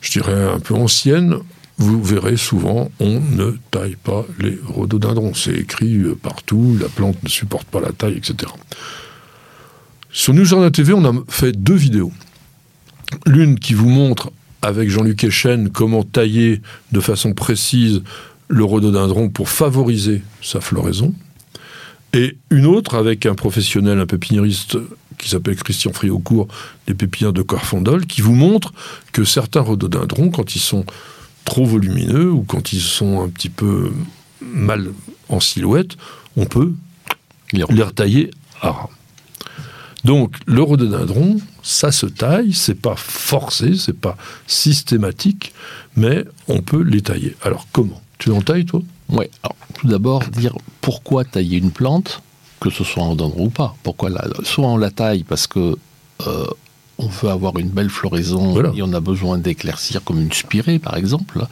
je 0.00 0.10
dirais 0.10 0.42
un 0.42 0.58
peu 0.58 0.74
ancienne, 0.74 1.36
vous 1.78 2.02
verrez 2.02 2.36
souvent, 2.36 2.90
on 2.98 3.20
ne 3.20 3.52
taille 3.70 3.96
pas 4.02 4.26
les 4.40 4.58
rhododendrons. 4.66 5.34
C'est 5.34 5.54
écrit 5.54 6.00
partout, 6.20 6.76
la 6.80 6.88
plante 6.88 7.22
ne 7.22 7.28
supporte 7.28 7.68
pas 7.68 7.80
la 7.80 7.92
taille, 7.92 8.16
etc. 8.16 8.50
Sur 10.16 10.32
New 10.32 10.46
Jardin 10.46 10.70
TV, 10.70 10.94
on 10.94 11.04
a 11.04 11.12
fait 11.28 11.52
deux 11.52 11.74
vidéos. 11.74 12.10
L'une 13.26 13.58
qui 13.58 13.74
vous 13.74 13.90
montre 13.90 14.32
avec 14.62 14.88
Jean-Luc 14.88 15.22
Echen 15.24 15.68
comment 15.68 16.04
tailler 16.04 16.62
de 16.90 17.00
façon 17.00 17.34
précise 17.34 18.02
le 18.48 18.64
rhododendron 18.64 19.28
pour 19.28 19.50
favoriser 19.50 20.22
sa 20.40 20.62
floraison. 20.62 21.12
Et 22.14 22.38
une 22.48 22.64
autre 22.64 22.94
avec 22.94 23.26
un 23.26 23.34
professionnel, 23.34 24.00
un 24.00 24.06
pépiniériste 24.06 24.78
qui 25.18 25.28
s'appelle 25.28 25.56
Christian 25.56 25.92
Friaucourt, 25.92 26.48
des 26.86 26.94
pépinières 26.94 27.34
de 27.34 27.42
Corfondol, 27.42 28.06
qui 28.06 28.22
vous 28.22 28.34
montre 28.34 28.72
que 29.12 29.22
certains 29.22 29.60
rhododendrons, 29.60 30.30
quand 30.30 30.56
ils 30.56 30.60
sont 30.60 30.86
trop 31.44 31.66
volumineux 31.66 32.30
ou 32.30 32.42
quand 32.42 32.72
ils 32.72 32.80
sont 32.80 33.22
un 33.22 33.28
petit 33.28 33.50
peu 33.50 33.92
mal 34.40 34.92
en 35.28 35.40
silhouette, 35.40 35.98
on 36.38 36.46
peut 36.46 36.72
les 37.52 37.82
retailler 37.82 38.30
à 38.62 38.70
ras. 38.70 38.95
Donc 40.06 40.36
le 40.46 40.62
rhododendron, 40.62 41.38
ça 41.64 41.90
se 41.90 42.06
taille, 42.06 42.52
c'est 42.52 42.80
pas 42.80 42.94
forcé, 42.94 43.74
c'est 43.76 43.98
pas 43.98 44.16
systématique, 44.46 45.52
mais 45.96 46.24
on 46.46 46.60
peut 46.62 46.82
les 46.82 47.02
tailler. 47.02 47.34
Alors 47.42 47.66
comment? 47.72 48.00
Tu 48.18 48.30
en 48.30 48.40
tailles 48.40 48.66
toi? 48.66 48.82
Oui. 49.08 49.24
Tout 49.74 49.88
d'abord, 49.88 50.22
dire 50.28 50.54
pourquoi 50.80 51.24
tailler 51.24 51.58
une 51.58 51.72
plante, 51.72 52.22
que 52.60 52.70
ce 52.70 52.84
soit 52.84 53.02
en 53.02 53.08
rhododendron 53.10 53.46
ou 53.46 53.50
pas. 53.50 53.74
Pourquoi 53.82 54.10
la, 54.10 54.24
Soit 54.44 54.68
on 54.68 54.76
la 54.76 54.92
taille 54.92 55.24
parce 55.24 55.48
que 55.48 55.76
euh, 56.28 56.46
on 56.98 57.08
veut 57.08 57.28
avoir 57.28 57.58
une 57.58 57.68
belle 57.68 57.90
floraison 57.90 58.72
et 58.74 58.82
on 58.82 58.92
a 58.92 59.00
besoin 59.00 59.38
d'éclaircir 59.38 60.02
comme 60.04 60.20
une 60.20 60.32
spirée 60.32 60.78
par 60.78 60.96
exemple. 60.96 61.44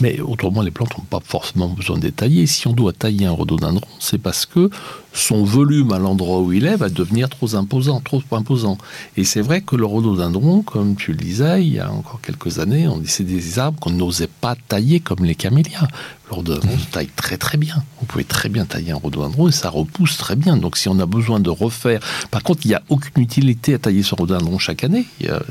Mais 0.00 0.20
autrement, 0.20 0.62
les 0.62 0.72
plantes 0.72 0.98
n'ont 0.98 1.04
pas 1.04 1.20
forcément 1.24 1.68
besoin 1.68 1.98
d'être 1.98 2.16
taillées. 2.16 2.46
Si 2.46 2.66
on 2.66 2.72
doit 2.72 2.92
tailler 2.92 3.26
un 3.26 3.32
rhododendron, 3.32 3.86
c'est 3.98 4.18
parce 4.18 4.46
que 4.46 4.68
son 5.12 5.44
volume 5.44 5.92
à 5.92 5.98
l'endroit 5.98 6.40
où 6.40 6.52
il 6.52 6.66
est 6.66 6.76
va 6.76 6.88
devenir 6.88 7.28
trop 7.28 7.54
imposant, 7.56 8.00
trop 8.00 8.22
imposant. 8.32 8.78
Et 9.16 9.24
c'est 9.24 9.40
vrai 9.40 9.60
que 9.60 9.76
le 9.76 9.84
rhododendron, 9.84 10.62
comme 10.62 10.96
tu 10.96 11.12
le 11.12 11.18
disais, 11.18 11.64
il 11.64 11.74
y 11.74 11.80
a 11.80 11.90
encore 11.90 12.20
quelques 12.22 12.58
années, 12.58 12.86
on 12.88 12.98
disait 12.98 13.24
des 13.24 13.58
arbres 13.58 13.78
qu'on 13.80 13.90
n'osait 13.90 14.28
pas 14.28 14.56
tailler 14.68 15.00
comme 15.00 15.24
les 15.24 15.34
camélias. 15.34 15.88
Le 16.30 16.36
rhododendron 16.36 16.78
se 16.78 16.86
taille 16.86 17.10
très 17.16 17.36
très 17.36 17.58
bien. 17.58 17.82
Vous 17.98 18.06
pouvez 18.06 18.24
très 18.24 18.48
bien 18.48 18.64
tailler 18.64 18.92
un 18.92 18.96
rhododendron 18.96 19.48
et 19.48 19.52
ça 19.52 19.68
repousse 19.68 20.16
très 20.16 20.36
bien. 20.36 20.56
Donc 20.56 20.76
si 20.76 20.88
on 20.88 20.98
a 21.00 21.06
besoin 21.06 21.40
de 21.40 21.50
refaire... 21.50 22.00
Par 22.30 22.42
contre, 22.42 22.60
il 22.64 22.68
n'y 22.68 22.74
a 22.74 22.82
aucune 22.88 23.22
utilité 23.22 23.74
à 23.74 23.78
tailler 23.78 24.02
ce 24.02 24.14
rhododendron 24.14 24.58
chaque 24.58 24.84
année. 24.84 25.06
Il 25.20 25.26
y 25.26 25.28
a 25.28 25.42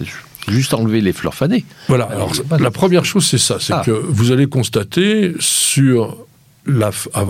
juste 0.48 0.74
enlever 0.74 1.02
les 1.02 1.14
fleurs 1.14 1.36
fanées. 1.36 1.66
Voilà, 1.88 2.06
alors, 2.06 2.32
la 2.60 2.72
première 2.72 3.06
chose 3.06 3.26
c'est 3.26 3.38
ça, 3.38 3.58
c'est 3.60 3.74
ah. 3.74 3.84
que 3.86 3.92
vous 3.92 4.32
allez 4.32 4.48
constater 4.48 5.34
sur 5.40 6.18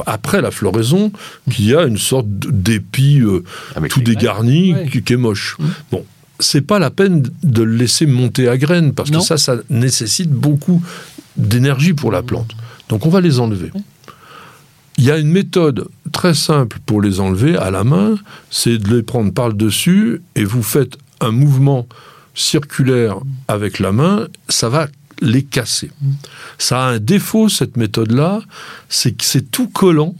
après 0.05 0.41
la 0.41 0.51
floraison, 0.51 1.11
qu'il 1.51 1.65
y 1.65 1.75
a 1.75 1.83
une 1.83 1.97
sorte 1.97 2.27
d'épi 2.27 3.21
euh, 3.21 3.43
tout 3.89 4.01
dégarni 4.01 4.75
qui, 4.91 5.13
est 5.13 5.17
moche. 5.17 5.55
Mmh. 5.59 5.65
Bon, 5.91 6.05
c'est 6.39 6.61
pas 6.61 6.79
la 6.79 6.89
peine 6.89 7.23
de 7.43 7.63
le 7.63 7.75
laisser 7.75 8.05
monter 8.05 8.47
à 8.47 8.57
graines 8.57 8.93
parce 8.93 9.11
que 9.11 9.19
ça, 9.19 9.37
ça 9.37 9.57
nécessite 9.69 10.29
beaucoup 10.29 10.83
d'énergie 11.37 11.93
pour 11.93 12.11
la 12.11 12.23
plante. 12.23 12.51
Donc 12.89 13.05
on 13.05 13.09
va 13.09 13.21
les 13.21 13.39
enlever. 13.39 13.71
Il 14.97 15.05
y 15.05 15.11
a 15.11 15.17
une 15.17 15.31
méthode 15.31 15.87
très 16.11 16.33
simple 16.33 16.79
pour 16.85 17.01
les 17.01 17.19
enlever 17.19 17.55
à 17.55 17.71
la 17.71 17.83
main, 17.83 18.15
c'est 18.49 18.77
de 18.77 18.95
les 18.95 19.03
prendre 19.03 19.31
par 19.31 19.47
le 19.47 19.53
dessus 19.53 20.21
et 20.35 20.43
vous 20.43 20.63
faites 20.63 20.97
un 21.21 21.31
mouvement 21.31 21.87
circulaire 22.33 23.17
avec 23.47 23.79
la 23.79 23.91
main, 23.91 24.27
ça 24.49 24.69
va 24.69 24.87
les 25.21 25.43
casser. 25.43 25.91
Ça 26.59 26.83
a 26.83 26.89
un 26.91 26.99
défaut, 26.99 27.49
cette 27.49 27.77
méthode-là, 27.77 28.41
c'est 28.89 29.13
que 29.13 29.23
c'est 29.23 29.49
tout 29.49 29.67
collant. 29.67 30.13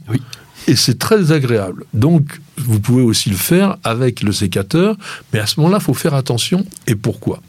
Et 0.66 0.76
c'est 0.76 0.98
très 0.98 1.32
agréable. 1.32 1.84
Donc, 1.94 2.40
vous 2.56 2.80
pouvez 2.80 3.02
aussi 3.02 3.30
le 3.30 3.36
faire 3.36 3.78
avec 3.82 4.22
le 4.22 4.32
sécateur, 4.32 4.96
mais 5.32 5.38
à 5.38 5.46
ce 5.46 5.58
moment-là, 5.60 5.78
il 5.80 5.84
faut 5.84 5.94
faire 5.94 6.14
attention. 6.14 6.66
Et 6.86 6.94
pourquoi 6.94 7.40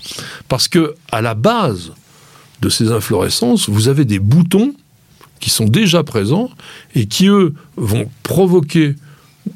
Parce 0.47 0.67
que 0.67 0.95
à 1.11 1.21
la 1.21 1.33
base 1.33 1.91
de 2.61 2.69
ces 2.69 2.91
inflorescences, 2.91 3.69
vous 3.69 3.87
avez 3.89 4.05
des 4.05 4.19
boutons 4.19 4.73
qui 5.39 5.49
sont 5.49 5.65
déjà 5.65 6.03
présents 6.03 6.49
et 6.95 7.05
qui, 7.05 7.27
eux, 7.27 7.53
vont 7.75 8.09
provoquer 8.23 8.95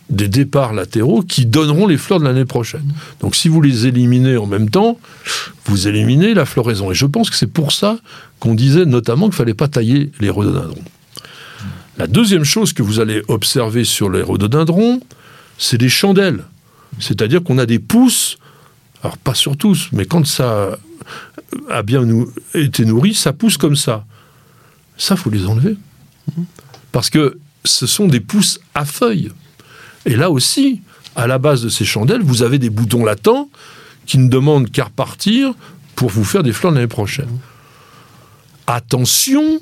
des 0.09 0.27
départs 0.27 0.73
latéraux 0.73 1.21
qui 1.21 1.45
donneront 1.45 1.87
les 1.87 1.97
fleurs 1.97 2.19
de 2.19 2.25
l'année 2.25 2.45
prochaine. 2.45 2.93
Donc 3.19 3.35
si 3.35 3.49
vous 3.49 3.61
les 3.61 3.87
éliminez 3.87 4.37
en 4.37 4.45
même 4.45 4.69
temps, 4.69 4.97
vous 5.65 5.87
éliminez 5.87 6.33
la 6.33 6.45
floraison. 6.45 6.91
Et 6.91 6.95
je 6.95 7.05
pense 7.05 7.29
que 7.29 7.35
c'est 7.35 7.47
pour 7.47 7.71
ça 7.71 7.97
qu'on 8.39 8.55
disait 8.55 8.85
notamment 8.85 9.25
qu'il 9.25 9.33
ne 9.33 9.37
fallait 9.37 9.53
pas 9.53 9.67
tailler 9.67 10.11
les 10.19 10.29
rhododendrons. 10.29 10.83
La 11.97 12.07
deuxième 12.07 12.43
chose 12.43 12.73
que 12.73 12.83
vous 12.83 12.99
allez 12.99 13.21
observer 13.27 13.83
sur 13.83 14.09
les 14.09 14.21
rhododendrons, 14.21 15.01
c'est 15.57 15.77
des 15.77 15.89
chandelles. 15.89 16.43
C'est-à-dire 16.99 17.43
qu'on 17.43 17.57
a 17.57 17.65
des 17.65 17.79
pousses, 17.79 18.37
alors 19.01 19.17
pas 19.17 19.33
sur 19.33 19.57
tous, 19.57 19.89
mais 19.91 20.05
quand 20.05 20.25
ça 20.25 20.77
a 21.69 21.83
bien 21.83 22.05
été 22.53 22.85
nourri, 22.85 23.13
ça 23.13 23.33
pousse 23.33 23.57
comme 23.57 23.75
ça. 23.75 24.05
Ça, 24.97 25.15
faut 25.15 25.29
les 25.29 25.45
enlever. 25.45 25.77
Parce 26.91 27.09
que 27.09 27.37
ce 27.63 27.87
sont 27.87 28.07
des 28.07 28.19
pousses 28.19 28.59
à 28.73 28.85
feuilles. 28.85 29.31
Et 30.05 30.15
là 30.15 30.29
aussi, 30.29 30.81
à 31.15 31.27
la 31.27 31.37
base 31.37 31.63
de 31.63 31.69
ces 31.69 31.85
chandelles, 31.85 32.21
vous 32.21 32.43
avez 32.43 32.59
des 32.59 32.69
boutons 32.69 33.03
latents 33.03 33.49
qui 34.05 34.17
ne 34.17 34.29
demandent 34.29 34.69
qu'à 34.69 34.85
repartir 34.85 35.53
pour 35.95 36.09
vous 36.09 36.23
faire 36.23 36.43
des 36.43 36.53
fleurs 36.53 36.73
l'année 36.73 36.87
prochaine. 36.87 37.29
Attention, 38.67 39.59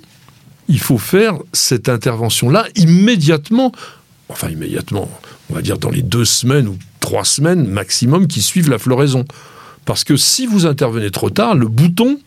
il 0.67 0.79
faut 0.79 0.97
faire 0.97 1.35
cette 1.51 1.89
intervention-là 1.89 2.65
immédiatement, 2.75 3.71
enfin 4.29 4.49
immédiatement, 4.49 5.09
on 5.49 5.55
va 5.55 5.61
dire 5.61 5.77
dans 5.77 5.89
les 5.89 6.01
deux 6.01 6.25
semaines 6.25 6.67
ou 6.67 6.77
trois 6.99 7.25
semaines 7.25 7.67
maximum 7.67 8.27
qui 8.27 8.41
suivent 8.41 8.69
la 8.69 8.79
floraison. 8.79 9.25
Parce 9.85 10.03
que 10.03 10.15
si 10.15 10.47
vous 10.47 10.65
intervenez 10.65 11.11
trop 11.11 11.29
tard, 11.29 11.55
le 11.55 11.67
bouton 11.67 12.19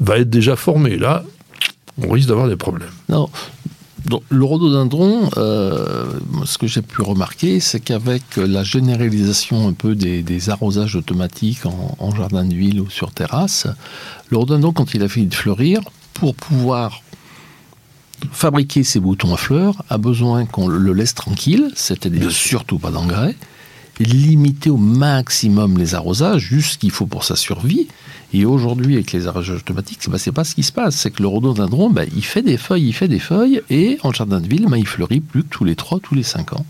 va 0.00 0.18
être 0.18 0.30
déjà 0.30 0.56
formé. 0.56 0.96
Là, 0.96 1.24
on 1.98 2.10
risque 2.10 2.28
d'avoir 2.28 2.48
des 2.48 2.56
problèmes. 2.56 2.90
Non, 3.08 3.30
donc, 4.06 4.22
le 4.30 4.44
rhododendron, 4.44 5.30
euh, 5.36 6.06
ce 6.44 6.58
que 6.58 6.66
j'ai 6.66 6.82
pu 6.82 7.02
remarquer, 7.02 7.60
c'est 7.60 7.80
qu'avec 7.80 8.22
la 8.36 8.64
généralisation 8.64 9.68
un 9.68 9.72
peu 9.72 9.94
des, 9.94 10.50
arrosages 10.50 10.96
automatiques 10.96 11.66
en, 11.66 12.14
jardin 12.14 12.44
de 12.44 12.54
ville 12.54 12.80
ou 12.80 12.90
sur 12.90 13.12
terrasse, 13.12 13.66
le 14.30 14.38
rhododendron, 14.38 14.72
quand 14.72 14.94
il 14.94 15.02
a 15.02 15.08
fini 15.08 15.26
de 15.26 15.34
fleurir, 15.34 15.80
pour 16.14 16.34
pouvoir 16.34 17.02
fabriquer 18.30 18.84
ses 18.84 19.00
boutons 19.00 19.34
à 19.34 19.36
fleurs, 19.36 19.82
a 19.88 19.98
besoin 19.98 20.46
qu'on 20.46 20.68
le 20.68 20.92
laisse 20.92 21.14
tranquille, 21.14 21.70
c'est-à-dire 21.74 22.30
surtout 22.30 22.78
pas 22.78 22.90
d'engrais, 22.90 23.36
limiter 24.04 24.70
au 24.70 24.76
maximum 24.76 25.78
les 25.78 25.94
arrosages, 25.94 26.42
juste 26.42 26.72
ce 26.74 26.78
qu'il 26.78 26.90
faut 26.90 27.06
pour 27.06 27.24
sa 27.24 27.36
survie. 27.36 27.88
Et 28.34 28.46
aujourd'hui, 28.46 28.94
avec 28.94 29.12
les 29.12 29.26
arrosages 29.26 29.56
automatiques, 29.56 29.98
c'est 30.16 30.32
pas 30.32 30.44
ce 30.44 30.54
qui 30.54 30.62
se 30.62 30.72
passe. 30.72 30.96
C'est 30.96 31.10
que 31.10 31.20
le 31.20 31.28
rhododendron, 31.28 31.90
ben, 31.90 32.08
il 32.16 32.24
fait 32.24 32.40
des 32.40 32.56
feuilles, 32.56 32.88
il 32.88 32.92
fait 32.94 33.08
des 33.08 33.18
feuilles, 33.18 33.60
et 33.68 33.98
en 34.02 34.12
jardin 34.12 34.40
de 34.40 34.48
ville, 34.48 34.66
ben, 34.68 34.78
il 34.78 34.86
fleurit 34.86 35.20
plus 35.20 35.42
que 35.42 35.48
tous 35.48 35.64
les 35.64 35.76
3, 35.76 36.00
tous 36.00 36.14
les 36.14 36.22
5 36.22 36.54
ans. 36.54 36.64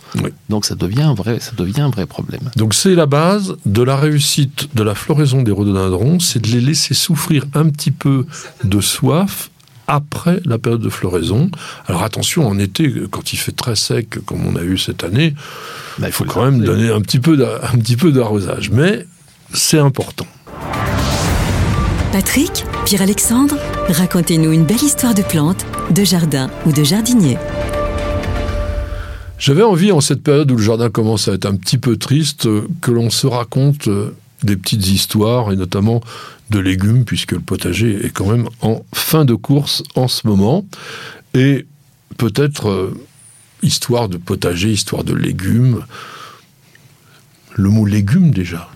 Donc 0.49 0.65
ça 0.65 0.75
devient, 0.75 1.03
un 1.03 1.15
vrai, 1.15 1.39
ça 1.39 1.53
devient 1.57 1.83
un 1.83 1.91
vrai 1.91 2.07
problème. 2.07 2.51
Donc 2.57 2.75
c'est 2.75 2.97
la 2.97 3.07
base 3.07 3.55
de 3.65 3.83
la 3.83 3.97
réussite 3.97 4.75
de 4.75 4.83
la 4.83 4.97
floraison 4.97 5.43
des 5.43 5.53
rhododendrons, 5.53 6.19
c'est 6.19 6.41
de 6.41 6.49
les 6.49 6.61
laisser 6.61 6.95
souffrir 6.95 7.47
un 7.55 7.69
petit 7.69 7.93
peu 7.93 8.27
de 8.65 8.81
soif 8.81 9.52
après 9.93 10.41
la 10.45 10.59
période 10.59 10.81
de 10.81 10.89
floraison. 10.89 11.51
Alors 11.87 12.03
attention, 12.03 12.49
en 12.49 12.59
été, 12.59 12.93
quand 13.11 13.33
il 13.33 13.37
fait 13.37 13.53
très 13.53 13.77
sec, 13.77 14.19
comme 14.25 14.47
on 14.47 14.57
a 14.57 14.63
eu 14.63 14.79
cette 14.79 15.05
année, 15.05 15.35
bah, 15.99 16.07
il 16.09 16.13
faut 16.13 16.25
quand 16.25 16.45
même 16.45 16.63
donner 16.63 16.91
un 16.91 17.01
petit 17.03 17.19
peu 17.19 17.37
d'arrosage. 18.13 18.71
Mais 18.71 19.07
c'est 19.53 19.79
important. 19.79 20.27
Patrick, 22.11 22.65
Pierre-Alexandre, 22.85 23.57
racontez-nous 23.89 24.53
une 24.53 24.65
belle 24.65 24.83
histoire 24.83 25.15
de 25.15 25.23
plantes, 25.23 25.65
de 25.91 26.05
jardin 26.05 26.51
ou 26.67 26.73
de 26.73 26.83
jardinier. 26.85 27.39
J'avais 29.39 29.63
envie, 29.63 29.93
en 29.93 30.01
cette 30.01 30.23
période 30.23 30.51
où 30.53 30.57
le 30.57 30.63
jardin 30.63 30.89
commence 30.89 31.29
à 31.29 31.33
être 31.33 31.47
un 31.47 31.57
petit 31.57 31.79
peu 31.79 31.97
triste, 31.97 32.49
que 32.81 32.91
l'on 32.91 33.11
se 33.11 33.27
raconte 33.27 33.89
euh, 33.89 34.15
des 34.43 34.57
petites 34.57 34.87
histoires, 34.89 35.53
et 35.53 35.57
notamment 35.57 36.01
de 36.53 36.61
légumes, 36.61 37.05
puisque 37.05 37.33
le 37.33 37.41
potager 37.41 38.07
est 38.07 38.11
quand 38.11 38.31
même 38.31 38.49
en 38.61 38.85
fin 38.95 39.25
de 39.25 39.35
course 39.35 39.83
en 39.97 40.07
ce 40.07 40.27
moment. 40.27 40.65
Et 41.35 41.67
peut-être 42.19 42.69
euh, 42.69 42.95
histoire 43.63 44.09
de 44.09 44.19
potager, 44.19 44.71
histoire 44.71 45.03
de 45.03 45.15
légumes. 45.15 45.85
Le 47.55 47.69
mot 47.69 47.85
légume 47.87 48.31
déjà. 48.31 48.71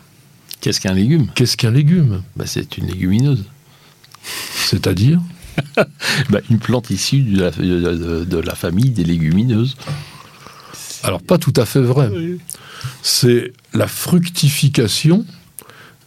Qu'est-ce 0.61 0.81
qu'un 0.81 0.94
légume? 0.94 1.28
Qu'est-ce 1.35 1.57
qu'un 1.57 1.70
légume? 1.70 2.23
Bah, 2.35 2.44
C'est 2.47 2.77
une 2.78 2.86
légumineuse. 2.86 3.44
C'est-à-dire? 4.55 5.20
Bah, 6.31 6.40
Une 6.51 6.59
plante 6.59 6.90
issue 6.90 7.23
de 7.23 7.40
la, 7.40 7.51
de 7.51 8.39
la, 8.39 8.55
famille 8.55 8.90
des 8.90 9.05
légumineuses. 9.05 9.77
Alors 11.03 11.23
pas 11.23 11.39
tout 11.39 11.53
à 11.57 11.65
fait 11.65 11.81
vrai. 11.81 12.11
C'est 13.03 13.53
la 13.73 13.86
fructification 13.86 15.24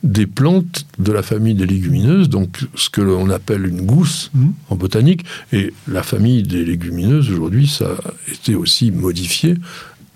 des 0.04 0.26
plantes 0.28 0.86
de 0.98 1.12
la 1.12 1.22
famille 1.22 1.56
des 1.56 1.66
légumineuses, 1.66 2.30
donc 2.30 2.66
ce 2.76 2.90
que 2.90 3.02
l'on 3.02 3.30
appelle 3.30 3.66
une 3.66 3.82
gousse 3.82 4.32
mmh. 4.34 4.48
en 4.70 4.76
botanique. 4.76 5.26
Et 5.52 5.74
la 5.88 6.04
famille 6.04 6.44
des 6.44 6.64
légumineuses, 6.64 7.30
aujourd'hui, 7.30 7.68
ça 7.68 7.92
a 7.92 8.32
été 8.32 8.56
aussi 8.56 8.92
modifié 8.92 9.56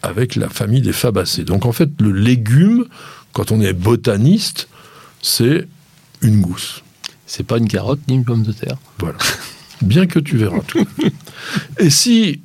avec 0.01 0.35
la 0.35 0.49
famille 0.49 0.81
des 0.81 0.93
fabacées. 0.93 1.43
Donc 1.43 1.65
en 1.65 1.71
fait, 1.71 1.89
le 1.99 2.11
légume, 2.11 2.85
quand 3.33 3.51
on 3.51 3.61
est 3.61 3.73
botaniste, 3.73 4.67
c'est 5.21 5.67
une 6.21 6.41
gousse. 6.41 6.83
C'est 7.25 7.45
pas 7.45 7.57
une 7.57 7.67
carotte 7.67 7.99
ni 8.07 8.15
une 8.15 8.25
pomme 8.25 8.43
de 8.43 8.51
terre. 8.51 8.77
Voilà. 8.99 9.17
Bien 9.81 10.05
que 10.05 10.19
tu 10.19 10.37
verras 10.37 10.61
tout. 10.67 10.85
Et 11.77 11.89
si 11.89 12.41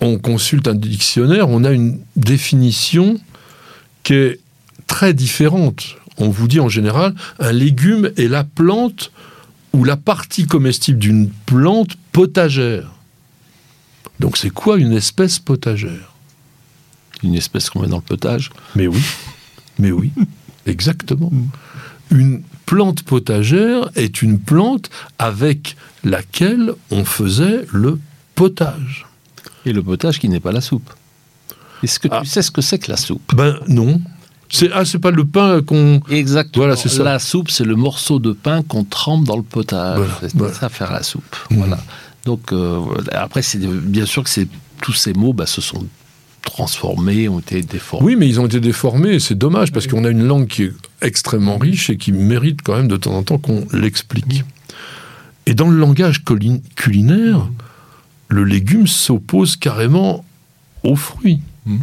on 0.00 0.18
consulte 0.18 0.68
un 0.68 0.74
dictionnaire, 0.74 1.48
on 1.48 1.64
a 1.64 1.70
une 1.70 2.00
définition 2.16 3.20
qui 4.02 4.14
est 4.14 4.40
très 4.86 5.14
différentes. 5.14 5.96
On 6.18 6.28
vous 6.28 6.48
dit 6.48 6.60
en 6.60 6.68
général, 6.68 7.14
un 7.38 7.52
légume 7.52 8.10
est 8.16 8.28
la 8.28 8.44
plante 8.44 9.12
ou 9.72 9.84
la 9.84 9.96
partie 9.96 10.46
comestible 10.46 10.98
d'une 10.98 11.28
plante 11.30 11.96
potagère. 12.12 12.92
Donc 14.20 14.36
c'est 14.38 14.50
quoi 14.50 14.78
une 14.78 14.92
espèce 14.92 15.38
potagère? 15.38 16.14
Une 17.22 17.34
espèce 17.34 17.68
qu'on 17.70 17.80
met 17.82 17.88
dans 17.88 17.96
le 17.96 18.02
potage? 18.02 18.50
Mais 18.74 18.86
oui, 18.86 19.02
mais 19.78 19.90
oui, 19.92 20.10
exactement. 20.66 21.30
Une 22.10 22.42
plante 22.64 23.02
potagère 23.02 23.90
est 23.94 24.22
une 24.22 24.38
plante 24.38 24.88
avec 25.18 25.76
laquelle 26.04 26.72
on 26.90 27.04
faisait 27.04 27.66
le 27.72 27.98
potage. 28.34 29.06
Et 29.66 29.72
le 29.72 29.82
potage 29.82 30.18
qui 30.18 30.28
n'est 30.28 30.40
pas 30.40 30.52
la 30.52 30.60
soupe. 30.60 30.90
Est-ce 31.82 31.98
que 31.98 32.08
Ah. 32.10 32.20
tu 32.22 32.26
sais 32.28 32.42
ce 32.42 32.50
que 32.50 32.60
c'est 32.62 32.78
que 32.78 32.90
la 32.90 32.96
soupe? 32.96 33.34
Ben 33.34 33.58
non. 33.68 34.00
C'est 34.48 34.70
ah, 34.72 34.84
c'est 34.84 34.98
pas 35.00 35.10
le 35.10 35.24
pain 35.24 35.60
qu'on. 35.62 36.00
Exactement. 36.10 36.64
Voilà, 36.66 36.76
c'est 36.76 36.88
ça. 36.88 37.02
La 37.02 37.18
soupe, 37.18 37.50
c'est 37.50 37.64
le 37.64 37.74
morceau 37.76 38.18
de 38.18 38.32
pain 38.32 38.62
qu'on 38.62 38.84
trempe 38.84 39.24
dans 39.24 39.36
le 39.36 39.42
potage. 39.42 39.98
Voilà, 39.98 40.14
c'est 40.20 40.34
voilà. 40.34 40.54
ça 40.54 40.68
faire 40.68 40.92
la 40.92 41.02
soupe. 41.02 41.36
Mhm. 41.50 41.58
Voilà. 41.58 41.78
Donc 42.24 42.52
euh, 42.52 42.80
après, 43.12 43.42
c'est 43.42 43.58
bien 43.58 44.06
sûr 44.06 44.22
que 44.24 44.30
c'est 44.30 44.48
tous 44.82 44.92
ces 44.92 45.12
mots 45.14 45.32
bah, 45.32 45.46
se 45.46 45.60
sont 45.60 45.84
transformés, 46.42 47.28
ont 47.28 47.40
été 47.40 47.60
déformés. 47.62 48.06
Oui, 48.06 48.16
mais 48.16 48.28
ils 48.28 48.38
ont 48.40 48.46
été 48.46 48.60
déformés 48.60 49.18
c'est 49.18 49.34
dommage 49.34 49.72
parce 49.72 49.86
qu'on 49.88 50.04
a 50.04 50.10
une 50.10 50.24
langue 50.26 50.46
qui 50.46 50.62
est 50.64 50.72
extrêmement 51.02 51.58
riche 51.58 51.90
et 51.90 51.96
qui 51.96 52.12
mérite 52.12 52.62
quand 52.62 52.76
même 52.76 52.88
de 52.88 52.96
temps 52.96 53.14
en 53.16 53.22
temps 53.24 53.38
qu'on 53.38 53.66
l'explique. 53.72 54.44
Et 55.46 55.54
dans 55.54 55.68
le 55.68 55.76
langage 55.78 56.24
culi- 56.24 56.62
culinaire, 56.76 57.48
le 58.28 58.44
légume 58.44 58.86
s'oppose 58.86 59.56
carrément 59.56 60.24
au 60.84 60.94
fruit. 60.96 61.40
Mhm. 61.66 61.80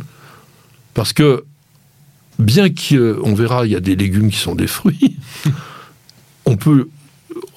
Parce 0.93 1.11
que, 1.13 1.43
bien 2.39 2.69
qu'on 2.69 3.33
verra, 3.33 3.65
il 3.65 3.71
y 3.71 3.75
a 3.75 3.79
des 3.79 3.95
légumes 3.95 4.29
qui 4.29 4.37
sont 4.37 4.55
des 4.55 4.67
fruits, 4.67 5.17
on 6.45 6.55
peut, 6.55 6.89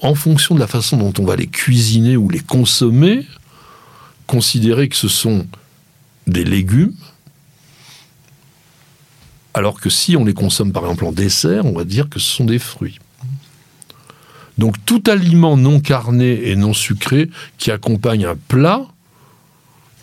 en 0.03 0.15
fonction 0.15 0.55
de 0.55 0.61
la 0.61 0.67
façon 0.67 0.97
dont 0.97 1.13
on 1.19 1.25
va 1.25 1.37
les 1.37 1.47
cuisiner 1.47 2.17
ou 2.17 2.29
les 2.29 2.41
consommer, 2.41 3.27
considérer 4.27 4.89
que 4.89 4.97
ce 4.97 5.09
sont 5.09 5.47
des 6.27 6.45
légumes, 6.45 6.95
alors 9.55 9.81
que 9.81 9.89
si 9.89 10.17
on 10.17 10.25
les 10.25 10.35
consomme 10.35 10.73
par 10.73 10.83
exemple 10.83 11.07
en 11.07 11.13
dessert, 11.13 11.65
on 11.65 11.73
va 11.73 11.85
dire 11.85 12.09
que 12.09 12.19
ce 12.19 12.31
sont 12.31 12.45
des 12.45 12.59
fruits. 12.59 12.99
Donc 14.59 14.77
tout 14.85 15.03
aliment 15.07 15.57
non 15.57 15.81
carné 15.81 16.49
et 16.49 16.57
non 16.57 16.73
sucré 16.73 17.31
qui 17.59 17.71
accompagne 17.71 18.25
un 18.25 18.37
plat 18.37 18.87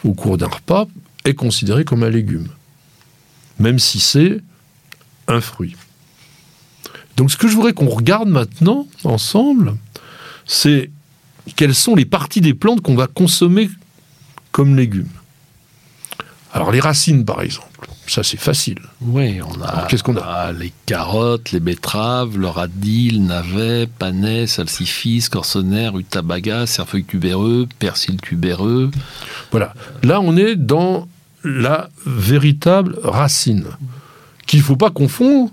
au 0.04 0.14
cours 0.14 0.38
d'un 0.38 0.48
repas 0.48 0.88
est 1.26 1.34
considéré 1.34 1.86
comme 1.86 2.04
un 2.04 2.10
légume, 2.10 2.48
même 3.60 3.80
si 3.80 4.00
c'est 4.00 4.42
un 5.28 5.42
fruit. 5.42 5.76
Donc 7.18 7.32
ce 7.32 7.38
que 7.38 7.48
je 7.48 7.56
voudrais 7.56 7.74
qu'on 7.74 7.90
regarde 7.90 8.30
maintenant 8.30 8.88
ensemble, 9.04 9.76
c'est 10.46 10.90
quelles 11.56 11.76
sont 11.76 11.96
les 11.96 12.06
parties 12.06 12.42
des 12.42 12.54
plantes 12.54 12.82
qu'on 12.82 12.96
va 12.96 13.08
consommer 13.08 13.70
comme 14.52 14.76
légumes. 14.76 15.10
Alors 16.54 16.72
les 16.72 16.80
racines 16.80 17.26
par 17.26 17.42
exemple, 17.42 17.90
ça 18.08 18.24
c'est 18.24 18.38
facile. 18.38 18.80
Oui, 19.02 19.40
on 19.42 19.62
a, 19.62 19.88
qu'est-ce 19.88 20.04
qu'on 20.04 20.18
a? 20.18 20.52
Les 20.52 20.72
carottes, 20.86 21.52
les 21.52 21.60
betteraves, 21.60 22.38
le 22.38 22.48
radis, 22.48 23.12
le 23.12 23.20
navet, 23.20 23.88
panais, 23.88 24.46
salsifis, 24.48 25.28
corsener, 25.32 25.88
rutabaga, 25.90 26.68
cerfeuil 26.68 27.04
tubéreux, 27.04 27.68
persil 27.80 28.18
tubéreux. 28.22 28.92
Voilà. 29.52 29.74
Là, 30.04 30.22
on 30.22 30.38
est 30.38 30.56
dans 30.56 31.08
la 31.44 31.90
véritable 32.06 32.98
racine, 33.04 33.66
qu'il 34.54 34.60
ne 34.60 34.66
faut 34.66 34.76
pas 34.76 34.92
confondre 34.92 35.50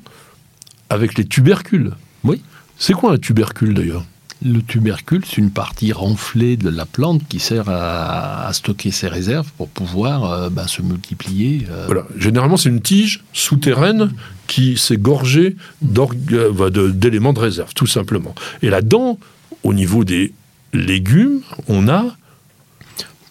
avec 0.90 1.16
les 1.16 1.24
tubercules. 1.24 1.92
Oui. 2.22 2.42
C'est 2.76 2.92
quoi 2.92 3.12
un 3.14 3.16
tubercule 3.16 3.72
d'ailleurs? 3.72 4.04
Le 4.44 4.60
tubercule, 4.60 5.22
c'est 5.24 5.38
une 5.38 5.50
partie 5.50 5.90
renflée 5.92 6.58
de 6.58 6.68
la 6.68 6.84
plante 6.84 7.26
qui 7.26 7.40
sert 7.40 7.70
à, 7.70 8.46
à 8.46 8.52
stocker 8.52 8.90
ses 8.90 9.08
réserves 9.08 9.50
pour 9.56 9.68
pouvoir 9.70 10.24
euh, 10.30 10.50
bah, 10.50 10.66
se 10.66 10.82
multiplier. 10.82 11.66
euh, 11.70 11.84
Voilà. 11.86 12.04
Généralement, 12.18 12.58
c'est 12.58 12.68
une 12.68 12.82
tige 12.82 13.24
souterraine 13.32 14.12
qui 14.46 14.76
s'est 14.76 14.98
gorgée 14.98 15.56
euh, 15.82 16.52
bah, 16.52 16.68
d'éléments 16.70 17.32
de 17.32 17.40
réserve, 17.40 17.72
tout 17.74 17.86
simplement. 17.86 18.34
Et 18.60 18.68
là-dedans, 18.68 19.18
au 19.62 19.72
niveau 19.72 20.04
des 20.04 20.34
légumes, 20.74 21.40
on 21.68 21.88
a 21.88 22.04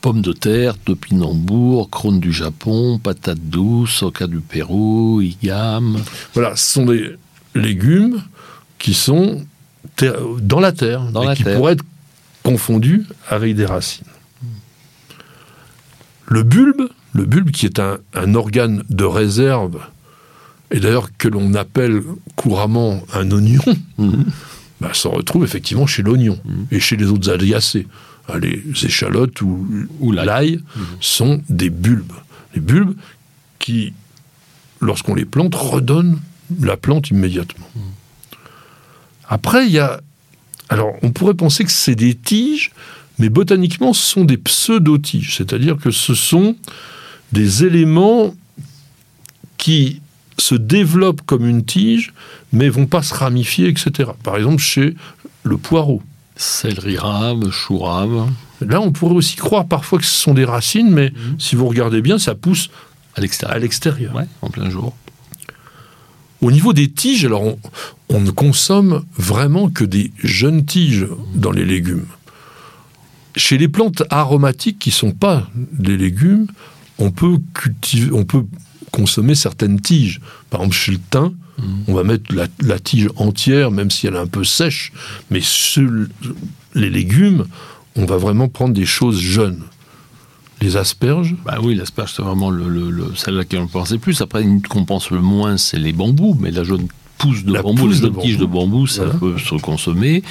Pommes 0.01 0.21
de 0.21 0.31
terre, 0.31 0.77
topinambour, 0.77 1.89
crône 1.89 2.21
du 2.21 2.31
Japon, 2.31 2.99
patates 2.99 3.41
douces, 3.41 4.01
oca 4.01 4.27
du 4.27 4.39
Pérou, 4.39 5.19
igam. 5.21 5.97
Voilà, 6.33 6.55
ce 6.55 6.73
sont 6.73 6.85
des 6.85 7.17
légumes 7.53 8.21
qui 8.77 8.93
sont 8.93 9.45
dans 10.41 10.61
la 10.61 10.71
terre, 10.71 11.03
Dans 11.11 11.23
et 11.23 11.27
la 11.27 11.35
qui 11.35 11.43
terre. 11.43 11.57
pourraient 11.57 11.73
être 11.73 11.83
confondus 12.43 13.05
avec 13.27 13.55
des 13.57 13.65
racines. 13.65 14.05
Le 16.27 16.43
bulbe, 16.43 16.87
le 17.13 17.25
bulbe 17.25 17.51
qui 17.51 17.65
est 17.65 17.79
un, 17.79 17.97
un 18.13 18.35
organe 18.35 18.83
de 18.89 19.03
réserve, 19.03 19.79
et 20.71 20.79
d'ailleurs 20.79 21.09
que 21.17 21.27
l'on 21.27 21.53
appelle 21.55 22.01
couramment 22.37 23.01
un 23.13 23.29
oignon, 23.31 23.63
bah, 24.79 24.91
s'en 24.93 25.09
retrouve 25.11 25.43
effectivement 25.43 25.87
chez 25.87 26.03
l'oignon 26.03 26.39
Mhm. 26.45 26.67
et 26.71 26.79
chez 26.79 26.95
les 26.95 27.07
autres 27.07 27.29
aliacées. 27.29 27.85
Les 28.37 28.61
échalotes 28.83 29.41
ou, 29.41 29.67
Ou 29.99 30.11
l'ail. 30.11 30.25
l'ail 30.25 30.59
sont 30.99 31.41
des 31.49 31.69
bulbes. 31.69 32.13
Les 32.53 32.61
bulbes 32.61 32.95
qui, 33.57 33.93
lorsqu'on 34.81 35.15
les 35.15 35.25
plante, 35.25 35.55
redonnent 35.55 36.19
la 36.61 36.77
plante 36.77 37.09
immédiatement. 37.09 37.67
Après, 39.27 39.65
il 39.65 39.71
y 39.71 39.79
a. 39.79 40.01
Alors, 40.69 40.93
on 41.01 41.11
pourrait 41.11 41.33
penser 41.33 41.63
que 41.63 41.71
c'est 41.71 41.95
des 41.95 42.13
tiges, 42.15 42.71
mais 43.17 43.29
botaniquement, 43.29 43.93
ce 43.93 44.05
sont 44.05 44.25
des 44.25 44.37
pseudo-tiges. 44.37 45.35
C'est-à-dire 45.35 45.77
que 45.77 45.91
ce 45.91 46.13
sont 46.13 46.55
des 47.31 47.63
éléments 47.65 48.35
qui 49.57 50.01
se 50.37 50.55
développent 50.55 51.21
comme 51.25 51.45
une 51.45 51.65
tige, 51.65 52.13
mais 52.53 52.69
vont 52.69 52.85
pas 52.85 53.03
se 53.03 53.13
ramifier, 53.13 53.67
etc. 53.67 54.11
Par 54.23 54.37
exemple, 54.37 54.59
chez 54.59 54.95
le 55.43 55.57
poireau. 55.57 56.01
Céleri 56.39 56.97
rame, 56.97 57.51
chou 57.51 57.79
rame, 57.79 58.33
Là, 58.61 58.81
on 58.81 58.91
pourrait 58.91 59.15
aussi 59.15 59.35
croire 59.35 59.65
parfois 59.65 59.99
que 59.99 60.05
ce 60.05 60.11
sont 60.11 60.33
des 60.33 60.45
racines, 60.45 60.89
mais 60.89 61.13
si 61.37 61.55
vous 61.55 61.67
regardez 61.67 62.01
bien, 62.01 62.17
ça 62.17 62.35
pousse 62.35 62.69
à 63.15 63.21
l'extérieur. 63.59 64.15
Ouais, 64.15 64.27
en 64.41 64.49
plein 64.49 64.69
jour. 64.69 64.95
Au 66.41 66.51
niveau 66.51 66.73
des 66.73 66.89
tiges, 66.89 67.25
alors 67.25 67.43
on, 67.43 67.59
on 68.09 68.21
ne 68.21 68.31
consomme 68.31 69.03
vraiment 69.17 69.69
que 69.69 69.83
des 69.83 70.11
jeunes 70.23 70.65
tiges 70.65 71.07
dans 71.35 71.51
les 71.51 71.65
légumes. 71.65 72.05
Chez 73.35 73.57
les 73.57 73.67
plantes 73.67 74.03
aromatiques 74.09 74.79
qui 74.79 74.91
sont 74.91 75.11
pas 75.11 75.49
des 75.73 75.97
légumes, 75.97 76.47
on 76.97 77.11
peut 77.11 77.37
cultiver, 77.53 78.11
on 78.13 78.25
peut 78.25 78.45
consommer 78.91 79.35
certaines 79.35 79.79
tiges. 79.79 80.19
Par 80.49 80.61
exemple, 80.61 80.75
chez 80.75 80.91
le 80.93 80.99
thym, 81.09 81.33
on 81.87 81.93
va 81.93 82.03
mettre 82.03 82.33
la, 82.61 82.79
tige 82.79 83.09
entière, 83.15 83.71
même 83.71 83.91
si 83.91 84.07
elle 84.07 84.15
est 84.15 84.19
un 84.19 84.27
peu 84.27 84.43
sèche. 84.43 84.91
Mais 85.29 85.41
sur 85.41 85.89
les 86.75 86.89
légumes, 86.89 87.45
on 87.95 88.05
va 88.05 88.17
vraiment 88.17 88.47
prendre 88.47 88.73
des 88.73 88.85
choses 88.85 89.19
jeunes. 89.19 89.63
Les 90.61 90.75
asperges, 90.75 91.35
Bah 91.45 91.57
oui, 91.63 91.73
l'asperge, 91.75 92.13
c'est 92.15 92.21
vraiment 92.21 92.49
le, 92.49 92.67
le- 92.67 92.89
le- 92.91 93.15
celle 93.15 93.35
à 93.35 93.37
laquelle 93.39 93.61
on 93.61 93.67
pensait 93.67 93.97
plus. 93.97 94.21
Après, 94.21 94.43
une 94.43 94.61
qu'on 94.61 94.83
pense 94.85 95.09
le 95.09 95.21
moins, 95.21 95.57
c'est 95.57 95.79
les 95.79 95.93
bambous, 95.93 96.37
mais 96.39 96.51
la 96.51 96.63
jaune 96.63 96.87
pousse 97.19 97.43
de 97.43 97.53
La 97.53 97.61
bambou, 97.61 97.83
pousse 97.85 98.01
les 98.01 98.09
de 98.09 98.19
tiges 98.19 98.37
de 98.37 98.45
bambou. 98.45 98.87
ça 98.87 99.03
Voilà. 99.03 99.19
peut 99.19 99.37
se 99.37 99.55
consommer. 99.61 100.23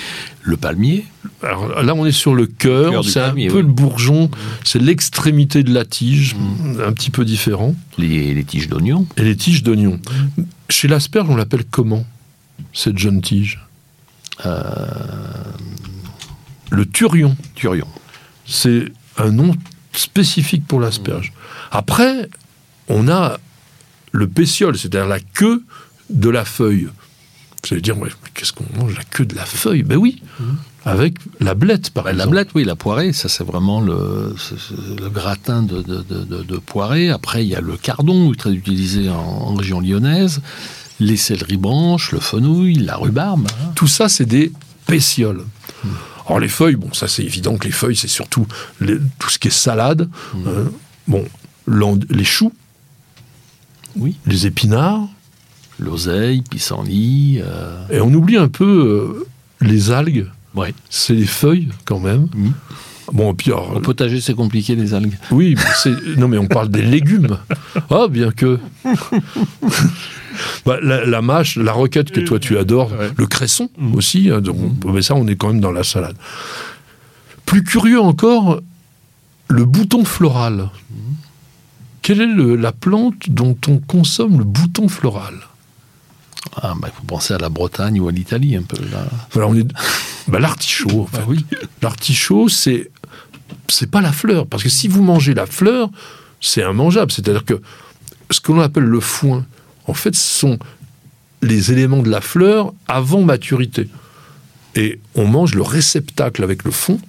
Le 0.42 0.56
palmier, 0.56 1.04
Alors 1.42 1.82
là, 1.82 1.94
on 1.94 2.04
est 2.06 2.10
sur 2.12 2.34
le 2.34 2.46
cœur, 2.46 3.04
c'est 3.04 3.20
un 3.20 3.28
palmier, 3.28 3.48
peu 3.48 3.60
le 3.60 3.68
bourgeon, 3.68 4.30
c'est 4.64 4.80
l'extrémité 4.80 5.62
de 5.62 5.72
la 5.72 5.84
tige, 5.84 6.34
un 6.84 6.92
petit 6.92 7.10
peu 7.10 7.24
différent, 7.24 7.74
les, 7.98 8.32
les 8.34 8.44
tiges 8.44 8.68
d'oignon, 8.68 9.06
et 9.16 9.22
les 9.22 9.36
tiges 9.36 9.62
d'oignon. 9.62 10.00
Chez 10.70 10.88
l'asperge, 10.88 11.28
on 11.30 11.36
l'appelle 11.36 11.64
comment, 11.70 12.04
cette 12.72 12.98
jeune 12.98 13.20
tige? 13.20 13.60
Euh. 14.46 14.86
Le 16.70 16.84
turion, 16.86 17.36
turion. 17.54 17.86
c'est 18.46 18.84
un 19.16 19.30
nom 19.30 19.54
spécifique 19.92 20.66
pour 20.66 20.80
l'asperge. 20.80 21.32
Après, 21.70 22.28
on 22.88 23.08
a 23.08 23.38
le 24.12 24.26
pétiole, 24.28 24.76
c'est-à-dire 24.78 25.06
la 25.08 25.20
queue 25.20 25.64
de 26.10 26.28
la 26.30 26.44
feuille. 26.44 26.88
Vous 27.64 27.72
allez 27.72 27.80
dire, 27.82 27.98
ouais, 27.98 28.08
mais 28.22 28.30
qu'est-ce 28.34 28.52
qu'on 28.52 28.64
mange? 28.78 28.94
La 28.96 29.04
queue 29.04 29.26
de 29.26 29.34
la 29.34 29.44
feuille 29.44 29.82
Ben 29.82 29.96
oui, 29.96 30.22
avec 30.84 31.16
la 31.40 31.54
blette, 31.54 31.90
par 31.90 32.04
la 32.04 32.12
exemple. 32.12 32.30
blette, 32.30 32.48
oui, 32.54 32.64
la 32.64 32.76
poirée, 32.76 33.12
ça 33.12 33.28
c'est 33.28 33.44
vraiment 33.44 33.80
le, 33.80 34.34
gratin 35.12 35.62
de, 35.62 35.82
de, 35.82 36.02
de- 36.08 36.24
de- 36.24 36.42
de 36.44 36.56
poirée. 36.58 37.10
Après, 37.10 37.44
il 37.44 37.48
y 37.48 37.56
a 37.56 37.60
le 37.60 37.76
cardon, 37.76 38.32
très 38.32 38.52
utilisé 38.52 39.10
en, 39.10 39.16
en 39.16 39.54
région 39.54 39.80
lyonnaise. 39.80 40.40
Les 41.00 41.16
céleri 41.16 41.56
branches, 41.56 42.12
le 42.12 42.20
fenouil, 42.20 42.74
la 42.74 42.96
rhubarbe. 42.96 43.46
hein. 43.50 43.72
Tout 43.74 43.86
ça, 43.88 44.08
c'est 44.08 44.24
des 44.26 44.52
pétioles. 44.86 45.44
Alors 46.26 46.40
les 46.40 46.48
feuilles, 46.48 46.76
bon, 46.76 46.92
ça 46.92 47.08
c'est 47.08 47.22
évident 47.24 47.56
que 47.56 47.64
les 47.66 47.72
feuilles, 47.72 47.96
c'est 47.96 48.06
surtout 48.08 48.46
les- 48.80 48.98
tout 49.18 49.30
ce 49.30 49.38
qui 49.38 49.48
est 49.48 49.52
salade. 49.52 50.08
Euh, 50.46 50.64
bon, 51.06 51.24
les 52.10 52.24
choux, 52.24 52.52
Oui. 53.96 54.16
les 54.26 54.46
épinards, 54.46 55.08
L'oseille, 55.78 56.42
pissenlit. 56.42 57.40
euh, 57.42 57.86
Et 57.90 58.00
on 58.00 58.12
oublie 58.12 58.36
un 58.36 58.48
peu 58.48 58.64
euh, 59.20 59.26
les 59.60 59.90
algues. 59.90 60.26
Ouais. 60.54 60.74
C'est 60.90 61.14
les 61.14 61.26
feuilles 61.26 61.68
quand 61.84 62.00
même. 62.00 62.28
Bon, 63.12 63.32
puis 63.34 63.50
alors, 63.52 63.76
Au 63.76 63.80
potager, 63.80 64.20
c'est 64.20 64.34
compliqué, 64.34 64.74
les 64.74 64.92
algues. 64.92 65.16
oui, 65.30 65.54
mais 65.56 65.92
non 66.16 66.28
mais 66.28 66.36
on 66.38 66.46
parle 66.46 66.68
des 66.68 66.82
légumes. 66.82 67.38
Ah, 67.90 68.06
bien 68.08 68.30
que. 68.32 68.58
Bah, 70.66 70.78
la, 70.82 71.04
la 71.06 71.22
mâche, 71.22 71.56
la 71.56 71.72
roquette 71.72 72.10
que 72.10 72.20
toi 72.20 72.38
tu 72.38 72.58
adores, 72.58 72.92
Ouais. 72.92 73.10
le 73.16 73.26
cresson 73.26 73.70
aussi, 73.94 74.30
hein, 74.30 74.40
donc, 74.40 74.56
mais 74.84 75.02
ça 75.02 75.14
on 75.14 75.26
est 75.26 75.36
quand 75.36 75.48
même 75.48 75.60
dans 75.60 75.72
la 75.72 75.84
salade. 75.84 76.16
Plus 77.46 77.64
curieux 77.64 78.00
encore, 78.00 78.60
le 79.48 79.64
bouton 79.64 80.04
floral. 80.04 80.68
Quelle 82.02 82.20
est 82.20 82.26
le- 82.26 82.56
la 82.56 82.72
plante 82.72 83.28
dont 83.30 83.56
on 83.68 83.78
consomme 83.78 84.38
le 84.38 84.44
bouton 84.44 84.88
floral? 84.88 85.34
Ah, 86.56 86.74
bah, 86.80 86.88
il 86.92 86.96
faut 86.96 87.04
penser 87.06 87.34
à 87.34 87.38
la 87.38 87.48
Bretagne 87.48 88.00
ou 88.00 88.08
à 88.08 88.12
l'Italie, 88.12 88.56
un 88.56 88.62
peu. 88.62 88.82
Là. 88.90 89.06
Voilà, 89.32 89.48
on 89.48 89.54
est... 89.56 89.66
bah, 90.28 90.38
l'artichaut. 90.40 91.02
en 91.02 91.06
fait. 91.16 91.22
oui. 91.26 91.44
L'artichaut, 91.82 92.48
c'est 92.48 92.90
c'est 93.70 93.90
pas 93.90 94.00
la 94.00 94.12
fleur, 94.12 94.46
parce 94.46 94.62
que 94.62 94.68
si 94.68 94.88
vous 94.88 95.02
mangez 95.02 95.34
la 95.34 95.46
fleur, 95.46 95.90
c'est 96.40 96.62
immangeable. 96.62 97.12
C'est-à-dire 97.12 97.44
que 97.44 97.60
ce 98.30 98.40
que 98.40 98.52
l'on 98.52 98.60
appelle 98.60 98.84
le 98.84 99.00
foin, 99.00 99.44
en 99.86 99.94
fait, 99.94 100.14
ce 100.14 100.38
sont 100.40 100.58
les 101.42 101.72
éléments 101.72 102.02
de 102.02 102.10
la 102.10 102.20
fleur 102.20 102.72
avant 102.86 103.22
maturité. 103.22 103.88
Et 104.74 105.00
on 105.14 105.26
mange 105.26 105.54
le 105.54 105.62
réceptacle 105.62 106.42
avec 106.42 106.64
le 106.64 106.70
fond, 106.70 107.00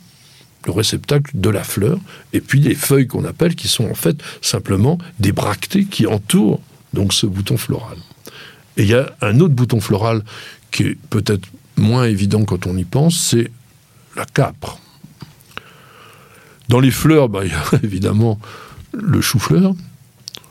le 0.65 0.71
réceptacle 0.71 1.31
de 1.33 1.49
la 1.49 1.63
fleur, 1.63 1.97
et 2.33 2.41
puis 2.41 2.59
les 2.59 2.75
feuilles 2.75 3.07
qu'on 3.07 3.25
appelle, 3.25 3.55
qui 3.55 3.67
sont 3.67 3.89
en 3.89 3.95
fait 3.95 4.21
simplement 4.41 4.97
des 5.19 5.31
bractées 5.31 5.85
qui 5.85 6.07
entourent 6.07 6.61
donc 6.93 7.13
ce 7.13 7.25
bouton 7.25 7.57
floral. 7.57 7.97
Et 8.79 8.83
il 8.83 8.89
y 8.89 8.95
a 8.95 9.13
un 9.21 9.41
autre 9.41 9.53
bouton 9.53 9.81
floral 9.81 10.23
qui 10.71 10.83
est 10.83 10.97
peut-être 11.09 11.45
moins 11.75 12.05
évident 12.05 12.45
quand 12.45 12.65
on 12.65 12.77
y 12.77 12.85
pense, 12.85 13.19
c'est 13.19 13.51
la 14.15 14.25
capre. 14.25 14.79
Dans 16.69 16.79
les 16.79 16.89
fleurs, 16.89 17.27
bah, 17.27 17.41
il 17.43 17.51
y 17.51 17.53
a 17.53 17.79
évidemment 17.83 18.39
le 18.93 19.19
chou-fleur. 19.19 19.73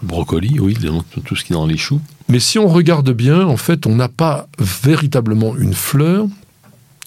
Brocoli, 0.03 0.61
oui, 0.61 0.77
tout 1.25 1.37
ce 1.37 1.43
qui 1.43 1.55
est 1.55 1.57
dans 1.57 1.67
les 1.67 1.79
choux. 1.79 2.03
Mais 2.29 2.39
si 2.39 2.59
on 2.59 2.69
regarde 2.69 3.11
bien, 3.13 3.47
en 3.47 3.57
fait, 3.57 3.87
on 3.87 3.97
n'a 3.97 4.11
pas 4.11 4.47
véritablement 4.59 5.57
une 5.57 5.75
fleur. 5.75 6.27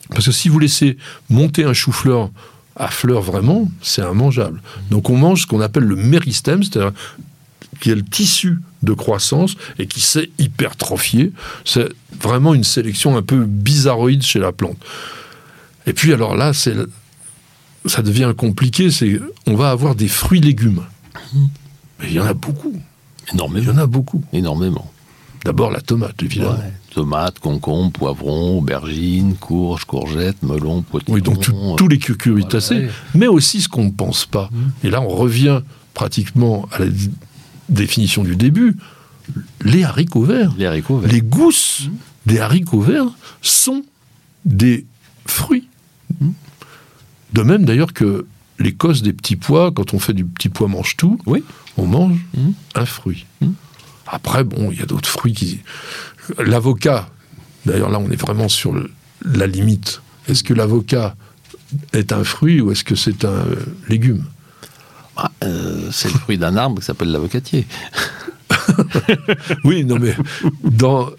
Parce 0.10 0.26
que 0.26 0.32
si 0.32 0.50
vous 0.50 0.58
laissez 0.58 0.98
monter 1.30 1.66
un 1.66 1.74
chou-fleur 1.74 2.32
à 2.76 2.88
fleur 2.88 3.22
vraiment, 3.22 3.70
c'est 3.84 4.02
immangeable. 4.02 4.60
Donc 4.90 5.12
on 5.12 5.18
mange 5.18 5.44
ce 5.44 5.48
qu'on 5.48 5.62
appelle 5.62 5.84
le 5.84 5.96
méristème, 5.96 6.64
c'est-à-dire 6.64 6.94
qui 7.82 7.92
est 7.92 7.96
le 7.96 8.04
tissu 8.04 8.62
de 8.84 8.94
croissance 8.94 9.56
et 9.78 9.88
qui 9.88 10.00
s'est 10.00 10.30
hypertrophié. 10.40 11.34
C'est 11.66 11.90
vraiment 12.22 12.54
une 12.54 12.64
sélection 12.64 13.18
un 13.18 13.22
peu 13.22 13.44
bizarroïde 13.46 14.24
chez 14.24 14.40
la 14.40 14.52
plante. 14.54 14.78
Et 15.88 15.94
puis 15.94 16.14
alors 16.14 16.36
là, 16.38 16.54
c'est 16.54 16.76
ça 17.88 18.02
devient 18.04 18.32
compliqué, 18.38 18.92
c'est 18.92 19.20
on 19.48 19.56
va 19.56 19.72
avoir 19.72 19.96
des 19.96 20.08
fruits 20.08 20.40
légumes. 20.42 20.84
Mais 22.00 22.08
il 22.08 22.14
y 22.14 22.20
en 22.20 22.26
a 22.26 22.34
beaucoup. 22.34 22.74
Il 23.28 23.32
y 23.32 23.34
Énormément. 23.36 23.72
en 23.74 23.78
a 23.78 23.86
beaucoup. 23.88 24.24
Énormément. 24.34 24.92
D'abord 25.44 25.72
la 25.72 25.82
tomate, 25.82 26.22
évidemment. 26.22 26.52
Ouais. 26.52 26.72
Tomates, 26.94 27.40
concombres, 27.40 27.92
poivrons, 27.92 28.60
aubergines, 28.60 29.36
courges, 29.36 29.86
courgettes, 29.86 30.44
melons, 30.44 30.84
potimarrons. 30.84 31.16
Oui, 31.16 31.22
donc 31.24 31.42
tout- 31.42 31.56
euh, 31.56 31.76
tous 31.76 31.88
les 31.88 31.98
cucurbitacées, 31.98 32.90
mais 33.16 33.26
aussi 33.28 33.62
ce 33.62 33.68
qu'on 33.68 33.86
ne 33.86 33.92
pense 33.92 34.26
pas. 34.26 34.50
Et 34.84 34.92
là, 34.92 35.02
on 35.02 35.08
revient 35.08 35.62
pratiquement 35.96 36.68
à 36.72 36.80
la 36.80 36.86
définition 37.72 38.24
du 38.24 38.36
début. 38.36 38.76
Les 39.62 39.84
haricots 39.84 40.24
verts, 40.24 40.54
Les 40.58 40.66
haricots 40.66 40.98
verts. 41.00 41.12
les 41.12 41.22
gousses 41.22 41.84
des 42.26 42.40
haricots 42.40 42.82
verts 42.82 43.10
sont 43.42 43.84
des 44.46 44.86
fruits. 45.26 45.68
De 47.34 47.42
même 47.44 47.64
d'ailleurs 47.66 47.94
que 47.94 48.26
les 48.60 48.74
cosses 48.74 49.02
des 49.02 49.14
petits 49.14 49.38
pois, 49.38 49.72
quand 49.72 49.94
on 49.94 50.00
fait 50.00 50.14
du 50.14 50.26
petit 50.26 50.50
pois 50.50 50.68
mange-tout, 50.68 51.18
Oui. 51.26 51.44
on 51.78 51.86
mange 51.88 52.20
Mhm. 52.36 52.54
un 52.76 52.86
fruit. 52.86 53.26
Après, 54.08 54.44
bon, 54.44 54.70
il 54.72 54.80
y 54.80 54.82
a 54.82 54.86
d'autres 54.86 55.08
fruits 55.10 55.34
qui. 55.34 55.60
L'avocat, 56.38 57.10
d'ailleurs 57.66 57.90
là, 57.90 58.00
on 58.00 58.10
est 58.12 58.20
vraiment 58.22 58.50
sur 58.50 58.74
le- 58.74 58.92
la 59.26 59.48
limite. 59.48 60.02
Est-ce 60.28 60.44
que 60.44 60.54
l'avocat 60.54 61.16
est 61.94 62.12
un 62.12 62.24
fruit 62.26 62.60
ou 62.60 62.72
est-ce 62.72 62.84
que 62.84 62.96
c'est 62.96 63.24
un 63.24 63.30
euh, 63.30 63.56
légume? 63.88 64.26
Ah, 65.18 65.32
euh, 65.44 65.90
c'est 65.92 66.12
le 66.12 66.18
fruit 66.20 66.38
d'un 66.38 66.56
arbre 66.56 66.80
qui 66.80 66.86
s'appelle 66.86 67.12
l'avocatier. 67.12 67.66
Oui, 69.64 69.84
non, 69.86 69.98
mais 70.00 70.16
dans 70.64 71.10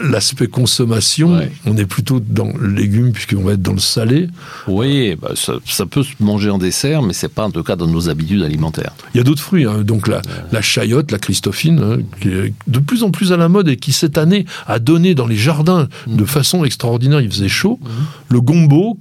l'aspect 0.00 0.46
consommation, 0.46 1.36
Ouais. 1.38 1.50
on 1.64 1.76
est 1.76 1.86
plutôt 1.86 2.20
dans 2.20 2.52
le 2.58 2.68
légume 2.68 3.12
puisqu'on 3.12 3.42
va 3.42 3.52
être 3.52 3.62
dans 3.62 3.72
le 3.72 3.78
salé. 3.78 4.28
Oui, 4.68 5.16
bah, 5.16 5.30
ça, 5.34 5.54
ça 5.64 5.86
peut 5.86 6.02
se 6.02 6.12
manger 6.20 6.50
en 6.50 6.58
dessert, 6.58 7.02
mais 7.02 7.12
c'est 7.12 7.28
pas 7.32 7.44
en 7.46 7.50
tout 7.50 7.62
cas 7.62 7.76
dans 7.76 7.86
nos 7.86 8.08
habitudes 8.08 8.42
alimentaires. 8.42 8.92
Il 9.14 9.18
y 9.18 9.20
a 9.20 9.24
d'autres 9.24 9.42
fruits, 9.42 9.64
hein, 9.64 9.82
donc 9.82 10.06
la, 10.08 10.20
la 10.52 10.60
chayotte, 10.62 11.10
la 11.12 11.18
christophine, 11.18 11.80
hein, 11.80 11.98
qui 12.20 12.28
est 12.28 12.52
de 12.66 12.78
plus 12.78 13.02
en 13.02 13.10
plus 13.10 13.32
à 13.32 13.36
la 13.36 13.48
mode 13.48 13.68
et 13.68 13.76
qui 13.76 13.92
cette 13.92 14.18
année 14.18 14.44
a 14.66 14.78
donné 14.78 15.14
dans 15.14 15.26
les 15.26 15.36
jardins 15.36 15.88
de 16.06 16.24
façon 16.24 16.64
extraordinaire. 16.64 17.20
Il 17.20 17.30
faisait 17.30 17.48
chaud. 17.48 17.80
Le 18.28 18.40
gombo, 18.40 18.98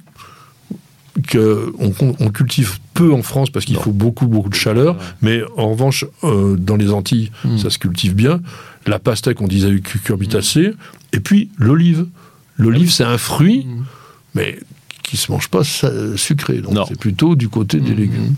que 1.28 1.74
on, 1.80 1.94
on 2.20 2.30
cultive 2.30 2.78
peu 2.96 3.14
en 3.14 3.22
France 3.22 3.50
parce 3.52 3.66
qu'il 3.66 3.76
faut 3.78 3.92
beaucoup 3.92 4.26
beaucoup 4.26 4.50
de 4.50 4.56
chaleur, 4.56 4.96
mais 5.22 5.42
en 5.58 5.70
revanche 5.70 6.06
euh, 6.24 6.56
dans 6.58 6.76
les 6.78 6.90
Antilles 6.92 7.30
Mm. 7.44 7.58
ça 7.60 7.70
se 7.70 7.78
cultive 7.78 8.16
bien. 8.16 8.42
La 8.88 8.98
pastèque, 9.00 9.42
on 9.42 9.48
disait 9.48 9.80
cucurbitacée, 9.82 10.74
et 11.14 11.20
puis 11.20 11.50
l'olive. 11.58 12.08
L'olive, 12.58 12.92
c'est 12.92 13.04
un 13.04 13.18
fruit, 13.18 13.68
mais 14.34 14.58
qui 15.04 15.18
se 15.18 15.32
mange 15.32 15.50
pas 15.50 15.62
sucré, 16.16 16.62
donc 16.62 16.74
c'est 16.88 16.98
plutôt 17.00 17.36
du 17.36 17.50
côté 17.50 17.80
des 17.80 17.94
légumes. 17.94 18.34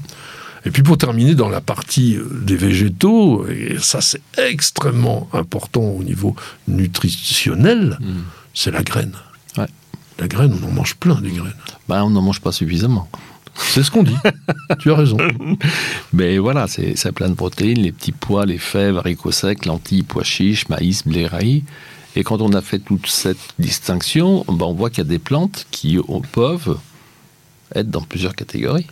Et 0.65 0.71
puis 0.71 0.83
pour 0.83 0.97
terminer 0.97 1.33
dans 1.35 1.47
la 1.49 1.61
partie 1.61 2.15
euh, 2.17 2.27
des 2.43 2.57
végétaux, 2.57 3.45
et 3.47 3.77
ça 3.79 4.01
c'est 4.01 4.21
extrêmement 4.37 5.29
important 5.31 5.83
au 5.83 6.03
niveau 6.03 6.35
nutritionnel, 6.67 7.99
c'est 8.53 8.71
la 8.71 8.83
graine. 8.83 9.13
Ouais. 9.57 9.67
La 10.19 10.27
graine, 10.27 10.53
on 10.61 10.67
en 10.67 10.71
mange 10.71 10.95
plein 10.95 11.21
des 11.21 11.29
graines. 11.29 11.53
Bah, 11.87 12.03
on 12.03 12.09
n'en 12.09 12.21
mange 12.21 12.41
pas 12.41 12.51
suffisamment. 12.51 13.07
C'est 13.57 13.83
ce 13.83 13.91
qu'on 13.91 14.03
dit. 14.03 14.15
tu 14.79 14.91
as 14.91 14.95
raison. 14.95 15.17
Mais 16.13 16.37
voilà, 16.37 16.67
c'est 16.67 17.11
plein 17.11 17.29
de 17.29 17.35
protéines, 17.35 17.81
les 17.81 17.91
petits 17.91 18.11
pois, 18.11 18.45
les 18.45 18.57
fèves, 18.57 18.97
haricots 18.97 19.31
secs, 19.31 19.65
lentilles, 19.65 20.03
pois 20.03 20.23
chiches, 20.23 20.69
maïs, 20.69 21.05
blé 21.05 21.27
raï. 21.27 21.63
Et 22.15 22.23
quand 22.23 22.41
on 22.41 22.53
a 22.53 22.61
fait 22.61 22.79
toute 22.79 23.07
cette 23.07 23.53
distinction, 23.59 24.43
ben, 24.47 24.65
on 24.65 24.73
voit 24.73 24.89
qu'il 24.89 24.99
y 24.99 25.07
a 25.07 25.09
des 25.09 25.19
plantes 25.19 25.67
qui 25.71 25.99
peuvent 26.31 26.77
être 27.75 27.89
dans 27.89 28.01
plusieurs 28.01 28.35
catégories. 28.35 28.87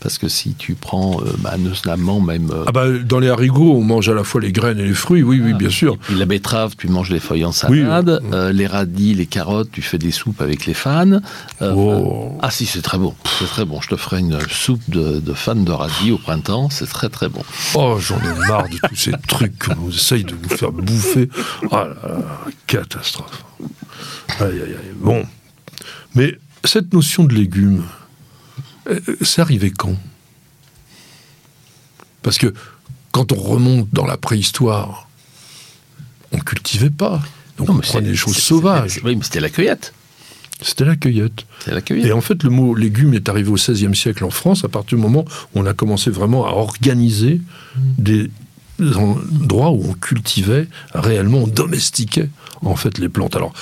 Parce 0.00 0.18
que 0.18 0.28
si 0.28 0.54
tu 0.54 0.74
prends 0.74 1.20
euh, 1.22 1.32
bah, 1.38 1.56
notamment 1.58 2.20
même 2.20 2.50
euh, 2.52 2.64
Ah 2.66 2.72
bah, 2.72 2.86
dans 2.90 3.18
les 3.18 3.28
haricots, 3.28 3.72
on 3.76 3.82
mange 3.82 4.08
à 4.08 4.14
la 4.14 4.24
fois 4.24 4.40
les 4.40 4.52
graines 4.52 4.78
et 4.78 4.84
les 4.86 4.94
fruits, 4.94 5.22
oui, 5.22 5.40
oui, 5.42 5.54
bien 5.54 5.70
sûr. 5.70 5.96
la 6.14 6.26
betterave, 6.26 6.74
tu 6.76 6.88
manges 6.88 7.10
les 7.10 7.18
feuilles 7.18 7.44
en 7.44 7.48
Oui, 7.50 7.54
salade. 7.80 8.20
oui. 8.22 8.28
Euh, 8.32 8.52
les 8.52 8.66
radis, 8.66 9.14
les 9.14 9.26
carottes, 9.26 9.70
tu 9.72 9.82
fais 9.82 9.98
des 9.98 10.10
soupes 10.10 10.40
avec 10.42 10.66
les 10.66 10.74
fans. 10.74 11.20
Euh, 11.62 11.72
Oh. 11.74 12.38
Ah 12.42 12.50
si, 12.50 12.66
c'est 12.66 12.82
très 12.82 12.98
bon. 12.98 13.14
C'est 13.38 13.46
très 13.46 13.64
bon. 13.64 13.80
Je 13.80 13.88
te 13.88 13.96
ferai 13.96 14.20
une 14.20 14.38
soupe 14.50 14.82
de, 14.88 15.18
de 15.18 15.32
fans 15.34 15.54
de 15.54 15.72
radis 15.72 16.12
au 16.12 16.18
printemps. 16.18 16.68
C'est 16.70 16.86
très 16.86 17.08
très 17.08 17.28
bon. 17.28 17.42
Oh, 17.74 17.96
j'en 17.98 18.18
ai 18.18 18.48
marre 18.48 18.68
de 18.68 18.76
tous 18.88 18.96
ces 18.96 19.12
trucs 19.26 19.58
qu'on 19.64 19.88
essaye 19.90 20.24
de 20.24 20.34
nous 20.42 20.56
faire 20.56 20.72
bouffer. 20.72 21.28
Ah 21.72 21.84
là 21.88 22.08
là, 22.08 22.24
catastrophe. 22.66 23.44
Aïe, 24.40 24.46
aïe, 24.52 24.60
aïe. 24.62 24.92
Bon. 25.00 25.24
Mais 26.14 26.38
cette 26.64 26.92
notion 26.92 27.24
de 27.24 27.34
légumes, 27.34 27.82
c'est 29.22 29.40
arrivé 29.40 29.70
quand? 29.70 29.96
Parce 32.22 32.38
que 32.38 32.52
quand 33.12 33.32
on 33.32 33.36
remonte 33.36 33.88
dans 33.92 34.06
la 34.06 34.16
préhistoire, 34.16 35.08
on 36.32 36.38
cultivait 36.38 36.90
pas. 36.90 37.22
Donc 37.56 37.70
on 37.70 37.78
prenait 37.78 38.10
des 38.10 38.16
choses 38.16 38.36
sauvages. 38.36 39.00
Oui, 39.04 39.16
mais 39.16 39.22
c'était 39.22 39.40
la 39.40 39.48
cueillette. 39.48 39.94
C'était 40.60 40.84
la 40.84 40.96
cueillette. 40.96 41.46
C'est 41.64 41.72
la 41.72 41.82
cueillette. 41.82 42.06
Et 42.06 42.12
en 42.12 42.20
fait, 42.20 42.42
le 42.42 42.50
mot 42.50 42.74
légumes 42.74 43.14
est 43.14 43.28
arrivé 43.28 43.50
au 43.50 43.54
XVIe 43.54 43.94
siècle 43.94 44.24
en 44.24 44.30
France, 44.30 44.64
à 44.64 44.68
partir 44.68 44.96
du 44.98 45.02
moment 45.02 45.24
où 45.54 45.60
on 45.60 45.66
a 45.66 45.74
commencé 45.74 46.10
vraiment 46.10 46.46
à 46.46 46.50
organiser 46.50 47.40
des 47.98 48.30
endroits 48.80 49.70
où 49.70 49.82
on 49.88 49.94
cultivait 49.94 50.68
réellement, 50.94 51.38
on 51.38 51.46
domestiquait 51.46 52.28
en 52.62 52.76
fait 52.76 52.98
les 52.98 53.08
plantes. 53.08 53.36
Alors, 53.36 53.52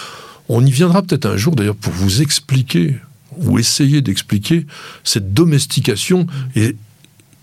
on 0.48 0.64
y 0.64 0.70
viendra 0.70 1.02
peut-être 1.02 1.26
un 1.26 1.36
jour 1.36 1.54
d'ailleurs 1.54 1.76
pour 1.76 1.92
vous 1.92 2.22
expliquer 2.22 2.98
ou 3.38 3.58
essayer 3.58 4.00
d'expliquer 4.00 4.66
cette 5.02 5.32
domestication 5.34 6.26
et 6.56 6.76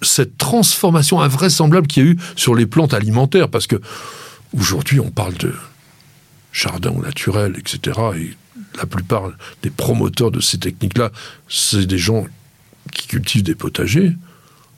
cette 0.01 0.37
transformation 0.37 1.21
invraisemblable 1.21 1.87
qu'il 1.87 2.03
y 2.03 2.07
a 2.07 2.09
eu 2.11 2.17
sur 2.35 2.55
les 2.55 2.65
plantes 2.65 2.93
alimentaires, 2.93 3.49
parce 3.49 3.67
que 3.67 3.79
aujourd'hui 4.57 4.99
on 4.99 5.11
parle 5.11 5.35
de 5.35 5.53
jardin 6.51 6.93
naturel, 6.93 7.55
etc. 7.57 7.99
Et 8.17 8.31
la 8.77 8.85
plupart 8.85 9.31
des 9.63 9.69
promoteurs 9.69 10.31
de 10.31 10.39
ces 10.39 10.57
techniques-là, 10.57 11.11
c'est 11.47 11.85
des 11.85 11.97
gens 11.97 12.25
qui 12.91 13.07
cultivent 13.07 13.43
des 13.43 13.55
potagers. 13.55 14.13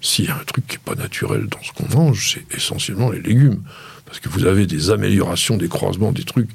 s'il 0.01 0.25
y 0.25 0.27
a 0.27 0.35
un 0.35 0.43
truc 0.43 0.67
qui 0.67 0.75
n'est 0.75 0.83
pas 0.83 1.01
naturel 1.01 1.47
dans 1.47 1.63
ce 1.63 1.71
qu'on 1.71 1.97
mange, 1.97 2.33
c'est 2.33 2.57
essentiellement 2.57 3.11
les 3.11 3.21
légumes. 3.21 3.61
Parce 4.05 4.19
que 4.19 4.27
vous 4.27 4.45
avez 4.45 4.67
des 4.67 4.91
améliorations, 4.91 5.55
des 5.55 5.69
croisements, 5.69 6.11
des 6.11 6.25
trucs. 6.25 6.49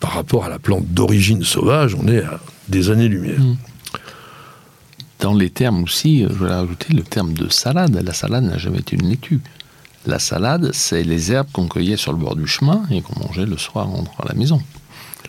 Par 0.00 0.14
rapport 0.14 0.44
à 0.44 0.48
la 0.48 0.58
plante 0.58 0.86
d'origine 0.88 1.44
sauvage, 1.44 1.94
on 1.94 2.08
est 2.08 2.22
à 2.22 2.40
des 2.68 2.90
années-lumière. 2.90 3.38
Mm. 3.38 3.56
Dans 5.22 5.34
les 5.34 5.50
termes 5.50 5.84
aussi, 5.84 6.22
je 6.28 6.32
voulais 6.32 6.52
rajouter 6.54 6.92
le 6.92 7.02
terme 7.02 7.32
de 7.32 7.48
salade. 7.48 7.94
La 8.04 8.12
salade 8.12 8.44
n'a 8.44 8.58
jamais 8.58 8.78
été 8.78 8.96
une 8.96 9.08
laitue. 9.08 9.40
La 10.06 10.18
salade, 10.18 10.70
c'est 10.72 11.04
les 11.04 11.30
herbes 11.32 11.46
qu'on 11.52 11.68
cueillait 11.68 11.96
sur 11.96 12.12
le 12.12 12.18
bord 12.18 12.34
du 12.34 12.46
chemin 12.48 12.82
et 12.90 13.02
qu'on 13.02 13.18
mangeait 13.20 13.46
le 13.46 13.56
soir 13.56 13.88
en 13.88 13.92
rentrant 13.98 14.24
à 14.24 14.28
la 14.28 14.34
maison. 14.34 14.60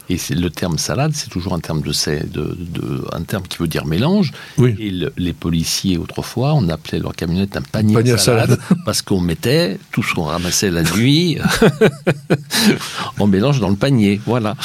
Et 0.10 0.18
le 0.32 0.50
terme 0.50 0.78
salade, 0.78 1.12
c'est 1.14 1.30
toujours 1.30 1.54
un 1.54 1.60
terme 1.60 1.82
de, 1.82 1.92
de, 2.26 2.58
de, 2.60 3.06
un 3.14 3.22
terme 3.22 3.44
qui 3.48 3.58
veut 3.60 3.68
dire 3.70 3.86
mélange. 3.86 4.32
Oui. 4.58 4.76
Et 4.80 4.90
le- 4.90 5.14
les 5.16 5.32
policiers 5.32 5.98
autrefois, 5.98 6.54
on 6.56 6.68
appelait 6.70 7.00
leur 7.00 7.16
camionnette 7.16 7.56
un 7.56 7.62
panier, 7.62 8.02
de 8.04 8.18
salade, 8.18 8.60
parce 8.86 9.02
qu'on 9.02 9.22
mettait 9.22 9.80
tout 9.92 10.04
ce 10.04 10.14
qu'on 10.14 10.24
ramassait 10.24 10.72
la 10.72 10.84
nuit 10.84 11.38
en 13.20 13.28
mélange 13.28 13.60
dans 13.60 13.70
le 13.70 13.76
panier. 13.78 14.20
Voilà. 14.26 14.56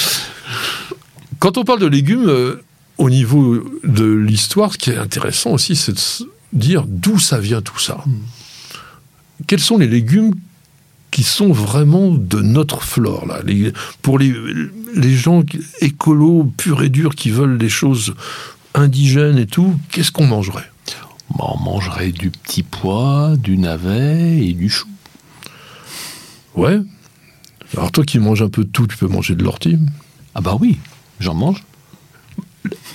Quand 1.39 1.57
on 1.57 1.65
parle 1.65 1.81
de 1.81 1.87
légumes, 1.87 2.29
euh, 2.29 2.63
au 2.99 3.11
niveau 3.11 3.65
de 3.85 4.05
l'histoire, 4.05 4.73
ce 4.73 4.79
qui 4.79 4.91
est 4.91 4.97
intéressant 4.97 5.51
aussi, 5.53 5.77
c'est 5.77 5.93
de 5.93 6.29
dire 6.53 6.85
d'où 6.87 7.19
ça 7.19 7.39
vient 7.39 7.63
tout 7.63 7.79
ça. 7.79 8.05
Quels 9.47 9.61
sont 9.61 9.79
les 9.79 9.87
légumes 9.87 10.35
qui 11.11 11.23
sont 11.23 11.53
vraiment 11.53 12.11
de 12.13 12.41
notre 12.41 12.83
flore 12.83 13.27
là? 13.27 13.41
Les- 13.45 13.73
Pour 14.03 14.19
les, 14.19 14.35
les 14.95 15.15
gens 15.15 15.43
écolos 15.81 16.53
purs 16.57 16.83
et 16.83 16.89
durs 16.89 17.15
qui 17.15 17.31
veulent 17.31 17.57
des 17.59 17.69
choses 17.69 18.15
indigènes 18.75 19.39
et 19.39 19.47
tout, 19.47 19.79
qu'est-ce 19.91 20.11
qu'on 20.13 20.27
mangerait? 20.27 20.71
Bon, 21.31 21.55
on 21.55 21.63
mangerait 21.63 22.11
du 22.11 22.31
petit 22.31 22.63
pois, 22.63 23.35
du 23.37 23.59
navet 23.59 24.45
et 24.45 24.55
du 24.55 24.69
chou. 24.69 24.89
Ouais. 26.55 26.81
Alors 27.77 27.93
toi 27.93 28.03
qui 28.05 28.19
manges 28.19 28.43
un 28.43 28.49
peu 28.49 28.65
de 28.65 28.71
tout, 28.71 28.87
tu 28.87 28.97
peux 28.97 29.07
manger 29.09 29.35
de 29.35 29.45
l'ortie. 29.45 29.79
Ah 30.35 30.41
bah 30.41 30.57
oui, 30.59 30.79
j'en 31.21 31.35
mange. 31.35 31.63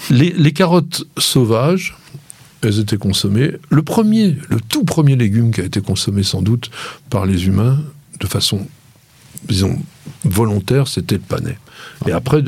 Les, 0.09 0.31
les 0.31 0.51
carottes 0.53 1.05
sauvages, 1.17 1.95
elles 2.61 2.79
étaient 2.79 2.97
consommées. 2.97 3.51
Le 3.69 3.81
premier, 3.83 4.37
le 4.49 4.59
tout 4.61 4.83
premier 4.85 5.15
légume 5.15 5.51
qui 5.51 5.61
a 5.61 5.65
été 5.65 5.81
consommé 5.81 6.23
sans 6.23 6.41
doute 6.41 6.69
par 7.09 7.25
les 7.25 7.45
humains 7.47 7.81
de 8.19 8.27
façon, 8.27 8.67
disons, 9.47 9.77
volontaire, 10.23 10.87
c'était 10.87 11.15
le 11.15 11.21
panais. 11.21 11.57
Et 12.07 12.11
après, 12.11 12.43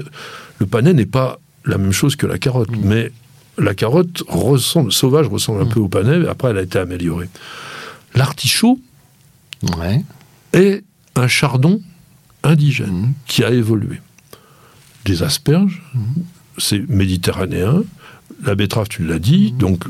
le 0.59 0.65
panais 0.65 0.93
n'est 0.93 1.05
pas 1.05 1.39
la 1.65 1.77
même 1.77 1.91
chose 1.91 2.15
que 2.15 2.25
la 2.27 2.37
carotte, 2.37 2.69
mais 2.83 3.11
la 3.57 3.73
carotte 3.73 4.23
ressemble, 4.27 4.91
sauvage 4.91 5.27
ressemble 5.27 5.61
un 5.61 5.65
peu 5.65 5.79
au 5.79 5.87
panais, 5.89 6.19
mais 6.19 6.27
après 6.27 6.49
elle 6.51 6.57
a 6.57 6.61
été 6.61 6.77
améliorée. 6.79 7.29
L'artichaut 8.13 8.79
Ouais. 9.77 10.03
est 10.53 10.83
un 11.15 11.27
chardon 11.27 11.81
indigène 12.43 12.91
Mhm. 12.93 13.13
qui 13.27 13.43
a 13.43 13.49
évolué. 13.49 13.99
Des 15.05 15.23
asperges, 15.23 15.81
c'est 16.57 16.87
méditerranéen. 16.89 17.83
La 18.43 18.55
betterave, 18.55 18.87
tu 18.89 19.05
l'as 19.05 19.19
dit. 19.19 19.51
Donc, 19.51 19.83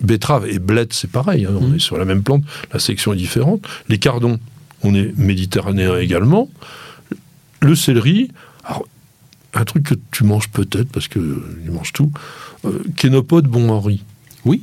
betterave 0.00 0.46
et 0.48 0.58
blette, 0.58 0.92
c'est 0.92 1.10
pareil. 1.10 1.44
hein, 1.46 1.54
On 1.60 1.74
est 1.74 1.78
sur 1.78 1.96
la 1.98 2.04
même 2.04 2.22
plante. 2.22 2.42
La 2.72 2.78
section 2.78 3.12
est 3.12 3.16
différente. 3.16 3.64
Les 3.88 3.98
cardons, 3.98 4.38
on 4.82 4.94
est 4.94 5.16
méditerranéen 5.16 5.96
également. 5.98 6.48
Le 7.60 7.74
céleri, 7.76 8.30
alors, 8.64 8.86
un 9.54 9.64
truc 9.64 9.84
que 9.84 9.94
tu 10.10 10.24
manges 10.24 10.48
peut-être, 10.48 10.88
parce 10.88 11.08
que 11.08 11.18
tu 11.64 11.70
manges 11.70 11.92
tout. 11.92 12.10
Euh, 12.64 12.82
Kénopode 12.96 13.46
bon 13.46 13.68
Henri. 13.70 14.02
Oui, 14.44 14.62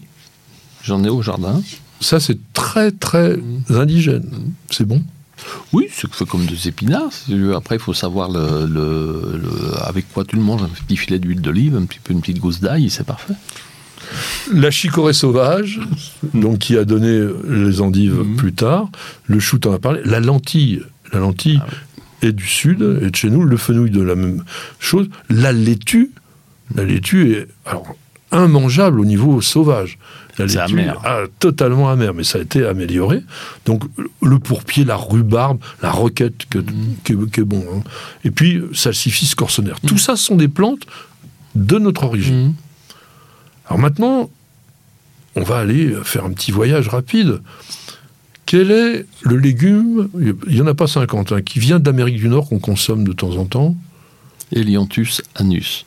j'en 0.83 1.03
ai 1.03 1.09
au 1.09 1.21
jardin. 1.21 1.61
Ça, 2.01 2.19
c'est 2.19 2.39
très, 2.53 2.91
très 2.91 3.37
indigène. 3.69 4.29
C'est 4.69 4.85
bon? 4.85 5.03
Oui, 5.73 5.87
c'est 5.91 6.11
fait 6.13 6.25
comme 6.25 6.45
des 6.45 6.67
épinards. 6.67 7.11
Après, 7.55 7.75
il 7.75 7.81
faut 7.81 7.93
savoir 7.93 8.29
le, 8.29 8.65
le- 8.65 9.37
le- 9.41 9.83
avec 9.83 10.11
quoi 10.11 10.25
tu 10.25 10.35
le 10.35 10.41
manges. 10.41 10.63
Un 10.63 10.69
petit 10.69 10.97
filet 10.97 11.19
d'huile 11.19 11.41
d'olive, 11.41 11.75
un 11.75 11.85
petit 11.85 11.99
peu 12.03 12.13
une 12.13 12.21
petite 12.21 12.39
gousse 12.39 12.59
d'ail, 12.59 12.89
c'est 12.89 13.05
parfait. 13.05 13.33
La 14.53 14.71
chicorée 14.71 15.13
sauvage, 15.13 15.79
donc 16.33 16.59
qui 16.59 16.77
a 16.77 16.85
donné 16.85 17.27
les 17.47 17.81
endives 17.81 18.15
Mhm. 18.19 18.35
plus 18.37 18.53
tard. 18.53 18.89
Le 19.27 19.39
chou, 19.39 19.59
t'en 19.59 19.73
as 19.73 19.79
parlé. 19.79 20.01
La 20.05 20.19
lentille, 20.19 20.81
la 21.13 21.19
lentille 21.19 21.61
est 22.21 22.31
du 22.31 22.47
sud, 22.47 22.81
et 23.01 23.09
de 23.11 23.15
chez 23.15 23.29
nous. 23.29 23.43
Le 23.43 23.57
fenouil 23.57 23.91
de 23.91 24.01
la 24.01 24.15
même 24.15 24.43
chose. 24.79 25.09
La 25.29 25.51
laitue, 25.51 26.11
la 26.75 26.83
laitue 26.85 27.31
est 27.33 27.47
alors 27.65 27.95
immangeable 28.31 28.99
au 28.99 29.05
niveau 29.05 29.41
sauvage. 29.41 29.97
La 30.39 30.45
laitue, 30.45 30.59
amer. 30.59 31.01
totalement 31.37 31.89
amer, 31.89 32.13
mais 32.13 32.23
ça 32.23 32.39
a 32.39 32.41
été 32.41 32.65
amélioré. 32.65 33.21
Donc 33.65 33.83
le 34.21 34.39
pourpier, 34.39 34.85
la 34.85 34.95
rhubarbe, 34.95 35.59
la 35.81 35.91
roquette, 35.91 36.45
que, 36.49 37.41
bon. 37.41 37.63
hein. 37.73 37.81
Et 38.23 38.31
puis 38.31 38.61
salsifis 38.73 39.35
corsonaire. 39.35 39.79
Tout 39.85 39.97
ça 39.97 40.15
ce 40.15 40.23
sont 40.23 40.35
des 40.35 40.47
plantes 40.47 40.83
de 41.55 41.77
notre 41.77 42.03
origine. 42.05 42.53
Alors 43.67 43.79
maintenant, 43.79 44.29
on 45.35 45.43
va 45.43 45.57
aller 45.57 45.93
faire 46.03 46.25
un 46.25 46.31
petit 46.31 46.51
voyage 46.51 46.87
rapide. 46.87 47.41
Quel 48.45 48.71
est 48.71 49.05
le 49.21 49.37
légume, 49.37 50.09
il 50.47 50.55
n'y 50.55 50.61
en 50.61 50.67
a 50.67 50.73
pas 50.73 50.87
50, 50.87 51.33
hein, 51.33 51.41
qui 51.43 51.59
vient 51.59 51.79
d'Amérique 51.79 52.15
du 52.17 52.29
Nord 52.29 52.49
qu'on 52.49 52.57
consomme 52.59 53.03
de 53.03 53.13
temps 53.13 53.35
en 53.37 53.45
temps? 53.45 53.75
Elianthus 54.51 55.21
anus. 55.35 55.85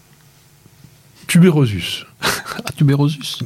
Tuberosus, 1.27 2.05
Ah, 2.23 2.71
tuberosus 2.77 3.41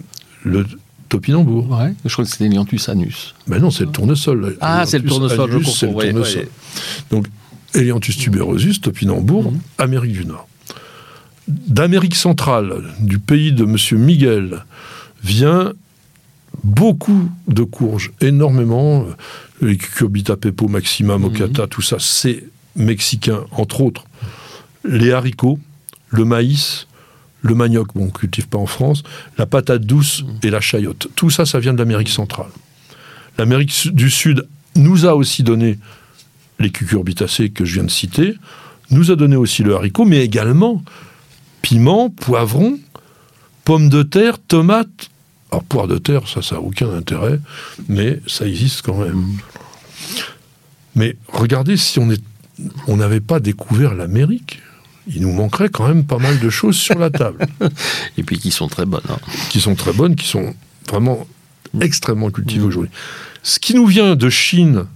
le 0.45 0.67
topinambour. 1.09 1.71
Ouais. 1.71 1.95
Je 2.05 2.13
crois 2.13 2.25
que 2.25 2.31
c'était 2.31 2.45
Elianthus 2.47 2.81
anus. 2.89 3.35
Ben 3.47 3.61
non, 3.61 3.71
c'est 3.71 3.85
le 3.85 3.91
tournesol. 3.91 4.57
Ah, 4.61 4.85
c'est 4.87 4.99
le 4.99 5.09
tournesol, 5.09 5.51
je 5.63 5.69
c'est 5.71 5.87
le 5.87 5.93
tournesol. 5.93 6.41
ouais. 6.43 6.49
Donc, 7.11 7.27
Elianthus 7.75 8.15
tuberosus, 8.17 8.81
topinambour, 8.81 9.53
Mhm. 9.53 9.59
Amérique 9.79 10.13
du 10.13 10.25
Nord. 10.27 10.49
D'Amérique 11.49 12.17
centrale, 12.17 12.83
du 13.01 13.19
pays 13.19 13.53
de 13.53 13.65
Monsieur 13.65 13.97
Miguel, 13.99 14.65
vient 15.23 15.73
beaucoup 16.65 17.29
de 17.49 17.63
courges, 17.63 18.13
énormément. 18.21 19.07
Les 19.61 19.77
cucurbita 19.77 20.37
pepo, 20.37 20.69
maxima, 20.69 21.19
Mhm. 21.19 21.67
tout 21.69 21.83
ça, 21.83 21.97
c'est 22.01 22.45
mexicain, 22.75 23.41
entre 23.53 23.81
autres. 23.81 24.05
Les 24.85 25.13
haricots, 25.13 25.59
le 26.11 26.25
maïs, 26.25 26.86
le 27.47 27.55
manioc, 27.55 27.89
bon, 27.95 28.03
on 28.03 28.07
ne 28.07 28.11
cultive 28.11 28.49
pas 28.49 28.59
en 28.59 28.67
France, 28.67 29.03
la 29.39 29.47
patate 29.47 29.83
douce 29.83 30.25
et 30.43 30.51
la 30.51 30.61
chayotte. 30.61 31.09
Tout 31.17 31.31
ça, 31.31 31.47
ça 31.47 31.59
vient 31.61 31.73
de 31.73 31.79
l'Amérique 31.79 32.09
centrale. 32.09 32.51
L'Amérique 33.39 33.89
du 33.95 34.11
Sud 34.11 34.47
nous 34.75 35.07
a 35.07 35.15
aussi 35.15 35.43
donné 35.43 35.79
les 36.59 36.71
cucurbitacées 36.71 37.51
que 37.51 37.65
je 37.65 37.75
viens 37.75 37.85
de 37.85 37.91
citer, 37.91 38.35
nous 38.91 39.11
a 39.11 39.17
donné 39.17 39.37
aussi 39.37 39.63
le 39.63 39.75
haricot, 39.75 40.05
mais 40.05 40.25
également 40.25 40.83
piment, 41.63 42.09
poivron, 42.11 42.79
pommes 43.65 43.89
de 43.89 44.03
terre, 44.03 44.39
tomates. 44.39 45.11
Alors, 45.51 45.65
poire 45.65 45.87
de 45.89 45.99
terre, 45.99 46.29
ça, 46.29 46.43
ça 46.43 46.57
n'a 46.57 46.61
aucun 46.61 46.91
intérêt, 46.93 47.41
mais 47.89 48.21
ça 48.27 48.47
existe 48.47 48.83
quand 48.83 48.99
même. 48.99 49.25
Mais 50.95 51.17
regardez, 51.29 51.77
si 51.77 51.99
on 51.99 52.11
est- 52.11 52.23
on 52.87 52.97
n'avait 52.97 53.21
pas 53.21 53.39
découvert 53.41 53.95
l'Amérique, 53.95 54.61
il 55.09 55.23
nous 55.23 55.33
manquerait 55.33 55.69
quand 55.69 55.87
même 55.89 56.05
pas 56.05 56.19
mal 56.19 56.39
de 56.41 56.51
choses 56.51 56.77
sur 56.77 56.99
la 56.99 57.11
table, 57.11 57.47
Et 58.19 58.23
puis 58.23 58.39
qui 58.39 58.51
sont 58.51 58.69
très 58.69 58.87
bonnes. 58.87 59.03
hein. 59.09 59.19
qui 59.51 59.61
sont 59.61 59.75
très 59.75 59.93
bonnes, 59.93 60.17
qui 60.17 60.27
sont 60.27 60.55
vraiment 60.89 61.27
extrêmement 61.81 62.31
cultivées 62.31 62.65
aujourd'hui. 62.65 62.91
Ce 63.43 63.59
qui 63.59 63.75
nous 63.75 63.87
vient 63.87 64.17
de 64.17 64.29
Chine, 64.31 64.87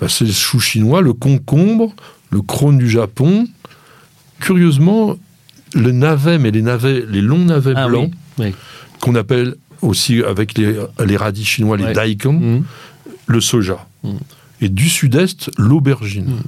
bah, 0.00 0.08
c'est 0.08 0.24
le 0.24 0.32
chou 0.32 0.60
chinois, 0.60 1.02
le 1.02 1.12
concombre, 1.12 1.92
le 2.30 2.40
crône 2.42 2.78
du 2.78 2.88
Japon. 2.88 3.46
Curieusement, 4.40 5.16
le 5.74 5.92
navet, 5.92 6.38
mais 6.38 6.50
les 6.50 6.62
navets, 6.62 7.04
les 7.08 7.20
longs 7.20 7.44
navets 7.44 7.74
Ah 7.76 7.88
blancs, 7.88 8.10
oui. 8.38 8.46
oui. 8.46 8.54
qu'on 9.00 9.14
appelle 9.14 9.56
aussi 9.82 10.22
avec 10.22 10.56
les, 10.56 10.76
les 11.04 11.16
radis 11.16 11.44
chinois, 11.44 11.76
les 11.76 11.84
Ouais. 11.84 11.92
daikon, 11.92 12.32
Mhm. 12.32 12.64
le 13.26 13.40
soja. 13.40 13.86
Mm. 14.02 14.10
Et 14.62 14.68
du 14.68 14.88
sud-est, 14.88 15.50
l'aubergine. 15.58 16.38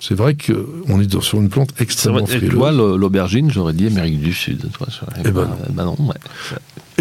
C'est 0.00 0.14
vrai 0.14 0.36
qu'on 0.36 1.00
est 1.00 1.20
sur 1.20 1.40
une 1.40 1.48
plante 1.48 1.70
extrêmement 1.80 2.20
vrai, 2.24 2.34
et 2.34 2.38
frileuse. 2.38 2.54
toi, 2.56 2.70
l'aubergine, 2.72 3.50
j'aurais 3.50 3.72
dit 3.72 3.86
Amérique 3.88 4.20
du 4.20 4.32
Sud. 4.32 4.70
Toi, 4.72 4.86
j'aurais 4.88 5.22
Eh 5.24 5.30
ben 5.30 5.46
pas- 5.46 5.82
non. 5.82 5.96
non, 5.98 6.06
ouais. 6.06 6.14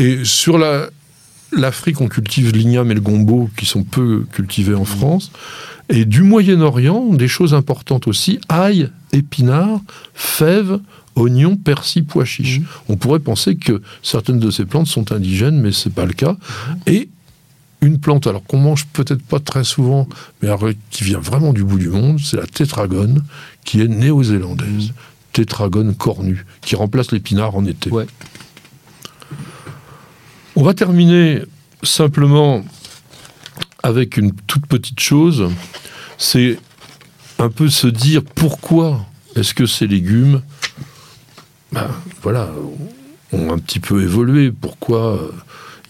Et 0.04 0.26
sur 0.26 0.58
la, 0.58 0.90
l'Afrique, 1.52 2.02
on 2.02 2.08
cultive 2.08 2.52
l'igname 2.54 2.90
et 2.92 2.96
le 2.96 3.02
gombo, 3.02 3.50
qui 3.56 3.66
sont 3.66 3.84
peu 3.84 4.26
cultivés 4.32 4.74
Mm. 4.74 4.80
en 4.80 4.86
France. 4.86 5.32
Et 5.90 6.06
du 6.06 6.24
Moyen-Orient, 6.24 7.14
des 7.14 7.28
choses 7.28 7.54
importantes 7.54 8.08
aussi, 8.08 8.40
ail, 8.50 8.90
épinards, 9.14 9.80
fèves, 10.14 10.80
oignons, 11.16 11.56
persil, 11.56 12.04
pois 12.04 12.26
chiches. 12.26 12.60
Mm. 12.60 12.66
On 12.90 12.96
pourrait 12.98 13.20
penser 13.20 13.56
que 13.56 13.82
certaines 14.02 14.40
de 14.40 14.52
ces 14.52 14.66
plantes 14.66 14.88
sont 14.88 15.12
indigènes, 15.12 15.60
mais 15.62 15.72
c'est 15.72 15.94
pas 15.94 16.06
le 16.06 16.14
cas. 16.14 16.34
Mm. 16.34 16.74
Et 16.88 17.10
une 17.82 18.00
plante, 18.00 18.28
alors 18.28 18.44
qu'on 18.44 18.58
mange 18.58 18.86
peut-être 18.88 19.22
pas 19.22 19.40
très 19.40 19.64
souvent, 19.64 20.08
mais 20.42 20.50
qui 20.90 21.04
vient 21.04 21.20
vraiment 21.20 21.54
du 21.54 21.64
bout 21.64 21.78
du 21.78 21.90
monde, 21.90 22.20
c'est 22.20 22.38
la 22.38 22.48
tétragone, 22.48 23.24
qui 23.66 23.82
est 23.82 23.88
néo-zélandaise. 23.88 24.94
Tétragone 25.34 25.94
cornue, 25.94 26.46
qui 26.62 26.76
remplace 26.76 27.12
l'épinard 27.12 27.56
en 27.56 27.66
été. 27.66 27.92
Ouais. 27.92 28.08
On 30.56 30.64
va 30.64 30.74
terminer 30.74 31.44
simplement 31.84 32.66
avec 33.84 34.18
une 34.18 34.34
toute 34.34 34.66
petite 34.66 35.00
chose, 35.00 35.52
c'est 36.18 36.58
un 37.38 37.50
peu 37.50 37.70
se 37.70 37.86
dire 37.86 38.24
pourquoi 38.24 39.06
est-ce 39.36 39.54
que 39.54 39.68
ces 39.68 39.86
légumes, 39.86 40.42
ben, 41.72 41.88
voilà, 42.24 42.50
ont 43.32 43.54
un 43.54 43.60
petit 43.60 43.80
peu 43.80 44.02
évolué. 44.02 44.52
Pourquoi 44.52 45.14
euh, 45.14 45.32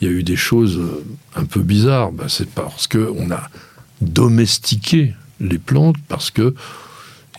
il 0.02 0.07
y 0.07 0.11
a 0.11 0.14
eu 0.14 0.24
des 0.24 0.36
choses 0.36 0.78
euh, 0.78 1.03
un 1.36 1.45
peu 1.45 1.61
bizarres 1.61 2.11
ben, 2.11 2.28
C'est 2.28 2.49
parce 2.49 2.88
qu'on 2.88 3.32
a 3.32 3.49
domestiqué 4.02 5.14
les 5.40 5.57
plantes, 5.57 5.98
parce 6.07 6.32
que 6.32 6.53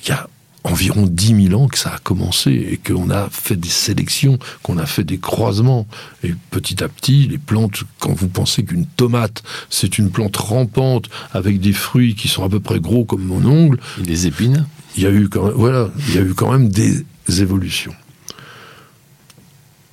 il 0.02 0.08
y 0.08 0.12
a 0.12 0.28
environ 0.64 1.06
10 1.06 1.48
000 1.48 1.60
ans 1.60 1.68
que 1.68 1.78
ça 1.78 1.94
a 1.94 1.98
commencé 1.98 2.50
et 2.50 2.76
qu'on 2.76 3.10
a 3.10 3.28
fait 3.30 3.56
des 3.56 3.68
sélections, 3.68 4.38
qu'on 4.62 4.78
a 4.78 4.86
fait 4.86 5.04
des 5.04 5.18
croisements. 5.18 5.86
Et 6.22 6.34
petit 6.50 6.82
à 6.82 6.88
petit, 6.88 7.26
les 7.28 7.38
plantes, 7.38 7.84
quand 7.98 8.12
vous 8.12 8.28
pensez 8.28 8.64
qu'une 8.64 8.86
tomate, 8.86 9.42
c'est 9.70 9.98
une 9.98 10.10
plante 10.10 10.36
rampante 10.36 11.08
avec 11.32 11.60
des 11.60 11.72
fruits 11.72 12.14
qui 12.14 12.28
sont 12.28 12.44
à 12.44 12.48
peu 12.48 12.60
près 12.60 12.80
gros 12.80 13.04
comme 13.04 13.24
mon 13.24 13.44
ongle. 13.44 13.78
Et 14.00 14.02
des 14.02 14.26
épines 14.26 14.66
Il 14.96 15.02
y 15.02 15.06
a 15.06 15.10
eu 15.10 15.28
quand 15.28 15.46
même, 15.46 15.54
voilà, 15.54 15.90
il 16.08 16.14
y 16.14 16.18
a 16.18 16.22
eu 16.22 16.34
quand 16.34 16.52
même 16.52 16.68
des 16.68 17.04
évolutions. 17.40 17.94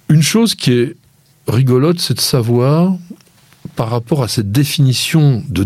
Une 0.10 0.22
chose 0.22 0.56
qui 0.56 0.72
est 0.72 0.96
rigolote, 1.48 2.00
c'est 2.00 2.16
de 2.16 2.22
savoir, 2.22 2.96
par 3.76 3.90
rapport 3.90 4.24
à 4.24 4.28
cette 4.28 4.52
définition 4.52 5.44
de 5.50 5.66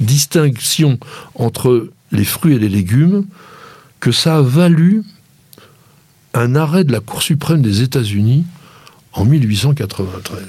distinction 0.00 0.98
entre 1.34 1.90
les 2.12 2.24
fruits 2.24 2.54
et 2.54 2.58
les 2.58 2.68
légumes, 2.68 3.26
que 4.00 4.12
ça 4.12 4.38
a 4.38 4.42
valu 4.42 5.02
un 6.34 6.54
arrêt 6.54 6.84
de 6.84 6.92
la 6.92 7.00
Cour 7.00 7.22
suprême 7.22 7.62
des 7.62 7.82
États-Unis 7.82 8.44
en 9.12 9.24
1893. 9.24 10.42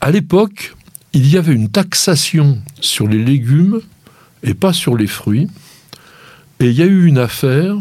À 0.00 0.10
l'époque, 0.10 0.74
il 1.12 1.28
y 1.28 1.36
avait 1.36 1.52
une 1.52 1.68
taxation 1.68 2.60
sur 2.80 3.06
les 3.06 3.22
légumes 3.22 3.80
et 4.42 4.54
pas 4.54 4.72
sur 4.72 4.96
les 4.96 5.06
fruits. 5.06 5.48
Et 6.60 6.66
il 6.66 6.72
y 6.72 6.82
a 6.82 6.86
eu 6.86 7.06
une 7.06 7.18
affaire 7.18 7.76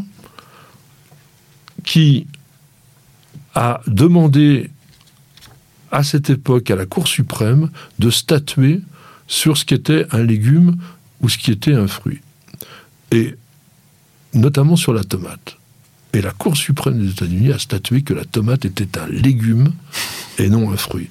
qui 1.84 2.28
a 3.56 3.82
demandé 3.88 4.70
à 5.92 6.04
cette 6.04 6.30
époque 6.30 6.70
à 6.72 6.76
la 6.76 6.86
Cour 6.86 7.08
suprême 7.08 7.70
de 7.98 8.10
statuer 8.10 8.82
sur 9.28 9.58
ce 9.58 9.66
qu'était 9.66 10.06
un 10.12 10.24
légume 10.24 10.76
ou 11.22 11.30
ce 11.30 11.38
qui 11.38 11.52
était 11.52 11.74
un 11.74 11.88
fruit. 11.88 12.22
Et 13.12 13.36
notamment 14.34 14.76
sur 14.76 14.94
la 14.94 15.04
tomate. 15.04 15.58
Et 16.14 16.22
la 16.22 16.32
Cour 16.32 16.58
suprême 16.58 17.00
des 17.00 17.12
États-Unis 17.12 17.52
a 17.52 17.60
statué 17.60 18.02
que 18.02 18.14
la 18.14 18.26
tomate 18.26 18.66
était 18.66 18.98
un 18.98 19.08
légume 19.08 19.74
et 20.38 20.50
non 20.50 20.72
un 20.72 20.78
fruit. 20.78 21.10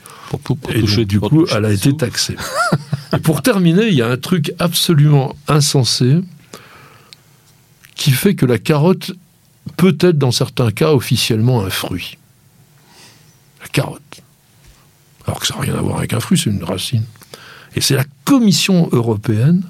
et 0.70 1.04
du 1.04 1.20
coup, 1.20 1.46
elle 1.54 1.64
a 1.64 1.72
été 1.72 1.96
taxée. 1.96 2.36
et 3.12 3.18
pour 3.18 3.42
terminer, 3.42 3.88
il 3.88 3.94
y 3.94 4.02
a 4.02 4.08
un 4.08 4.16
truc 4.16 4.52
absolument 4.58 5.36
insensé 5.46 6.20
qui 7.94 8.10
fait 8.10 8.34
que 8.34 8.46
la 8.46 8.58
carotte 8.58 9.12
peut 9.76 9.96
être 10.00 10.18
dans 10.18 10.30
certains 10.32 10.70
cas 10.70 10.92
officiellement 10.92 11.64
un 11.64 11.70
fruit. 11.70 12.16
La 13.60 13.68
carotte. 13.68 14.22
Alors 15.26 15.40
que 15.40 15.46
ça 15.46 15.54
n'a 15.54 15.60
rien 15.60 15.74
à 15.74 15.80
voir 15.82 15.98
avec 15.98 16.12
un 16.12 16.20
fruit, 16.20 16.38
c'est 16.38 16.50
une 16.50 16.64
racine. 16.64 17.04
Et 17.76 17.80
c'est 17.80 17.96
la 17.96 18.04
Commission 18.24 18.88
européenne 18.92 19.62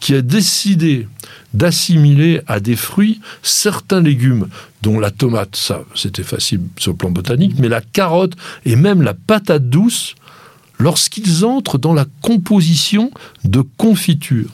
qui 0.00 0.14
a 0.14 0.22
décidé 0.22 1.06
d'assimiler 1.54 2.40
à 2.46 2.60
des 2.60 2.76
fruits 2.76 3.20
certains 3.42 4.00
légumes, 4.00 4.48
dont 4.80 4.98
la 4.98 5.10
tomate, 5.10 5.54
ça 5.54 5.82
c'était 5.94 6.22
facile 6.22 6.60
sur 6.78 6.92
le 6.92 6.96
plan 6.96 7.10
botanique, 7.10 7.54
mais 7.58 7.68
la 7.68 7.80
carotte 7.80 8.32
et 8.64 8.74
même 8.74 9.02
la 9.02 9.14
patate 9.14 9.68
douce, 9.68 10.14
lorsqu'ils 10.78 11.44
entrent 11.44 11.78
dans 11.78 11.92
la 11.92 12.06
composition 12.22 13.10
de 13.44 13.60
confiture 13.76 14.50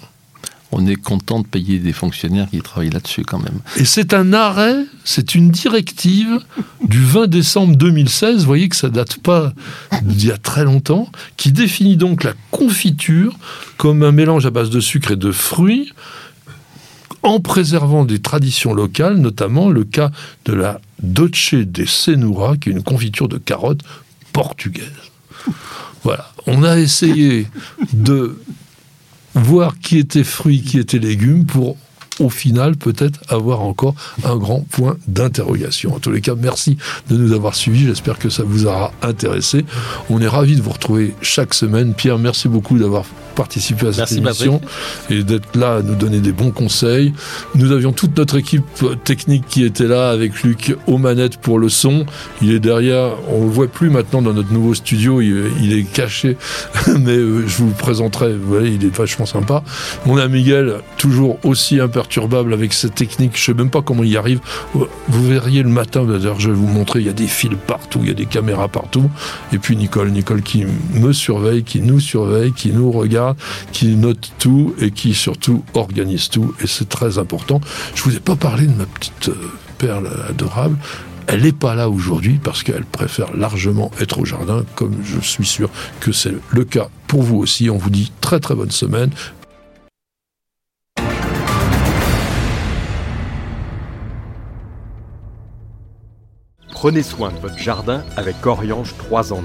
on 0.72 0.86
est 0.86 0.96
content 0.96 1.40
de 1.40 1.46
payer 1.46 1.78
des 1.78 1.92
fonctionnaires 1.92 2.48
qui 2.50 2.60
travaillent 2.60 2.90
là-dessus 2.90 3.22
quand 3.22 3.38
même. 3.38 3.60
Et 3.76 3.84
c'est 3.84 4.12
un 4.12 4.32
arrêt, 4.32 4.84
c'est 5.04 5.34
une 5.34 5.50
directive 5.50 6.40
du 6.84 7.02
20 7.02 7.26
décembre 7.26 7.76
2016, 7.76 8.40
vous 8.40 8.46
voyez 8.46 8.68
que 8.68 8.76
ça 8.76 8.90
date 8.90 9.18
pas 9.18 9.52
d'il 10.02 10.28
y 10.28 10.30
a 10.30 10.38
très 10.38 10.64
longtemps, 10.64 11.10
qui 11.36 11.52
définit 11.52 11.96
donc 11.96 12.24
la 12.24 12.34
confiture 12.50 13.38
comme 13.76 14.02
un 14.02 14.12
mélange 14.12 14.46
à 14.46 14.50
base 14.50 14.70
de 14.70 14.80
sucre 14.80 15.12
et 15.12 15.16
de 15.16 15.32
fruits, 15.32 15.92
en 17.22 17.40
préservant 17.40 18.04
des 18.04 18.20
traditions 18.20 18.74
locales, 18.74 19.16
notamment 19.16 19.70
le 19.70 19.84
cas 19.84 20.10
de 20.44 20.52
la 20.52 20.80
Dolce 21.02 21.54
de 21.54 21.84
Cenoura, 21.84 22.56
qui 22.56 22.68
est 22.68 22.72
une 22.72 22.82
confiture 22.82 23.28
de 23.28 23.38
carottes 23.38 23.82
portugaise. 24.32 24.84
Voilà, 26.04 26.30
on 26.46 26.62
a 26.62 26.78
essayé 26.78 27.48
de 27.92 28.38
voir 29.38 29.78
qui 29.78 29.98
était 29.98 30.24
fruits, 30.24 30.62
qui 30.62 30.78
était 30.78 30.98
légumes, 30.98 31.46
pour 31.46 31.76
au 32.18 32.30
final 32.30 32.76
peut-être 32.76 33.20
avoir 33.28 33.60
encore 33.60 33.94
un 34.24 34.36
grand 34.36 34.60
point 34.70 34.96
d'interrogation. 35.06 35.94
En 35.94 35.98
tous 35.98 36.10
les 36.10 36.20
cas, 36.20 36.34
merci 36.36 36.76
de 37.10 37.16
nous 37.16 37.32
avoir 37.32 37.54
suivis. 37.54 37.86
J'espère 37.86 38.18
que 38.18 38.30
ça 38.30 38.42
vous 38.44 38.66
aura 38.66 38.92
intéressé. 39.02 39.64
On 40.10 40.20
est 40.20 40.28
ravis 40.28 40.56
de 40.56 40.62
vous 40.62 40.70
retrouver 40.70 41.14
chaque 41.22 41.54
semaine. 41.54 41.94
Pierre, 41.94 42.18
merci 42.18 42.48
beaucoup 42.48 42.78
d'avoir 42.78 43.04
participer 43.34 43.86
à 43.86 43.92
cette 43.92 44.12
émission 44.12 44.60
et 45.10 45.22
d'être 45.22 45.54
là 45.54 45.76
à 45.76 45.82
nous 45.82 45.94
donner 45.94 46.18
des 46.18 46.32
bons 46.32 46.50
conseils. 46.50 47.12
Nous 47.54 47.70
avions 47.70 47.92
toute 47.92 48.16
notre 48.18 48.36
équipe 48.36 48.64
technique 49.04 49.44
qui 49.48 49.64
était 49.64 49.86
là 49.86 50.10
avec 50.10 50.42
Luc 50.42 50.76
aux 50.88 50.98
manettes 50.98 51.36
pour 51.36 51.60
le 51.60 51.68
son. 51.68 52.04
Il 52.42 52.50
est 52.50 52.58
derrière, 52.58 53.12
on 53.28 53.44
le 53.44 53.50
voit 53.50 53.68
plus 53.68 53.90
maintenant 53.90 54.22
dans 54.22 54.32
notre 54.32 54.52
nouveau 54.52 54.74
studio, 54.74 55.20
il, 55.20 55.72
est 55.72 55.84
caché, 55.84 56.36
mais 56.98 57.16
euh, 57.16 57.46
je 57.46 57.58
vous 57.58 57.68
le 57.68 57.74
présenterai. 57.74 58.32
Vous 58.34 58.48
voyez, 58.48 58.70
il 58.70 58.84
est 58.84 58.94
vachement 58.94 59.26
sympa. 59.26 59.62
Mon 60.04 60.16
ami 60.16 60.38
Miguel, 60.38 60.74
toujours 60.98 61.38
aussi 61.44 61.80
imperturbable 62.08 62.54
avec 62.54 62.72
cette 62.72 62.94
technique. 62.94 63.36
Je 63.36 63.44
sais 63.44 63.54
même 63.54 63.70
pas 63.70 63.82
comment 63.82 64.02
il 64.02 64.10
y 64.10 64.16
arrive. 64.16 64.40
Vous 64.72 64.88
verriez 65.28 65.62
le 65.62 65.68
matin, 65.68 66.04
d'ailleurs, 66.04 66.40
je 66.40 66.50
vais 66.50 66.56
vous 66.56 66.66
montrer, 66.66 67.00
il 67.00 67.06
y 67.06 67.10
a 67.10 67.12
des 67.12 67.26
fils 67.26 67.50
partout, 67.66 68.00
il 68.02 68.08
y 68.08 68.10
a 68.10 68.14
des 68.14 68.26
caméras 68.26 68.68
partout. 68.68 69.10
Et 69.52 69.58
puis 69.58 69.76
Nicole, 69.76 70.10
Nicole 70.10 70.42
qui 70.42 70.64
me 70.94 71.12
surveille, 71.12 71.64
qui 71.64 71.80
nous 71.80 72.00
surveille, 72.00 72.52
qui 72.52 72.72
nous 72.72 72.90
regarde 72.90 73.36
qui 73.72 73.94
note 73.96 74.32
tout 74.38 74.74
et 74.80 74.90
qui 74.90 75.14
surtout 75.14 75.62
organise 75.74 76.30
tout. 76.30 76.54
Et 76.62 76.66
c'est 76.66 76.88
très 76.88 77.18
important. 77.18 77.60
Je 77.94 78.02
vous 78.02 78.16
ai 78.16 78.20
pas 78.20 78.36
parlé 78.36 78.66
de 78.66 78.74
ma 78.74 78.86
petite 78.86 79.28
euh, 79.28 79.34
perle 79.78 80.08
adorable. 80.28 80.76
Elle 81.26 81.42
n'est 81.42 81.52
pas 81.52 81.74
là 81.74 81.90
aujourd'hui 81.90 82.40
parce 82.42 82.62
qu'elle 82.62 82.86
préfère 82.86 83.36
largement 83.36 83.90
être 84.00 84.20
au 84.20 84.24
jardin, 84.24 84.64
comme 84.76 84.96
je 85.04 85.20
suis 85.20 85.44
sûr 85.44 85.68
que 86.00 86.10
c'est 86.10 86.32
le 86.50 86.64
cas 86.64 86.88
pour 87.06 87.22
vous 87.22 87.36
aussi. 87.36 87.68
On 87.68 87.76
vous 87.76 87.90
dit 87.90 88.10
très 88.22 88.40
très 88.40 88.54
bonne 88.54 88.70
semaine. 88.70 89.10
Prenez 96.80 97.02
soin 97.02 97.32
de 97.32 97.38
votre 97.38 97.58
jardin 97.58 98.04
avec 98.16 98.46
Oriange 98.46 98.94
3 98.98 99.32
en 99.32 99.38
1, 99.38 99.42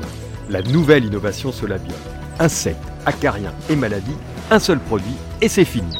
la 0.51 0.61
nouvelle 0.61 1.03
innovation 1.03 1.51
Solabium 1.51 1.97
insectes, 2.37 2.77
acariens 3.07 3.55
et 3.71 3.75
maladies, 3.75 4.17
un 4.51 4.59
seul 4.59 4.77
produit 4.77 5.15
et 5.41 5.49
c'est 5.49 5.65
fini. 5.65 5.97